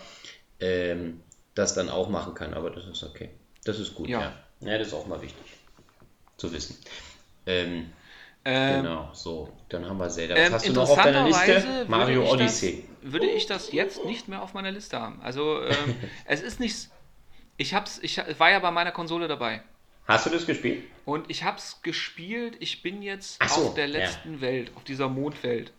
ähm, 0.60 1.20
das 1.54 1.74
dann 1.74 1.88
auch 1.88 2.08
machen 2.08 2.34
kann. 2.34 2.52
Aber 2.54 2.70
das 2.70 2.86
ist 2.86 3.04
okay. 3.04 3.30
Das 3.64 3.78
ist 3.78 3.94
gut, 3.94 4.08
ja. 4.08 4.20
Ja. 4.20 4.32
Ja, 4.72 4.78
das 4.78 4.88
ist 4.88 4.94
auch 4.94 5.06
mal 5.06 5.22
wichtig 5.22 5.44
zu 6.36 6.52
wissen. 6.52 6.76
Ähm, 7.46 7.92
Ähm, 8.44 8.82
genau, 8.82 9.08
so. 9.12 9.52
Dann 9.70 9.86
haben 9.88 9.98
wir 9.98 10.08
Zelda. 10.10 10.34
Was 10.34 10.46
ähm, 10.46 10.52
hast 10.52 10.68
du 10.68 10.72
noch 10.72 10.90
auf 10.90 11.02
deiner 11.02 11.24
Liste? 11.24 11.44
interessanterweise 11.44 11.90
Mario 11.90 12.30
Odyssey. 12.30 12.84
Das, 13.02 13.12
würde 13.12 13.26
ich 13.26 13.46
das 13.46 13.72
jetzt 13.72 14.04
nicht 14.04 14.28
mehr 14.28 14.42
auf 14.42 14.54
meiner 14.54 14.70
Liste 14.70 15.00
haben. 15.00 15.20
Also 15.22 15.62
ähm, 15.62 15.96
es 16.26 16.42
ist 16.42 16.60
nicht. 16.60 16.90
Ich 17.56 17.72
hab's, 17.72 18.00
ich 18.02 18.18
war 18.38 18.50
ja 18.50 18.58
bei 18.58 18.70
meiner 18.70 18.92
Konsole 18.92 19.28
dabei. 19.28 19.62
Hast 20.06 20.26
du 20.26 20.30
das 20.30 20.44
gespielt? 20.44 20.84
Und 21.06 21.30
ich 21.30 21.44
hab's 21.44 21.80
gespielt. 21.82 22.56
Ich 22.60 22.82
bin 22.82 23.00
jetzt 23.00 23.42
so, 23.48 23.68
auf 23.68 23.74
der 23.74 23.86
ja. 23.86 23.98
letzten 23.98 24.40
Welt, 24.40 24.72
auf 24.74 24.84
dieser 24.84 25.08
Mondwelt. 25.08 25.72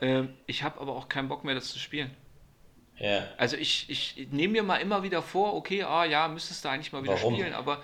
Ähm, 0.00 0.34
ich 0.46 0.62
habe 0.62 0.80
aber 0.80 0.94
auch 0.94 1.08
keinen 1.08 1.28
Bock 1.28 1.44
mehr, 1.44 1.54
das 1.54 1.68
zu 1.68 1.78
spielen. 1.78 2.10
Ja. 2.98 3.26
Also 3.36 3.56
ich, 3.56 3.88
ich 3.88 4.28
nehme 4.30 4.52
mir 4.52 4.62
mal 4.62 4.76
immer 4.76 5.02
wieder 5.02 5.22
vor, 5.22 5.54
okay, 5.54 5.82
ah 5.82 6.04
ja, 6.04 6.28
müsstest 6.28 6.64
du 6.64 6.68
eigentlich 6.68 6.92
mal 6.92 7.02
wieder 7.02 7.14
Warum? 7.14 7.34
spielen, 7.34 7.54
aber 7.54 7.82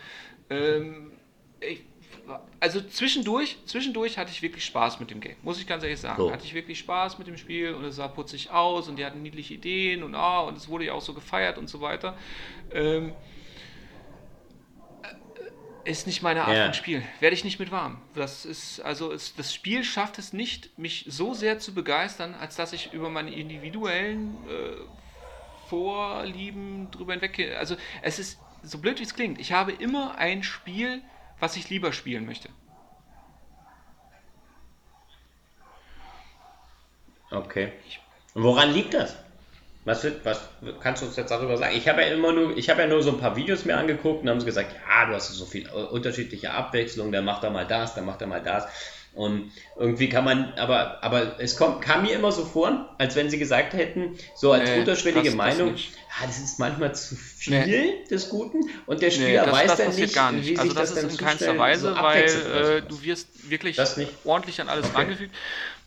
ähm, 0.51 1.13
ich, 1.61 1.81
also 2.61 2.81
zwischendurch, 2.81 3.57
zwischendurch 3.67 4.19
hatte 4.19 4.31
ich 4.31 4.43
wirklich 4.43 4.65
Spaß 4.65 5.01
mit 5.01 5.11
dem 5.11 5.21
Game, 5.21 5.37
muss 5.43 5.61
ich 5.61 5.67
ganz 5.67 5.83
ehrlich 5.83 6.01
sagen. 6.01 6.17
So. 6.21 6.33
Hatte 6.33 6.45
ich 6.45 6.55
wirklich 6.55 6.79
Spaß 6.79 7.19
mit 7.19 7.27
dem 7.27 7.37
Spiel 7.37 7.75
und 7.75 7.85
es 7.85 7.97
sah 7.97 8.09
putzig 8.09 8.51
aus 8.51 8.89
und 8.89 8.97
die 8.97 9.05
hatten 9.05 9.23
niedliche 9.23 9.55
Ideen 9.55 10.03
und 10.03 10.15
ah, 10.15 10.41
und 10.41 10.57
es 10.57 10.69
wurde 10.69 10.87
ja 10.87 10.93
auch 10.93 11.03
so 11.03 11.15
gefeiert 11.15 11.59
und 11.59 11.69
so 11.69 11.81
weiter. 11.81 12.17
Ähm, 12.73 13.13
Ist 15.85 16.09
nicht 16.09 16.21
meine 16.21 16.45
Art 16.45 16.57
Ja. 16.57 16.65
von 16.65 16.75
Spiel. 16.75 17.03
Werde 17.21 17.35
ich 17.35 17.45
nicht 17.45 17.61
mit 17.61 17.71
warm. 17.71 17.99
Das 18.15 18.45
ist, 18.45 18.81
also 18.81 19.13
es, 19.13 19.37
das 19.37 19.55
Spiel 19.55 19.85
schafft 19.85 20.19
es 20.19 20.33
nicht, 20.33 20.77
mich 20.77 21.05
so 21.09 21.33
sehr 21.33 21.61
zu 21.61 21.75
begeistern, 21.75 22.35
als 22.35 22.57
dass 22.57 22.73
ich 22.73 22.93
über 22.93 23.09
meine 23.09 23.33
individuellen 23.33 24.35
äh, 24.49 25.69
Vorlieben 25.69 26.91
drüber 26.91 27.13
hinweg. 27.13 27.55
Also 27.57 27.77
es 28.03 28.19
ist, 28.19 28.41
so 28.65 28.79
blöd 28.79 28.99
wie 28.99 29.05
es 29.05 29.15
klingt, 29.15 29.39
ich 29.39 29.53
habe 29.53 29.71
immer 29.71 30.17
ein 30.19 30.43
Spiel, 30.43 31.03
was 31.41 31.57
ich 31.57 31.69
lieber 31.71 31.93
spielen 31.93 32.27
möchte. 32.27 32.49
Okay. 37.31 37.73
Woran 38.35 38.73
liegt 38.73 38.95
das? 38.95 39.17
Was, 39.85 40.05
was 40.25 40.41
kannst 40.81 41.03
du 41.03 41.07
uns 41.07 41.17
jetzt 41.17 41.31
darüber 41.31 41.57
sagen? 41.57 41.77
Ich 41.77 41.89
habe 41.89 42.03
ja 42.03 42.09
immer 42.09 42.33
nur, 42.33 42.57
ich 42.57 42.69
habe 42.69 42.83
ja 42.83 42.89
nur 42.89 43.03
so 43.03 43.11
ein 43.13 43.19
paar 43.19 43.37
Videos 43.37 43.65
mir 43.65 43.77
angeguckt 43.77 44.23
und 44.23 44.29
haben 44.29 44.41
sie 44.41 44.47
gesagt, 44.47 44.73
ja, 44.73 45.07
du 45.07 45.15
hast 45.15 45.29
so 45.29 45.45
viel 45.45 45.67
äh, 45.69 45.71
unterschiedliche 45.71 46.51
Abwechslung, 46.51 47.13
dann 47.13 47.25
macht 47.25 47.45
er 47.45 47.51
mal 47.51 47.67
das, 47.67 47.95
dann 47.95 48.05
macht 48.05 48.21
er 48.21 48.27
mal 48.27 48.43
das. 48.43 48.67
Und 49.17 49.51
irgendwie 49.77 50.09
kann 50.11 50.25
man, 50.25 50.53
aber, 50.55 51.03
aber 51.03 51.41
es 51.41 51.57
kommt, 51.57 51.81
kam 51.81 52.03
mir 52.03 52.13
immer 52.15 52.31
so 52.33 52.45
vor, 52.45 52.95
als 52.99 53.17
wenn 53.17 53.31
sie 53.31 53.39
gesagt 53.39 53.73
hätten, 53.73 54.17
so 54.35 54.53
als 54.53 54.69
Nee, 54.71 54.79
unterschwellige 54.81 55.31
das- 55.31 55.33
das 55.33 55.37
Meinung, 55.37 55.73
nicht. 55.73 55.95
ja, 55.95 56.27
das 56.27 56.39
ist 56.39 56.59
manchmal 56.59 56.95
zu 56.95 57.17
viel 57.17 58.05
des 58.11 58.29
Guten 58.29 58.69
und 58.87 59.01
der 59.01 59.09
Nee, 59.09 59.15
Spieler 59.15 59.45
das, 59.47 59.55
weiß 59.55 59.67
das 59.69 59.77
dann 59.79 59.87
passiert 59.87 60.07
nicht, 60.09 60.15
gar 60.15 60.33
nicht. 60.33 60.49
wie 60.51 60.59
Also 60.59 60.71
sich 60.71 60.79
das, 60.79 60.95
das, 60.95 61.05
ist 61.05 61.11
in 61.21 61.27
keinster 61.27 61.59
Weise, 61.59 61.95
so 61.97 62.03
weil 62.03 62.25
äh, 62.25 62.83
du 62.83 63.03
wirst 63.03 63.51
wirklich 63.51 63.77
Das 63.77 63.97
nicht? 63.97 64.13
ordentlich 64.25 64.61
an 64.61 64.69
alles 64.69 64.87
Okay. 64.87 64.97
rangefügt. 64.99 65.35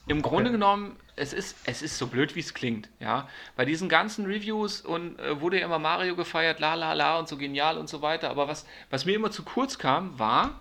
Im 0.08 0.24
Grunde 0.24 0.50
genommen, 0.52 0.96
es 1.16 1.34
ist, 1.34 1.56
es 1.66 1.84
ist 1.84 2.00
so 2.00 2.08
blöd, 2.08 2.36
wie 2.36 2.40
es 2.40 2.56
klingt. 2.56 2.90
Ja? 3.00 3.30
Bei 3.56 3.64
diesen 3.66 3.90
ganzen 3.90 4.26
Reviews 4.26 4.82
und 4.82 5.20
äh, 5.20 5.40
wurde 5.40 5.60
ja 5.60 5.66
immer 5.66 5.78
Mario 5.78 6.16
gefeiert, 6.16 6.60
la 6.60 6.74
la 6.74 6.94
la 6.94 7.20
und 7.20 7.28
so 7.28 7.38
genial 7.38 7.78
und 7.78 7.88
so 7.90 8.02
weiter. 8.02 8.32
Aber 8.32 8.48
was, 8.48 8.66
was 8.90 9.06
mir 9.06 9.14
immer 9.14 9.30
zu 9.30 9.44
kurz 9.44 9.78
kam, 9.78 10.18
war, 10.18 10.60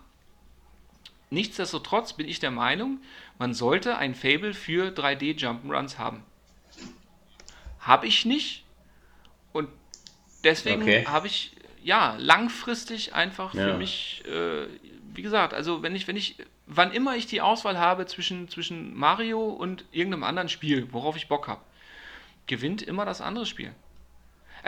nichtsdestotrotz 1.30 2.12
bin 2.14 2.28
ich 2.28 2.40
der 2.40 2.50
Meinung, 2.50 3.00
man 3.38 3.54
sollte 3.54 3.96
ein 3.98 4.14
Fable 4.14 4.54
für 4.54 4.90
3D 4.90 5.36
Jump'n'Runs 5.38 5.98
haben. 5.98 6.22
Habe 7.80 8.06
ich 8.06 8.24
nicht. 8.24 8.64
Und 9.52 9.68
deswegen 10.44 10.82
Okay. 10.82 11.04
habe 11.06 11.26
ich 11.26 11.52
ja 11.82 12.16
langfristig 12.18 13.14
einfach 13.14 13.52
für 13.52 13.70
Ja. 13.70 13.76
mich, 13.76 14.24
äh, 14.26 14.66
wie 15.14 15.22
gesagt, 15.22 15.54
also 15.54 15.82
wenn 15.82 15.94
ich, 15.94 16.06
wenn 16.08 16.16
ich, 16.16 16.36
wann 16.66 16.92
immer 16.92 17.16
ich 17.16 17.26
die 17.26 17.40
Auswahl 17.40 17.78
habe 17.78 18.06
zwischen, 18.06 18.48
zwischen 18.48 18.94
Mario 18.96 19.40
und 19.48 19.84
irgendeinem 19.92 20.24
anderen 20.24 20.48
Spiel, 20.48 20.92
worauf 20.92 21.16
ich 21.16 21.28
Bock 21.28 21.48
habe, 21.48 21.62
gewinnt 22.46 22.82
immer 22.82 23.04
das 23.04 23.20
andere 23.20 23.46
Spiel. 23.46 23.72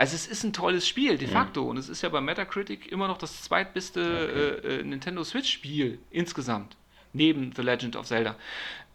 Also 0.01 0.15
es 0.15 0.25
ist 0.25 0.43
ein 0.43 0.51
tolles 0.51 0.87
Spiel, 0.87 1.19
de 1.19 1.27
facto. 1.27 1.61
Und 1.69 1.77
es 1.77 1.87
ist 1.87 2.01
ja 2.01 2.09
bei 2.09 2.21
Metacritic 2.21 2.91
immer 2.91 3.07
noch 3.07 3.19
das 3.19 3.43
zweitbeste 3.43 4.59
äh, 4.65 4.79
äh, 4.79 4.83
Nintendo 4.83 5.23
Switch-Spiel 5.23 5.99
insgesamt. 6.09 6.75
Neben 7.13 7.51
The 7.55 7.61
Legend 7.61 7.95
of 7.95 8.07
Zelda. 8.07 8.35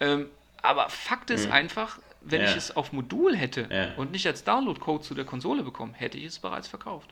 Ähm, 0.01 0.27
aber 0.63 0.89
Fakt 0.89 1.31
ist 1.31 1.49
einfach, 1.49 2.01
wenn 2.23 2.41
Ja. 2.43 2.51
ich 2.51 2.57
es 2.57 2.75
auf 2.75 2.93
Modul 2.93 3.37
hätte 3.37 3.69
Ja. 3.71 3.95
und 3.95 4.11
nicht 4.11 4.27
als 4.27 4.43
Download-Code 4.43 5.05
zu 5.05 5.15
der 5.15 5.25
Konsole 5.25 5.63
bekommen, 5.63 5.95
hätte 5.95 6.19
ich 6.19 6.25
es 6.25 6.41
bereits 6.41 6.67
verkauft. 6.67 7.11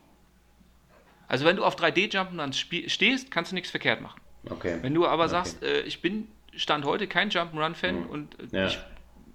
Also 1.28 1.44
wenn 1.44 1.54
du 1.54 1.62
auf 1.64 1.76
3D-Jumpen 1.76 2.36
dann 2.38 2.52
stehst, 2.52 3.30
kannst 3.30 3.52
du 3.52 3.54
nichts 3.54 3.70
verkehrt 3.70 4.00
machen. 4.00 4.20
Okay. 4.50 4.76
Wenn 4.82 4.92
du 4.92 5.06
aber 5.06 5.26
Okay. 5.26 5.30
sagst, 5.30 5.62
äh, 5.62 5.82
ich 5.82 6.02
bin 6.02 6.26
Stand 6.56 6.84
heute 6.84 7.06
kein 7.06 7.30
Jump'n'Run-Fan 7.30 8.06
und 8.06 8.40
äh, 8.40 8.58
Ja. 8.58 8.66
ich 8.66 8.78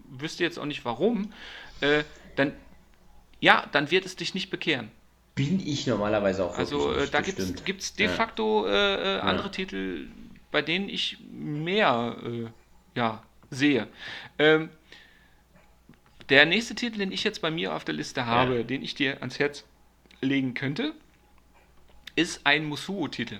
wüsste 0.09 0.43
jetzt 0.43 0.59
auch 0.59 0.65
nicht 0.65 0.83
warum, 0.83 1.31
äh, 1.79 2.03
dann 2.35 2.51
ja, 3.39 3.67
dann 3.71 3.91
wird 3.91 4.05
es 4.05 4.15
dich 4.15 4.33
nicht 4.33 4.49
bekehren. 4.49 4.91
Bin 5.35 5.65
ich 5.65 5.87
normalerweise 5.87 6.43
auch 6.45 6.57
Also 6.57 6.93
äh, 6.93 7.07
da 7.07 7.21
gibt 7.21 7.39
es 7.39 7.93
de 7.95 8.07
Ja. 8.07 8.11
facto 8.13 8.65
äh, 8.67 9.17
äh, 9.17 9.19
andere 9.21 9.51
Titel, 9.51 10.07
bei 10.51 10.61
denen 10.61 10.89
ich 10.89 11.17
mehr 11.31 12.17
äh, 12.25 12.47
ja, 12.95 13.23
sehe. 13.49 13.87
Ähm, 14.37 14.69
der 16.27 16.45
nächste 16.45 16.75
Titel, 16.75 16.97
den 16.99 17.11
ich 17.11 17.23
jetzt 17.23 17.41
bei 17.41 17.49
mir 17.51 17.73
auf 17.73 17.85
der 17.85 17.95
Liste 17.95 18.25
habe, 18.25 18.57
Ja. 18.57 18.63
den 18.63 18.83
ich 18.83 18.95
dir 18.95 19.17
ans 19.21 19.39
Herz 19.39 19.63
legen 20.21 20.53
könnte, 20.53 20.93
ist 22.15 22.41
ein 22.45 22.65
Musuo-Titel. 22.65 23.39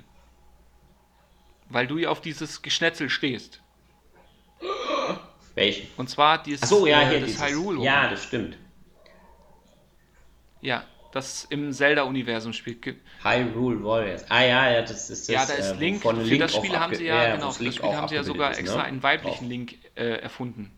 Weil 1.67 1.85
du 1.85 1.97
ja 1.97 2.09
auf 2.09 2.21
dieses 2.21 2.61
Geschnetzel 2.61 3.09
stehst. 3.09 3.61
Welchen? 5.55 5.87
Und 5.97 6.09
zwar 6.09 6.41
dieses, 6.41 6.63
Achso, 6.63 6.87
ja, 6.87 7.01
äh, 7.01 7.09
hier 7.09 7.19
das 7.19 7.29
dieses. 7.31 7.45
Hyrule 7.45 7.83
Ja, 7.83 8.09
das 8.09 8.23
stimmt. 8.23 8.57
Ja, 10.61 10.83
das 11.11 11.45
im 11.45 11.71
Zelda-Universum 11.71 12.53
spielt. 12.53 12.85
Hyrule 13.23 13.83
Warriors. 13.83 14.25
Ah 14.29 14.43
ja, 14.43 14.71
ja, 14.71 14.81
das 14.81 15.09
ist 15.09 15.27
das. 15.27 15.27
Ja, 15.27 15.45
da 15.45 15.53
ist 15.53 15.71
äh, 15.71 15.75
Link. 15.75 16.01
Für 16.01 16.13
Link 16.13 16.41
das 16.41 16.53
auch 16.53 16.63
Spiel 16.63 16.79
haben 16.79 16.93
sie 16.93 17.05
ja, 17.05 17.23
ja, 17.23 17.35
genau, 17.35 17.51
für 17.51 17.65
das 17.65 17.75
Spiel 17.75 17.89
auch 17.89 17.95
haben 17.95 18.07
sie 18.07 18.15
ja 18.15 18.23
sogar 18.23 18.51
ist, 18.51 18.59
extra 18.59 18.77
ne? 18.77 18.83
einen 18.83 19.03
weiblichen 19.03 19.39
Drauf. 19.39 19.49
Link 19.49 19.75
äh, 19.95 20.19
erfunden. 20.19 20.71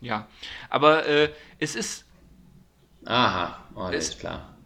Ja, 0.00 0.26
aber 0.68 1.06
äh, 1.06 1.30
es 1.58 1.74
ist, 1.74 2.04
Aha, 3.06 3.64
oh, 3.74 3.88
das 3.90 4.08
ist 4.08 4.20
klar. 4.20 4.56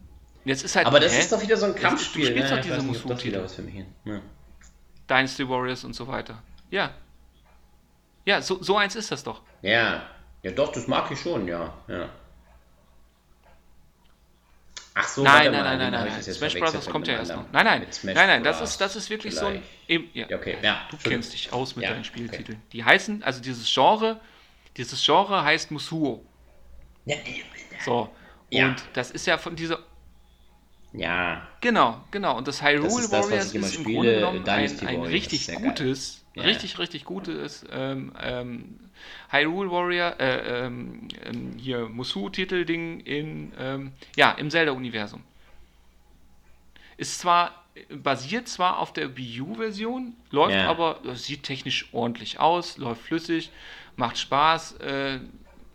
jetzt 0.45 0.64
ist 0.64 0.74
halt, 0.74 0.86
Aber 0.86 0.99
das 0.99 1.14
hä? 1.14 1.20
ist 1.20 1.32
doch 1.32 1.43
wieder 1.43 1.57
so 1.57 1.66
ein 1.66 1.74
du 1.74 1.80
Kampfspiel. 1.80 2.26
spielst 2.26 2.51
ne? 2.51 2.57
doch 2.57 2.62
diese 2.62 2.76
das 2.76 2.84
Musu-Titel. 2.84 3.47
für. 3.49 3.86
Ja. 4.05 4.20
Dynasty 5.09 5.49
Warriors 5.49 5.84
und 5.84 5.95
so 5.95 6.09
weiter. 6.09 6.43
Ja. 6.70 6.95
Ja, 8.24 8.41
so, 8.43 8.62
so 8.62 8.76
eins 8.76 8.97
ist 8.97 9.11
das 9.12 9.22
doch. 9.22 9.43
ja, 9.62 10.03
ja, 10.43 10.51
doch, 10.53 10.72
das 10.72 10.88
mag 10.88 11.11
ich 11.11 11.20
schon, 11.20 11.47
ja. 11.47 11.74
ja. 11.86 12.09
Ach 15.03 15.09
so, 15.09 15.23
nein, 15.23 15.51
nein, 15.51 15.65
nein, 15.65 15.79
nein, 15.79 15.93
nein, 15.93 16.09
nein. 16.09 16.23
Smash 16.23 16.59
Brothers 16.59 16.89
kommt 16.89 17.07
ja 17.09 17.15
erst 17.15 17.33
noch. 17.35 17.45
Nein, 17.53 17.65
nein, 17.65 17.87
nein, 18.03 18.15
nein, 18.15 18.45
das 18.45 18.61
ist, 18.61 18.81
das 18.81 18.97
ist 18.97 19.09
wirklich 19.09 19.35
so 19.35 19.47
ein. 19.47 19.63
vielleicht. 19.87 20.15
Ja. 20.15 20.37
Okay, 20.37 20.57
ja. 20.63 20.87
Du 20.91 20.97
kennst 20.97 21.33
dich 21.33 21.53
aus 21.53 21.77
mit 21.77 21.85
Ja, 21.85 21.93
deinen 21.93 22.05
Spieltiteln. 22.05 22.61
Die 22.73 22.85
heißen, 22.85 23.23
also 23.23 23.41
dieses 23.41 23.73
Genre, 23.73 24.21
dieses 24.77 25.05
Genre 25.05 25.43
heißt 25.43 25.71
Musuo. 25.71 26.25
Ja, 27.07 27.17
So. 27.85 28.11
Und 28.53 28.77
das 28.93 29.11
ist 29.11 29.27
ja 29.27 29.39
von 29.39 29.57
dieser. 29.57 29.79
ja, 30.93 31.47
Genau, 31.61 32.05
genau. 32.11 32.37
Und 32.37 32.49
das 32.49 32.63
Hyrule 32.63 32.83
Das 32.85 32.99
ist 32.99 33.13
das, 33.13 33.25
Warriors 33.27 33.45
ist 33.47 33.55
im 33.55 33.65
spiele, 33.65 33.85
Grunde 33.95 34.15
genommen 34.15 34.49
ein, 34.49 34.87
ein 34.87 35.03
richtig 35.03 35.53
gutes, 35.55 36.20
Ja. 36.35 36.43
richtig, 36.45 36.78
richtig 36.78 37.05
gutes 37.05 37.64
ähm, 37.72 38.12
ähm, 38.20 38.78
Hyrule 39.31 39.70
Warrior, 39.70 40.20
äh, 40.20 40.66
ähm, 40.66 41.09
ähm, 41.24 41.55
hier 41.59 41.89
Musu-Titel-Ding 41.89 43.01
in, 43.01 43.53
ähm, 43.59 43.93
ja, 44.16 44.33
im 44.33 44.51
Zelda-Universum. 44.51 45.22
Ist 46.97 47.18
zwar, 47.18 47.64
basiert 47.89 48.47
zwar 48.47 48.78
auf 48.78 48.93
der 48.93 49.16
Wii 49.16 49.41
U-Version, 49.41 50.14
läuft 50.31 50.55
Ja. 50.55 50.68
aber, 50.68 51.01
sieht 51.14 51.43
technisch 51.43 51.89
ordentlich 51.93 52.39
aus, 52.39 52.76
läuft 52.78 53.03
flüssig, 53.03 53.51
macht 53.97 54.18
Spaß, 54.18 54.74
äh, 54.81 55.18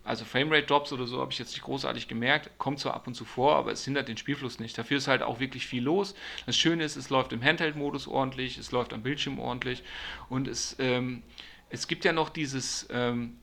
also 0.06 0.24
Framerate-Drops 0.24 0.93
oder 0.93 1.08
so 1.08 1.20
habe 1.20 1.32
ich 1.32 1.39
jetzt 1.39 1.51
nicht 1.53 1.64
großartig 1.64 2.08
gemerkt. 2.08 2.51
Kommt 2.60 2.80
zwar 2.80 2.93
ab 2.93 3.08
und 3.08 3.16
zu 3.16 3.26
vor, 3.26 3.56
aber 3.56 3.72
es 3.72 3.84
hindert 3.84 4.08
den 4.08 4.18
Spielfluss 4.18 4.60
nicht. 4.60 4.78
Dafür 4.78 4.97
ist 4.97 5.08
halt 5.08 5.24
auch 5.24 5.39
wirklich 5.39 5.66
viel 5.66 5.84
los. 5.84 6.16
Das 6.45 6.56
Schöne 6.56 6.84
ist, 6.84 6.95
es 6.95 7.10
läuft 7.10 7.34
im 7.34 7.43
Handheld-Modus 7.43 8.08
ordentlich, 8.08 8.58
es 8.60 8.72
läuft 8.72 8.93
am 8.93 9.01
Bildschirm 9.01 9.39
ordentlich 9.39 9.84
und 10.30 10.47
es, 10.47 10.76
ähm, 10.80 11.24
es 11.70 11.88
gibt 11.88 12.06
ja 12.06 12.14
noch 12.14 12.30
dieses, 12.30 12.88
ähm, 12.91 13.38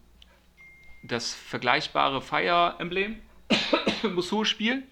das 1.02 1.34
vergleichbare 1.34 2.22
Fire 2.22 2.76
Emblem 2.78 3.20
Musul-Spiel. 4.14 4.84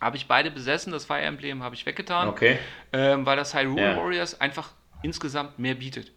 Habe 0.00 0.16
ich 0.16 0.26
beide 0.26 0.50
besessen. 0.50 0.92
Das 0.92 1.04
Fire 1.04 1.20
Emblem 1.20 1.62
habe 1.62 1.74
ich 1.74 1.84
weggetan, 1.84 2.28
okay. 2.28 2.58
ähm, 2.92 3.26
weil 3.26 3.36
das 3.36 3.54
Hyrule 3.54 3.82
Ja. 3.82 3.96
Warriors 3.96 4.40
einfach 4.40 4.70
insgesamt 5.02 5.58
mehr 5.58 5.74
bietet. 5.74 6.12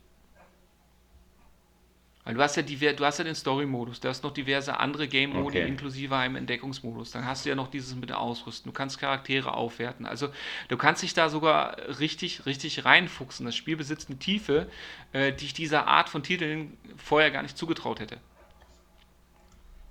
Weil 2.23 2.35
du 2.35 2.41
hast 2.41 2.55
ja, 2.55 2.61
diver 2.61 2.93
du 2.93 3.03
hast 3.03 3.17
ja 3.17 3.23
den 3.23 3.35
Story-Modus, 3.35 3.99
du 3.99 4.07
hast 4.07 4.23
noch 4.23 4.31
diverse 4.31 4.79
andere 4.79 5.07
Game-Modi 5.07 5.57
Okay. 5.57 5.67
inklusive 5.67 6.15
einem 6.15 6.35
Entdeckungsmodus. 6.35 7.11
Dann 7.11 7.25
hast 7.25 7.45
du 7.45 7.49
ja 7.49 7.55
noch 7.55 7.69
dieses 7.69 7.95
mit 7.95 8.09
dem 8.09 8.17
Ausrüsten. 8.17 8.71
Du 8.71 8.77
kannst 8.77 8.99
Charaktere 8.99 9.53
aufwerten. 9.55 10.05
Also 10.05 10.29
du 10.67 10.77
kannst 10.77 11.01
dich 11.01 11.13
da 11.13 11.29
sogar 11.29 11.77
richtig, 11.99 12.45
richtig 12.45 12.85
reinfuchsen. 12.85 13.45
Das 13.45 13.55
Spiel 13.55 13.75
besitzt 13.75 14.09
eine 14.09 14.19
Tiefe, 14.19 14.69
äh, 15.13 15.33
die 15.33 15.45
ich 15.45 15.53
dieser 15.53 15.87
Art 15.87 16.09
von 16.09 16.21
Titeln 16.21 16.77
vorher 16.97 17.31
gar 17.31 17.41
nicht 17.41 17.57
zugetraut 17.57 17.99
hätte. 17.99 18.17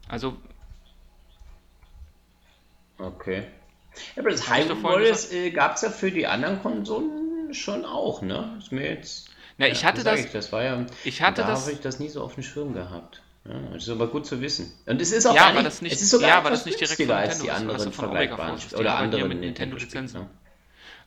Also 0.08 0.36
Okay. 2.98 3.44
Ja, 4.14 4.22
aber 4.22 4.30
das 4.30 4.48
Hyrule 4.48 4.82
Warriors 4.82 5.32
äh, 5.32 5.50
gab 5.50 5.76
es 5.76 5.82
ja 5.82 5.90
für 5.90 6.10
die 6.10 6.26
anderen 6.26 6.62
Konsolen 6.62 7.52
schon 7.54 7.84
auch, 7.84 8.22
ne? 8.22 8.56
Ist 8.58 8.72
mir 8.72 8.88
jetzt. 8.88 9.29
Na, 9.60 9.68
ich 9.68 9.84
hatte 9.84 10.02
das- 10.02 10.20
Ich, 10.20 10.32
das 10.32 10.50
war 10.52 10.62
ja. 10.64 10.86
ich 11.04 11.22
hatte 11.22 11.42
da 11.42 11.48
das- 11.48 11.62
habe 11.62 11.72
ich 11.72 11.80
das 11.80 12.00
nie 12.00 12.08
so 12.08 12.22
auf 12.22 12.34
dem 12.34 12.42
Schirm 12.42 12.72
gehabt. 12.74 13.22
Ja, 13.48 13.54
das 13.72 13.84
ist 13.84 13.88
aber 13.88 14.08
gut 14.08 14.26
zu 14.26 14.40
wissen. 14.40 14.72
Und 14.86 15.00
es 15.00 15.12
ist 15.12 15.26
auch 15.26 15.34
Ja, 15.34 15.52
nicht, 15.52 15.64
das 15.64 15.80
nicht- 15.82 15.92
es 15.94 16.02
ist 16.02 16.10
sogar 16.10 16.28
ja, 16.28 16.40
das 16.50 16.66
nicht 16.66 16.78
direkt 16.80 17.00
von 17.00 17.10
als 17.10 17.38
die 17.38 17.46
Nintendo 17.46 17.72
anderen 17.72 17.80
Omega 17.88 18.02
vergleichbaren 18.02 18.58
oder 18.74 18.84
ja 18.84 18.96
anderen 18.96 19.28
mit 19.28 19.40
Nintendo-Spiele. 19.40 20.02
Nintendo-Lizenzen. 20.02 20.20
Ne? 20.20 20.28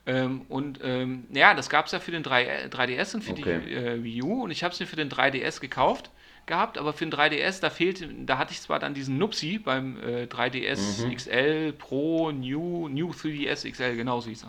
Ähm, 0.06 0.42
und 0.48 0.80
ähm, 0.82 1.26
ja, 1.32 1.54
das 1.54 1.70
gab 1.70 1.86
es 1.86 1.92
ja 1.92 2.00
für 2.00 2.10
den 2.10 2.22
3, 2.22 2.66
3DS 2.70 3.14
und 3.14 3.22
für 3.22 3.32
Okay. 3.32 3.60
die 3.66 3.72
äh, 3.74 4.02
Wii 4.04 4.22
U 4.22 4.42
und 4.44 4.50
ich 4.50 4.62
habe 4.64 4.74
es 4.74 4.80
mir 4.80 4.86
für 4.86 4.96
den 4.96 5.08
3DS 5.08 5.60
gekauft. 5.60 6.10
Gehabt, 6.46 6.78
aber 6.78 6.92
für 6.92 7.06
den 7.06 7.12
3DS, 7.12 7.60
da 7.60 7.70
fehlte, 7.70 8.08
da 8.08 8.38
hatte 8.38 8.52
ich 8.52 8.60
zwar 8.60 8.78
dann 8.78 8.94
diesen 8.94 9.18
Nupsi 9.18 9.58
beim 9.58 9.98
äh, 10.02 10.24
3DS 10.24 11.04
mhm. 11.04 11.14
XL 11.14 11.72
Pro 11.72 12.30
New, 12.30 12.88
New 12.88 13.10
3DS 13.10 13.70
XL, 13.70 13.96
genau 13.96 14.20
so 14.20 14.28
hieß 14.28 14.46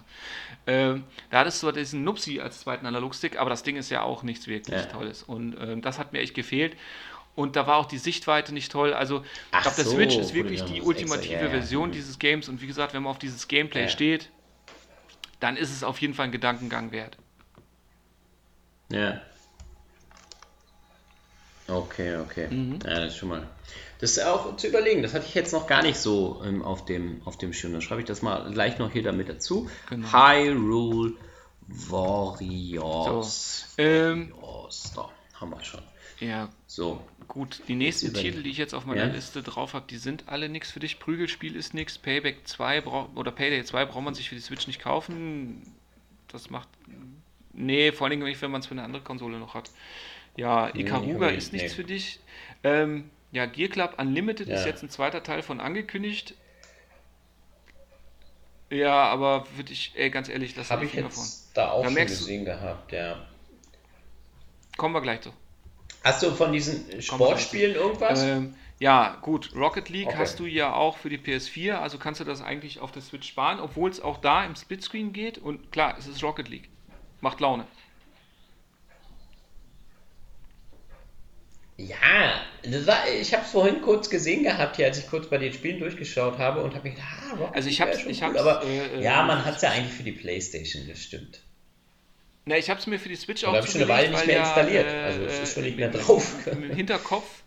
er. 0.65 0.93
Äh, 0.95 0.99
da 1.29 1.39
hattest 1.39 1.61
du 1.61 1.67
zwar 1.67 1.73
diesen 1.73 2.03
Nupsi 2.03 2.39
als 2.39 2.61
zweiten 2.61 2.85
Analogstick, 2.85 3.39
aber 3.39 3.49
das 3.49 3.63
Ding 3.63 3.75
ist 3.77 3.89
ja 3.89 4.01
auch 4.01 4.23
nichts 4.23 4.47
wirklich 4.47 4.77
ja. 4.77 4.85
Tolles. 4.85 5.23
Und 5.23 5.55
äh, 5.55 5.77
das 5.77 5.99
hat 5.99 6.13
mir 6.13 6.19
echt 6.19 6.33
gefehlt. 6.33 6.75
Und 7.35 7.57
da 7.57 7.67
war 7.67 7.77
auch 7.77 7.85
die 7.85 7.97
Sichtweite 7.97 8.53
nicht 8.53 8.71
toll. 8.71 8.93
Also, 8.93 9.23
ich 9.53 9.61
glaube, 9.61 9.75
der 9.75 9.85
so, 9.85 9.91
Switch 9.91 10.17
ist 10.17 10.33
wirklich 10.33 10.63
die 10.63 10.81
ultimative 10.81 11.33
extra, 11.33 11.45
ja, 11.45 11.49
Version 11.49 11.89
ja. 11.89 11.95
dieses 11.95 12.17
Games. 12.17 12.47
Und 12.47 12.61
wie 12.61 12.67
gesagt, 12.67 12.93
wenn 12.93 13.03
man 13.03 13.11
auf 13.11 13.19
dieses 13.19 13.49
Gameplay 13.49 13.89
steht, 13.89 14.29
dann 15.41 15.57
ist 15.57 15.71
es 15.71 15.83
auf 15.83 15.99
jeden 15.99 16.13
Fall 16.13 16.27
ein 16.27 16.31
Gedankengang 16.31 16.91
wert. 16.91 17.17
Ja. 18.89 19.21
Okay, 21.67 22.17
okay. 22.17 22.47
Mhm. 22.47 22.79
Ja, 22.83 22.99
das 22.99 23.13
ist 23.13 23.17
schon 23.17 23.29
mal. 23.29 23.47
Das 23.99 24.11
ist 24.11 24.23
auch 24.23 24.55
zu 24.57 24.67
überlegen. 24.67 25.01
Das 25.01 25.13
hatte 25.13 25.25
ich 25.27 25.33
jetzt 25.33 25.53
noch 25.53 25.67
gar 25.67 25.81
nicht 25.81 25.97
so 25.97 26.41
ähm, 26.45 26.61
auf, 26.61 26.85
dem, 26.85 27.21
auf 27.25 27.37
dem 27.37 27.53
Schirm. 27.53 27.73
Dann 27.73 27.81
schreibe 27.81 28.01
ich 28.01 28.07
das 28.07 28.21
mal 28.21 28.51
gleich 28.51 28.77
noch 28.77 28.91
hier 28.91 29.03
damit 29.03 29.29
dazu. 29.29 29.69
Genau. 29.89 30.11
Hyrule 30.11 31.13
Warriors. 31.67 33.65
So, 33.75 33.81
ähm, 33.81 34.33
Warriors. 34.39 34.91
Da 34.95 35.09
haben 35.39 35.51
wir 35.51 35.63
schon. 35.63 35.81
Ja. 36.19 36.49
So. 36.67 37.01
Gut, 37.27 37.61
die 37.67 37.75
nächsten 37.75 38.13
Titel, 38.13 38.43
die 38.43 38.51
ich 38.51 38.57
jetzt 38.57 38.75
auf 38.75 38.85
meiner 38.85 39.07
ja? 39.07 39.13
Liste 39.13 39.41
drauf 39.41 39.73
habe, 39.73 39.85
die 39.89 39.97
sind 39.97 40.25
alle 40.27 40.49
nichts 40.49 40.71
für 40.71 40.79
dich. 40.79 40.99
Prügelspiel 40.99 41.55
ist 41.55 41.73
nichts. 41.73 41.97
Payback 41.97 42.47
2 42.47 42.85
oder 42.85 43.31
Payday 43.31 43.63
2 43.63 43.85
braucht 43.85 44.03
man 44.03 44.13
sich 44.13 44.29
für 44.29 44.35
die 44.35 44.41
Switch 44.41 44.67
nicht 44.67 44.81
kaufen. 44.81 45.73
Das 46.27 46.49
macht. 46.49 46.69
Nee, 47.53 47.91
vor 47.91 48.07
allem 48.07 48.19
nicht, 48.19 48.41
wenn 48.41 48.51
man 48.51 48.61
es 48.61 48.67
für 48.67 48.73
eine 48.73 48.83
andere 48.83 49.01
Konsole 49.01 49.39
noch 49.39 49.53
hat. 49.53 49.71
Ja, 50.35 50.73
Ikaruga 50.73 51.31
nee, 51.31 51.37
ist 51.37 51.53
nichts 51.53 51.71
nee. 51.71 51.75
für 51.75 51.83
dich. 51.83 52.19
Ähm, 52.63 53.09
ja, 53.31 53.45
Gear 53.45 53.69
Club 53.69 53.95
Unlimited 53.97 54.47
ja. 54.47 54.55
ist 54.55 54.65
jetzt 54.65 54.83
ein 54.83 54.89
zweiter 54.89 55.23
Teil 55.23 55.41
von 55.41 55.59
angekündigt. 55.59 56.35
Ja, 58.69 59.03
aber 59.03 59.45
würde 59.55 59.71
ich, 59.71 59.91
ey, 59.95 60.09
ganz 60.09 60.27
ehrlich, 60.29 60.55
lass 60.55 60.71
Habe 60.71 60.85
ich 60.85 60.93
jetzt 60.93 61.05
davon. 61.05 61.25
da 61.53 61.71
auch 61.71 61.83
da 61.83 61.89
schon 61.89 61.95
gesehen 62.07 62.45
gehabt, 62.45 62.91
ja. 62.91 63.25
Kommen 64.77 64.93
wir 64.93 65.01
gleich 65.01 65.21
zu. 65.21 65.31
Hast 66.03 66.23
du 66.23 66.31
von 66.31 66.51
diesen 66.51 67.01
Sportspielen 67.01 67.75
irgendwas? 67.75 68.23
Ähm, 68.23 68.55
ja, 68.79 69.17
gut. 69.21 69.55
Rocket 69.55 69.89
League 69.89 70.07
okay. 70.07 70.17
hast 70.17 70.39
du 70.39 70.45
ja 70.45 70.73
auch 70.73 70.97
für 70.97 71.09
die 71.09 71.17
PS4, 71.17 71.73
also 71.73 71.97
kannst 71.97 72.19
du 72.19 72.25
das 72.25 72.41
eigentlich 72.41 72.79
auf 72.79 72.91
der 72.91 73.01
Switch 73.01 73.27
sparen, 73.27 73.59
obwohl 73.59 73.89
es 73.89 74.01
auch 74.01 74.17
da 74.17 74.45
im 74.45 74.55
Splitscreen 74.55 75.13
geht. 75.13 75.37
Und 75.37 75.71
klar, 75.71 75.95
es 75.97 76.07
ist 76.07 76.21
Rocket 76.23 76.49
League. 76.49 76.69
Macht 77.21 77.39
Laune. 77.39 77.65
Ja, 81.77 82.39
war, 82.85 83.09
ich 83.09 83.33
habe 83.33 83.43
es 83.43 83.51
vorhin 83.51 83.81
kurz 83.81 84.09
gesehen 84.09 84.43
gehabt, 84.43 84.77
hier, 84.77 84.85
als 84.85 84.97
ich 84.97 85.07
kurz 85.07 85.27
bei 85.27 85.37
den 85.37 85.51
Spielen 85.51 85.79
durchgeschaut 85.79 86.37
habe 86.37 86.63
und 86.63 86.73
habe 86.73 86.87
mir 86.87 86.95
gedacht, 86.95 87.09
ah, 87.11 87.35
Rocket 87.35 87.55
also 87.55 87.69
ich 87.69 87.81
habe 87.81 87.91
ich 87.91 88.21
cool, 88.21 88.37
aber 88.37 88.63
äh, 88.63 89.03
ja, 89.03 89.23
man 89.23 89.43
hat 89.43 89.57
es 89.57 89.61
ja 89.61 89.71
eigentlich 89.71 89.93
für 89.93 90.03
die 90.03 90.13
Playstation, 90.13 90.87
das 90.87 90.99
stimmt. 90.99 91.41
Na, 92.45 92.57
ich 92.57 92.69
habe 92.69 92.79
es 92.79 92.87
mir 92.87 92.97
für 92.97 93.09
die 93.09 93.17
Switch 93.17 93.43
auch 93.43 93.53
habe 93.53 93.65
ich 93.65 93.71
schon 93.71 93.81
eine 93.81 93.89
Weile 93.89 94.09
nicht 94.09 94.25
mehr 94.25 94.39
installiert. 94.39 94.89
Ja, 94.89 95.03
also 95.03 95.21
es 95.23 95.39
ist 95.39 95.53
schon 95.53 95.63
nicht 95.63 95.77
mehr 95.77 95.89
drauf. 95.89 96.47
Im 96.51 96.71
Hinterkopf, 96.71 97.43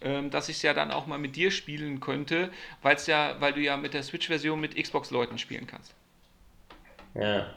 ähm, 0.00 0.30
dass 0.30 0.48
ich 0.48 0.56
es 0.56 0.62
ja 0.62 0.74
dann 0.74 0.90
auch 0.90 1.06
mal 1.06 1.18
mit 1.18 1.36
dir 1.36 1.52
spielen 1.52 2.00
könnte, 2.00 2.50
weil's 2.82 3.06
ja, 3.06 3.36
weil 3.38 3.52
du 3.52 3.60
ja 3.60 3.76
mit 3.76 3.94
der 3.94 4.02
Switch-Version 4.02 4.58
mit 4.58 4.82
Xbox-Leuten 4.82 5.38
spielen 5.38 5.68
kannst. 5.68 5.94
Ja. 7.14 7.54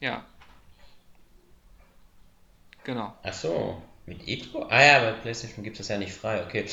Ja. 0.00 0.26
Genau. 2.82 3.14
Ach 3.22 3.32
so, 3.32 3.82
mit 4.06 4.26
Xbox? 4.26 4.66
Ah 4.70 4.84
ja, 4.84 4.98
bei 5.00 5.12
PlayStation 5.12 5.64
gibt 5.64 5.76
es 5.76 5.86
das 5.86 5.88
ja 5.88 5.98
nicht 5.98 6.12
frei, 6.12 6.42
okay. 6.44 6.66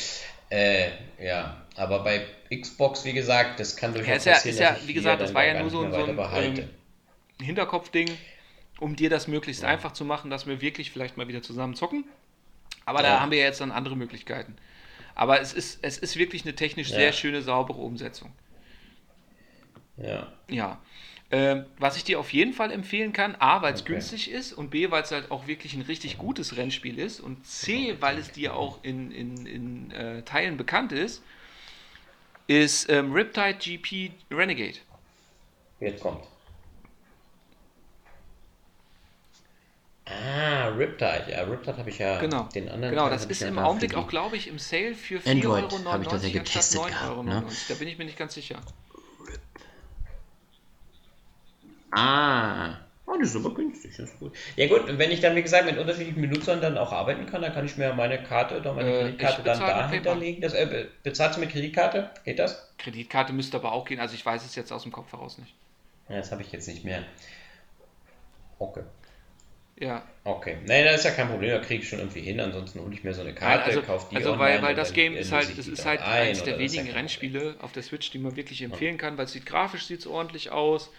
Äh, 0.49 0.89
ja, 1.19 1.65
aber 1.77 2.03
bei 2.03 2.25
Xbox, 2.53 3.05
wie 3.05 3.13
gesagt, 3.13 3.59
das 3.59 3.77
kann 3.77 3.93
durchaus 3.93 4.25
ja, 4.25 4.34
passieren, 4.34 4.57
ja, 4.57 4.69
ist 4.69 4.82
ja, 4.82 4.88
wie 4.88 4.93
gesagt, 4.93 5.21
das 5.21 5.34
war 5.34 5.45
ja 5.45 5.59
nur 5.61 5.69
so, 5.69 5.89
so 5.89 6.03
ein 6.03 6.57
ähm, 6.57 6.69
Hinterkopfding 7.41 8.09
um 8.82 8.95
dir 8.95 9.11
das 9.11 9.27
möglichst 9.27 9.61
ja. 9.61 9.69
einfach 9.69 9.93
zu 9.93 10.03
machen, 10.03 10.32
dass 10.32 10.47
wir 10.47 10.59
wirklich 10.59 10.91
vielleicht 10.91 11.15
mal 11.15 11.27
wieder 11.27 11.43
zusammen 11.43 11.75
zocken. 11.75 12.03
Aber 12.84 13.03
ja. 13.03 13.11
da 13.11 13.19
haben 13.21 13.32
wir 13.32 13.38
jetzt 13.38 13.61
dann 13.61 13.71
andere 13.71 13.95
Möglichkeiten. 13.95 14.55
Aber 15.13 15.39
es 15.39 15.53
ist, 15.53 15.84
es 15.84 15.99
ist 15.99 16.15
wirklich 16.15 16.43
eine 16.43 16.55
technisch 16.55 16.89
ja. 16.89 16.95
sehr 16.95 17.13
schöne, 17.13 17.43
saubere 17.43 17.77
Umsetzung. 17.77 18.32
Ja. 19.97 20.34
Ja. 20.49 20.82
Ähm, 21.34 21.65
was 21.77 21.95
ich 21.95 22.03
dir 22.03 22.19
auf 22.19 22.34
jeden 22.34 22.51
Fall 22.51 22.71
empfehlen 22.71 23.13
kann, 23.13 23.36
A, 23.39 23.61
weil 23.61 23.73
es 23.73 23.82
okay. 23.82 23.93
günstig 23.93 24.29
ist 24.29 24.51
und 24.51 24.69
B, 24.69 24.91
weil 24.91 25.03
es 25.03 25.11
halt 25.11 25.32
auch 25.32 25.47
wirklich 25.47 25.73
ein 25.73 25.82
richtig 25.82 26.17
gutes 26.17 26.57
Rennspiel 26.57 26.99
ist 26.99 27.21
und 27.21 27.45
C, 27.47 27.95
weil 28.01 28.17
es 28.17 28.34
dir 28.34 28.53
auch 28.53 28.79
in, 28.84 29.11
in, 29.11 29.45
in 29.45 29.91
äh, 29.91 30.23
Teilen 30.23 30.57
bekannt 30.57 30.91
ist, 30.91 31.23
ist 32.47 32.89
ähm, 32.89 33.13
Riptide 33.13 33.53
GP 33.53 34.11
Renegade. 34.29 34.79
Jetzt 35.79 36.01
kommt. 36.01 36.25
Ah, 40.05 40.67
Riptide. 40.67 41.27
Ja, 41.29 41.43
Riptide 41.43 41.77
habe 41.77 41.89
ich 41.89 41.99
ja 41.99 42.19
genau. 42.19 42.49
den 42.53 42.67
anderen. 42.67 42.93
Genau, 42.93 43.09
das 43.09 43.25
ist 43.25 43.41
im 43.41 43.57
Augenblick 43.57 43.95
auch, 43.95 44.09
glaube 44.09 44.36
ich, 44.36 44.47
im 44.49 44.59
Sale 44.59 44.95
für 44.95 45.19
4,99 45.19 45.45
Euro. 45.47 45.91
habe 45.91 46.03
ich 46.03 46.09
das 46.09 46.23
ja 46.23 46.39
getestet 46.39 46.88
gehabt, 46.88 47.23
ne? 47.23 47.45
Da 47.69 47.75
bin 47.75 47.88
ich 47.88 47.97
mir 47.97 48.03
nicht 48.03 48.17
ganz 48.17 48.34
sicher. 48.34 48.59
Ah. 51.91 52.77
Oh, 53.05 53.17
das 53.19 53.29
ist 53.29 53.35
aber 53.35 53.53
günstig, 53.53 53.91
das 53.97 54.09
ist 54.09 54.19
gut. 54.19 54.33
Ja 54.55 54.67
gut, 54.67 54.83
wenn 54.97 55.11
ich 55.11 55.19
dann, 55.19 55.35
wie 55.35 55.41
gesagt, 55.41 55.65
mit 55.65 55.77
unterschiedlichen 55.77 56.21
Benutzern 56.21 56.61
dann 56.61 56.77
auch 56.77 56.93
arbeiten 56.93 57.25
kann, 57.25 57.41
dann 57.41 57.53
kann 57.53 57.65
ich 57.65 57.75
mir 57.75 57.93
meine 57.93 58.23
Karte 58.23 58.57
oder 58.57 58.73
meine 58.73 58.89
äh, 58.89 59.01
Kreditkarte 59.01 59.43
dann 59.43 59.59
da 59.59 59.89
hinterlegen. 59.89 60.41
Das, 60.41 60.53
äh, 60.53 60.85
bezahlst 61.03 61.35
du 61.35 61.41
mit 61.41 61.49
Kreditkarte? 61.49 62.09
Geht 62.23 62.39
das? 62.39 62.71
Kreditkarte 62.77 63.33
müsste 63.33 63.57
aber 63.57 63.73
auch 63.73 63.85
gehen, 63.85 63.99
also 63.99 64.15
ich 64.15 64.25
weiß 64.25 64.45
es 64.45 64.55
jetzt 64.55 64.71
aus 64.71 64.83
dem 64.83 64.93
Kopf 64.93 65.11
heraus 65.11 65.37
nicht. 65.37 65.53
Ja, 66.07 66.17
das 66.17 66.31
habe 66.31 66.41
ich 66.41 66.51
jetzt 66.53 66.67
nicht 66.67 66.85
mehr. 66.85 67.03
Okay. 68.59 68.83
Ja. 69.81 70.03
Okay. 70.23 70.57
Nein, 70.67 70.85
das 70.85 70.97
ist 70.97 71.05
ja 71.05 71.11
kein 71.11 71.27
Problem, 71.27 71.49
da 71.49 71.57
kriege 71.57 71.81
ich 71.81 71.89
schon 71.89 71.97
irgendwie 71.97 72.21
hin. 72.21 72.39
Ansonsten 72.39 72.79
hole 72.81 72.93
ich 72.93 73.03
mir 73.03 73.13
so 73.13 73.21
eine 73.21 73.33
Karte, 73.33 73.65
also, 73.65 73.81
kaufe 73.81 74.07
die 74.11 74.17
Also, 74.17 74.37
weil, 74.37 74.61
weil 74.61 74.75
das 74.75 74.93
Game 74.93 75.15
ist 75.15 75.31
halt, 75.31 75.57
das 75.57 75.67
ist 75.67 75.85
halt 75.85 76.01
eines 76.01 76.43
der 76.43 76.59
wenigen 76.59 76.91
Rennspiele 76.91 77.55
auf 77.61 77.71
der 77.71 77.81
Switch, 77.81 78.11
die 78.11 78.19
man 78.19 78.35
wirklich 78.35 78.61
empfehlen 78.61 78.97
kann, 78.99 79.17
weil 79.17 79.25
es 79.25 79.31
sieht 79.31 79.47
grafisch 79.47 79.85
sieht 79.87 80.05
ordentlich 80.05 80.51
aus. 80.51 80.91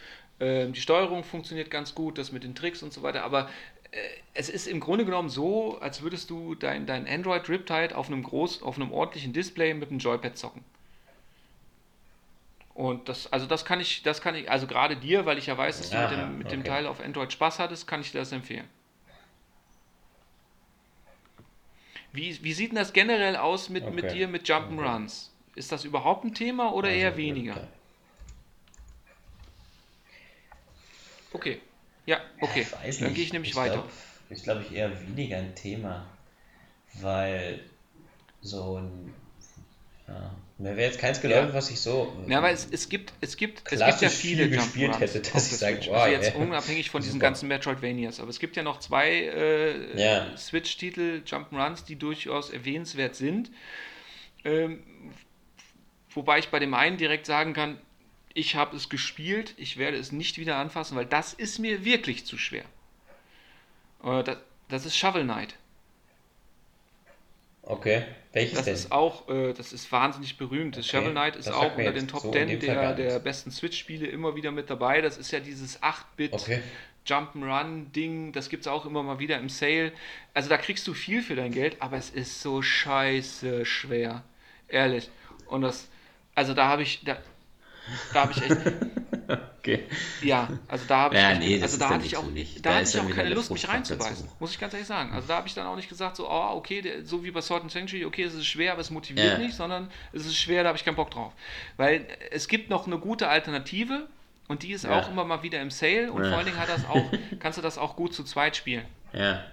Ähm, 0.42 0.72
die 0.72 0.80
Steuerung 0.80 1.22
funktioniert 1.22 1.70
ganz 1.70 1.94
gut, 1.94 2.18
das 2.18 2.32
mit 2.32 2.42
den 2.42 2.56
Tricks 2.56 2.82
und 2.82 2.92
so 2.92 3.02
weiter, 3.02 3.22
aber 3.22 3.48
äh, 3.92 3.98
es 4.34 4.48
ist 4.48 4.66
im 4.66 4.80
Grunde 4.80 5.04
genommen 5.04 5.28
so, 5.28 5.78
als 5.78 6.02
würdest 6.02 6.30
du 6.30 6.56
dein, 6.56 6.84
dein 6.84 7.06
Android 7.06 7.48
Riptide 7.48 7.96
auf 7.96 8.08
einem 8.08 8.24
groß, 8.24 8.62
auf 8.64 8.74
einem 8.74 8.90
ordentlichen 8.90 9.32
Display 9.32 9.72
mit 9.72 9.90
einem 9.90 10.00
Joypad 10.00 10.36
zocken. 10.36 10.64
Und 12.74 13.08
das, 13.08 13.32
also 13.32 13.46
das 13.46 13.64
kann 13.64 13.78
ich, 13.78 14.02
das 14.02 14.20
kann 14.20 14.34
ich, 14.34 14.50
also 14.50 14.66
gerade 14.66 14.96
dir, 14.96 15.26
weil 15.26 15.38
ich 15.38 15.46
ja 15.46 15.56
weiß, 15.56 15.78
dass 15.78 15.90
du 15.90 15.98
mit, 15.98 16.10
dem, 16.10 16.38
mit 16.38 16.46
okay. 16.48 16.56
dem 16.56 16.64
Teil 16.64 16.86
auf 16.88 17.00
Android 17.00 17.32
Spaß 17.32 17.60
hattest, 17.60 17.86
kann 17.86 18.00
ich 18.00 18.10
dir 18.10 18.18
das 18.18 18.32
empfehlen. 18.32 18.68
Wie, 22.12 22.42
wie 22.42 22.52
sieht 22.52 22.70
denn 22.70 22.76
das 22.76 22.92
generell 22.92 23.36
aus 23.36 23.68
mit, 23.68 23.84
okay. 23.84 23.94
mit 23.94 24.10
dir 24.10 24.26
mit 24.26 24.48
Jump'n'Runs? 24.48 25.28
Ist 25.54 25.70
das 25.70 25.84
überhaupt 25.84 26.24
ein 26.24 26.34
Thema 26.34 26.72
oder 26.72 26.88
also, 26.88 26.98
eher 26.98 27.16
weniger? 27.16 27.52
Okay. 27.52 27.66
Ja, 32.06 32.20
okay. 32.40 32.66
Dann 33.00 33.14
gehe 33.14 33.24
ich 33.24 33.32
nämlich 33.32 33.52
ich 33.52 33.56
weiter. 33.56 33.74
Glaub, 33.74 33.90
ich 34.30 34.42
glaube, 34.42 34.64
ich 34.68 34.74
eher 34.74 34.90
weniger 35.08 35.38
ein 35.38 35.54
Thema, 35.54 36.06
weil 36.94 37.60
so 38.40 38.78
ein 38.78 39.14
ja, 40.08 40.34
mir 40.58 40.76
wäre 40.76 40.90
jetzt 40.90 40.98
keins 40.98 41.20
gelaufen, 41.20 41.48
ja. 41.48 41.54
was 41.54 41.70
ich 41.70 41.80
so. 41.80 42.12
Ja, 42.26 42.38
aber 42.38 42.50
es, 42.50 42.68
es 42.70 42.88
gibt, 42.88 43.12
es 43.20 43.36
gibt, 43.36 43.62
es 43.70 43.84
gibt 43.84 44.00
ja 44.00 44.08
viele 44.08 44.48
gespielt 44.48 44.98
hätte, 44.98 45.20
dass 45.20 45.50
ich 45.50 45.58
sage, 45.58 45.78
wow, 45.86 46.02
also 46.02 46.10
jetzt 46.10 46.34
unabhängig 46.34 46.90
von 46.90 47.02
diesen 47.02 47.20
ganzen 47.20 47.48
Metroidvanias. 47.48 48.20
Aber 48.20 48.30
es 48.30 48.38
gibt 48.38 48.56
ja 48.56 48.62
noch 48.62 48.80
zwei 48.80 49.10
äh, 49.10 50.00
ja. 50.00 50.36
Switch-Titel, 50.36 51.22
Jump'n'Runs, 51.24 51.84
die 51.86 51.96
durchaus 51.96 52.50
erwähnenswert 52.50 53.14
sind. 53.14 53.50
Ähm, 54.44 54.82
wobei 56.10 56.40
ich 56.40 56.48
bei 56.48 56.58
dem 56.58 56.74
einen 56.74 56.96
direkt 56.96 57.26
sagen 57.26 57.54
kann, 57.54 57.78
ich 58.34 58.56
habe 58.56 58.76
es 58.76 58.88
gespielt, 58.88 59.54
ich 59.56 59.76
werde 59.76 59.96
es 59.96 60.12
nicht 60.12 60.38
wieder 60.38 60.56
anfassen, 60.56 60.96
weil 60.96 61.06
das 61.06 61.34
ist 61.34 61.58
mir 61.58 61.84
wirklich 61.84 62.24
zu 62.26 62.38
schwer. 62.38 62.64
Äh, 64.04 64.22
das, 64.22 64.38
das 64.68 64.86
ist 64.86 64.96
Shovel 64.96 65.24
Knight. 65.24 65.54
Okay. 67.62 68.04
Welches 68.32 68.56
das 68.56 68.64
denn? 68.64 68.74
ist 68.74 68.92
auch, 68.92 69.28
äh, 69.28 69.52
das 69.52 69.72
ist 69.72 69.92
wahnsinnig 69.92 70.36
berühmt. 70.36 70.76
Okay. 70.76 70.86
Shovel 70.86 71.12
Knight 71.12 71.36
ist 71.36 71.48
auch 71.48 71.76
unter 71.76 71.92
den 71.92 72.08
Top 72.08 72.22
so 72.22 72.32
10 72.32 72.58
der, 72.60 72.94
der 72.94 73.18
besten 73.20 73.50
Switch-Spiele 73.50 74.06
immer 74.06 74.34
wieder 74.34 74.50
mit 74.50 74.68
dabei. 74.70 75.00
Das 75.00 75.18
ist 75.18 75.30
ja 75.30 75.40
dieses 75.40 75.80
8-Bit 75.82 76.32
okay. 76.32 76.62
Jump'n'Run-Ding. 77.06 78.32
Das 78.32 78.48
gibt 78.48 78.62
es 78.62 78.68
auch 78.68 78.86
immer 78.86 79.02
mal 79.02 79.18
wieder 79.18 79.38
im 79.38 79.48
Sale. 79.48 79.92
Also 80.34 80.48
da 80.48 80.56
kriegst 80.56 80.86
du 80.88 80.94
viel 80.94 81.22
für 81.22 81.36
dein 81.36 81.52
Geld, 81.52 81.76
aber 81.80 81.96
es 81.96 82.10
ist 82.10 82.40
so 82.40 82.62
scheiße 82.62 83.64
schwer. 83.64 84.24
Ehrlich. 84.68 85.10
Und 85.46 85.62
das, 85.62 85.88
also 86.34 86.54
da 86.54 86.68
habe 86.68 86.82
ich, 86.82 87.04
da, 87.04 87.18
da 88.12 88.22
habe 88.22 88.32
ich 88.32 88.42
echt. 88.42 88.56
okay. 89.58 89.86
Ja, 90.22 90.48
also 90.68 90.84
da 90.86 90.98
habe 90.98 91.14
ich, 91.14 91.20
ja, 91.20 91.34
nee, 91.34 91.62
also 91.62 91.78
da 91.78 91.90
hatte 91.90 92.06
ich 92.06 92.16
auch, 92.16 92.26
nicht. 92.26 92.64
da, 92.64 92.70
da 92.70 92.76
hatte 92.76 92.88
ich 92.88 93.00
auch 93.00 93.10
keine 93.14 93.34
Lust, 93.34 93.50
mich 93.50 93.68
reinzubeißen, 93.68 94.28
muss 94.38 94.52
ich 94.52 94.60
ganz 94.60 94.72
ehrlich 94.72 94.88
sagen. 94.88 95.12
Also 95.12 95.28
da 95.28 95.36
habe 95.36 95.48
ich 95.48 95.54
dann 95.54 95.66
auch 95.66 95.76
nicht 95.76 95.88
gesagt, 95.88 96.16
so, 96.16 96.28
oh, 96.28 96.50
okay, 96.54 96.82
der, 96.82 97.04
so 97.04 97.24
wie 97.24 97.30
bei 97.30 97.40
Sword 97.40 97.62
and 97.62 97.72
Sanctuary, 97.72 98.04
okay, 98.04 98.22
es 98.22 98.34
ist 98.34 98.46
schwer, 98.46 98.72
aber 98.72 98.80
es 98.80 98.90
motiviert 98.90 99.32
ja. 99.32 99.38
nicht, 99.38 99.54
sondern 99.54 99.90
es 100.12 100.26
ist 100.26 100.36
schwer, 100.36 100.62
da 100.62 100.68
habe 100.68 100.78
ich 100.78 100.84
keinen 100.84 100.96
Bock 100.96 101.10
drauf. 101.10 101.32
Weil 101.76 102.06
es 102.30 102.48
gibt 102.48 102.70
noch 102.70 102.86
eine 102.86 102.98
gute 102.98 103.28
Alternative 103.28 104.08
und 104.48 104.62
die 104.62 104.72
ist 104.72 104.84
ja. 104.84 104.98
auch 104.98 105.08
immer 105.10 105.24
mal 105.24 105.42
wieder 105.42 105.60
im 105.60 105.70
Sale 105.70 106.12
und 106.12 106.24
vor 106.24 106.36
allen 106.36 106.46
Dingen 106.46 106.58
hat 106.58 106.68
das 106.68 106.84
auch, 106.84 107.04
kannst 107.40 107.58
du 107.58 107.62
das 107.62 107.78
auch 107.78 107.96
gut 107.96 108.14
zu 108.14 108.24
zweit 108.24 108.56
spielen. 108.56 108.84
Ja. 109.12 109.44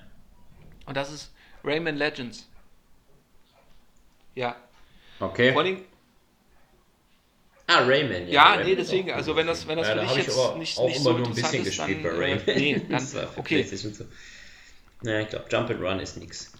Und 0.86 0.98
das 0.98 1.12
ist 1.12 1.32
Rayman 1.64 1.98
Legends. 1.98 2.48
Ja. 4.36 4.56
Okay. 5.20 5.52
Vor 5.52 5.62
allen 5.62 5.76
Dingen, 5.76 5.89
Ah, 7.70 7.84
Rayman. 7.86 8.28
Ja, 8.28 8.34
ja 8.34 8.44
Rayman 8.50 8.66
nee, 8.66 8.76
deswegen, 8.76 9.12
also 9.12 9.36
wenn 9.36 9.46
das, 9.46 9.68
wenn 9.68 9.78
das 9.78 9.88
ja, 9.88 9.94
für 9.94 10.00
dich 10.02 10.26
jetzt 10.26 10.38
auch, 10.38 10.58
nicht, 10.58 10.78
auch 10.80 10.88
nicht 10.88 11.02
so 11.02 11.16
interessant 11.16 11.68
ist, 11.68 11.78
dann, 11.78 12.04
bei 12.04 12.10
Rayman. 12.10 12.48
Äh, 12.48 12.60
nee, 12.60 12.82
dann, 12.90 13.08
okay. 13.36 13.64
So. 13.64 14.06
Ja, 15.04 15.20
ich 15.20 15.30
glaube, 15.30 15.46
Jump 15.52 15.70
and 15.70 15.82
Run 15.82 16.00
ist 16.00 16.18
nichts. 16.18 16.52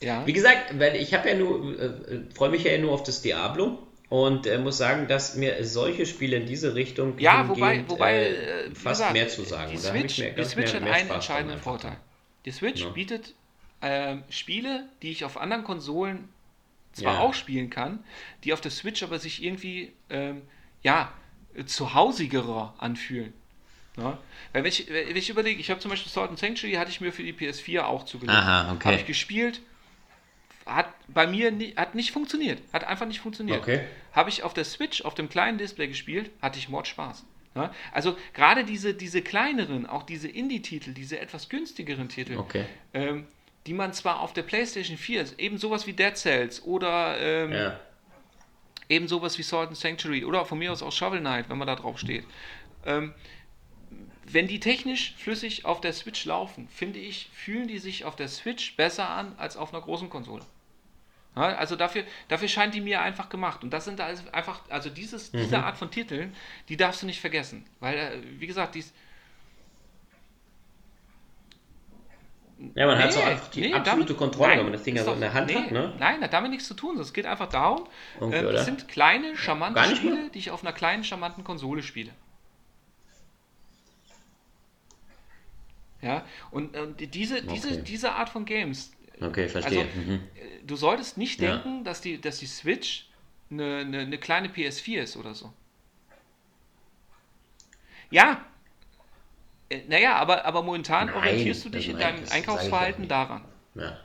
Ja. 0.00 0.26
Wie 0.26 0.32
gesagt, 0.32 0.78
weil 0.78 0.96
ich 0.96 1.14
habe 1.14 1.28
ja 1.28 1.36
nur, 1.36 1.78
äh, 1.78 1.90
freue 2.34 2.50
mich 2.50 2.64
ja 2.64 2.76
nur 2.76 2.92
auf 2.92 3.04
das 3.04 3.22
Diablo 3.22 3.78
und 4.08 4.48
äh, 4.48 4.58
muss 4.58 4.78
sagen, 4.78 5.06
dass 5.06 5.36
mir 5.36 5.64
solche 5.64 6.06
Spiele 6.06 6.38
in 6.38 6.46
diese 6.46 6.74
Richtung 6.74 7.18
ja, 7.18 7.48
wobei, 7.48 7.84
wobei 7.86 8.14
äh, 8.14 8.66
äh 8.66 8.74
fast 8.74 9.00
gesagt, 9.00 9.12
mehr 9.12 9.28
zu 9.28 9.44
sagen. 9.44 9.70
Die 9.70 9.78
Switch, 9.78 10.18
mehr, 10.18 10.30
die 10.30 10.44
Switch 10.44 10.72
mehr, 10.72 10.74
hat 10.74 10.82
mehr 10.82 10.94
einen 10.94 11.10
entscheidenden 11.10 11.60
Vorteil. 11.60 11.96
Die 12.44 12.50
Switch 12.50 12.82
ja. 12.82 12.88
bietet 12.88 13.34
ähm, 13.80 14.24
Spiele, 14.28 14.88
die 15.02 15.12
ich 15.12 15.24
auf 15.24 15.36
anderen 15.36 15.62
Konsolen 15.62 16.28
zwar 16.96 17.14
ja. 17.14 17.20
auch 17.20 17.34
spielen 17.34 17.70
kann, 17.70 18.02
die 18.44 18.52
auf 18.52 18.60
der 18.60 18.70
Switch 18.70 19.02
aber 19.02 19.18
sich 19.18 19.42
irgendwie 19.42 19.92
ähm, 20.10 20.42
ja 20.82 21.12
zuhausigerer 21.66 22.74
anfühlen. 22.78 23.32
Ne? 23.96 24.18
Weil 24.52 24.64
wenn 24.64 24.68
ich, 24.68 24.88
wenn 24.90 25.16
ich 25.16 25.30
überlege, 25.30 25.60
ich 25.60 25.70
habe 25.70 25.80
zum 25.80 25.90
Beispiel 25.90 26.10
Sword 26.12 26.30
and 26.30 26.38
Sanctuary, 26.38 26.74
hatte 26.74 26.90
ich 26.90 27.00
mir 27.00 27.12
für 27.12 27.22
die 27.22 27.32
PS4 27.32 27.82
auch 27.82 28.04
zugelegt. 28.04 28.36
Aha, 28.36 28.72
okay. 28.72 28.88
Habe 28.88 28.96
ich 28.96 29.06
gespielt, 29.06 29.60
hat 30.66 30.92
bei 31.08 31.26
mir 31.26 31.50
nie, 31.50 31.74
hat 31.76 31.94
nicht 31.94 32.12
funktioniert, 32.12 32.60
hat 32.72 32.84
einfach 32.84 33.06
nicht 33.06 33.20
funktioniert. 33.20 33.58
Okay. 33.58 33.80
Habe 34.12 34.28
ich 34.28 34.42
auf 34.42 34.52
der 34.52 34.64
Switch, 34.64 35.02
auf 35.02 35.14
dem 35.14 35.28
kleinen 35.28 35.58
Display 35.58 35.88
gespielt, 35.88 36.30
hatte 36.42 36.58
ich 36.58 36.68
Mord 36.68 36.86
Spaß. 36.86 37.24
Ja? 37.54 37.72
Also 37.92 38.16
gerade 38.34 38.64
diese, 38.64 38.92
diese 38.92 39.22
kleineren, 39.22 39.86
auch 39.86 40.02
diese 40.02 40.28
Indie-Titel, 40.28 40.92
diese 40.92 41.18
etwas 41.18 41.48
günstigeren 41.48 42.08
Titel, 42.08 42.36
okay. 42.36 42.66
ähm, 42.92 43.26
die 43.66 43.74
man 43.74 43.92
zwar 43.92 44.20
auf 44.20 44.32
der 44.32 44.42
PlayStation 44.42 44.96
4, 44.96 45.38
eben 45.38 45.58
sowas 45.58 45.86
wie 45.86 45.92
Dead 45.92 46.16
Cells 46.16 46.62
oder 46.62 47.18
ähm, 47.20 47.52
ja. 47.52 47.80
eben 48.88 49.08
sowas 49.08 49.38
wie 49.38 49.42
Sword 49.42 49.68
and 49.68 49.76
Sanctuary 49.76 50.24
oder 50.24 50.44
von 50.44 50.58
mir 50.58 50.72
aus 50.72 50.82
auch 50.82 50.92
Shovel 50.92 51.20
Knight, 51.20 51.48
wenn 51.48 51.58
man 51.58 51.66
da 51.66 51.76
drauf 51.76 51.98
steht. 51.98 52.24
Ähm, 52.84 53.14
wenn 54.28 54.48
die 54.48 54.60
technisch 54.60 55.14
flüssig 55.16 55.64
auf 55.64 55.80
der 55.80 55.92
Switch 55.92 56.24
laufen, 56.24 56.68
finde 56.68 56.98
ich, 56.98 57.30
fühlen 57.32 57.68
die 57.68 57.78
sich 57.78 58.04
auf 58.04 58.16
der 58.16 58.28
Switch 58.28 58.76
besser 58.76 59.08
an 59.08 59.34
als 59.38 59.56
auf 59.56 59.72
einer 59.72 59.82
großen 59.82 60.10
Konsole. 60.10 60.44
Ja, 61.36 61.54
also 61.56 61.76
dafür, 61.76 62.04
dafür 62.28 62.48
scheint 62.48 62.74
die 62.74 62.80
mir 62.80 63.02
einfach 63.02 63.28
gemacht. 63.28 63.62
Und 63.62 63.70
das 63.70 63.84
sind 63.84 64.00
also 64.00 64.22
einfach, 64.32 64.62
also 64.70 64.88
dieses, 64.88 65.32
mhm. 65.32 65.38
diese 65.38 65.62
Art 65.62 65.76
von 65.76 65.90
Titeln, 65.90 66.34
die 66.68 66.76
darfst 66.76 67.02
du 67.02 67.06
nicht 67.06 67.20
vergessen. 67.20 67.66
Weil, 67.78 67.98
äh, 67.98 68.40
wie 68.40 68.46
gesagt, 68.46 68.74
dies, 68.74 68.92
Ja, 72.74 72.86
man 72.86 72.96
nee, 72.96 73.04
hat 73.04 73.12
so 73.12 73.20
einfach 73.20 73.48
die 73.48 73.60
nee, 73.60 73.74
absolute 73.74 74.06
damit, 74.06 74.18
Kontrolle, 74.18 74.48
nein, 74.48 74.58
wenn 74.58 74.66
man 74.66 74.72
das 74.72 74.82
Ding 74.82 74.96
ja 74.96 75.04
so 75.04 75.12
in 75.12 75.20
der 75.20 75.34
Hand 75.34 75.48
nee, 75.48 75.56
hat. 75.56 75.70
Ne? 75.70 75.92
Nein, 75.98 76.22
hat 76.22 76.32
damit 76.32 76.50
nichts 76.50 76.66
zu 76.66 76.74
tun. 76.74 76.98
Es 76.98 77.12
geht 77.12 77.26
einfach 77.26 77.48
darum, 77.48 77.86
okay, 78.18 78.38
äh, 78.38 78.52
das 78.52 78.64
sind 78.64 78.88
kleine, 78.88 79.36
charmante 79.36 79.94
Spiele, 79.94 80.14
mehr? 80.14 80.28
die 80.30 80.38
ich 80.38 80.50
auf 80.50 80.62
einer 80.62 80.72
kleinen, 80.72 81.04
charmanten 81.04 81.44
Konsole 81.44 81.82
spiele. 81.82 82.12
Ja, 86.00 86.24
und, 86.50 86.76
und 86.76 87.14
diese, 87.14 87.42
diese, 87.42 87.68
okay. 87.68 87.82
diese 87.86 88.12
Art 88.12 88.30
von 88.30 88.44
Games. 88.46 88.92
Okay, 89.20 89.48
verstehe. 89.48 89.80
Also, 89.80 89.98
mhm. 89.98 90.14
Äh, 90.34 90.64
du 90.64 90.76
solltest 90.76 91.18
nicht 91.18 91.40
ja. 91.40 91.52
denken, 91.52 91.84
dass 91.84 92.00
die, 92.00 92.20
dass 92.20 92.38
die 92.38 92.46
Switch 92.46 93.08
eine, 93.50 93.78
eine, 93.78 93.98
eine 94.00 94.18
kleine 94.18 94.48
PS4 94.48 95.02
ist 95.02 95.16
oder 95.16 95.34
so. 95.34 95.52
Ja, 98.10 98.32
äh, 98.32 98.36
naja, 99.88 100.16
aber, 100.16 100.44
aber 100.44 100.62
momentan 100.62 101.06
Nein, 101.06 101.16
orientierst 101.16 101.64
du 101.64 101.68
dich 101.70 101.88
in 101.88 101.98
deinem 101.98 102.22
Einkaufsverhalten 102.30 103.08
daran. 103.08 103.44
Ja. 103.74 103.98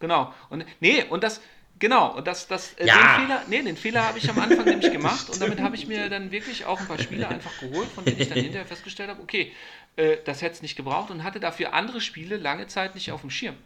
Genau. 0.00 0.34
Und 0.48 0.64
nee, 0.80 1.04
und 1.04 1.22
das, 1.22 1.40
genau, 1.78 2.16
und 2.16 2.26
das, 2.26 2.46
das, 2.46 2.74
äh, 2.74 2.86
ja. 2.86 2.94
den 2.94 3.26
Fehler, 3.26 3.42
nee, 3.48 3.62
den 3.62 3.76
Fehler 3.76 4.06
habe 4.06 4.18
ich 4.18 4.28
am 4.28 4.38
Anfang 4.38 4.64
nämlich 4.64 4.92
gemacht 4.92 5.30
und 5.30 5.40
damit 5.40 5.60
habe 5.60 5.76
ich 5.76 5.86
mir 5.86 6.08
dann 6.08 6.30
wirklich 6.30 6.64
auch 6.64 6.80
ein 6.80 6.86
paar 6.86 6.98
Spiele 6.98 7.28
einfach 7.28 7.58
geholt, 7.60 7.88
von 7.88 8.04
denen 8.04 8.20
ich 8.20 8.28
dann 8.28 8.38
hinterher 8.38 8.66
festgestellt 8.66 9.10
habe, 9.10 9.22
okay, 9.22 9.52
äh, 9.96 10.18
das 10.24 10.42
hätte 10.42 10.54
es 10.54 10.62
nicht 10.62 10.76
gebraucht 10.76 11.10
und 11.10 11.22
hatte 11.22 11.40
dafür 11.40 11.72
andere 11.74 12.00
Spiele 12.00 12.36
lange 12.36 12.66
Zeit 12.66 12.94
nicht 12.94 13.12
auf 13.12 13.20
dem 13.20 13.30
Schirm. 13.30 13.56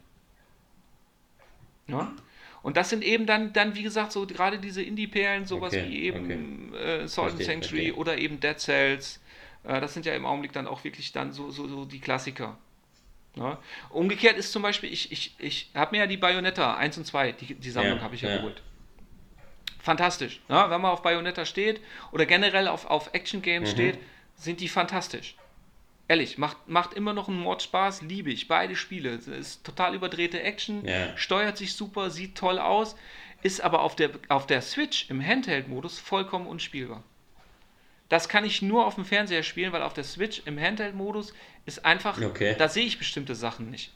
Ja? 1.87 2.13
Und 2.63 2.77
das 2.79 2.89
sind 2.89 3.05
eben 3.05 3.27
dann, 3.27 3.53
dann 3.53 3.75
wie 3.75 3.83
gesagt, 3.83 4.11
so 4.13 4.27
gerade 4.27 4.59
diese 4.59 4.83
Indie-Perlen, 4.83 5.45
sowas 5.45 5.75
okay, 5.75 5.85
wie 5.87 6.03
eben 6.05 6.71
okay. 6.73 7.03
äh, 7.03 7.09
Salt 7.09 7.33
and 7.33 7.43
Sanctuary 7.43 7.91
okay. 7.91 8.01
oder 8.01 8.17
eben 8.17 8.41
Dead 8.41 8.59
Cells 8.59 9.21
äh, 9.65 9.81
das 9.81 9.95
sind 9.95 10.07
ja 10.07 10.15
im 10.15 10.27
Augenblick 10.27 10.53
dann 10.53 10.67
auch 10.67 10.85
wirklich 10.85 11.13
dann 11.13 11.33
so, 11.33 11.51
so, 11.51 11.67
so 11.69 11.85
die 11.85 12.01
Klassiker. 12.01 12.57
Ne? 13.37 13.59
Umgekehrt 13.91 14.37
ist 14.37 14.53
zum 14.53 14.63
Beispiel, 14.63 14.93
ich, 14.93 15.11
ich, 15.11 15.35
ich 15.39 15.71
habe 15.75 15.93
mir 15.93 16.03
ja 16.03 16.07
die 16.07 16.17
Bayonetta 16.17 16.77
1 16.77 16.99
und 16.99 17.07
2, 17.07 17.33
die, 17.33 17.55
die 17.55 17.71
Sammlung 17.71 17.99
ja, 17.99 18.05
habe 18.05 18.15
ich 18.15 18.23
ja, 18.23 18.31
ja, 18.31 18.37
geholt. 18.37 18.63
Fantastisch. 19.81 20.41
Ja, 20.49 20.71
wenn 20.71 20.81
man 20.81 20.93
auf 20.93 21.03
Bayonetta 21.03 21.45
steht 21.45 21.81
oder 22.13 22.27
generell 22.27 22.69
auf, 22.69 22.87
auf 22.87 23.11
Action 23.13 23.43
Games 23.43 23.71
mhm. 23.71 23.75
steht, 23.75 23.99
sind 24.37 24.61
die 24.61 24.69
fantastisch. 24.69 25.37
Ehrlich, 26.07 26.39
macht, 26.39 26.69
macht 26.69 26.95
immer 26.95 27.13
noch 27.13 27.29
einen 27.29 27.41
Mord 27.41 27.63
Spaß, 27.63 28.03
liebe 28.03 28.31
ich. 28.31 28.47
Beide 28.47 28.77
Spiele. 28.77 29.15
Es 29.15 29.27
ist 29.27 29.65
total 29.65 29.95
überdrehte 29.95 30.43
Action, 30.43 30.87
steuert 31.17 31.57
sich 31.57 31.75
super, 31.75 32.11
sieht 32.11 32.37
toll 32.37 32.59
aus, 32.59 32.95
ist 33.43 33.63
aber 33.63 33.81
auf 33.81 33.97
der, 33.97 34.11
auf 34.29 34.47
der 34.47 34.61
Switch 34.61 35.09
im 35.09 35.25
Handheld-Modus 35.25 35.99
vollkommen 35.99 36.47
unspielbar. 36.47 37.03
Das 38.15 38.29
kann 38.29 38.45
ich 38.45 38.63
nur 38.63 38.87
auf 38.87 38.95
dem 38.95 39.05
Fernseher 39.05 39.43
spielen, 39.43 39.73
weil 39.73 39.83
auf 39.83 39.93
der 39.93 40.05
Switch 40.05 40.43
im 40.45 40.57
Handheld-Modus 40.57 41.35
ist 41.67 41.85
einfach, 41.85 42.23
okay. 42.23 42.55
da 42.57 42.69
sehe 42.69 42.85
ich 42.85 42.97
bestimmte 42.97 43.35
Sachen 43.35 43.73
nicht. 43.73 43.93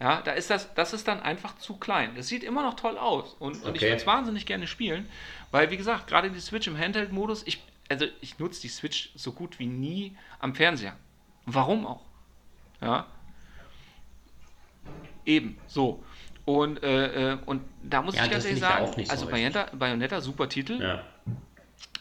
Ja, 0.00 0.20
da 0.20 0.32
ist 0.32 0.50
das, 0.50 0.74
das 0.74 0.92
ist 0.94 1.06
dann 1.06 1.20
einfach 1.20 1.56
zu 1.58 1.76
klein. 1.76 2.16
Das 2.16 2.26
sieht 2.26 2.42
immer 2.42 2.64
noch 2.64 2.74
toll 2.74 2.98
aus 2.98 3.36
und, 3.38 3.62
und 3.62 3.68
okay. 3.68 3.76
ich 3.76 3.82
würde 3.82 3.94
es 3.94 4.06
wahnsinnig 4.08 4.46
gerne 4.46 4.66
spielen, 4.66 5.08
weil 5.52 5.70
wie 5.70 5.76
gesagt, 5.76 6.08
gerade 6.08 6.28
die 6.28 6.40
Switch 6.40 6.66
im 6.66 6.76
Handheld-Modus, 6.76 7.44
ich, 7.46 7.62
also 7.88 8.06
ich 8.20 8.36
nutze 8.40 8.62
die 8.62 8.68
Switch 8.68 9.12
so 9.14 9.30
gut 9.30 9.60
wie 9.60 9.66
nie 9.66 10.16
am 10.40 10.56
Fernseher. 10.56 10.96
Warum 11.46 11.86
auch? 11.86 12.02
Ja. 12.80 13.06
Eben, 15.24 15.56
so. 15.68 16.02
Und, 16.46 16.82
äh, 16.82 17.34
äh 17.34 17.38
und 17.46 17.62
da 17.84 18.02
muss 18.02 18.16
ja, 18.16 18.24
ich 18.24 18.30
ganz 18.32 18.44
ehrlich 18.44 18.58
sagen, 18.58 18.92
also 19.08 19.26
so 19.26 19.30
Bayonetta, 19.30 19.68
Bayonetta, 19.72 20.20
super 20.20 20.48
Titel. 20.48 20.82
Ja. 20.82 21.04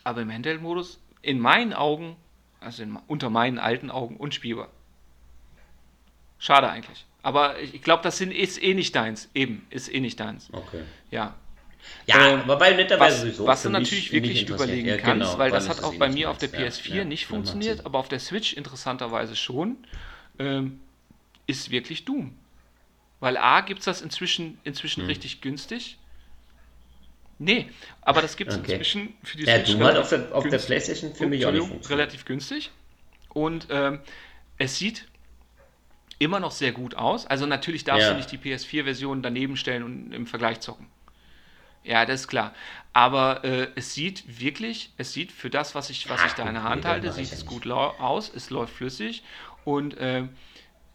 Aber 0.04 0.22
im 0.22 0.32
Handheld-Modus, 0.32 1.00
in 1.22 1.40
meinen 1.40 1.74
Augen, 1.74 2.16
also 2.60 2.84
in, 2.84 2.98
unter 3.08 3.30
meinen 3.30 3.60
alten 3.60 3.90
Augen, 3.90 4.18
unspielbar. 4.18 4.70
Schade 6.40 6.70
eigentlich. 6.70 7.06
Aber 7.22 7.60
ich 7.60 7.82
glaube, 7.82 8.04
das 8.04 8.18
sind, 8.18 8.32
ist 8.32 8.62
eh 8.62 8.74
nicht 8.74 8.96
deins. 8.96 9.30
Eben, 9.34 9.66
ist 9.70 9.94
eh 9.94 10.02
nicht 10.02 10.20
deins. 10.20 10.50
Okay. 10.52 10.84
Ja. 11.10 11.36
Ja, 12.06 12.28
ähm, 12.28 12.42
aber 12.42 12.58
bei 12.58 12.74
Netter 12.74 13.00
was, 13.00 13.22
sowieso. 13.22 13.46
Was 13.46 13.64
du 13.64 13.70
natürlich 13.70 14.12
wirklich 14.12 14.48
überlegen 14.48 14.88
ja, 14.88 14.98
kannst, 14.98 15.32
genau, 15.32 15.38
weil 15.38 15.52
das 15.52 15.68
hat 15.68 15.84
auch 15.84 15.96
bei 15.96 16.10
mir 16.10 16.30
auf 16.30 16.38
der 16.38 16.50
PS4 16.50 16.96
ja, 16.96 17.06
nicht 17.06 17.26
funktioniert, 17.26 17.86
aber 17.86 18.00
auf 18.00 18.08
der 18.08 18.20
Switch 18.20 18.54
interessanterweise 18.54 19.36
schon, 19.36 19.78
ähm, 20.40 20.80
ist 21.46 21.72
wirklich 21.72 22.06
Doom. 22.06 22.38
Weil 23.20 23.38
A 23.38 23.62
gibt 23.62 23.80
es 23.80 23.86
das 23.86 24.02
inzwischen, 24.02 24.60
inzwischen 24.64 25.02
hm. 25.02 25.08
richtig 25.08 25.42
günstig 25.42 25.98
Nee, 27.40 27.70
aber 28.02 28.22
das 28.22 28.38
gibt 28.38 28.52
es 28.52 28.58
okay. 28.58 28.74
inzwischen 28.74 29.14
für 29.24 29.38
die 29.38 29.46
ja, 29.46 29.56
Switch. 29.58 29.76
Ja, 29.76 30.00
auf 30.00 30.10
der, 30.10 30.36
auf 30.36 30.48
der 30.48 30.60
PlayStation 30.60 31.14
für 31.14 31.28
mich 31.28 31.46
auch 31.46 31.52
nicht 31.52 31.90
Relativ 31.90 32.26
günstig. 32.26 32.72
Und 33.30 33.68
ähm, 33.70 34.00
es 34.58 34.78
sieht 34.78 35.08
immer 36.20 36.40
noch 36.40 36.52
sehr 36.52 36.72
gut 36.72 36.96
aus. 36.96 37.26
Also 37.26 37.46
natürlich 37.46 37.84
darfst 37.84 38.04
ja. 38.04 38.12
du 38.12 38.18
nicht 38.18 38.32
die 38.32 38.38
PS4-Version 38.38 39.22
daneben 39.22 39.58
stellen 39.58 39.84
und 39.84 40.14
im 40.14 40.28
Vergleich 40.28 40.60
zocken. 40.60 40.88
Ja, 41.84 42.06
das 42.06 42.22
ist 42.22 42.28
klar. 42.28 42.54
Aber 42.94 43.44
äh, 43.44 43.68
es 43.76 43.94
sieht 43.94 44.40
wirklich, 44.40 44.92
es 44.98 45.12
sieht 45.12 45.32
für 45.32 45.50
das, 45.50 45.76
was 45.76 45.90
ich, 45.90 46.10
was 46.10 46.22
ah, 46.22 46.28
ich 46.28 46.34
da 46.34 46.48
in 46.48 46.54
der 46.54 46.64
Hand 46.64 46.86
halte, 46.86 47.12
sieht 47.12 47.32
es 47.32 47.46
gut 47.46 47.70
aus, 47.70 48.32
es 48.34 48.50
läuft 48.52 48.76
flüssig 48.76 49.24
und 49.66 49.98
äh, 49.98 50.24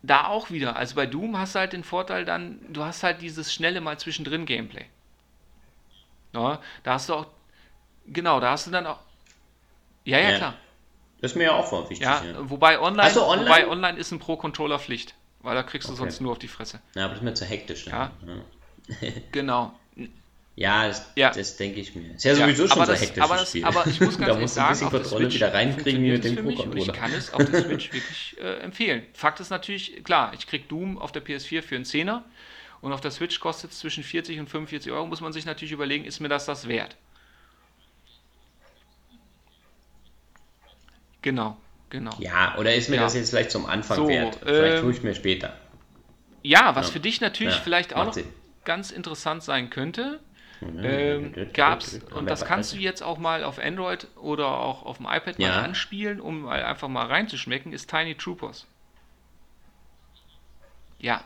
da 0.02 0.28
auch 0.28 0.50
wieder, 0.50 0.76
also 0.76 0.94
bei 0.94 1.06
Doom 1.06 1.36
hast 1.36 1.54
du 1.54 1.58
halt 1.58 1.72
den 1.72 1.84
Vorteil 1.84 2.24
dann, 2.24 2.60
du 2.68 2.84
hast 2.84 3.02
halt 3.02 3.20
dieses 3.20 3.52
schnelle 3.52 3.80
mal 3.80 3.98
zwischendrin 3.98 4.46
Gameplay. 4.46 4.86
Ja, 6.34 6.60
da 6.82 6.94
hast 6.94 7.08
du 7.08 7.14
auch, 7.14 7.26
genau, 8.06 8.40
da 8.40 8.50
hast 8.52 8.66
du 8.66 8.70
dann 8.70 8.86
auch, 8.86 8.98
ja, 10.04 10.18
ja, 10.18 10.30
ja. 10.30 10.36
klar. 10.36 10.54
Das 11.20 11.32
ist 11.32 11.36
mir 11.36 11.44
ja 11.44 11.52
auch 11.52 11.72
wichtig. 11.90 12.00
Ja, 12.06 12.22
ja. 12.24 12.50
Wobei, 12.50 12.80
online, 12.80 13.10
so, 13.10 13.26
online? 13.26 13.48
wobei 13.48 13.68
online 13.68 13.98
ist 13.98 14.12
ein 14.12 14.18
Pro-Controller 14.20 14.78
Pflicht, 14.78 15.14
weil 15.40 15.54
da 15.56 15.62
kriegst 15.64 15.88
du 15.88 15.92
okay. 15.92 16.02
sonst 16.02 16.20
nur 16.20 16.32
auf 16.32 16.38
die 16.38 16.48
Fresse. 16.48 16.80
Ja, 16.94 17.04
aber 17.06 17.14
das 17.14 17.18
ist 17.20 17.24
mir 17.24 17.34
zu 17.34 17.44
hektisch. 17.44 17.86
Ja, 17.86 18.12
ja. 18.26 19.10
genau. 19.32 19.72
Ja, 20.54 20.88
das, 20.88 21.06
Ja. 21.14 21.30
das 21.30 21.56
denke 21.56 21.80
ich 21.80 21.94
mir. 21.94 22.14
Ist 22.14 22.24
ja 22.24 22.32
Ja, 22.32 22.38
sowieso 22.46 22.66
schon 22.66 22.82
aber 22.82 22.86
so 22.86 23.00
hektisches 23.00 23.22
aber 23.30 23.36
das- 23.36 23.54
aber 23.62 23.86
ich 23.86 24.00
muss 24.00 24.18
ganz 24.18 24.18
da 24.18 24.26
ehrlich 24.26 24.52
du 24.54 24.60
ein 24.60 24.68
bisschen 24.70 24.88
sagen, 24.90 24.96
auf 24.96 25.06
Switch 25.06 25.34
wieder 25.36 25.54
reinkriegen 25.54 26.02
mit 26.02 26.24
dem 26.24 26.44
mich 26.44 26.58
und. 26.58 26.76
Ich 26.76 26.92
kann 26.92 27.12
es 27.12 27.32
auf 27.32 27.44
der 27.44 27.62
Switch 27.62 27.92
wirklich 27.92 28.36
äh, 28.40 28.58
empfehlen. 28.58 29.02
Fakt 29.12 29.38
ist 29.38 29.50
natürlich, 29.50 30.02
klar, 30.02 30.32
ich 30.36 30.46
krieg 30.48 30.68
Doom 30.68 30.98
auf 30.98 31.12
der 31.12 31.24
PS4 31.24 31.62
für 31.62 31.76
einen 31.76 31.84
Zehner 31.84 32.24
und 32.80 32.92
auf 32.92 33.00
der 33.00 33.10
Switch 33.10 33.40
kostet 33.40 33.72
es 33.72 33.78
zwischen 33.78 34.04
40 34.04 34.38
und 34.40 34.48
45 34.50 34.92
Euro. 34.92 35.06
Muss 35.06 35.20
man 35.20 35.32
sich 35.32 35.44
natürlich 35.46 35.72
überlegen, 35.72 36.04
ist 36.04 36.20
mir 36.20 36.28
das 36.28 36.46
das 36.46 36.68
wert? 36.68 36.96
Genau, 41.22 41.56
genau. 41.90 42.16
Ja, 42.20 42.56
oder 42.58 42.74
ist 42.74 42.88
mir 42.88 42.96
Ja. 42.96 43.02
das 43.02 43.14
jetzt 43.14 43.30
vielleicht 43.30 43.50
zum 43.50 43.66
Anfang 43.66 43.96
So, 43.96 44.08
wert? 44.08 44.36
Vielleicht 44.44 44.76
ähm, 44.76 44.82
tue 44.82 44.92
ich 44.92 45.02
mir 45.02 45.14
später. 45.14 45.56
Ja, 46.42 46.74
was 46.76 46.86
Ja. 46.86 46.92
für 46.94 47.00
dich 47.00 47.20
natürlich 47.20 47.54
Ja, 47.56 47.60
vielleicht 47.62 47.94
auch 47.94 48.04
noch 48.04 48.12
Sinn. 48.12 48.26
ganz 48.64 48.90
interessant 48.90 49.42
sein 49.42 49.70
könnte, 49.70 50.20
Mhm. 50.60 50.80
ähm, 50.84 51.34
gab's, 51.52 51.94
Haben 51.94 52.16
und 52.16 52.30
das 52.30 52.44
kannst 52.44 52.72
du 52.72 52.78
jetzt 52.78 53.02
auch 53.02 53.18
mal 53.18 53.44
auf 53.44 53.58
Android 53.58 54.08
oder 54.16 54.46
auch 54.58 54.82
auf 54.84 54.96
dem 54.98 55.06
iPad 55.06 55.38
mal 55.38 55.52
anspielen, 55.64 56.20
um 56.20 56.48
einfach 56.48 56.88
mal 56.88 57.06
reinzuschmecken, 57.06 57.72
ist 57.72 57.88
Tiny 57.90 58.16
Troopers. 58.16 58.66
Ja. 60.98 61.24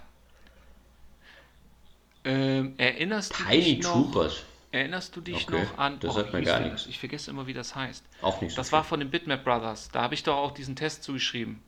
Ähm, 2.25 2.75
erinnerst 2.79 3.39
du 3.39 3.45
Tiny 3.45 3.75
dich 3.75 3.83
noch, 3.85 3.93
Troopers. 4.13 4.45
Erinnerst 4.71 5.15
du 5.17 5.21
dich 5.21 5.45
Okay, 5.45 5.63
noch 5.63 5.79
an. 5.79 6.01
das 6.01 6.11
oh, 6.13 6.15
sagt 6.21 6.33
mir 6.33 6.43
gar 6.43 6.61
nichts. 6.61 6.87
Ich 6.87 6.99
vergesse 6.99 7.31
immer, 7.31 7.47
wie 7.47 7.53
das 7.53 7.75
heißt. 7.75 8.05
Auch 8.23 8.41
nicht 8.41 8.53
so 8.53 8.57
Das 8.57 8.69
viel. 8.69 8.73
war 8.73 8.85
von 8.85 9.01
den 9.01 9.11
Bitmap 9.11 9.45
Brothers. 9.45 9.91
Da 9.91 10.03
habe 10.03 10.15
ich 10.15 10.23
doch 10.23 10.37
auch 10.37 10.53
diesen 10.53 10.77
Test 10.77 11.03
zugeschrieben. 11.05 11.61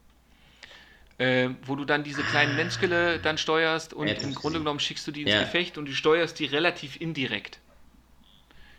Ähm, 1.19 1.57
wo 1.63 1.77
du 1.77 1.85
dann 1.85 2.03
diese 2.03 2.23
kleinen 2.25 2.57
Menschkele 2.57 3.21
dann 3.21 3.39
steuerst 3.39 3.95
und 3.95 4.09
Ja, 4.09 4.15
das 4.15 4.25
im 4.25 4.35
Grunde 4.35 4.59
genommen 4.59 4.81
schickst 4.81 5.07
du 5.07 5.13
die 5.13 5.23
ins 5.23 5.31
Ja. 5.33 5.39
Gefecht 5.39 5.79
und 5.79 5.87
du 5.87 5.93
steuerst 5.93 6.39
die 6.41 6.45
relativ 6.47 7.01
indirekt. 7.01 7.61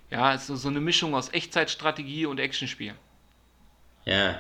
Ja, 0.10 0.34
ist 0.34 0.48
so, 0.48 0.56
so 0.56 0.70
eine 0.70 0.80
Mischung 0.82 1.14
aus 1.16 1.32
Echtzeitstrategie 1.32 2.26
und 2.26 2.40
Actionspiel. 2.40 2.96
Ja, 4.06 4.40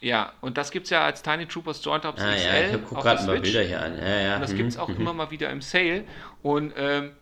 Ja, 0.00 0.32
und 0.40 0.58
das 0.58 0.70
gibt 0.70 0.84
es 0.84 0.90
ja 0.90 1.04
als 1.04 1.22
Tiny 1.22 1.46
Troopers 1.46 1.82
Joint 1.84 2.04
Ops 2.04 2.20
ah, 2.20 2.34
XL 2.34 2.44
ja, 2.44 2.76
ich 2.76 2.84
gucke 2.84 3.00
gerade 3.02 3.24
mal. 3.24 3.40
Bilder 3.40 3.62
hier 3.62 3.80
an. 3.82 3.98
Ja, 3.98 4.20
ja. 4.20 4.34
Und 4.36 4.42
das 4.42 4.52
mhm, 4.52 4.56
gibt 4.58 4.70
es 4.70 4.76
auch 4.76 4.88
mhm. 4.88 4.96
immer 4.96 5.12
mal 5.14 5.30
wieder 5.30 5.50
im 5.50 5.62
Sale. 5.62 6.04
Und 6.42 6.74
ähm, 6.76 7.12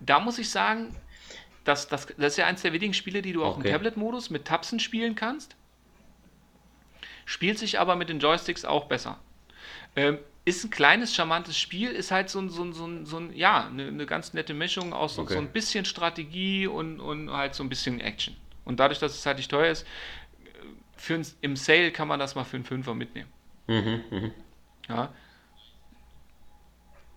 da 0.00 0.20
muss 0.20 0.38
ich 0.38 0.50
sagen, 0.50 0.94
dass, 1.64 1.88
das, 1.88 2.06
das 2.06 2.32
ist 2.32 2.36
ja 2.36 2.46
eins 2.46 2.62
der 2.62 2.72
wenigen 2.72 2.94
Spiele, 2.94 3.22
die 3.22 3.32
du 3.32 3.44
auch 3.44 3.56
Okay. 3.56 3.68
im 3.68 3.72
Tablet-Modus 3.74 4.30
mit 4.30 4.44
Tapsen 4.44 4.80
spielen 4.80 5.14
kannst. 5.14 5.56
Spielt 7.24 7.58
sich 7.58 7.78
aber 7.78 7.96
mit 7.96 8.08
den 8.08 8.18
Joysticks 8.18 8.64
auch 8.64 8.86
besser. 8.86 9.18
Ähm, 9.96 10.18
ist 10.44 10.64
ein 10.64 10.70
kleines, 10.70 11.14
charmantes 11.14 11.58
Spiel, 11.58 11.90
ist 11.90 12.10
halt 12.10 12.28
so 12.30 12.40
ein, 12.40 12.48
so 12.48 12.62
ein, 12.64 12.72
so 12.72 12.86
ein, 12.86 13.06
so 13.06 13.18
ein 13.18 13.32
ja, 13.34 13.66
eine, 13.66 13.88
eine 13.88 14.06
ganz 14.06 14.32
nette 14.34 14.54
Mischung 14.54 14.92
aus 14.92 15.14
so, 15.14 15.22
Okay. 15.22 15.34
so 15.34 15.38
ein 15.38 15.48
bisschen 15.52 15.84
Strategie 15.84 16.66
und, 16.66 17.00
und 17.00 17.30
halt 17.30 17.54
so 17.54 17.62
ein 17.62 17.68
bisschen 17.68 18.00
Action. 18.00 18.36
Und 18.64 18.80
dadurch, 18.80 18.98
dass 18.98 19.14
es 19.14 19.26
halt 19.26 19.36
nicht 19.38 19.50
teuer 19.50 19.70
ist, 19.70 19.86
für 21.00 21.22
im 21.40 21.56
Sale 21.56 21.90
kann 21.92 22.06
man 22.08 22.20
das 22.20 22.34
mal 22.34 22.44
für 22.44 22.56
einen 22.56 22.64
Fünfer 22.64 22.94
mitnehmen. 22.94 23.30
Mhm, 23.66 24.04
mhm. 24.10 24.32
Ja. 24.88 25.12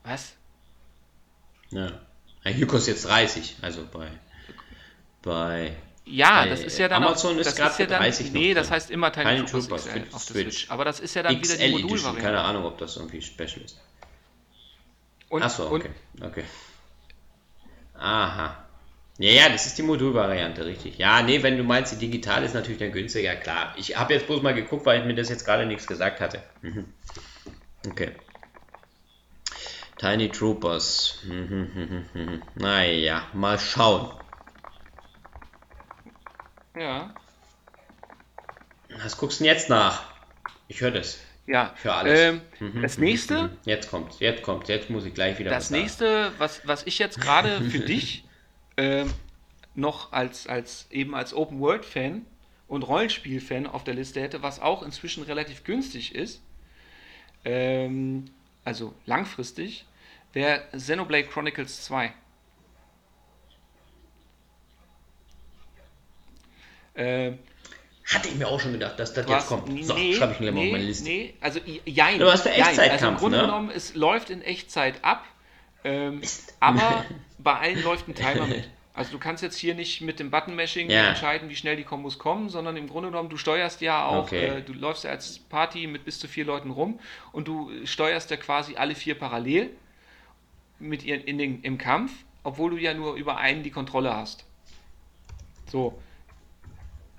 Was? 0.04 0.36
Ja. 1.70 1.92
Hier 2.46 2.68
kostet 2.68 2.96
jetzt 2.96 3.06
30, 3.06 3.58
also 3.62 3.86
bei. 3.92 4.10
Bei. 5.22 5.76
Ja, 6.06 6.44
Bei 6.44 6.50
das 6.50 6.62
ist 6.62 6.78
ja 6.78 6.88
dann 6.88 7.04
Amazon 7.04 7.36
auch, 7.36 7.40
ist 7.40 7.48
ist 7.48 7.58
ja 7.60 7.70
für 7.70 7.88
dann, 7.88 8.02
30 8.02 8.28
noch 8.28 8.34
nee, 8.34 8.54
das 8.54 8.72
heißt 8.72 8.92
immer 8.92 9.12
Tiny, 9.12 9.26
Tiny 9.26 9.46
Troopers 9.46 9.68
Troopers 9.68 9.86
XL 9.86 10.16
auf 10.16 10.26
der 10.26 10.34
Switch. 10.34 10.58
Switch. 10.58 10.72
Aber 10.72 10.86
das 10.86 11.00
ist 11.00 11.14
ja 11.16 11.24
dann 11.24 11.32
wieder 11.32 11.42
XL 11.42 11.58
die 11.58 11.64
Edition, 11.64 11.82
Modulvariante. 11.82 12.22
keine 12.22 12.42
Ahnung, 12.42 12.66
ob 12.66 12.78
das 12.78 12.98
irgendwie 12.98 13.22
special 13.22 13.62
ist. 13.64 13.80
Und, 15.30 15.44
Achso, 15.44 15.68
und 15.68 15.82
okay. 15.82 15.92
okay. 16.22 16.44
Aha. 17.96 18.63
Ja, 19.20 19.32
ja, 19.32 19.50
das 19.50 19.68
ist 19.68 19.78
die 19.78 19.84
Modulvariante, 19.84 20.66
richtig. 20.66 20.98
Ja, 20.98 21.22
nee, 21.22 21.44
wenn 21.44 21.58
du 21.58 21.64
meinst, 21.64 21.92
die 21.94 21.98
digital 21.98 22.44
ist 22.44 22.56
natürlich 22.56 22.80
dann 22.80 22.92
günstiger, 22.92 23.36
klar. 23.36 23.74
Ich 23.78 23.96
habe 23.96 24.14
jetzt 24.14 24.26
bloß 24.26 24.42
mal 24.42 24.56
geguckt, 24.56 24.86
weil 24.88 25.06
mir 25.06 25.14
das 25.14 25.30
jetzt 25.30 25.46
gerade 25.46 25.66
nichts 25.68 25.86
gesagt 25.86 26.20
hatte. 26.20 26.42
Mhm. 26.62 26.86
Okay. 27.88 28.12
Tiny 29.98 30.32
Troopers. 30.32 31.20
Mhm, 31.26 32.06
mhm. 32.14 32.42
Naja, 32.56 33.28
mal 33.34 33.60
schauen. 33.60 34.12
ja, 36.76 37.14
Was 39.04 39.16
guckst 39.18 39.40
du 39.40 39.44
denn 39.44 39.54
jetzt 39.54 39.70
nach? 39.70 40.04
Ich 40.68 40.82
höre 40.82 40.92
das. 40.92 41.20
ja. 41.46 41.74
Ich 41.78 41.84
höre 41.84 41.96
alles. 41.96 42.20
Ähm, 42.20 42.42
Mhm, 42.60 42.82
das 42.82 42.98
nächste. 42.98 43.52
Jetzt 43.66 43.90
kommt, 43.92 44.20
jetzt 44.20 44.42
kommt, 44.42 44.68
jetzt 44.70 44.90
muss 44.90 45.06
ich 45.06 45.14
gleich 45.14 45.38
wieder 45.38 45.52
das 45.52 45.66
was 45.66 45.70
nächste, 45.72 46.32
was, 46.40 46.62
was 46.66 46.84
ich 46.88 46.98
jetzt 47.00 47.22
gerade 47.22 47.62
für 47.62 47.80
dich 47.86 48.26
ähm, 48.78 49.14
noch 49.76 50.12
als, 50.12 50.48
als 50.48 50.88
eben 50.92 51.16
als 51.16 51.34
Open 51.34 51.60
World 51.60 51.86
Fan 51.86 52.26
und 52.68 52.84
Rollenspiel-Fan 52.84 53.68
auf 53.68 53.84
der 53.84 53.94
Liste 53.94 54.22
hätte, 54.22 54.42
was 54.42 54.60
auch 54.60 54.84
inzwischen 54.84 55.24
relativ 55.24 55.64
günstig 55.64 56.16
ist, 56.16 56.42
ähm, 57.46 58.26
also 58.64 58.94
langfristig, 59.06 59.86
wäre 60.32 60.64
Xenoblade 60.72 61.28
Chronicles 61.28 61.84
2. 61.86 62.14
Ähm, 66.96 67.40
Hatte 68.06 68.28
ich 68.28 68.36
mir 68.36 68.48
auch 68.48 68.60
schon 68.60 68.74
gedacht, 68.74 69.00
dass 69.00 69.14
das 69.14 69.28
jetzt 69.28 69.48
kommt. 69.48 69.68
So, 69.84 69.94
nee, 69.94 70.14
schreibe 70.14 70.34
ich 70.34 70.40
mir 70.40 70.52
gleich 70.52 70.56
mal 70.56 70.62
nee, 70.62 70.68
auf 70.68 70.72
meine 70.74 70.84
Liste. 70.86 71.04
Nee, 71.06 71.34
also 71.42 71.60
jein. 71.86 72.20
Du 72.20 72.32
hast 72.32 72.44
für 72.44 72.50
jein. 72.50 72.62
Also 72.62 72.82
im 72.82 72.88
Echtzeitkampf, 72.88 73.20
Grunde 73.20 73.38
ne? 73.38 73.44
genommen, 73.44 73.72
es 73.74 73.96
läuft 73.96 74.30
in 74.30 74.42
Echtzeit 74.42 75.04
ab, 75.04 75.26
ähm, 75.84 76.22
aber 76.60 77.06
bei 77.40 77.54
allen 77.60 77.84
läuft 77.84 78.08
ein 78.08 78.16
Timer 78.16 78.48
mit. 78.48 78.70
Also 78.96 79.12
du 79.12 79.18
kannst 79.20 79.42
jetzt 79.42 79.58
hier 79.58 79.74
nicht 79.74 80.02
mit 80.02 80.20
dem 80.20 80.30
Button-Mashing 80.30 80.90
Ja. 80.90 81.10
entscheiden, 81.10 81.50
wie 81.50 81.56
schnell 81.56 81.76
die 81.76 81.84
Kombos 81.84 82.20
kommen, 82.20 82.50
sondern 82.50 82.78
im 82.78 82.88
Grunde 82.88 83.10
genommen, 83.10 83.30
du 83.30 83.38
steuerst 83.38 83.82
ja 83.82 84.06
auch, 84.06 84.26
Okay. 84.28 84.60
äh, 84.60 84.62
du 84.62 84.74
läufst 84.74 85.04
ja 85.04 85.10
als 85.10 85.40
Party 85.40 85.88
mit 85.88 86.06
bis 86.06 86.20
zu 86.20 86.28
vier 86.28 86.46
Leuten 86.46 86.70
rum 86.70 87.00
und 87.32 87.48
du 87.48 87.72
steuerst 87.86 88.30
ja 88.30 88.38
quasi 88.38 88.76
alle 88.76 88.94
vier 88.94 89.16
parallel 89.16 89.72
mit 90.80 91.04
ihren 91.04 91.22
in 91.22 91.38
den, 91.40 91.62
im 91.64 91.78
Kampf, 91.80 92.12
obwohl 92.44 92.72
du 92.72 92.78
ja 92.78 92.94
nur 92.94 93.16
über 93.16 93.38
einen 93.38 93.64
die 93.64 93.72
Kontrolle 93.72 94.16
hast. 94.16 94.46
So. 95.66 96.00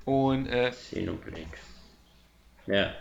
Und 0.04 0.46
äh, 0.46 0.70
Xenoblade. 0.70 1.48
Ja. 2.66 2.94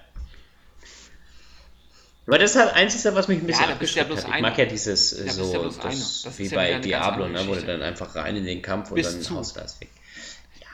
Aber 2.26 2.38
das 2.40 2.52
ist 2.52 2.58
halt 2.62 2.74
Einzige, 2.74 3.16
was 3.16 3.28
mich 3.28 3.40
ein 3.40 3.46
bisschen 3.48 3.70
Ja, 3.70 3.76
bist 3.76 3.96
ja 3.96 4.04
abgeschreckt 4.04 4.08
bloß 4.08 4.20
hat. 4.20 4.28
Ich 4.30 4.34
einer. 4.36 4.50
mag 4.50 4.58
ja 4.58 4.66
dieses 4.66 5.14
äh, 5.14 5.18
Da 5.18 5.24
bist 5.26 5.36
so, 5.38 5.54
ja 5.54 5.70
das. 5.90 6.22
Das 6.24 6.40
wie 6.40 6.46
ja 6.46 6.56
bei 6.56 6.74
Diablo, 6.76 7.28
ne, 7.28 7.40
wo 7.48 7.54
du 7.56 7.62
dann 7.64 7.82
einfach 7.82 8.16
rein 8.16 8.38
in 8.38 8.46
den 8.46 8.62
Kampf 8.62 8.92
und 8.92 8.96
Bis 8.96 9.12
dann 9.12 9.22
zu. 9.22 9.36
haust 9.36 9.56
du 9.56 9.60
das 9.62 9.80
weg. 9.82 9.90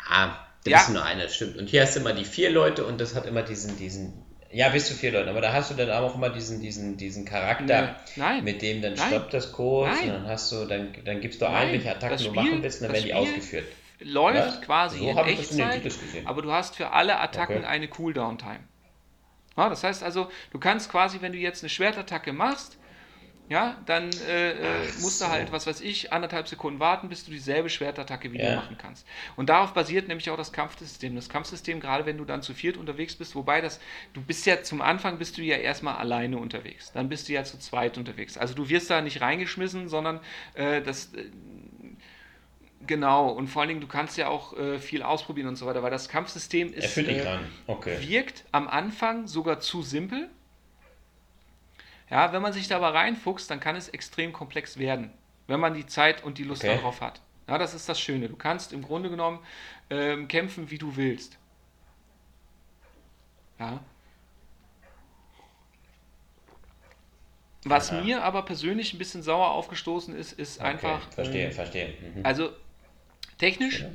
Ja, 0.09 0.45
da 0.63 0.71
Ja. 0.71 0.77
bist 0.77 0.89
nur 0.91 1.03
einer, 1.03 1.27
stimmt. 1.27 1.57
Und 1.57 1.69
hier 1.69 1.81
hast 1.81 1.95
du 1.95 2.01
immer 2.01 2.13
die 2.13 2.26
vier 2.26 2.51
Leute 2.51 2.85
und 2.85 2.99
das 3.01 3.15
hat 3.15 3.26
immer 3.26 3.41
diesen, 3.41 3.77
diesen, 3.77 4.26
ja, 4.51 4.69
bis 4.69 4.88
zu 4.88 4.93
vier 4.93 5.11
Leute, 5.11 5.30
aber 5.30 5.41
da 5.41 5.53
hast 5.53 5.71
du 5.71 5.76
dann 5.76 5.89
auch 5.91 6.15
immer 6.15 6.30
diesen, 6.30 6.59
diesen, 6.61 6.97
diesen 6.97 7.26
Charakter, 7.26 7.95
nein. 8.15 8.43
mit 8.43 8.61
dem 8.61 8.81
dann 8.81 8.95
stoppt 8.97 9.34
das 9.34 9.51
kurz 9.51 9.95
Nein. 9.95 10.09
und 10.09 10.13
dann 10.15 10.27
hast 10.27 10.51
du, 10.51 10.65
dann, 10.65 10.93
dann 11.05 11.21
gibst 11.21 11.41
du 11.41 11.47
ein, 11.47 11.71
welche 11.71 11.89
Attacken 11.95 12.26
du 12.26 12.31
machen 12.31 12.61
willst 12.63 12.81
und 12.81 12.88
dann 12.88 12.93
werden 12.93 13.03
die 13.05 13.09
Spiel 13.11 13.21
ausgeführt. 13.21 13.65
läuft 14.01 14.61
quasi 14.63 14.99
So 14.99 15.09
in 15.09 15.15
hab 15.15 15.27
ich 15.27 15.38
das 15.38 15.51
in 15.51 15.57
den 15.57 15.69
Echtzeit, 15.69 16.26
aber 16.26 16.41
du 16.41 16.51
hast 16.51 16.76
für 16.76 16.91
alle 16.91 17.19
Attacken 17.19 17.57
Okay. 17.57 17.65
eine 17.65 17.88
Cooldown-Time. 17.88 18.59
Ja, 19.60 19.69
das 19.69 19.84
heißt 19.84 20.03
also, 20.03 20.30
du 20.52 20.60
kannst 20.60 20.90
quasi, 20.91 21.22
wenn 21.22 21.34
du 21.34 21.38
jetzt 21.38 21.64
eine 21.64 21.69
Schwertattacke 21.69 22.34
machst, 22.34 22.77
ja, 23.48 23.81
dann 23.88 24.19
äh, 24.19 24.88
äh, 24.90 24.94
musst 24.94 25.22
du 25.22 25.26
so. 25.26 25.31
halt, 25.31 25.52
was 25.52 25.68
weiß 25.68 25.81
ich, 25.81 26.14
anderthalb 26.14 26.48
Sekunden 26.48 26.80
warten, 26.80 27.10
bis 27.10 27.26
du 27.26 27.31
dieselbe 27.31 27.69
Schwertattacke 27.69 28.31
wieder 28.31 28.49
Ja. 28.49 28.52
machen 28.52 28.77
kannst. 28.77 29.07
Und 29.36 29.49
darauf 29.49 29.73
basiert 29.73 30.07
nämlich 30.07 30.30
auch 30.30 30.38
das 30.38 30.53
Kampfsystem. 30.53 31.15
Das 31.15 31.30
Kampfsystem, 31.30 31.80
gerade 31.80 32.06
wenn 32.06 32.18
du 32.18 32.26
dann 32.26 32.44
zu 32.44 32.53
viert 32.53 32.77
unterwegs 32.77 33.15
bist, 33.15 33.36
wobei 33.36 33.61
das, 33.61 33.80
du 34.14 34.22
bist 34.22 34.45
ja 34.45 34.61
zum 34.64 34.81
Anfang 34.81 35.18
bist 35.18 35.38
du 35.38 35.41
ja 35.41 35.57
erstmal 35.57 35.95
alleine 35.98 36.38
unterwegs. 36.38 36.91
Dann 36.91 37.10
bist 37.10 37.27
du 37.27 37.34
ja 37.34 37.44
zu 37.44 37.57
zweit 37.60 37.98
unterwegs. 37.98 38.38
Also 38.38 38.53
du 38.53 38.69
wirst 38.69 38.90
da 38.91 39.02
nicht 39.02 39.22
reingeschmissen, 39.22 39.90
sondern 39.90 40.22
äh, 40.53 40.81
das 40.84 41.14
äh, 41.15 41.26
Genau, 42.90 43.30
und 43.30 43.49
vor 43.49 43.61
allen 43.61 43.70
Dingen, 43.70 43.82
du 43.82 43.88
kannst 43.88 44.18
ja 44.18 44.30
auch 44.30 44.57
äh, 44.57 44.80
viel 44.80 45.03
ausprobieren 45.03 45.48
und 45.48 45.57
so 45.57 45.68
weiter, 45.68 45.84
weil 45.84 45.91
das 45.91 46.10
Kampfsystem 46.10 46.74
ist, 46.74 46.98
äh. 46.98 47.24
Okay. 47.68 47.99
wirkt 48.10 48.45
am 48.52 48.68
Anfang 48.68 49.28
sogar 49.28 49.60
zu 49.60 49.84
simpel. 49.84 50.28
Ja, 52.10 52.34
wenn 52.34 52.41
man 52.41 52.52
sich 52.52 52.68
da 52.68 52.78
aber 52.78 52.95
reinfuchst, 52.95 53.52
dann 53.52 53.60
kann 53.60 53.76
es 53.76 53.90
extrem 53.90 54.34
komplex 54.34 54.80
werden, 54.80 55.11
wenn 55.45 55.60
man 55.60 55.76
die 55.76 55.86
Zeit 55.86 56.24
und 56.24 56.40
die 56.40 56.44
Lust 56.44 56.64
Okay. 56.64 56.78
darauf 56.78 56.99
hat. 57.02 57.22
Ja, 57.48 57.60
das 57.60 57.76
ist 57.76 57.88
das 57.88 57.99
Schöne. 57.99 58.28
Du 58.28 58.36
kannst 58.36 58.74
im 58.74 58.82
Grunde 58.82 59.11
genommen 59.11 59.38
ähm, 59.91 60.28
kämpfen, 60.28 60.72
wie 60.72 60.80
du 60.80 60.98
willst. 60.98 61.38
Ja. 63.60 63.80
Was 67.66 67.91
Aha. 67.91 68.02
mir 68.02 68.24
aber 68.24 68.41
persönlich 68.41 68.95
ein 68.95 68.98
bisschen 68.98 69.22
sauer 69.22 69.52
aufgestoßen 69.52 70.16
ist, 70.16 70.34
ist 70.34 70.60
Okay, 70.60 70.68
einfach. 70.70 71.11
Verstehe, 71.11 71.45
ähm, 71.45 71.52
verstehe. 71.52 71.94
Mhm. 72.16 72.26
Also 72.26 72.49
technisch, 73.40 73.86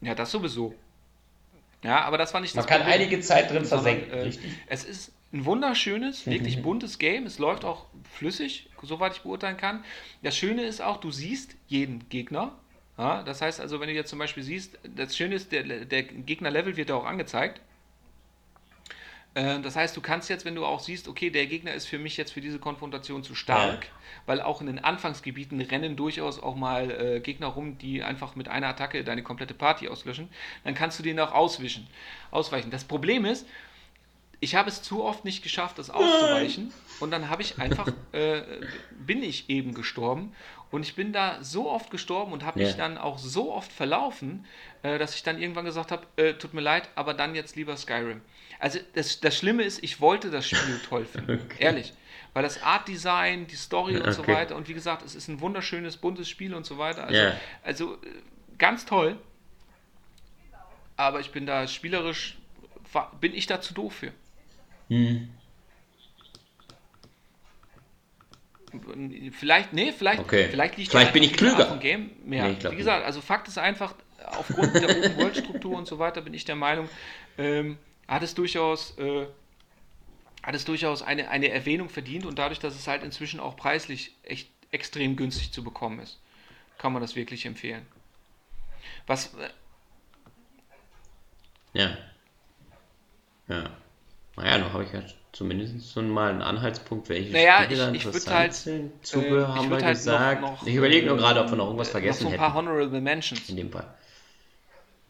ja, 0.00 0.14
das 0.14 0.30
sowieso. 0.30 0.74
Ja, 1.84 2.02
aber 2.02 2.18
das 2.18 2.34
war 2.34 2.40
nicht 2.40 2.56
Man 2.56 2.64
das 2.64 2.68
kann 2.68 2.82
Problem, 2.82 3.00
einige 3.00 3.20
Zeit 3.20 3.50
drin 3.50 3.64
versenken, 3.64 4.10
äh, 4.10 4.22
richtig? 4.22 4.50
Es 4.66 4.84
ist, 4.84 5.12
ein 5.32 5.44
wunderschönes, 5.44 6.26
wirklich 6.26 6.62
buntes 6.62 6.98
Game. 6.98 7.26
Es 7.26 7.38
läuft 7.38 7.64
auch 7.64 7.86
flüssig, 8.14 8.68
soweit 8.82 9.14
ich 9.14 9.22
beurteilen 9.22 9.56
kann. 9.56 9.84
Das 10.22 10.36
Schöne 10.36 10.62
ist 10.62 10.80
auch, 10.80 10.98
du 10.98 11.10
siehst 11.10 11.56
jeden 11.66 12.08
Gegner. 12.08 12.52
Ja, 12.96 13.22
das 13.22 13.40
heißt 13.40 13.60
also, 13.60 13.78
wenn 13.78 13.88
du 13.88 13.94
jetzt 13.94 14.10
zum 14.10 14.18
Beispiel 14.18 14.42
siehst, 14.42 14.78
das 14.82 15.16
Schöne 15.16 15.36
ist, 15.36 15.52
der, 15.52 15.62
der 15.62 16.02
Gegnerlevel 16.02 16.76
wird 16.76 16.88
ja 16.88 16.96
auch 16.96 17.04
angezeigt. 17.04 17.60
Äh, 19.34 19.60
Das 19.60 19.76
heißt, 19.76 19.96
du 19.96 20.00
kannst 20.00 20.28
jetzt, 20.30 20.44
wenn 20.44 20.54
du 20.54 20.64
auch 20.64 20.80
siehst, 20.80 21.08
okay, 21.08 21.30
der 21.30 21.46
Gegner 21.46 21.72
ist 21.74 21.86
für 21.86 21.98
mich 21.98 22.16
jetzt 22.16 22.32
für 22.32 22.40
diese 22.40 22.58
Konfrontation 22.58 23.22
zu 23.22 23.34
stark, 23.34 23.84
Ja. 23.84 23.90
weil 24.26 24.40
auch 24.40 24.60
in 24.60 24.66
den 24.66 24.78
Anfangsgebieten 24.78 25.60
rennen 25.60 25.96
durchaus 25.96 26.40
auch 26.42 26.56
mal 26.56 26.90
äh, 26.90 27.20
Gegner 27.20 27.48
rum, 27.48 27.78
die 27.78 28.02
einfach 28.02 28.36
mit 28.36 28.48
einer 28.48 28.68
Attacke 28.68 29.04
deine 29.04 29.22
komplette 29.22 29.54
Party 29.54 29.88
auslöschen, 29.88 30.28
dann 30.64 30.74
kannst 30.74 30.98
du 30.98 31.02
denen 31.02 31.20
auch 31.20 31.32
auswischen, 31.32 31.86
ausweichen. 32.30 32.70
Das 32.70 32.84
Problem 32.84 33.24
ist, 33.24 33.46
ich 34.40 34.54
habe 34.54 34.68
es 34.68 34.82
zu 34.82 35.02
oft 35.04 35.24
nicht 35.24 35.42
geschafft, 35.42 35.78
das 35.78 35.90
auszuweichen. 35.90 36.72
Und 37.00 37.10
dann 37.12 37.28
habe 37.28 37.42
ich 37.42 37.60
einfach, 37.60 37.88
äh, 38.12 38.42
bin 38.90 39.22
ich 39.22 39.48
eben 39.50 39.74
gestorben. 39.74 40.32
Und 40.70 40.82
ich 40.82 40.94
bin 40.96 41.12
da 41.12 41.42
so 41.42 41.70
oft 41.70 41.90
gestorben 41.90 42.32
und 42.32 42.44
habe 42.44 42.58
mich 42.58 42.70
Ja. 42.72 42.76
dann 42.76 42.98
auch 42.98 43.18
so 43.18 43.52
oft 43.52 43.72
verlaufen, 43.72 44.44
äh, 44.82 44.98
dass 44.98 45.14
ich 45.14 45.22
dann 45.22 45.40
irgendwann 45.40 45.64
gesagt 45.64 45.90
habe, 45.92 46.06
äh, 46.16 46.34
tut 46.34 46.54
mir 46.54 46.60
leid, 46.60 46.88
aber 46.94 47.14
dann 47.14 47.34
jetzt 47.34 47.56
lieber 47.56 47.76
Skyrim. 47.76 48.20
Also 48.58 48.78
das, 48.94 49.20
das 49.20 49.36
Schlimme 49.36 49.62
ist, 49.62 49.82
ich 49.84 50.00
wollte 50.00 50.30
das 50.30 50.46
Spiel 50.48 50.78
toll 50.88 51.04
finden. 51.12 51.40
Okay. 51.44 51.56
Ehrlich. 51.62 51.92
Weil 52.34 52.42
das 52.42 52.62
Art 52.62 52.86
Design, 52.88 53.46
die 53.46 53.56
Story 53.56 53.96
und 53.96 54.12
so 54.12 54.22
Okay. 54.22 54.32
weiter 54.34 54.56
und 54.56 54.68
wie 54.68 54.74
gesagt, 54.74 55.04
es 55.04 55.14
ist 55.14 55.28
ein 55.28 55.40
wunderschönes, 55.40 55.96
buntes 55.96 56.28
Spiel 56.28 56.54
und 56.54 56.66
so 56.66 56.78
weiter. 56.78 57.04
Also, 57.04 57.20
Ja. 57.20 57.36
also 57.62 57.94
äh, 57.94 57.98
ganz 58.58 58.84
toll. 58.84 59.16
Aber 60.96 61.20
ich 61.20 61.30
bin 61.30 61.46
da 61.46 61.66
spielerisch, 61.68 62.36
bin 63.20 63.32
ich 63.34 63.46
da 63.46 63.60
zu 63.60 63.72
doof 63.74 63.94
für. 63.94 64.12
Hm. 64.88 65.28
Vielleicht, 69.32 69.72
nee, 69.72 69.92
vielleicht, 69.92 70.20
Okay. 70.20 70.48
vielleicht 70.50 70.76
liegt 70.76 70.90
Vielleicht 70.90 71.12
bin 71.12 71.22
ich 71.22 71.32
klüger. 71.34 71.76
Game 71.78 72.10
mehr. 72.24 72.48
Nee, 72.48 72.70
Wie 72.70 72.76
gesagt, 72.76 73.04
also 73.06 73.20
Fakt 73.20 73.48
ist 73.48 73.58
einfach, 73.58 73.94
aufgrund 74.26 74.74
der 74.74 74.90
Open-World-Struktur 74.90 75.76
und 75.76 75.86
so 75.86 75.98
weiter 75.98 76.20
bin 76.20 76.34
ich 76.34 76.44
der 76.44 76.56
Meinung, 76.56 76.88
ähm, 77.38 77.78
hat 78.08 78.22
es 78.22 78.34
durchaus, 78.34 78.96
äh, 78.98 79.26
hat 80.42 80.54
es 80.54 80.64
durchaus 80.64 81.02
eine, 81.02 81.28
eine 81.28 81.50
Erwähnung 81.50 81.88
verdient 81.90 82.24
und 82.26 82.38
dadurch, 82.38 82.58
dass 82.58 82.74
es 82.74 82.86
halt 82.88 83.02
inzwischen 83.02 83.38
auch 83.38 83.56
preislich 83.56 84.14
echt 84.22 84.48
extrem 84.70 85.16
günstig 85.16 85.52
zu 85.52 85.62
bekommen 85.62 86.00
ist, 86.00 86.18
kann 86.78 86.92
man 86.92 87.02
das 87.02 87.14
wirklich 87.16 87.44
empfehlen. 87.46 87.86
Was, 89.06 89.34
äh, 89.34 89.48
Ja. 91.74 91.96
Ja. 93.48 93.70
Naja, 94.36 94.58
noch 94.58 94.72
habe 94.72 94.84
ich 94.84 94.92
ja 94.92 95.02
zumindest 95.32 95.80
so 95.80 96.00
mal 96.02 96.30
einen 96.30 96.42
Anhaltspunkt, 96.42 97.08
welche 97.08 97.32
Naja, 97.32 97.64
Spiele 97.64 97.88
ich- 97.90 97.96
ich 97.96 98.04
interessant 98.04 98.36
halt, 98.36 98.54
sind. 98.54 98.86
äh, 98.92 99.02
Zubehör 99.02 99.48
ich 99.50 99.54
haben 99.56 99.70
wir 99.70 99.76
halt 99.76 99.82
noch- 99.82 99.88
gesagt. 99.88 100.40
noch, 100.42 100.66
ich 100.66 100.74
überlege 100.74 101.06
nur 101.06 101.16
äh, 101.16 101.18
gerade, 101.20 101.40
ob 101.40 101.50
wir 101.50 101.56
noch 101.56 101.66
irgendwas 101.66 101.88
noch 101.88 101.92
vergessen 101.92 102.22
so 102.24 102.28
ein 102.28 102.36
paar 102.36 102.54
hätten. 102.54 102.68
Honorable 102.68 103.00
Mentions. 103.00 103.48
In 103.48 103.56
dem 103.56 103.70
Fall. 103.70 103.92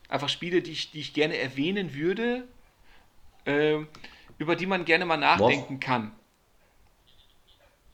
einfach 0.09 0.29
Spiele, 0.31 0.62
die 0.62 0.73
ich, 0.73 0.91
die 0.91 1.01
ich 1.01 1.12
gerne 1.12 1.37
erwähnen 1.37 1.95
würde, 1.95 2.45
ähm, 3.49 3.89
über 4.39 4.55
die 4.57 4.66
man 4.66 4.85
gerne 4.85 5.05
mal 5.07 5.16
nachdenken 5.16 5.81
kann. 5.81 6.12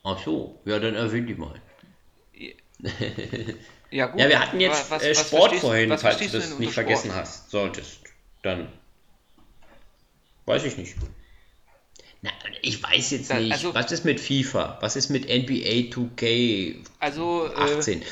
Ach 0.03 0.23
so, 0.23 0.59
ja, 0.65 0.77
dann 0.79 0.95
erwähne 0.95 1.25
die 1.27 1.33
mal. 1.35 1.59
Ja, 3.91 4.07
gut. 4.07 4.19
Ja, 4.19 4.29
wir 4.29 4.39
hatten 4.39 4.59
jetzt 4.59 4.91
Was- 4.91 5.01
äh, 5.03 5.11
was 5.11 5.27
Sport 5.27 5.51
verstehst- 5.51 5.61
vorhin, 5.61 5.89
was 5.89 6.01
falls 6.01 6.17
du 6.19 6.25
das 6.25 6.49
nicht 6.49 6.59
unter 6.59 6.71
vergessen 6.71 7.09
Sport? 7.11 7.21
hast, 7.21 7.49
solltest. 7.49 7.99
Dann. 8.43 8.67
Weiß 10.45 10.63
ich 10.65 10.77
nicht. 10.77 10.95
Na, 12.21 12.29
ich 12.61 12.83
weiß 12.83 13.11
jetzt 13.11 13.33
nicht. 13.33 13.51
also- 13.51 13.73
was 13.73 13.91
ist 13.91 14.05
mit 14.05 14.19
FIFA? 14.19 14.77
Was 14.81 14.95
ist 14.95 15.09
mit 15.09 15.25
NBA 15.27 15.89
2K 15.91 16.75
Also, 16.99 17.47
äh, 17.47 17.55
18? 17.77 18.03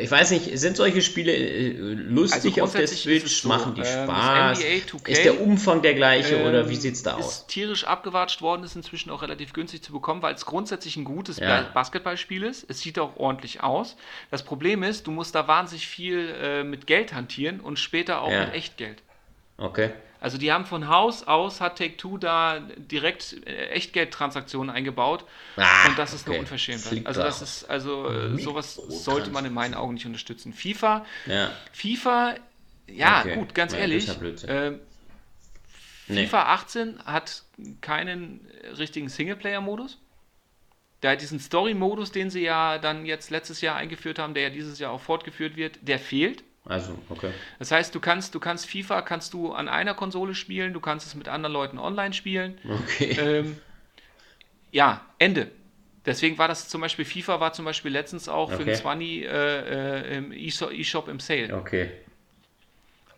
Ich 0.00 0.10
weiß 0.10 0.32
nicht, 0.32 0.58
sind 0.58 0.76
solche 0.76 1.00
Spiele 1.00 1.32
äh, 1.32 1.70
lustig 1.94 2.54
Also 2.54 2.62
auf 2.64 2.72
der 2.72 2.88
Switch? 2.88 3.24
es 3.24 3.40
so, 3.42 3.48
Machen 3.48 3.74
die 3.74 3.82
ähm, 3.82 4.04
Spaß? 4.04 4.58
NBA 4.58 4.66
2K, 4.86 5.08
ist 5.10 5.24
der 5.24 5.40
Umfang 5.40 5.80
der 5.82 5.94
gleiche 5.94 6.42
oder 6.44 6.68
wie 6.68 6.74
ähm, 6.74 6.80
sieht's 6.80 7.02
da 7.04 7.14
aus? 7.14 7.26
Ist 7.38 7.48
tierisch 7.48 7.84
abgewatscht 7.84 8.42
worden, 8.42 8.64
ist 8.64 8.74
inzwischen 8.74 9.10
auch 9.10 9.22
relativ 9.22 9.52
günstig 9.52 9.82
zu 9.82 9.92
bekommen, 9.92 10.22
weil 10.22 10.34
es 10.34 10.44
grundsätzlich 10.44 10.96
ein 10.96 11.04
gutes 11.04 11.38
Ja. 11.38 11.62
Ba- 11.62 11.70
Basketballspiel 11.74 12.42
ist. 12.42 12.64
Es 12.68 12.80
sieht 12.80 12.98
auch 12.98 13.16
ordentlich 13.16 13.62
aus. 13.62 13.96
Das 14.30 14.42
Problem 14.42 14.82
ist, 14.82 15.06
du 15.06 15.10
musst 15.12 15.34
da 15.34 15.46
wahnsinnig 15.46 15.86
viel 15.86 16.34
äh, 16.42 16.64
mit 16.64 16.86
Geld 16.86 17.12
hantieren 17.14 17.60
und 17.60 17.78
später 17.78 18.22
auch 18.22 18.30
Ja. 18.32 18.46
mit 18.46 18.54
Echtgeld. 18.54 19.02
Okay. 19.58 19.90
Also 20.26 20.38
die 20.38 20.50
haben 20.50 20.64
von 20.66 20.88
Haus 20.88 21.22
aus, 21.28 21.60
hat 21.60 21.78
Take-Two 21.78 22.18
da 22.18 22.58
direkt 22.78 23.46
äh, 23.46 23.68
Echtgeldtransaktionen 23.68 24.74
eingebaut 24.74 25.24
Ah, 25.56 25.88
und 25.88 25.96
das 26.00 26.12
ist 26.14 26.24
eine 26.26 26.32
okay. 26.32 26.40
Unverschämtheit. 26.40 26.92
Fliegt 26.94 27.06
Also 27.06 27.20
da 27.20 27.26
das 27.26 27.42
ist, 27.42 27.70
also 27.70 28.10
äh, 28.10 28.36
sowas 28.36 28.74
sollte 28.74 29.30
man 29.30 29.44
in 29.44 29.54
meinen 29.54 29.74
Augen 29.74 29.94
nicht 29.94 30.04
unterstützen. 30.04 30.52
FIFA, 30.52 31.06
Ja. 31.26 31.52
FIFA, 31.72 32.34
ja 32.88 33.20
Okay. 33.20 33.36
gut, 33.36 33.54
ganz 33.54 33.72
Ja, 33.72 33.78
ehrlich, 33.78 34.10
ähm, 34.48 34.80
Nee. 36.08 36.26
FIFA 36.26 36.42
18 36.54 36.98
hat 37.04 37.44
keinen 37.80 38.48
äh, 38.64 38.70
richtigen 38.70 39.08
Singleplayer-Modus. 39.08 39.98
Der 41.04 41.12
hat 41.12 41.20
diesen 41.20 41.38
Story-Modus, 41.38 42.10
den 42.10 42.30
sie 42.30 42.42
ja 42.42 42.78
dann 42.78 43.06
jetzt 43.06 43.30
letztes 43.30 43.60
Jahr 43.60 43.76
eingeführt 43.76 44.18
haben, 44.18 44.34
der 44.34 44.42
ja 44.42 44.50
dieses 44.50 44.80
Jahr 44.80 44.90
auch 44.90 45.00
fortgeführt 45.00 45.54
wird, 45.56 45.78
der 45.82 46.00
fehlt. 46.00 46.42
Also, 46.68 46.98
okay. 47.10 47.30
Das 47.58 47.70
heißt, 47.70 47.94
du 47.94 48.00
kannst, 48.00 48.34
du 48.34 48.40
kannst 48.40 48.66
FIFA 48.66 49.02
kannst 49.02 49.32
du 49.32 49.52
an 49.52 49.68
einer 49.68 49.94
Konsole 49.94 50.34
spielen, 50.34 50.72
du 50.72 50.80
kannst 50.80 51.06
es 51.06 51.14
mit 51.14 51.28
anderen 51.28 51.52
Leuten 51.52 51.78
online 51.78 52.12
spielen. 52.12 52.58
Okay. 52.68 53.16
Ähm, 53.18 53.56
ja, 54.72 55.04
Ende. 55.18 55.50
Deswegen 56.04 56.38
war 56.38 56.48
das 56.48 56.68
zum 56.68 56.80
Beispiel, 56.80 57.04
FIFA 57.04 57.40
war 57.40 57.52
zum 57.52 57.64
Beispiel 57.64 57.90
letztens 57.90 58.28
auch 58.28 58.48
für 58.50 58.62
Okay. 58.62 58.64
den 58.64 58.74
20 58.74 59.08
äh, 59.08 59.26
äh, 59.26 60.16
im 60.16 60.32
eShop 60.32 60.72
eShop 60.72 61.08
im 61.08 61.20
Sale. 61.20 61.54
Okay. 61.56 61.90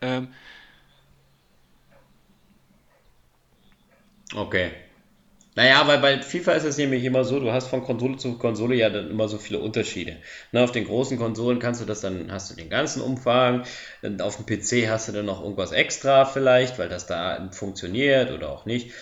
Ähm, 0.00 0.28
Okay. 4.34 4.72
Naja, 5.58 5.88
weil 5.88 5.98
bei 5.98 6.22
FIFA 6.22 6.52
ist 6.52 6.62
es 6.64 6.76
nämlich 6.78 7.02
immer 7.04 7.24
so, 7.24 7.40
du 7.40 7.50
hast 7.50 7.66
von 7.66 7.82
Konsole 7.82 8.16
zu 8.16 8.38
Konsole 8.38 8.76
ja 8.76 8.90
dann 8.90 9.10
immer 9.10 9.26
so 9.26 9.38
viele 9.38 9.58
Unterschiede. 9.58 10.18
Ne, 10.52 10.62
auf 10.62 10.70
den 10.70 10.84
großen 10.84 11.18
Konsolen 11.18 11.58
kannst 11.58 11.80
du 11.80 11.84
das 11.84 12.00
dann, 12.00 12.30
hast 12.30 12.52
du 12.52 12.54
den 12.54 12.70
ganzen 12.70 13.02
Umfang, 13.02 13.64
auf 14.20 14.36
dem 14.36 14.46
PC 14.46 14.88
hast 14.88 15.08
du 15.08 15.12
dann 15.12 15.26
noch 15.26 15.42
irgendwas 15.42 15.72
extra 15.72 16.26
vielleicht, 16.26 16.78
weil 16.78 16.88
das 16.88 17.06
da 17.06 17.48
funktioniert 17.50 18.30
oder 18.30 18.50
auch 18.50 18.66
nicht. 18.66 18.92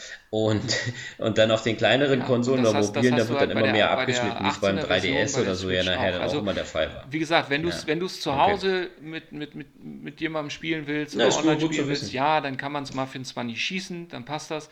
Und, 0.45 0.63
und 1.19 1.39
dann 1.39 1.51
auf 1.51 1.63
den 1.63 1.77
kleineren 1.79 2.21
Ja, 2.21 2.27
Konsolen 2.27 2.61
oder 2.67 2.75
hast- 2.75 2.95
mobilen, 2.95 3.17
da 3.17 3.27
wird 3.27 3.39
halt 3.39 3.51
dann 3.51 3.57
immer 3.57 3.63
der- 3.63 3.73
mehr 3.73 3.91
abgeschnitten, 3.91 4.45
wie 4.45 4.49
es 4.49 4.59
beim 4.61 4.77
18er 4.77 4.87
Version 4.87 5.17
3DS 5.17 5.33
bei 5.33 5.39
oder 5.39 5.47
der 5.47 5.55
so 5.55 5.71
ja 5.71 5.83
nachher 5.83 5.99
auch. 6.09 6.13
dann 6.13 6.23
Also, 6.23 6.37
auch 6.37 6.43
immer 6.43 6.53
der 6.55 6.65
Fall 6.67 6.95
war. 6.95 7.07
Wie 7.11 7.19
gesagt, 7.19 7.49
wenn 7.49 7.63
du 7.63 7.69
es 7.71 7.83
Ja. 7.83 7.87
wenn 7.87 8.01
du's 8.01 8.21
zu 8.21 8.31
Okay. 8.31 8.41
Hause 8.41 8.91
mit, 9.01 9.33
mit, 9.33 9.55
mit, 9.55 9.83
mit 9.83 10.21
jemandem 10.21 10.51
spielen 10.51 10.87
willst 10.87 11.15
Ja, 11.15 11.27
oder 11.29 11.37
online 11.39 11.61
spielen 11.61 11.89
willst, 11.89 12.13
ja, 12.13 12.41
dann 12.43 12.57
kann 12.59 12.71
man 12.73 12.83
es 12.85 12.93
mal 12.93 13.07
für 13.07 13.19
den 13.19 13.25
20 13.25 13.59
schießen, 13.65 14.09
dann 14.09 14.25
passt 14.27 14.51
das. 14.51 14.69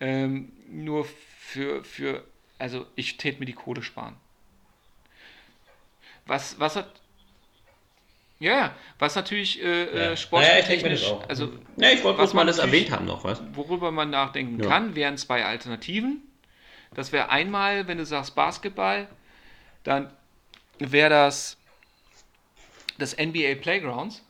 Ähm, 0.00 0.50
nur 0.68 1.06
für, 1.38 1.84
für, 1.84 2.24
also 2.58 2.84
ich 2.96 3.16
tät 3.16 3.38
mir 3.38 3.46
die 3.46 3.52
Kohle 3.52 3.82
sparen. 3.82 4.16
Was, 6.26 6.58
was 6.58 6.76
hat. 6.76 6.90
Ja, 8.44 8.52
ja, 8.58 8.74
was 8.98 9.14
natürlich 9.16 9.62
äh, 9.62 9.64
äh, 9.64 9.86
Naja, 9.86 9.88
ich 9.88 9.96
denke 9.96 10.04
mir 10.04 10.10
das 10.10 10.20
sportspieltechnisch, 10.20 11.04
auch. 11.04 11.28
also 11.28 11.52
Ja, 11.78 11.90
ich 11.90 12.04
wollte 12.04 12.18
was 12.18 12.34
mal 12.34 12.40
man 12.40 12.46
das 12.48 12.58
erwähnt 12.58 12.90
haben 12.90 13.06
noch, 13.06 13.24
was? 13.24 13.42
worüber 13.54 13.90
man 13.90 14.10
nachdenken 14.10 14.60
Ja. 14.60 14.68
kann, 14.68 14.94
wären 14.94 15.16
zwei 15.16 15.44
Alternativen. 15.44 16.22
Das 16.94 17.10
wäre 17.10 17.30
einmal, 17.30 17.88
wenn 17.88 17.98
du 17.98 18.04
sagst 18.06 18.34
Basketball, 18.34 19.08
dann 19.82 20.12
wäre 20.78 21.08
das 21.10 21.56
das 22.98 23.16
NBA 23.16 23.54
Playgrounds. 23.60 24.22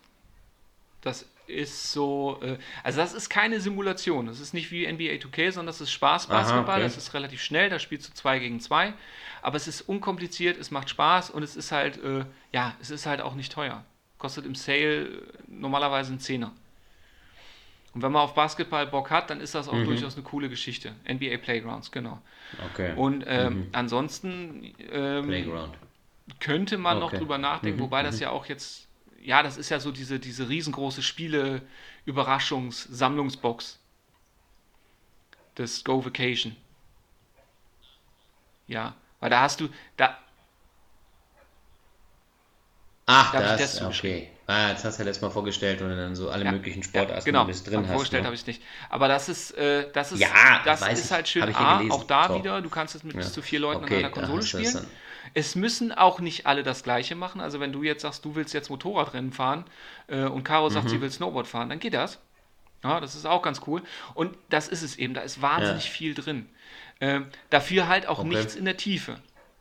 Das 1.03 1.27
ist 1.47 1.93
so, 1.93 2.39
äh, 2.43 2.57
also 2.83 3.01
das 3.01 3.13
ist 3.13 3.29
keine 3.29 3.61
Simulation. 3.61 4.27
Das 4.27 4.41
ist 4.41 4.55
nicht 4.55 4.71
wie 4.71 4.87
NBA 4.87 5.19
2K, 5.19 5.53
sondern 5.53 5.67
das 5.67 5.81
ist 5.81 5.91
Spaß 5.93 6.29
Basketball. 6.29 6.77
okay. 6.77 6.83
Das 6.85 6.97
ist 6.97 7.13
relativ 7.15 7.43
schnell. 7.43 7.69
Da 7.69 7.79
spielst 7.79 8.09
du 8.09 8.15
zwei 8.15 8.39
gegen 8.39 8.61
zwei. 8.61 8.95
Aber 9.43 9.57
es 9.57 9.69
ist 9.69 9.83
unkompliziert, 9.83 10.57
es 10.57 10.71
macht 10.71 10.89
Spaß 10.89 11.31
und 11.31 11.43
es 11.43 11.57
ist 11.57 11.73
halt, 11.73 12.03
äh, 12.03 12.25
ja, 12.53 12.75
es 12.81 12.89
ist 12.91 13.05
halt 13.05 13.21
auch 13.21 13.35
nicht 13.35 13.53
teuer. 13.53 13.85
Kostet 14.25 14.47
im 14.47 14.55
Sale 14.55 15.23
normalerweise 15.49 16.13
einen 16.13 16.21
Zehner. 16.21 16.53
Und 17.95 18.03
wenn 18.03 18.13
man 18.13 18.23
auf 18.23 18.35
Basketball 18.35 18.87
Bock 18.87 19.11
hat, 19.11 19.29
dann 19.31 19.41
ist 19.41 19.55
das 19.55 19.69
auch 19.69 19.79
Mhm. 19.79 19.83
durchaus 19.83 20.15
eine 20.17 20.25
coole 20.25 20.49
Geschichte. 20.49 20.95
NBA 21.05 21.37
Playgrounds, 21.39 21.91
genau. 21.93 22.21
Okay. 22.59 22.95
Und 22.95 23.25
ähm, 23.29 23.69
ansonsten 23.73 24.75
ähm, 24.93 25.61
könnte 26.41 26.79
man 26.79 26.99
noch 27.01 27.09
Okay. 27.09 27.15
drüber 27.15 27.37
nachdenken, 27.39 27.77
Mhm, 27.79 27.81
wobei 27.81 28.03
das 28.03 28.19
ja 28.21 28.31
auch 28.31 28.47
jetzt, 28.47 28.89
ja, 29.23 29.43
das 29.43 29.57
ist 29.59 29.69
ja 29.71 29.81
so 29.81 29.91
diese, 29.93 30.19
diese 30.21 30.49
riesengroße 30.49 31.03
Spiele-Überraschungs-Sammlungsbox 31.03 33.79
des 35.57 35.83
Go 35.83 36.05
Vacation. 36.05 36.55
Ja, 38.67 38.95
weil 39.21 39.31
da 39.31 39.41
hast 39.41 39.61
du, 39.61 39.69
da, 39.97 40.19
Ach, 43.07 43.33
Da 43.33 43.39
hab 43.39 43.45
ich 43.45 43.63
das, 43.63 43.79
das 43.79 43.83
okay. 43.99 44.29
Ah, 44.47 44.69
jetzt 44.71 44.85
hast 44.85 44.99
du 44.99 45.03
ja 45.03 45.07
letztes 45.07 45.23
Mal 45.23 45.31
vorgestellt 45.31 45.81
und 45.81 45.89
dann 45.89 46.15
so 46.15 46.29
alle 46.31 46.45
Ja, 46.45 46.53
möglichen 46.53 46.83
Ja, 46.83 46.89
Sportarten 46.89 47.25
genau, 47.25 47.45
bis 47.47 47.65
drin 47.65 47.81
hast. 47.81 47.93
vorgestellt 47.93 48.23
ne? 48.23 48.27
habe 48.27 48.35
ich 48.35 48.43
es 48.43 48.47
nicht. 48.47 48.63
Aber 48.91 49.09
das 49.09 49.29
ist, 49.31 49.53
äh, 49.53 49.91
das 49.93 50.13
ist, 50.13 50.21
Ja, 50.21 50.29
das 50.67 50.83
ist 50.87 51.05
ich. 51.07 51.13
halt 51.13 51.29
schön. 51.29 51.55
A, 51.55 51.81
auch 51.91 52.05
da 52.05 52.29
So. 52.29 52.35
wieder, 52.39 52.61
du 52.61 52.69
kannst 52.69 52.95
es 52.95 53.05
mit 53.05 53.15
Ja. 53.15 53.21
bis 53.21 53.33
zu 53.33 53.41
vier 53.43 53.61
Leuten 53.61 53.85
Okay, 53.85 53.95
an 53.97 54.05
einer 54.05 54.11
Konsole 54.11 54.43
spielen. 54.43 54.87
Es 55.33 55.55
müssen 55.55 55.93
auch 55.93 56.21
nicht 56.21 56.47
alle 56.47 56.63
das 56.63 56.83
Gleiche 56.83 57.15
machen. 57.15 57.41
Also 57.41 57.59
wenn 57.61 57.73
du 57.73 57.83
jetzt 57.83 58.03
sagst, 58.03 58.25
du 58.25 58.35
willst 58.37 58.53
jetzt 58.53 58.69
Motorradrennen 58.69 59.33
fahren 59.33 59.65
äh, 60.09 60.25
und 60.25 60.45
Caro 60.45 60.69
sagt, 60.69 60.85
Mhm. 60.87 60.91
sie 60.91 61.01
will 61.01 61.11
Snowboard 61.11 61.47
fahren, 61.47 61.71
dann 61.71 61.79
geht 61.79 61.95
das. 61.95 62.19
Ja, 62.85 63.01
das 63.01 63.15
ist 63.15 63.27
auch 63.27 63.43
ganz 63.43 63.63
cool. 63.67 63.83
Und 64.15 64.37
das 64.51 64.69
ist 64.69 64.83
es 64.83 64.97
eben. 64.97 65.15
Da 65.15 65.23
ist 65.23 65.41
wahnsinnig 65.43 65.85
Ja. 65.85 65.91
viel 65.91 66.15
drin. 66.15 66.49
Ähm, 67.01 67.29
dafür 67.51 67.89
halt 67.89 68.07
auch 68.07 68.19
Okay. 68.21 68.29
nichts 68.29 68.55
in 68.57 68.67
der 68.67 68.77
Tiefe. 68.77 69.17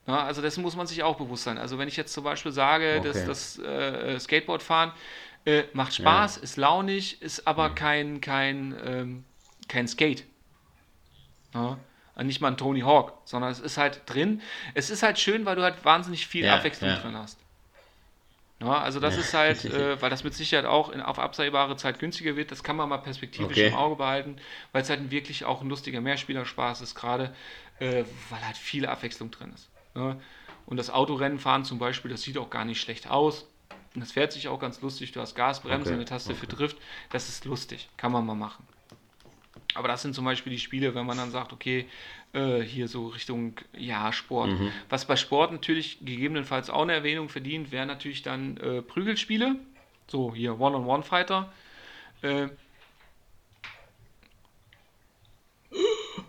Ja, 0.05 0.23
also 0.25 0.41
dessen 0.41 0.61
muss 0.61 0.75
man 0.75 0.85
sich 0.85 1.01
auch 1.03 1.15
bewusst 1.17 1.43
sein. 1.43 1.57
Also 1.57 1.77
wenn 1.77 1.88
ich 1.88 1.95
jetzt 1.95 2.13
zum 2.13 2.23
Beispiel 2.25 2.51
sage, 2.51 2.99
dass 3.01 3.17
Okay. 3.17 3.25
das 3.25 3.57
äh, 3.59 4.19
Skateboardfahren 4.19 4.91
äh, 5.45 5.63
macht 5.73 5.93
Spaß, 5.93 6.38
ist 6.38 6.57
launig, 6.57 7.21
ist 7.21 7.47
aber 7.47 7.69
kein, 7.69 8.19
kein, 8.19 8.75
ähm, 8.84 9.25
kein 9.69 9.88
Skate. 9.88 10.25
Ja, 11.53 11.80
nicht 12.21 12.41
mal 12.41 12.49
ein 12.49 12.57
Tony 12.57 12.81
Hawk, 12.81 13.13
sondern 13.25 13.51
es 13.51 13.59
ist 13.59 13.77
halt 13.77 14.01
drin. 14.05 14.41
Es 14.75 14.89
ist 14.89 15.03
halt 15.03 15.17
schön, 15.19 15.45
weil 15.45 15.55
du 15.55 15.63
halt 15.63 15.84
wahnsinnig 15.85 16.27
viel 16.27 16.45
Ja, 16.45 16.53
Abwechslung 16.53 16.89
ja. 16.89 16.95
drin 16.95 17.15
hast. 17.17 17.39
Ja, 18.61 18.81
also 18.81 18.99
das 18.99 19.15
Ja. 19.15 19.21
ist 19.21 19.34
halt, 19.34 19.65
äh, 19.65 20.01
weil 20.01 20.09
das 20.09 20.23
mit 20.23 20.34
Sicherheit 20.34 20.65
auch 20.65 20.89
in, 20.89 21.01
auf 21.01 21.19
absehbare 21.19 21.75
Zeit 21.75 21.99
günstiger 21.99 22.35
wird, 22.38 22.51
das 22.51 22.63
kann 22.63 22.75
man 22.77 22.88
mal 22.88 22.99
perspektivisch 22.99 23.57
Okay. 23.57 23.67
im 23.67 23.73
Auge 23.73 23.97
behalten, 23.97 24.38
weil 24.71 24.84
es 24.84 24.89
halt 24.89 25.11
wirklich 25.11 25.43
auch 25.45 25.61
ein 25.61 25.69
lustiger 25.69 25.99
Mehrspielerspaß 26.01 26.81
ist, 26.81 26.95
gerade 26.95 27.35
äh, 27.80 28.05
weil 28.30 28.45
halt 28.45 28.55
viel 28.57 28.85
Abwechslung 28.85 29.31
drin 29.31 29.51
ist. 29.53 29.69
Ne? 29.95 30.19
Und 30.65 30.77
das 30.77 30.89
Autorennen 30.89 31.39
fahren 31.39 31.65
zum 31.65 31.79
Beispiel, 31.79 32.11
das 32.11 32.21
sieht 32.21 32.37
auch 32.37 32.49
gar 32.49 32.65
nicht 32.65 32.79
schlecht 32.79 33.09
aus. 33.09 33.47
Und 33.93 34.01
das 34.01 34.11
fährt 34.11 34.31
sich 34.31 34.47
auch 34.47 34.59
ganz 34.59 34.81
lustig. 34.81 35.11
Du 35.11 35.19
hast 35.19 35.35
Gasbremse, 35.35 35.89
Okay, 35.89 35.95
eine 35.95 36.05
Taste 36.05 36.33
für 36.33 36.47
Drift. 36.47 36.77
Das 37.11 37.29
ist 37.29 37.45
lustig. 37.45 37.89
Kann 37.97 38.11
man 38.11 38.25
mal 38.25 38.33
machen. 38.33 38.65
Aber 39.75 39.87
das 39.87 40.01
sind 40.01 40.15
zum 40.15 40.25
Beispiel 40.25 40.51
die 40.51 40.59
Spiele, 40.59 40.95
wenn 40.95 41.05
man 41.05 41.17
dann 41.17 41.31
sagt, 41.31 41.53
okay, 41.53 41.87
äh, 42.33 42.61
hier 42.61 42.87
so 42.87 43.07
Richtung, 43.07 43.55
ja, 43.77 44.11
Sport. 44.11 44.51
Mhm. 44.51 44.71
Was 44.89 45.05
bei 45.05 45.15
Sport 45.15 45.51
natürlich 45.51 45.99
gegebenenfalls 45.99 46.69
auch 46.69 46.83
eine 46.83 46.93
Erwähnung 46.93 47.29
verdient, 47.29 47.71
wären 47.71 47.87
natürlich 47.87 48.21
dann 48.21 48.57
äh, 48.57 48.81
Prügelspiele. 48.81 49.55
So, 50.07 50.33
hier 50.33 50.59
One-on-One-Fighter. 50.59 51.51
Äh, 52.21 52.49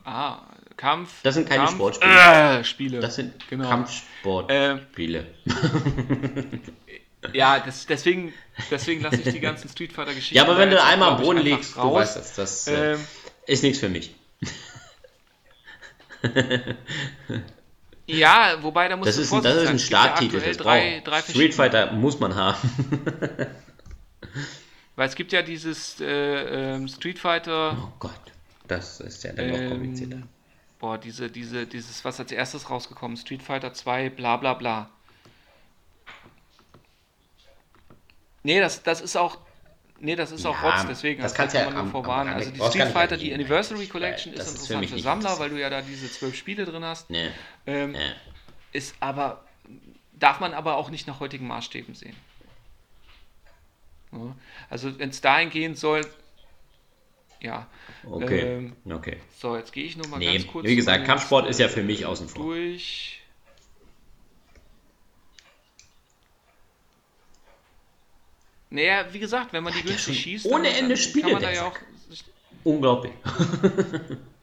ah, 0.04 0.42
Kampf. 0.76 1.10
Das 1.22 1.34
sind 1.34 1.48
keine 1.48 1.64
Kampf, 1.64 1.76
Sportspiele. 1.76 2.60
Äh, 2.60 2.64
Spiele. 2.64 3.00
Das 3.00 3.14
sind 3.16 3.48
Genau. 3.48 3.68
Kampfsportspiele. 3.68 5.26
Ja, 7.32 7.58
das, 7.60 7.86
deswegen, 7.86 8.34
deswegen 8.70 9.00
lasse 9.02 9.16
ich 9.16 9.32
die 9.32 9.40
ganzen 9.40 9.68
Street 9.70 9.92
Fighter-Geschichten. 9.92 10.36
ja, 10.36 10.42
aber 10.42 10.58
wenn 10.58 10.70
du 10.70 10.82
einmal 10.82 11.12
am 11.12 11.22
Boden 11.22 11.38
einfach 11.38 11.50
liegst, 11.56 11.76
du 11.76 11.80
raus. 11.80 11.94
weißt 11.96 12.16
das, 12.16 12.34
das 12.34 12.66
äh, 12.68 12.92
Ähm, 12.94 13.00
ist 13.46 13.62
nichts 13.62 13.78
für 13.78 13.88
mich. 13.88 14.14
ja, 18.06 18.56
wobei 18.62 18.88
da 18.88 18.96
muss 18.96 19.06
Das 19.06 19.16
ist 19.16 19.32
ein, 19.32 19.42
das 19.42 19.56
ist 19.56 19.68
ein 19.68 19.78
Starttitel. 19.78 20.40
Das 20.40 20.56
drei, 20.56 21.00
drei 21.04 21.20
Street 21.22 21.54
Fighter 21.54 21.92
muss 21.92 22.20
man 22.20 22.34
haben. 22.34 22.58
Weil 24.96 25.08
es 25.08 25.14
gibt 25.14 25.32
ja 25.32 25.42
dieses 25.42 26.00
äh, 26.00 26.74
ähm, 26.74 26.88
Street 26.88 27.18
Fighter, 27.18 27.76
Oh 27.82 27.92
Gott, 27.98 28.12
das 28.68 29.00
ist 29.00 29.24
ja 29.24 29.32
dann 29.32 29.50
noch 29.50 29.70
komplizierter. 29.70 30.18
Boah, 30.84 30.98
diese, 30.98 31.30
diese, 31.30 31.66
dieses, 31.66 32.04
was 32.04 32.20
als 32.20 32.30
erstes 32.30 32.68
rausgekommen 32.68 33.16
Street 33.16 33.42
Fighter 33.42 33.72
2, 33.72 34.10
bla 34.10 34.36
bla 34.36 34.52
bla. 34.52 34.90
Nee, 38.42 38.60
das, 38.60 38.82
das 38.82 39.00
ist 39.00 39.16
auch, 39.16 39.38
nee, 39.98 40.14
das 40.14 40.30
ist 40.30 40.44
auch 40.44 40.62
Ja, 40.62 40.68
Rotz, 40.72 40.86
deswegen, 40.86 41.22
das 41.22 41.32
kannst 41.34 41.54
da 41.54 41.60
ja 41.60 41.64
kann 41.64 41.72
man 41.72 41.84
am- 41.86 41.90
vorwarnen. 41.90 42.34
Also 42.34 42.50
die 42.50 42.60
Street 42.60 42.88
Fighter, 42.92 43.16
die. 43.16 43.32
Anniversary 43.32 43.86
Collection 43.86 44.34
ist 44.34 44.42
für 44.42 44.50
interessant 44.50 44.86
für 44.90 44.94
nicht 44.96 45.04
Sammler, 45.04 45.38
weil 45.38 45.48
du 45.48 45.58
ja 45.58 45.70
da 45.70 45.80
diese 45.80 46.10
zwölf 46.12 46.34
Spiele 46.36 46.66
drin 46.66 46.84
hast. 46.84 47.08
Nee, 47.08 47.30
Ähm, 47.64 47.92
nee. 47.92 48.12
Ist 48.72 48.94
aber, 49.00 49.42
darf 50.12 50.38
man 50.40 50.52
aber 50.52 50.76
auch 50.76 50.90
nicht 50.90 51.06
nach 51.06 51.18
heutigen 51.18 51.46
Maßstäben 51.46 51.94
sehen. 51.94 52.16
Also 54.68 54.98
wenn 54.98 55.08
es 55.08 55.22
dahin 55.22 55.48
gehen 55.48 55.76
soll, 55.76 56.02
ja. 57.40 57.66
Okay, 58.10 58.40
Ähm, 58.42 58.76
okay. 58.90 59.16
So, 59.38 59.56
jetzt 59.56 59.72
gehe 59.72 59.84
ich 59.84 59.96
nur 59.96 60.06
mal 60.08 60.18
Nee, 60.18 60.32
ganz 60.38 60.46
kurz. 60.46 60.66
wie 60.66 60.76
gesagt, 60.76 61.06
Kampfsport 61.06 61.48
ist 61.48 61.58
ja 61.60 61.68
für 61.68 61.82
mich 61.82 62.06
außen 62.06 62.28
vor. 62.28 62.44
Durch. 62.44 63.20
Naja, 68.70 69.06
wie 69.12 69.20
gesagt, 69.20 69.52
wenn 69.52 69.62
man 69.62 69.72
die 69.72 69.80
ja 69.80 69.84
günstig 69.86 70.20
schießt, 70.20 70.46
ohne 70.46 70.68
Ende 70.68 70.94
dann 70.94 70.96
Spiele, 70.96 71.22
kann 71.22 71.32
man 71.32 71.42
da 71.42 71.52
ja 71.52 71.68
auch. 71.68 71.78
Unglaublich. 72.64 73.12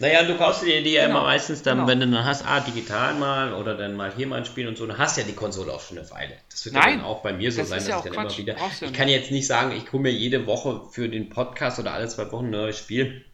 naja, 0.00 0.22
du 0.22 0.36
kaufst 0.36 0.62
dir 0.62 0.82
die 0.82 0.92
ja 0.92 1.06
Genau, 1.06 1.18
immer 1.18 1.24
meistens 1.24 1.62
dann, 1.62 1.78
genau. 1.78 1.88
wenn 1.88 2.00
du 2.00 2.06
dann 2.08 2.24
hast, 2.24 2.44
ah, 2.46 2.60
digital 2.60 3.14
mal 3.14 3.52
oder 3.52 3.76
dann 3.76 3.96
mal 3.96 4.12
hier 4.14 4.26
mal 4.26 4.36
ein 4.36 4.44
Spiel 4.44 4.68
und 4.68 4.76
so, 4.78 4.86
dann 4.86 4.98
hast 4.98 5.16
du 5.16 5.22
ja 5.22 5.26
die 5.26 5.34
Konsole 5.34 5.72
auch 5.72 5.80
schon 5.80 5.98
eine 5.98 6.08
Weile. 6.10 6.36
Das 6.50 6.64
wird 6.64 6.76
ja 6.76 6.82
Nein, 6.82 6.98
dann 6.98 7.04
auch 7.06 7.22
bei 7.22 7.32
mir 7.32 7.50
so 7.50 7.62
das 7.62 7.68
sein, 7.70 7.78
dass 7.78 7.88
ja 7.88 7.98
ich 7.98 8.04
dann 8.04 8.12
Quatsch. 8.12 8.38
immer 8.38 8.38
wieder. 8.38 8.54
Brauchst 8.54 8.80
ja 8.80 8.86
ich 8.88 8.92
kann 8.92 9.08
jetzt 9.08 9.30
nicht 9.30 9.46
sagen, 9.46 9.72
ich 9.72 9.92
hole 9.92 10.02
mir 10.02 10.12
jede 10.12 10.46
Woche 10.46 10.82
für 10.92 11.08
den 11.08 11.28
Podcast 11.30 11.78
oder 11.78 11.92
alle 11.92 12.08
zwei 12.08 12.30
Wochen 12.30 12.46
ein 12.46 12.50
neues 12.50 12.78
Spiel. 12.78 13.24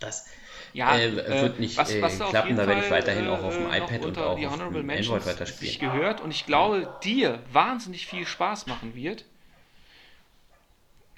Das 0.00 0.26
Ja, 0.72 0.96
äh, 0.96 1.42
wird 1.42 1.58
nicht 1.60 1.78
äh, 1.78 2.00
du 2.00 2.24
auf 2.24 2.30
klappen, 2.30 2.56
da 2.56 2.66
werde 2.66 2.82
ich 2.84 2.90
weiterhin 2.90 3.26
auch 3.28 3.42
auf 3.42 3.54
dem 3.54 3.70
äh, 3.70 3.78
iPad 3.78 4.04
und 4.06 4.18
auch 4.18 4.30
auf 4.32 4.38
dem 4.38 4.90
Android 4.90 5.26
weiterspielen. 5.26 5.70
sich 5.72 5.78
gehört 5.78 6.20
und 6.20 6.30
ich 6.30 6.46
glaube, 6.46 6.88
dir 7.04 7.42
wahnsinnig 7.52 8.06
viel 8.06 8.26
Spaß 8.26 8.66
machen 8.66 8.94
wird, 8.94 9.24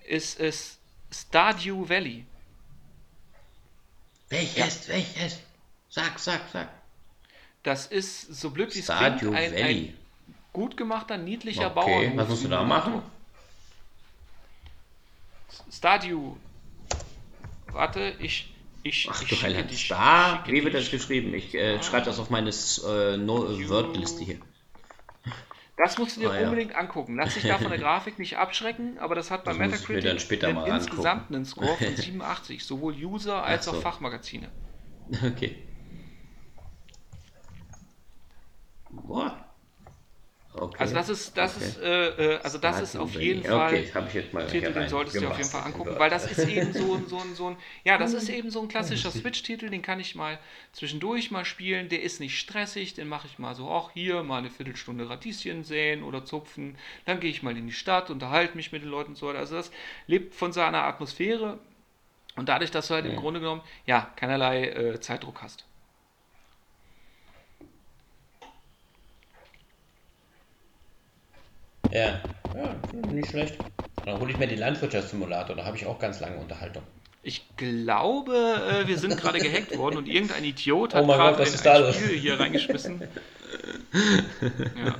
ist 0.04 0.40
es 0.40 0.78
Stardew 1.12 1.88
Valley. 1.88 2.26
Welches? 4.32 4.88
Welches? 4.88 5.40
Sag, 5.90 6.18
sag, 6.18 6.40
sag. 6.50 6.68
Das 7.62 7.86
ist, 7.86 8.34
so 8.34 8.48
blöd 8.50 8.74
wie 8.74 8.78
es 8.78 8.86
klingt, 8.86 9.22
ein, 9.22 9.52
Valley. 9.52 9.88
ein 9.88 9.98
gut 10.54 10.76
gemachter, 10.76 11.18
niedlicher 11.18 11.66
Okay, 11.66 11.74
Bauernhof. 11.74 12.16
was 12.16 12.28
musst 12.30 12.44
du 12.44 12.48
da 12.48 12.62
machen? 12.64 13.02
Stardew. 15.70 16.36
Warte, 17.72 18.14
ich, 18.20 18.52
ich, 18.82 19.06
Ach 19.10 19.20
ich 19.22 19.28
du 19.28 19.42
Heiland. 19.42 19.70
dich. 19.70 19.84
Star? 19.84 20.38
schicke 20.38 20.52
Wie 20.52 20.64
wird 20.64 20.74
das 20.74 20.90
geschrieben? 20.90 21.34
Ich 21.34 21.54
äh, 21.54 21.82
schreibe 21.82 22.06
das 22.06 22.18
auf 22.18 22.30
meine 22.30 22.48
äh, 22.48 23.16
no 23.18 23.68
Wordliste 23.68 24.24
hier. 24.24 24.38
Das 25.76 25.98
musst 25.98 26.16
du 26.16 26.20
dir 26.20 26.30
Ah, 26.30 26.38
ja. 26.40 26.44
unbedingt 26.44 26.74
angucken. 26.74 27.16
Lass 27.16 27.34
dich 27.34 27.44
da 27.46 27.58
von 27.58 27.70
der 27.70 27.78
Grafik 27.78 28.18
nicht 28.18 28.36
abschrecken, 28.38 28.98
aber 28.98 29.14
das 29.14 29.30
hat 29.30 29.44
bei 29.44 29.50
Das 29.50 29.58
Metacritic 29.58 30.40
dann 30.40 30.54
mal 30.54 30.64
angucken. 30.70 30.76
insgesamt 30.76 31.30
einen 31.30 31.44
Score 31.44 31.78
von 31.78 31.96
87, 31.96 32.64
sowohl 32.64 32.94
User 32.94 33.42
als 33.44 33.66
so. 33.66 33.72
auch 33.72 33.76
Fachmagazine. 33.76 34.52
Okay. 35.24 35.56
Boah. 38.90 39.41
Okay. 40.62 40.76
Also 40.80 40.94
das 40.94 41.08
ist, 41.08 41.36
das 41.36 41.56
Okay. 41.56 41.64
ist, 41.66 41.78
äh, 41.78 42.34
äh, 42.34 42.40
also 42.42 42.58
das 42.58 42.80
ist 42.80 42.96
auf 42.96 43.14
jeden 43.20 43.42
Fall 43.42 43.72
Okay, 43.74 43.92
habe 43.94 44.08
ich 44.08 44.14
jetzt 44.14 44.32
mal 44.32 44.46
Titel, 44.46 44.72
den 44.72 44.88
solltest 44.88 45.16
du 45.16 45.20
dir 45.20 45.30
auf 45.30 45.38
jeden. 45.38 45.50
Fall 45.50 45.62
angucken, 45.62 45.98
weil 45.98 46.10
das 46.10 46.30
ist 46.30 46.44
eben 46.44 46.72
so 46.72 46.94
ein, 46.94 47.06
so 47.06 47.18
ein, 47.18 47.34
so 47.34 47.50
ein, 47.50 47.56
ja, 47.84 47.98
das 47.98 48.14
ist 48.14 48.28
eben 48.38 48.50
so 48.50 48.60
ein 48.62 48.68
klassischer 48.68 49.10
Switch-Titel, 49.10 49.70
den 49.70 49.82
kann 49.82 50.00
ich 50.00 50.14
mal 50.14 50.38
zwischendurch 50.72 51.30
mal 51.30 51.44
spielen, 51.44 51.88
der 51.88 52.02
ist 52.02 52.20
nicht 52.20 52.38
stressig, 52.38 52.94
den 52.94 53.08
mache 53.08 53.26
ich 53.26 53.38
mal 53.38 53.54
so, 53.54 53.68
auch 53.68 53.90
hier 53.92 54.22
mal 54.22 54.38
eine 54.38 54.50
Viertelstunde 54.50 55.08
Radieschen 55.08 55.64
säen 55.64 56.02
oder 56.02 56.24
zupfen, 56.24 56.76
dann 57.04 57.20
gehe 57.20 57.30
ich 57.30 57.42
mal 57.42 57.56
in 57.56 57.66
die 57.66 57.72
Stadt, 57.72 58.10
unterhalte 58.10 58.56
mich 58.56 58.72
mit 58.72 58.82
den 58.82 58.90
Leuten 58.90 59.10
und 59.10 59.16
so 59.16 59.26
weiter, 59.28 59.38
also 59.40 59.56
das 59.56 59.70
lebt 60.06 60.34
von 60.34 60.52
seiner 60.52 60.84
Atmosphäre 60.84 61.58
und 62.36 62.48
dadurch, 62.48 62.70
dass 62.70 62.88
du 62.88 62.94
halt 62.94 63.06
im 63.06 63.14
Ja. 63.14 63.20
Grunde 63.20 63.40
genommen, 63.40 63.62
ja, 63.86 64.12
keinerlei 64.16 64.68
äh, 64.68 65.00
Zeitdruck 65.00 65.42
hast. 65.42 65.66
Ja. 71.92 72.20
ja, 72.54 72.76
nicht 72.92 73.30
schlecht. 73.30 73.54
Dann 74.04 74.18
hole 74.18 74.32
ich 74.32 74.38
mir 74.38 74.48
die 74.48 74.56
Landwirtschaftssimulator, 74.56 75.54
da 75.54 75.64
habe 75.64 75.76
ich 75.76 75.86
auch 75.86 75.98
ganz 75.98 76.20
lange 76.20 76.36
Unterhaltung. 76.38 76.82
Ich 77.22 77.44
glaube, 77.56 78.34
äh, 78.34 78.88
wir 78.88 78.98
sind 78.98 79.16
gerade 79.16 79.38
gehackt 79.38 79.78
worden 79.78 79.96
und 79.96 80.08
irgendein 80.08 80.44
Idiot 80.44 80.94
hat 80.94 81.04
Oh 81.04 81.06
mein 81.06 81.18
gerade 81.18 81.36
Gott, 81.44 81.66
ein? 81.66 81.92
Spiel 81.94 82.18
hier 82.18 82.40
reingeschmissen. 82.40 83.00
ja. 84.76 84.96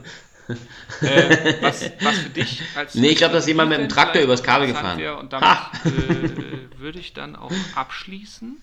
äh, 1.09 1.55
was, 1.63 1.91
was 2.01 2.19
für 2.19 2.31
dich 2.31 2.63
als 2.77 2.95
Nee, 2.95 3.09
ich 3.09 3.17
glaube, 3.17 3.33
da 3.33 3.39
ist 3.39 3.49
jemand 3.49 3.71
mit 3.71 3.81
dem 3.81 3.89
Traktor 3.89 4.23
übers 4.23 4.43
Kabel 4.43 4.69
gefahren. 4.69 4.99
wäre 4.99 5.17
Und 5.17 5.33
damit 5.33 5.49
Ha! 5.49 5.73
äh, 5.85 6.79
würde 6.79 7.01
ich 7.01 7.13
dann 7.13 7.35
auch 7.35 7.51
abschließen. 7.75 8.57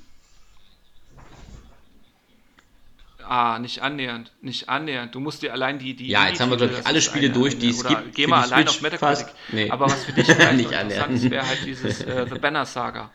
Ah, 3.32 3.60
nicht 3.60 3.84
annähernd, 3.84 4.32
nicht 4.42 4.70
annähernd. 4.70 5.14
Du 5.14 5.20
musst 5.20 5.44
dir 5.44 5.54
allein 5.54 5.78
die 5.78 5.96
die 5.96 6.08
Ja, 6.08 6.28
jetzt 6.28 6.40
haben 6.40 6.50
wir, 6.50 6.58
glaub 6.58 6.72
ich, 6.72 6.88
alle 6.88 7.00
Spiele 7.00 7.30
durch, 7.30 7.60
die 7.60 7.70
es 7.70 7.86
gibt 7.86 8.16
Geh 8.16 8.26
mal 8.26 8.42
allein 8.42 8.64
Switch 8.64 8.78
auf 8.78 8.82
Metacritic. 8.82 9.28
fast. 9.28 9.36
Nee. 9.54 9.70
Aber 9.70 9.86
was 9.86 10.04
für 10.04 10.14
dich 10.14 10.26
vielleicht 10.32 10.58
Nicht 10.58 10.72
interessant 10.72 11.30
wäre 11.30 11.48
halt 11.48 11.60
dieses 11.64 12.02
äh, 12.02 12.26
The 12.28 12.40
Banner 12.40 12.66
Saga. 12.66 13.12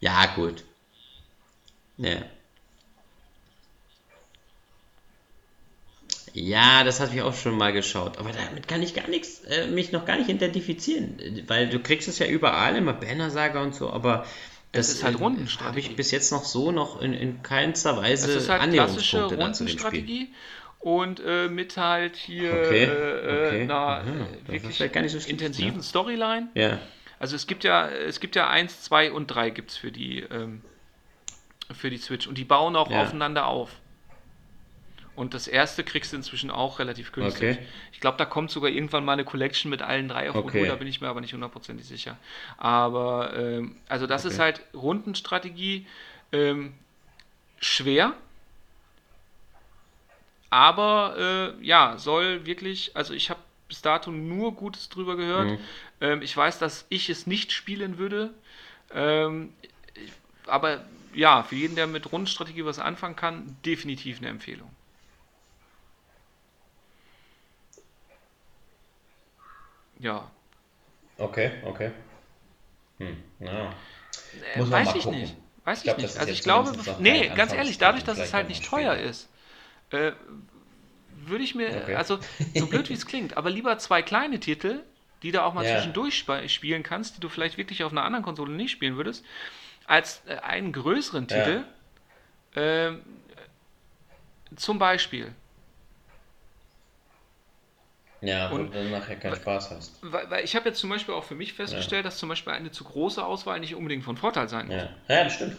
Ja, 0.00 0.24
gut. 0.34 0.64
Ja. 1.98 2.16
Ja, 6.32 6.82
das 6.84 7.00
habe 7.00 7.14
ich 7.14 7.20
auch 7.20 7.34
schon 7.34 7.58
mal 7.58 7.74
geschaut. 7.74 8.16
Aber 8.16 8.30
damit 8.32 8.68
kann 8.68 8.82
ich 8.82 8.94
gar 8.94 9.08
nichts, 9.08 9.40
äh, 9.40 9.66
mich 9.66 9.92
noch 9.92 10.06
gar 10.06 10.16
nicht 10.16 10.30
identifizieren. 10.30 11.20
Weil 11.46 11.68
du 11.68 11.78
kriegst 11.78 12.08
es 12.08 12.18
ja 12.18 12.26
überall, 12.26 12.74
immer 12.74 12.94
Banner-Saga 12.94 13.62
und 13.62 13.74
so, 13.74 13.90
aber 13.90 14.24
das 14.72 14.88
ist 14.90 15.02
halt 15.02 15.18
Rundenstrategie. 15.20 15.68
habe 15.68 15.80
ich 15.80 15.96
bis 15.96 16.10
jetzt 16.10 16.30
noch 16.32 16.44
so 16.44 16.72
noch 16.72 17.00
in, 17.00 17.14
in 17.14 17.42
keinster 17.42 17.96
Weise 17.96 18.30
Es 18.30 18.42
ist 18.44 18.48
halt 18.48 18.72
klassische. 18.72 19.24
Rundenstrategie 19.24 20.32
und 20.80 21.20
äh, 21.20 21.48
mit 21.48 21.76
halt 21.76 22.16
hier 22.16 22.52
Okay, 22.52 22.84
äh, 22.84 23.46
okay. 23.46 23.58
äh, 23.60 23.62
einer 23.62 23.74
Aha, 23.74 24.04
äh, 24.48 24.52
das 24.60 24.78
wirklich 24.80 25.10
so 25.12 25.30
intensiven 25.30 25.78
ne? 25.78 25.82
Storyline. 25.82 26.48
Ja, 26.54 26.78
Also 27.18 27.34
es 27.36 27.46
gibt 27.46 27.64
ja, 27.64 27.88
es 27.88 28.20
gibt 28.20 28.36
ja 28.36 28.48
1, 28.48 28.82
2 28.82 29.10
und 29.12 29.26
3 29.26 29.50
gibt's 29.50 29.76
für 29.76 29.90
die 29.90 30.20
ähm, 30.20 30.62
für 31.72 31.90
die 31.90 31.98
Switch 31.98 32.26
und 32.26 32.38
die 32.38 32.44
bauen 32.44 32.76
auch 32.76 32.90
Ja. 32.90 33.02
aufeinander 33.02 33.46
auf. 33.46 33.70
Und 35.18 35.34
das 35.34 35.48
erste 35.48 35.82
kriegst 35.82 36.12
du 36.12 36.16
inzwischen 36.16 36.48
auch 36.50 36.78
relativ 36.78 37.10
günstig. 37.10 37.58
Okay. 37.58 37.66
Ich 37.92 37.98
glaube, 37.98 38.18
da 38.18 38.24
kommt 38.24 38.52
sogar 38.52 38.70
irgendwann 38.70 39.04
mal 39.04 39.14
eine 39.14 39.24
Collection 39.24 39.68
mit 39.68 39.82
allen 39.82 40.06
drei 40.08 40.30
auf 40.30 40.36
Okay. 40.36 40.44
Modul, 40.44 40.68
da 40.68 40.76
bin 40.76 40.86
ich 40.86 41.00
mir 41.00 41.08
aber 41.08 41.20
nicht 41.20 41.32
hundertprozentig 41.32 41.86
sicher. 41.86 42.16
Aber 42.56 43.34
ähm, 43.36 43.76
also 43.88 44.06
das 44.06 44.24
ist 44.24 44.34
Okay. 44.34 44.42
halt 44.42 44.60
Rundenstrategie 44.74 45.86
ähm, 46.32 46.74
schwer. 47.60 48.14
Aber 50.50 51.56
äh, 51.58 51.64
ja, 51.64 51.98
soll 51.98 52.46
wirklich, 52.46 52.96
also 52.96 53.12
ich 53.12 53.28
habe 53.30 53.40
bis 53.68 53.82
dato 53.82 54.10
nur 54.10 54.54
Gutes 54.54 54.88
drüber 54.88 55.16
gehört. 55.16 55.48
Mhm. 55.50 55.58
Ähm, 56.00 56.22
ich 56.22 56.34
weiß, 56.36 56.58
dass 56.58 56.86
ich 56.88 57.10
es 57.10 57.26
nicht 57.26 57.52
spielen 57.52 57.98
würde. 57.98 58.32
Ähm, 58.92 59.52
aber 60.46 60.84
ja, 61.12 61.42
für 61.42 61.56
jeden, 61.56 61.76
der 61.76 61.86
mit 61.86 62.12
Rundenstrategie 62.12 62.64
was 62.64 62.78
anfangen 62.78 63.16
kann, 63.16 63.56
definitiv 63.64 64.18
eine 64.18 64.28
Empfehlung. 64.28 64.70
Ja, 69.98 70.30
okay, 71.18 71.50
okay. 71.64 71.90
Hm, 72.98 73.16
ja. 73.40 73.72
Äh, 74.54 74.58
Muss 74.58 74.70
man 74.70 74.80
weiß 74.80 74.88
mal 74.88 74.94
ich 74.96 75.02
gucken. 75.04 75.20
nicht. 75.20 75.36
Weiß 75.64 75.78
Ich 75.78 75.84
glaub, 75.84 75.98
nicht. 75.98 76.16
Also 76.18 76.32
ich 76.32 76.42
glaube, 76.42 76.72
nee, 76.98 77.28
ganz 77.28 77.52
ehrlich, 77.52 77.78
dadurch, 77.78 78.04
dass 78.04 78.18
es 78.18 78.32
halt 78.32 78.48
nicht 78.48 78.64
teuer 78.64 78.94
ist, 78.96 79.28
äh, 79.90 80.12
würde 81.26 81.44
ich 81.44 81.54
mir, 81.54 81.68
Okay. 81.82 81.94
also 81.94 82.18
so 82.54 82.66
blöd 82.66 82.88
wie 82.88 82.94
es 82.94 83.06
klingt, 83.06 83.36
aber 83.36 83.50
lieber 83.50 83.78
zwei 83.78 84.02
kleine 84.02 84.40
Titel, 84.40 84.82
die 85.22 85.32
du 85.32 85.42
auch 85.42 85.52
mal 85.54 85.64
Ja. 85.64 85.72
zwischendurch 85.72 86.14
sp 86.24 86.48
spielen 86.48 86.82
kannst, 86.82 87.16
die 87.16 87.20
du 87.20 87.28
vielleicht 87.28 87.58
wirklich 87.58 87.84
auf 87.84 87.92
einer 87.92 88.04
anderen 88.04 88.24
Konsole 88.24 88.52
nicht 88.52 88.70
spielen 88.70 88.96
würdest, 88.96 89.24
als 89.86 90.22
äh, 90.26 90.36
einen 90.38 90.72
größeren. 90.72 91.28
Titel. 91.28 91.64
Ähm, 92.56 93.02
zum 94.56 94.78
Beispiel, 94.78 95.34
Ja, 98.20 98.50
wo 98.50 98.56
Und- 98.56 98.72
du 98.74 98.78
dann 98.78 98.90
nachher 98.90 99.16
keinen 99.16 99.36
Spaß 99.36 99.70
hast. 99.70 99.98
weil, 100.02 100.28
weil 100.30 100.44
ich 100.44 100.56
habe 100.56 100.68
jetzt 100.68 100.80
zum 100.80 100.90
Beispiel 100.90 101.14
auch 101.14 101.24
für 101.24 101.36
mich 101.36 101.52
festgestellt, 101.52 102.04
dass 102.04 102.18
zum 102.18 102.28
Beispiel 102.28 102.52
eine 102.52 102.72
zu 102.72 102.82
große 102.84 103.24
Auswahl 103.24 103.60
nicht 103.60 103.74
unbedingt 103.76 104.04
von 104.04 104.16
Vorteil 104.16 104.48
sein 104.48 104.66
muss. 104.66 104.76
Ja, 104.76 104.88
ja 105.08 105.24
das 105.24 105.34
stimmt. 105.34 105.56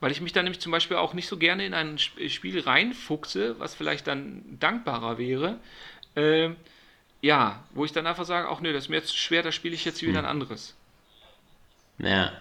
Weil 0.00 0.10
ich 0.10 0.20
mich 0.20 0.32
dann 0.32 0.44
nämlich 0.44 0.60
zum 0.60 0.72
Beispiel 0.72 0.96
auch 0.96 1.14
nicht 1.14 1.28
so 1.28 1.36
gerne 1.38 1.64
in 1.64 1.74
ein 1.74 1.94
Sp- 1.96 2.28
Spiel 2.28 2.60
reinfuchse, 2.60 3.58
was 3.60 3.74
vielleicht 3.74 4.08
dann 4.08 4.58
dankbarer 4.60 5.16
wäre. 5.16 5.58
Ähm, 6.16 6.56
ja, 7.22 7.62
wo 7.70 7.84
ich 7.84 7.92
dann 7.92 8.06
einfach 8.06 8.24
sage, 8.26 8.48
ach 8.50 8.60
nö, 8.60 8.72
das 8.72 8.84
ist 8.84 8.88
mir 8.90 8.96
jetzt 8.96 9.08
zu 9.10 9.16
schwer, 9.16 9.42
da 9.42 9.52
spiele 9.52 9.74
ich 9.74 9.84
jetzt 9.84 10.02
wieder 10.02 10.18
ein 10.18 10.24
anderes. 10.26 10.74
Ja. 11.98 12.32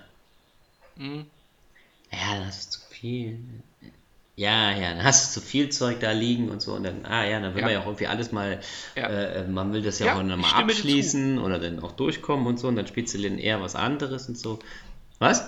Mhm. 0.96 1.28
Ja, 2.12 2.40
das 2.46 2.58
ist 2.60 2.72
zu 2.74 2.82
viel. 2.90 3.40
Ja, 4.42 4.72
ja, 4.72 4.96
dann 4.96 5.04
hast 5.04 5.36
du 5.36 5.40
zu 5.40 5.46
viel 5.46 5.70
Zeug 5.70 6.00
da 6.00 6.12
liegen 6.14 6.50
und 6.50 6.64
so 6.64 6.74
und 6.74 6.82
dann, 6.84 7.06
ah 7.06 7.24
ja, 7.24 7.40
dann 7.40 7.54
will 7.54 7.60
Ja. 7.62 7.66
man 7.68 7.74
ja 7.74 7.80
auch 7.82 7.86
irgendwie 7.86 8.08
alles 8.08 8.32
mal, 8.32 8.60
Ja. 8.96 9.08
äh, 9.08 9.48
man 9.48 9.72
will 9.72 9.84
das 9.84 10.00
ja, 10.00 10.08
Ja, 10.08 10.16
auch 10.16 10.24
noch 10.24 10.36
ich 10.36 10.42
mal 10.42 10.48
stimme 10.48 10.66
dir 10.74 10.74
abschließen 10.74 11.38
oder 11.38 11.60
dann 11.60 11.80
auch 11.80 11.92
durchkommen 11.92 12.48
und 12.48 12.58
so 12.58 12.68
und 12.68 12.76
dann 12.76 12.88
spielst 12.88 13.14
du 13.14 13.22
dann 13.22 13.38
eher 13.38 13.62
was 13.62 13.76
anderes 13.76 14.28
und 14.30 14.40
so. 14.40 14.58
Was? 15.20 15.48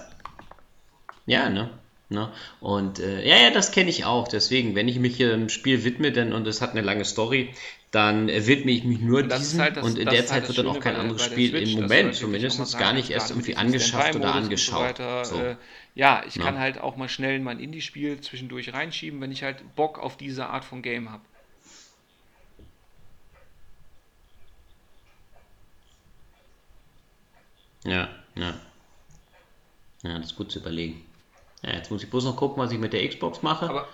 Ja, 1.25 1.49
ne? 1.49 1.71
Ne? 2.13 2.31
Und 2.61 2.99
äh, 2.99 3.27
ja, 3.27 3.35
ja, 3.37 3.49
das 3.51 3.71
kenne 3.71 3.89
ich 3.89 4.05
auch. 4.05 4.27
Deswegen, 4.27 4.75
wenn 4.75 4.87
ich 4.87 4.99
mich 4.99 5.17
hier 5.17 5.33
einem 5.33 5.49
Spiel 5.49 5.83
widme 5.83 6.11
denn, 6.11 6.31
und 6.31 6.47
es 6.47 6.61
hat 6.61 6.71
eine 6.71 6.81
lange 6.81 7.03
Story, 7.03 7.53
dann 7.91 8.27
widme 8.27 8.71
ich 8.71 8.85
mich 8.85 9.01
nur 9.01 9.21
diesem 9.23 9.59
halt 9.59 9.77
das- 9.77 9.85
und 9.85 9.99
in 9.99 10.09
der 10.09 10.25
Zeit 10.25 10.41
halt 10.41 10.47
wird 10.47 10.57
dann 10.59 10.67
auch 10.67 10.79
kein 10.79 10.95
bei 10.95 11.01
anderes 11.01 11.23
bei 11.23 11.29
Spiel 11.31 11.49
Switch, 11.49 11.75
im 11.75 11.81
Moment 11.81 12.15
zumindest 12.15 12.57
sagen 12.57 12.83
gar 12.83 12.93
nicht 12.93 13.09
erst 13.11 13.31
irgendwie 13.31 13.55
angeschafft 13.55 14.15
oder 14.15 14.33
so 14.33 14.39
angeschaut. 14.39 14.81
weiter, 14.81 15.25
so. 15.25 15.39
äh, 15.39 15.55
ja, 15.93 16.23
ich 16.27 16.35
Ja. 16.35 16.45
kann 16.45 16.57
halt 16.59 16.79
auch 16.79 16.95
mal 16.95 17.09
schnell 17.09 17.39
mein 17.39 17.59
Indie-Spiel 17.59 18.19
zwischendurch 18.21 18.73
reinschieben, 18.73 19.21
wenn 19.21 19.31
ich 19.31 19.43
halt 19.43 19.75
Bock 19.75 19.99
auf 19.99 20.17
diese 20.17 20.47
Art 20.47 20.65
von 20.65 20.81
Game 20.81 21.11
habe. 21.11 21.23
Ja, 27.85 28.09
ja. 28.35 28.53
Ja, 30.03 30.17
das 30.17 30.31
ist 30.31 30.35
gut 30.35 30.51
zu 30.51 30.59
überlegen. 30.59 31.01
Ja, 31.63 31.73
jetzt 31.73 31.89
muss 31.91 32.03
ich 32.03 32.09
bloß 32.09 32.25
noch 32.25 32.35
gucken, 32.35 32.61
was 32.61 32.71
ich 32.71 32.77
mit 32.79 32.93
der 32.93 33.07
Xbox 33.07 33.41
mache. 33.41 33.69
Aber 33.69 33.87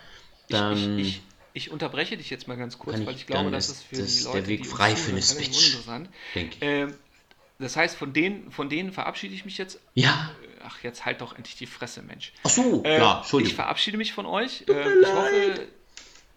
ich, 0.47 0.55
Dann- 0.55 0.97
ich, 0.99 1.07
ich, 1.07 1.21
ich 1.53 1.71
unterbreche 1.71 2.17
dich 2.17 2.29
jetzt 2.29 2.47
mal 2.47 2.57
ganz 2.57 2.77
kurz, 2.79 2.97
weil 2.99 3.09
ich- 3.11 3.21
ich 3.21 3.27
glaube, 3.27 3.43
dann 3.45 3.53
das 3.53 3.69
ist 3.69 3.77
ist 3.77 3.83
für 3.83 3.95
das 3.97 4.15
die 4.17 4.23
der 4.23 4.33
Leute, 4.33 4.47
Weg 4.47 4.61
die 4.63 4.67
uns 4.67 4.77
frei 4.77 4.95
für 4.95 5.11
eine 5.11 5.21
Switch. 5.21 5.47
uninteressant. 5.47 6.09
ich. 6.35 6.57
Ähm, 6.61 6.93
das 7.59 7.75
heißt, 7.75 7.97
von 7.97 8.13
denen, 8.13 8.51
von 8.51 8.69
denen 8.69 8.91
verabschiede 8.93 9.33
ich 9.35 9.43
mich 9.45 9.57
jetzt. 9.57 9.79
Ja. 9.93 10.31
Ach, 10.65 10.81
jetzt 10.83 11.05
halt 11.05 11.21
doch 11.21 11.35
endlich 11.35 11.55
die 11.55 11.65
Fresse, 11.67 12.01
Mensch. 12.01 12.31
Ach 12.43 12.49
so, 12.49 12.83
Äh, 12.83 12.97
ich 12.97 13.03
Entschuldigung. 13.03 13.55
verabschiede 13.55 13.97
mich 13.97 14.13
von 14.13 14.25
euch. 14.25 14.63
Ähm, 14.67 15.01
ich 15.01 15.07
hoffe, 15.13 15.67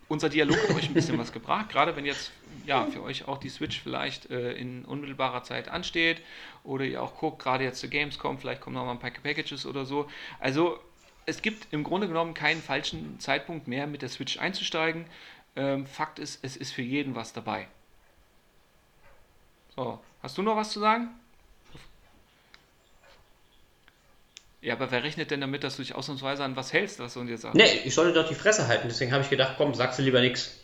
unser 0.09 0.29
Dialog 0.29 0.57
hat 0.69 0.77
euch 0.77 0.85
ein 0.89 0.95
bisschen 0.95 1.19
was 1.19 1.33
gebracht, 1.33 1.69
gerade 1.71 1.95
wenn 1.97 2.05
jetzt 2.05 2.33
ja, 2.67 2.87
für 2.87 3.03
euch 3.03 3.27
auch 3.27 3.39
die 3.39 3.49
Switch 3.49 3.81
vielleicht 3.81 4.31
äh, 4.31 4.53
in 4.53 4.85
unmittelbarer 4.85 5.43
Zeit 5.43 5.69
ansteht 5.69 6.21
oder 6.65 6.85
ihr 6.85 7.03
auch 7.03 7.17
guckt, 7.17 7.41
gerade 7.43 7.65
jetzt 7.65 7.81
zu 7.81 7.89
Gamescom, 7.89 8.39
vielleicht 8.39 8.61
kommen 8.61 8.75
noch 8.77 8.85
mal 8.85 8.93
ein 8.93 8.99
paar 9.01 9.11
Packages 9.11 9.65
oder 9.67 9.85
so. 9.87 10.09
Also 10.39 10.79
es 11.27 11.43
gibt 11.43 11.73
im 11.73 11.85
Grunde 11.85 12.09
genommen 12.09 12.35
keinen 12.35 12.63
falschen 12.63 13.19
Zeitpunkt 13.21 13.69
mehr 13.69 13.87
mit 13.87 14.03
der 14.03 14.09
Switch 14.09 14.39
einzusteigen. 14.39 15.07
Ähm, 15.57 15.87
Fakt 15.87 16.19
ist, 16.19 16.41
es 16.43 16.57
ist 16.57 16.73
für 16.73 16.83
jeden 16.83 17.15
was 17.15 17.33
dabei. 17.33 17.69
So, 19.77 19.99
hast 20.23 20.39
du 20.39 20.43
noch 20.43 20.57
was 20.57 20.71
zu 20.71 20.81
sagen? 20.81 21.09
Ja, 24.61 24.75
aber 24.75 24.91
wer 24.93 25.03
rechnet 25.03 25.33
denn 25.33 25.41
damit, 25.41 25.65
dass 25.65 25.77
du 25.77 25.83
dich 25.83 25.95
ausnahmsweise 25.95 26.45
an 26.45 26.55
was 26.55 26.73
hältst, 26.73 27.01
was 27.01 27.15
du 27.15 27.23
jetzt 27.25 27.43
sagst? 27.43 27.57
Nee, 27.57 27.81
ich 27.85 27.95
sollte 27.95 28.13
doch 28.13 28.29
die 28.29 28.37
Fresse 28.37 28.69
halten, 28.69 28.87
deswegen 28.89 29.11
habe 29.11 29.25
ich 29.25 29.31
gedacht, 29.31 29.55
komm, 29.57 29.75
sagst 29.75 29.99
du 29.99 30.03
lieber 30.03 30.21
nichts. 30.21 30.62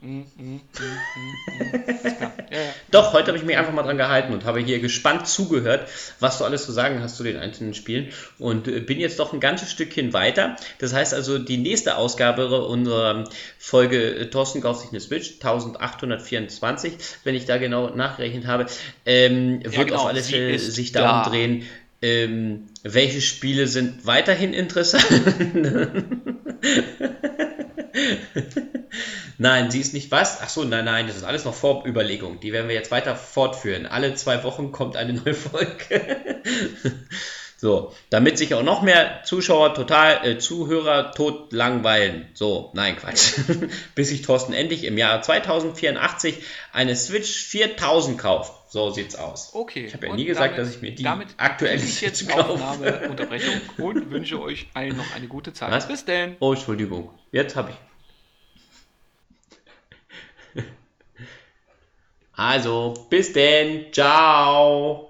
Mm, 0.00 0.20
mm, 0.36 0.60
klar. 0.72 2.32
Ja, 2.50 2.56
ja. 2.56 2.74
Doch, 2.92 3.12
heute 3.12 3.28
habe 3.28 3.38
ich 3.38 3.44
mich 3.44 3.56
einfach 3.56 3.72
mal 3.72 3.82
dran 3.82 3.96
gehalten 3.96 4.32
und 4.32 4.44
habe 4.44 4.60
hier 4.60 4.78
gespannt 4.78 5.26
zugehört, 5.26 5.88
was 6.20 6.38
du 6.38 6.44
alles 6.44 6.64
zu 6.64 6.72
sagen 6.72 7.02
hast 7.02 7.16
zu 7.16 7.24
den 7.24 7.36
einzelnen 7.36 7.74
Spielen 7.74 8.12
und 8.38 8.68
äh, 8.68 8.78
bin 8.78 9.00
jetzt 9.00 9.18
doch 9.18 9.32
ein 9.32 9.40
ganzes 9.40 9.72
Stückchen 9.72 10.12
weiter. 10.12 10.54
Das 10.78 10.94
heißt 10.94 11.14
also, 11.14 11.38
die 11.38 11.56
nächste 11.56 11.96
Ausgabe 11.96 12.64
unserer 12.66 13.24
Folge 13.58 14.14
äh, 14.14 14.30
Thorsten 14.30 14.60
kauft 14.60 14.82
sich 14.82 14.90
eine 14.90 15.00
Switch, 15.00 15.32
1824, 15.32 16.92
wenn 17.24 17.34
ich 17.34 17.46
da 17.46 17.58
genau 17.58 17.90
nachgerechnet 17.90 18.46
habe, 18.46 18.66
ähm, 19.04 19.60
wird 19.64 19.88
genau, 19.88 20.02
auf 20.02 20.06
alle 20.06 20.22
Fälle 20.22 20.60
sich 20.60 20.92
darum 20.92 21.24
da. 21.24 21.30
drehen, 21.30 21.64
ähm, 22.02 22.68
welche 22.84 23.20
Spiele 23.20 23.66
sind 23.66 24.06
weiterhin 24.06 24.54
interessant? 24.54 25.04
Nein, 29.38 29.70
sie 29.70 29.80
ist 29.80 29.94
nicht 29.94 30.10
was? 30.10 30.40
Ach 30.42 30.48
so, 30.48 30.64
nein, 30.64 30.84
nein, 30.84 31.06
das 31.06 31.16
ist 31.16 31.24
alles 31.24 31.44
noch 31.44 31.54
Vorüberlegung. 31.54 32.40
Die 32.40 32.52
werden 32.52 32.68
wir 32.68 32.74
jetzt 32.74 32.90
weiter 32.90 33.14
fortführen. 33.16 33.86
Alle 33.86 34.14
zwei 34.14 34.42
Wochen 34.44 34.72
kommt 34.72 34.96
eine 34.96 35.12
neue 35.24 35.34
Folge. 35.34 36.42
so, 37.56 37.92
damit 38.10 38.38
sich 38.38 38.54
auch 38.54 38.62
noch 38.62 38.82
mehr 38.82 39.22
Zuschauer 39.24 39.74
total, 39.74 40.24
äh, 40.26 40.38
Zuhörer 40.38 41.12
tot 41.12 41.52
langweilen. 41.52 42.26
So, 42.34 42.70
nein, 42.74 42.96
Quatsch. 42.96 43.34
Bis 43.94 44.08
sich 44.10 44.22
Thorsten 44.22 44.52
endlich 44.52 44.84
im 44.84 44.96
Jahr 44.96 45.20
2084 45.22 46.36
eine 46.72 46.94
Switch 46.96 47.30
4000 47.44 48.18
kauft. 48.18 48.52
So 48.70 48.90
sieht's 48.90 49.16
aus. 49.16 49.52
Okay. 49.54 49.86
Ich 49.86 49.94
habe 49.94 50.08
ja 50.08 50.14
nie 50.14 50.26
gesagt, 50.26 50.58
damit- 50.58 50.68
dass 50.68 50.76
ich 50.76 50.82
mir 50.82 50.92
die 50.94 51.02
damit 51.02 51.28
aktuell 51.38 51.76
ich 51.82 52.00
jetzt 52.02 52.18
Switch 52.18 52.30
kaufe. 52.36 52.52
Aufnahmeunterbrechung 52.52 53.54
und 53.78 54.10
wünsche 54.10 54.40
euch 54.42 54.66
allen 54.74 54.96
noch 54.96 55.14
eine 55.16 55.26
gute 55.26 55.52
Zeit. 55.54 55.70
Was? 55.70 55.88
Bis 55.88 56.04
denn. 56.04 56.36
Oh, 56.40 56.52
Entschuldigung. 56.52 57.10
Jetzt 57.32 57.56
habe 57.56 57.70
ich. 57.70 57.76
Also, 62.38 62.94
bis 63.10 63.32
denn. 63.32 63.92
Ciao. 63.92 65.07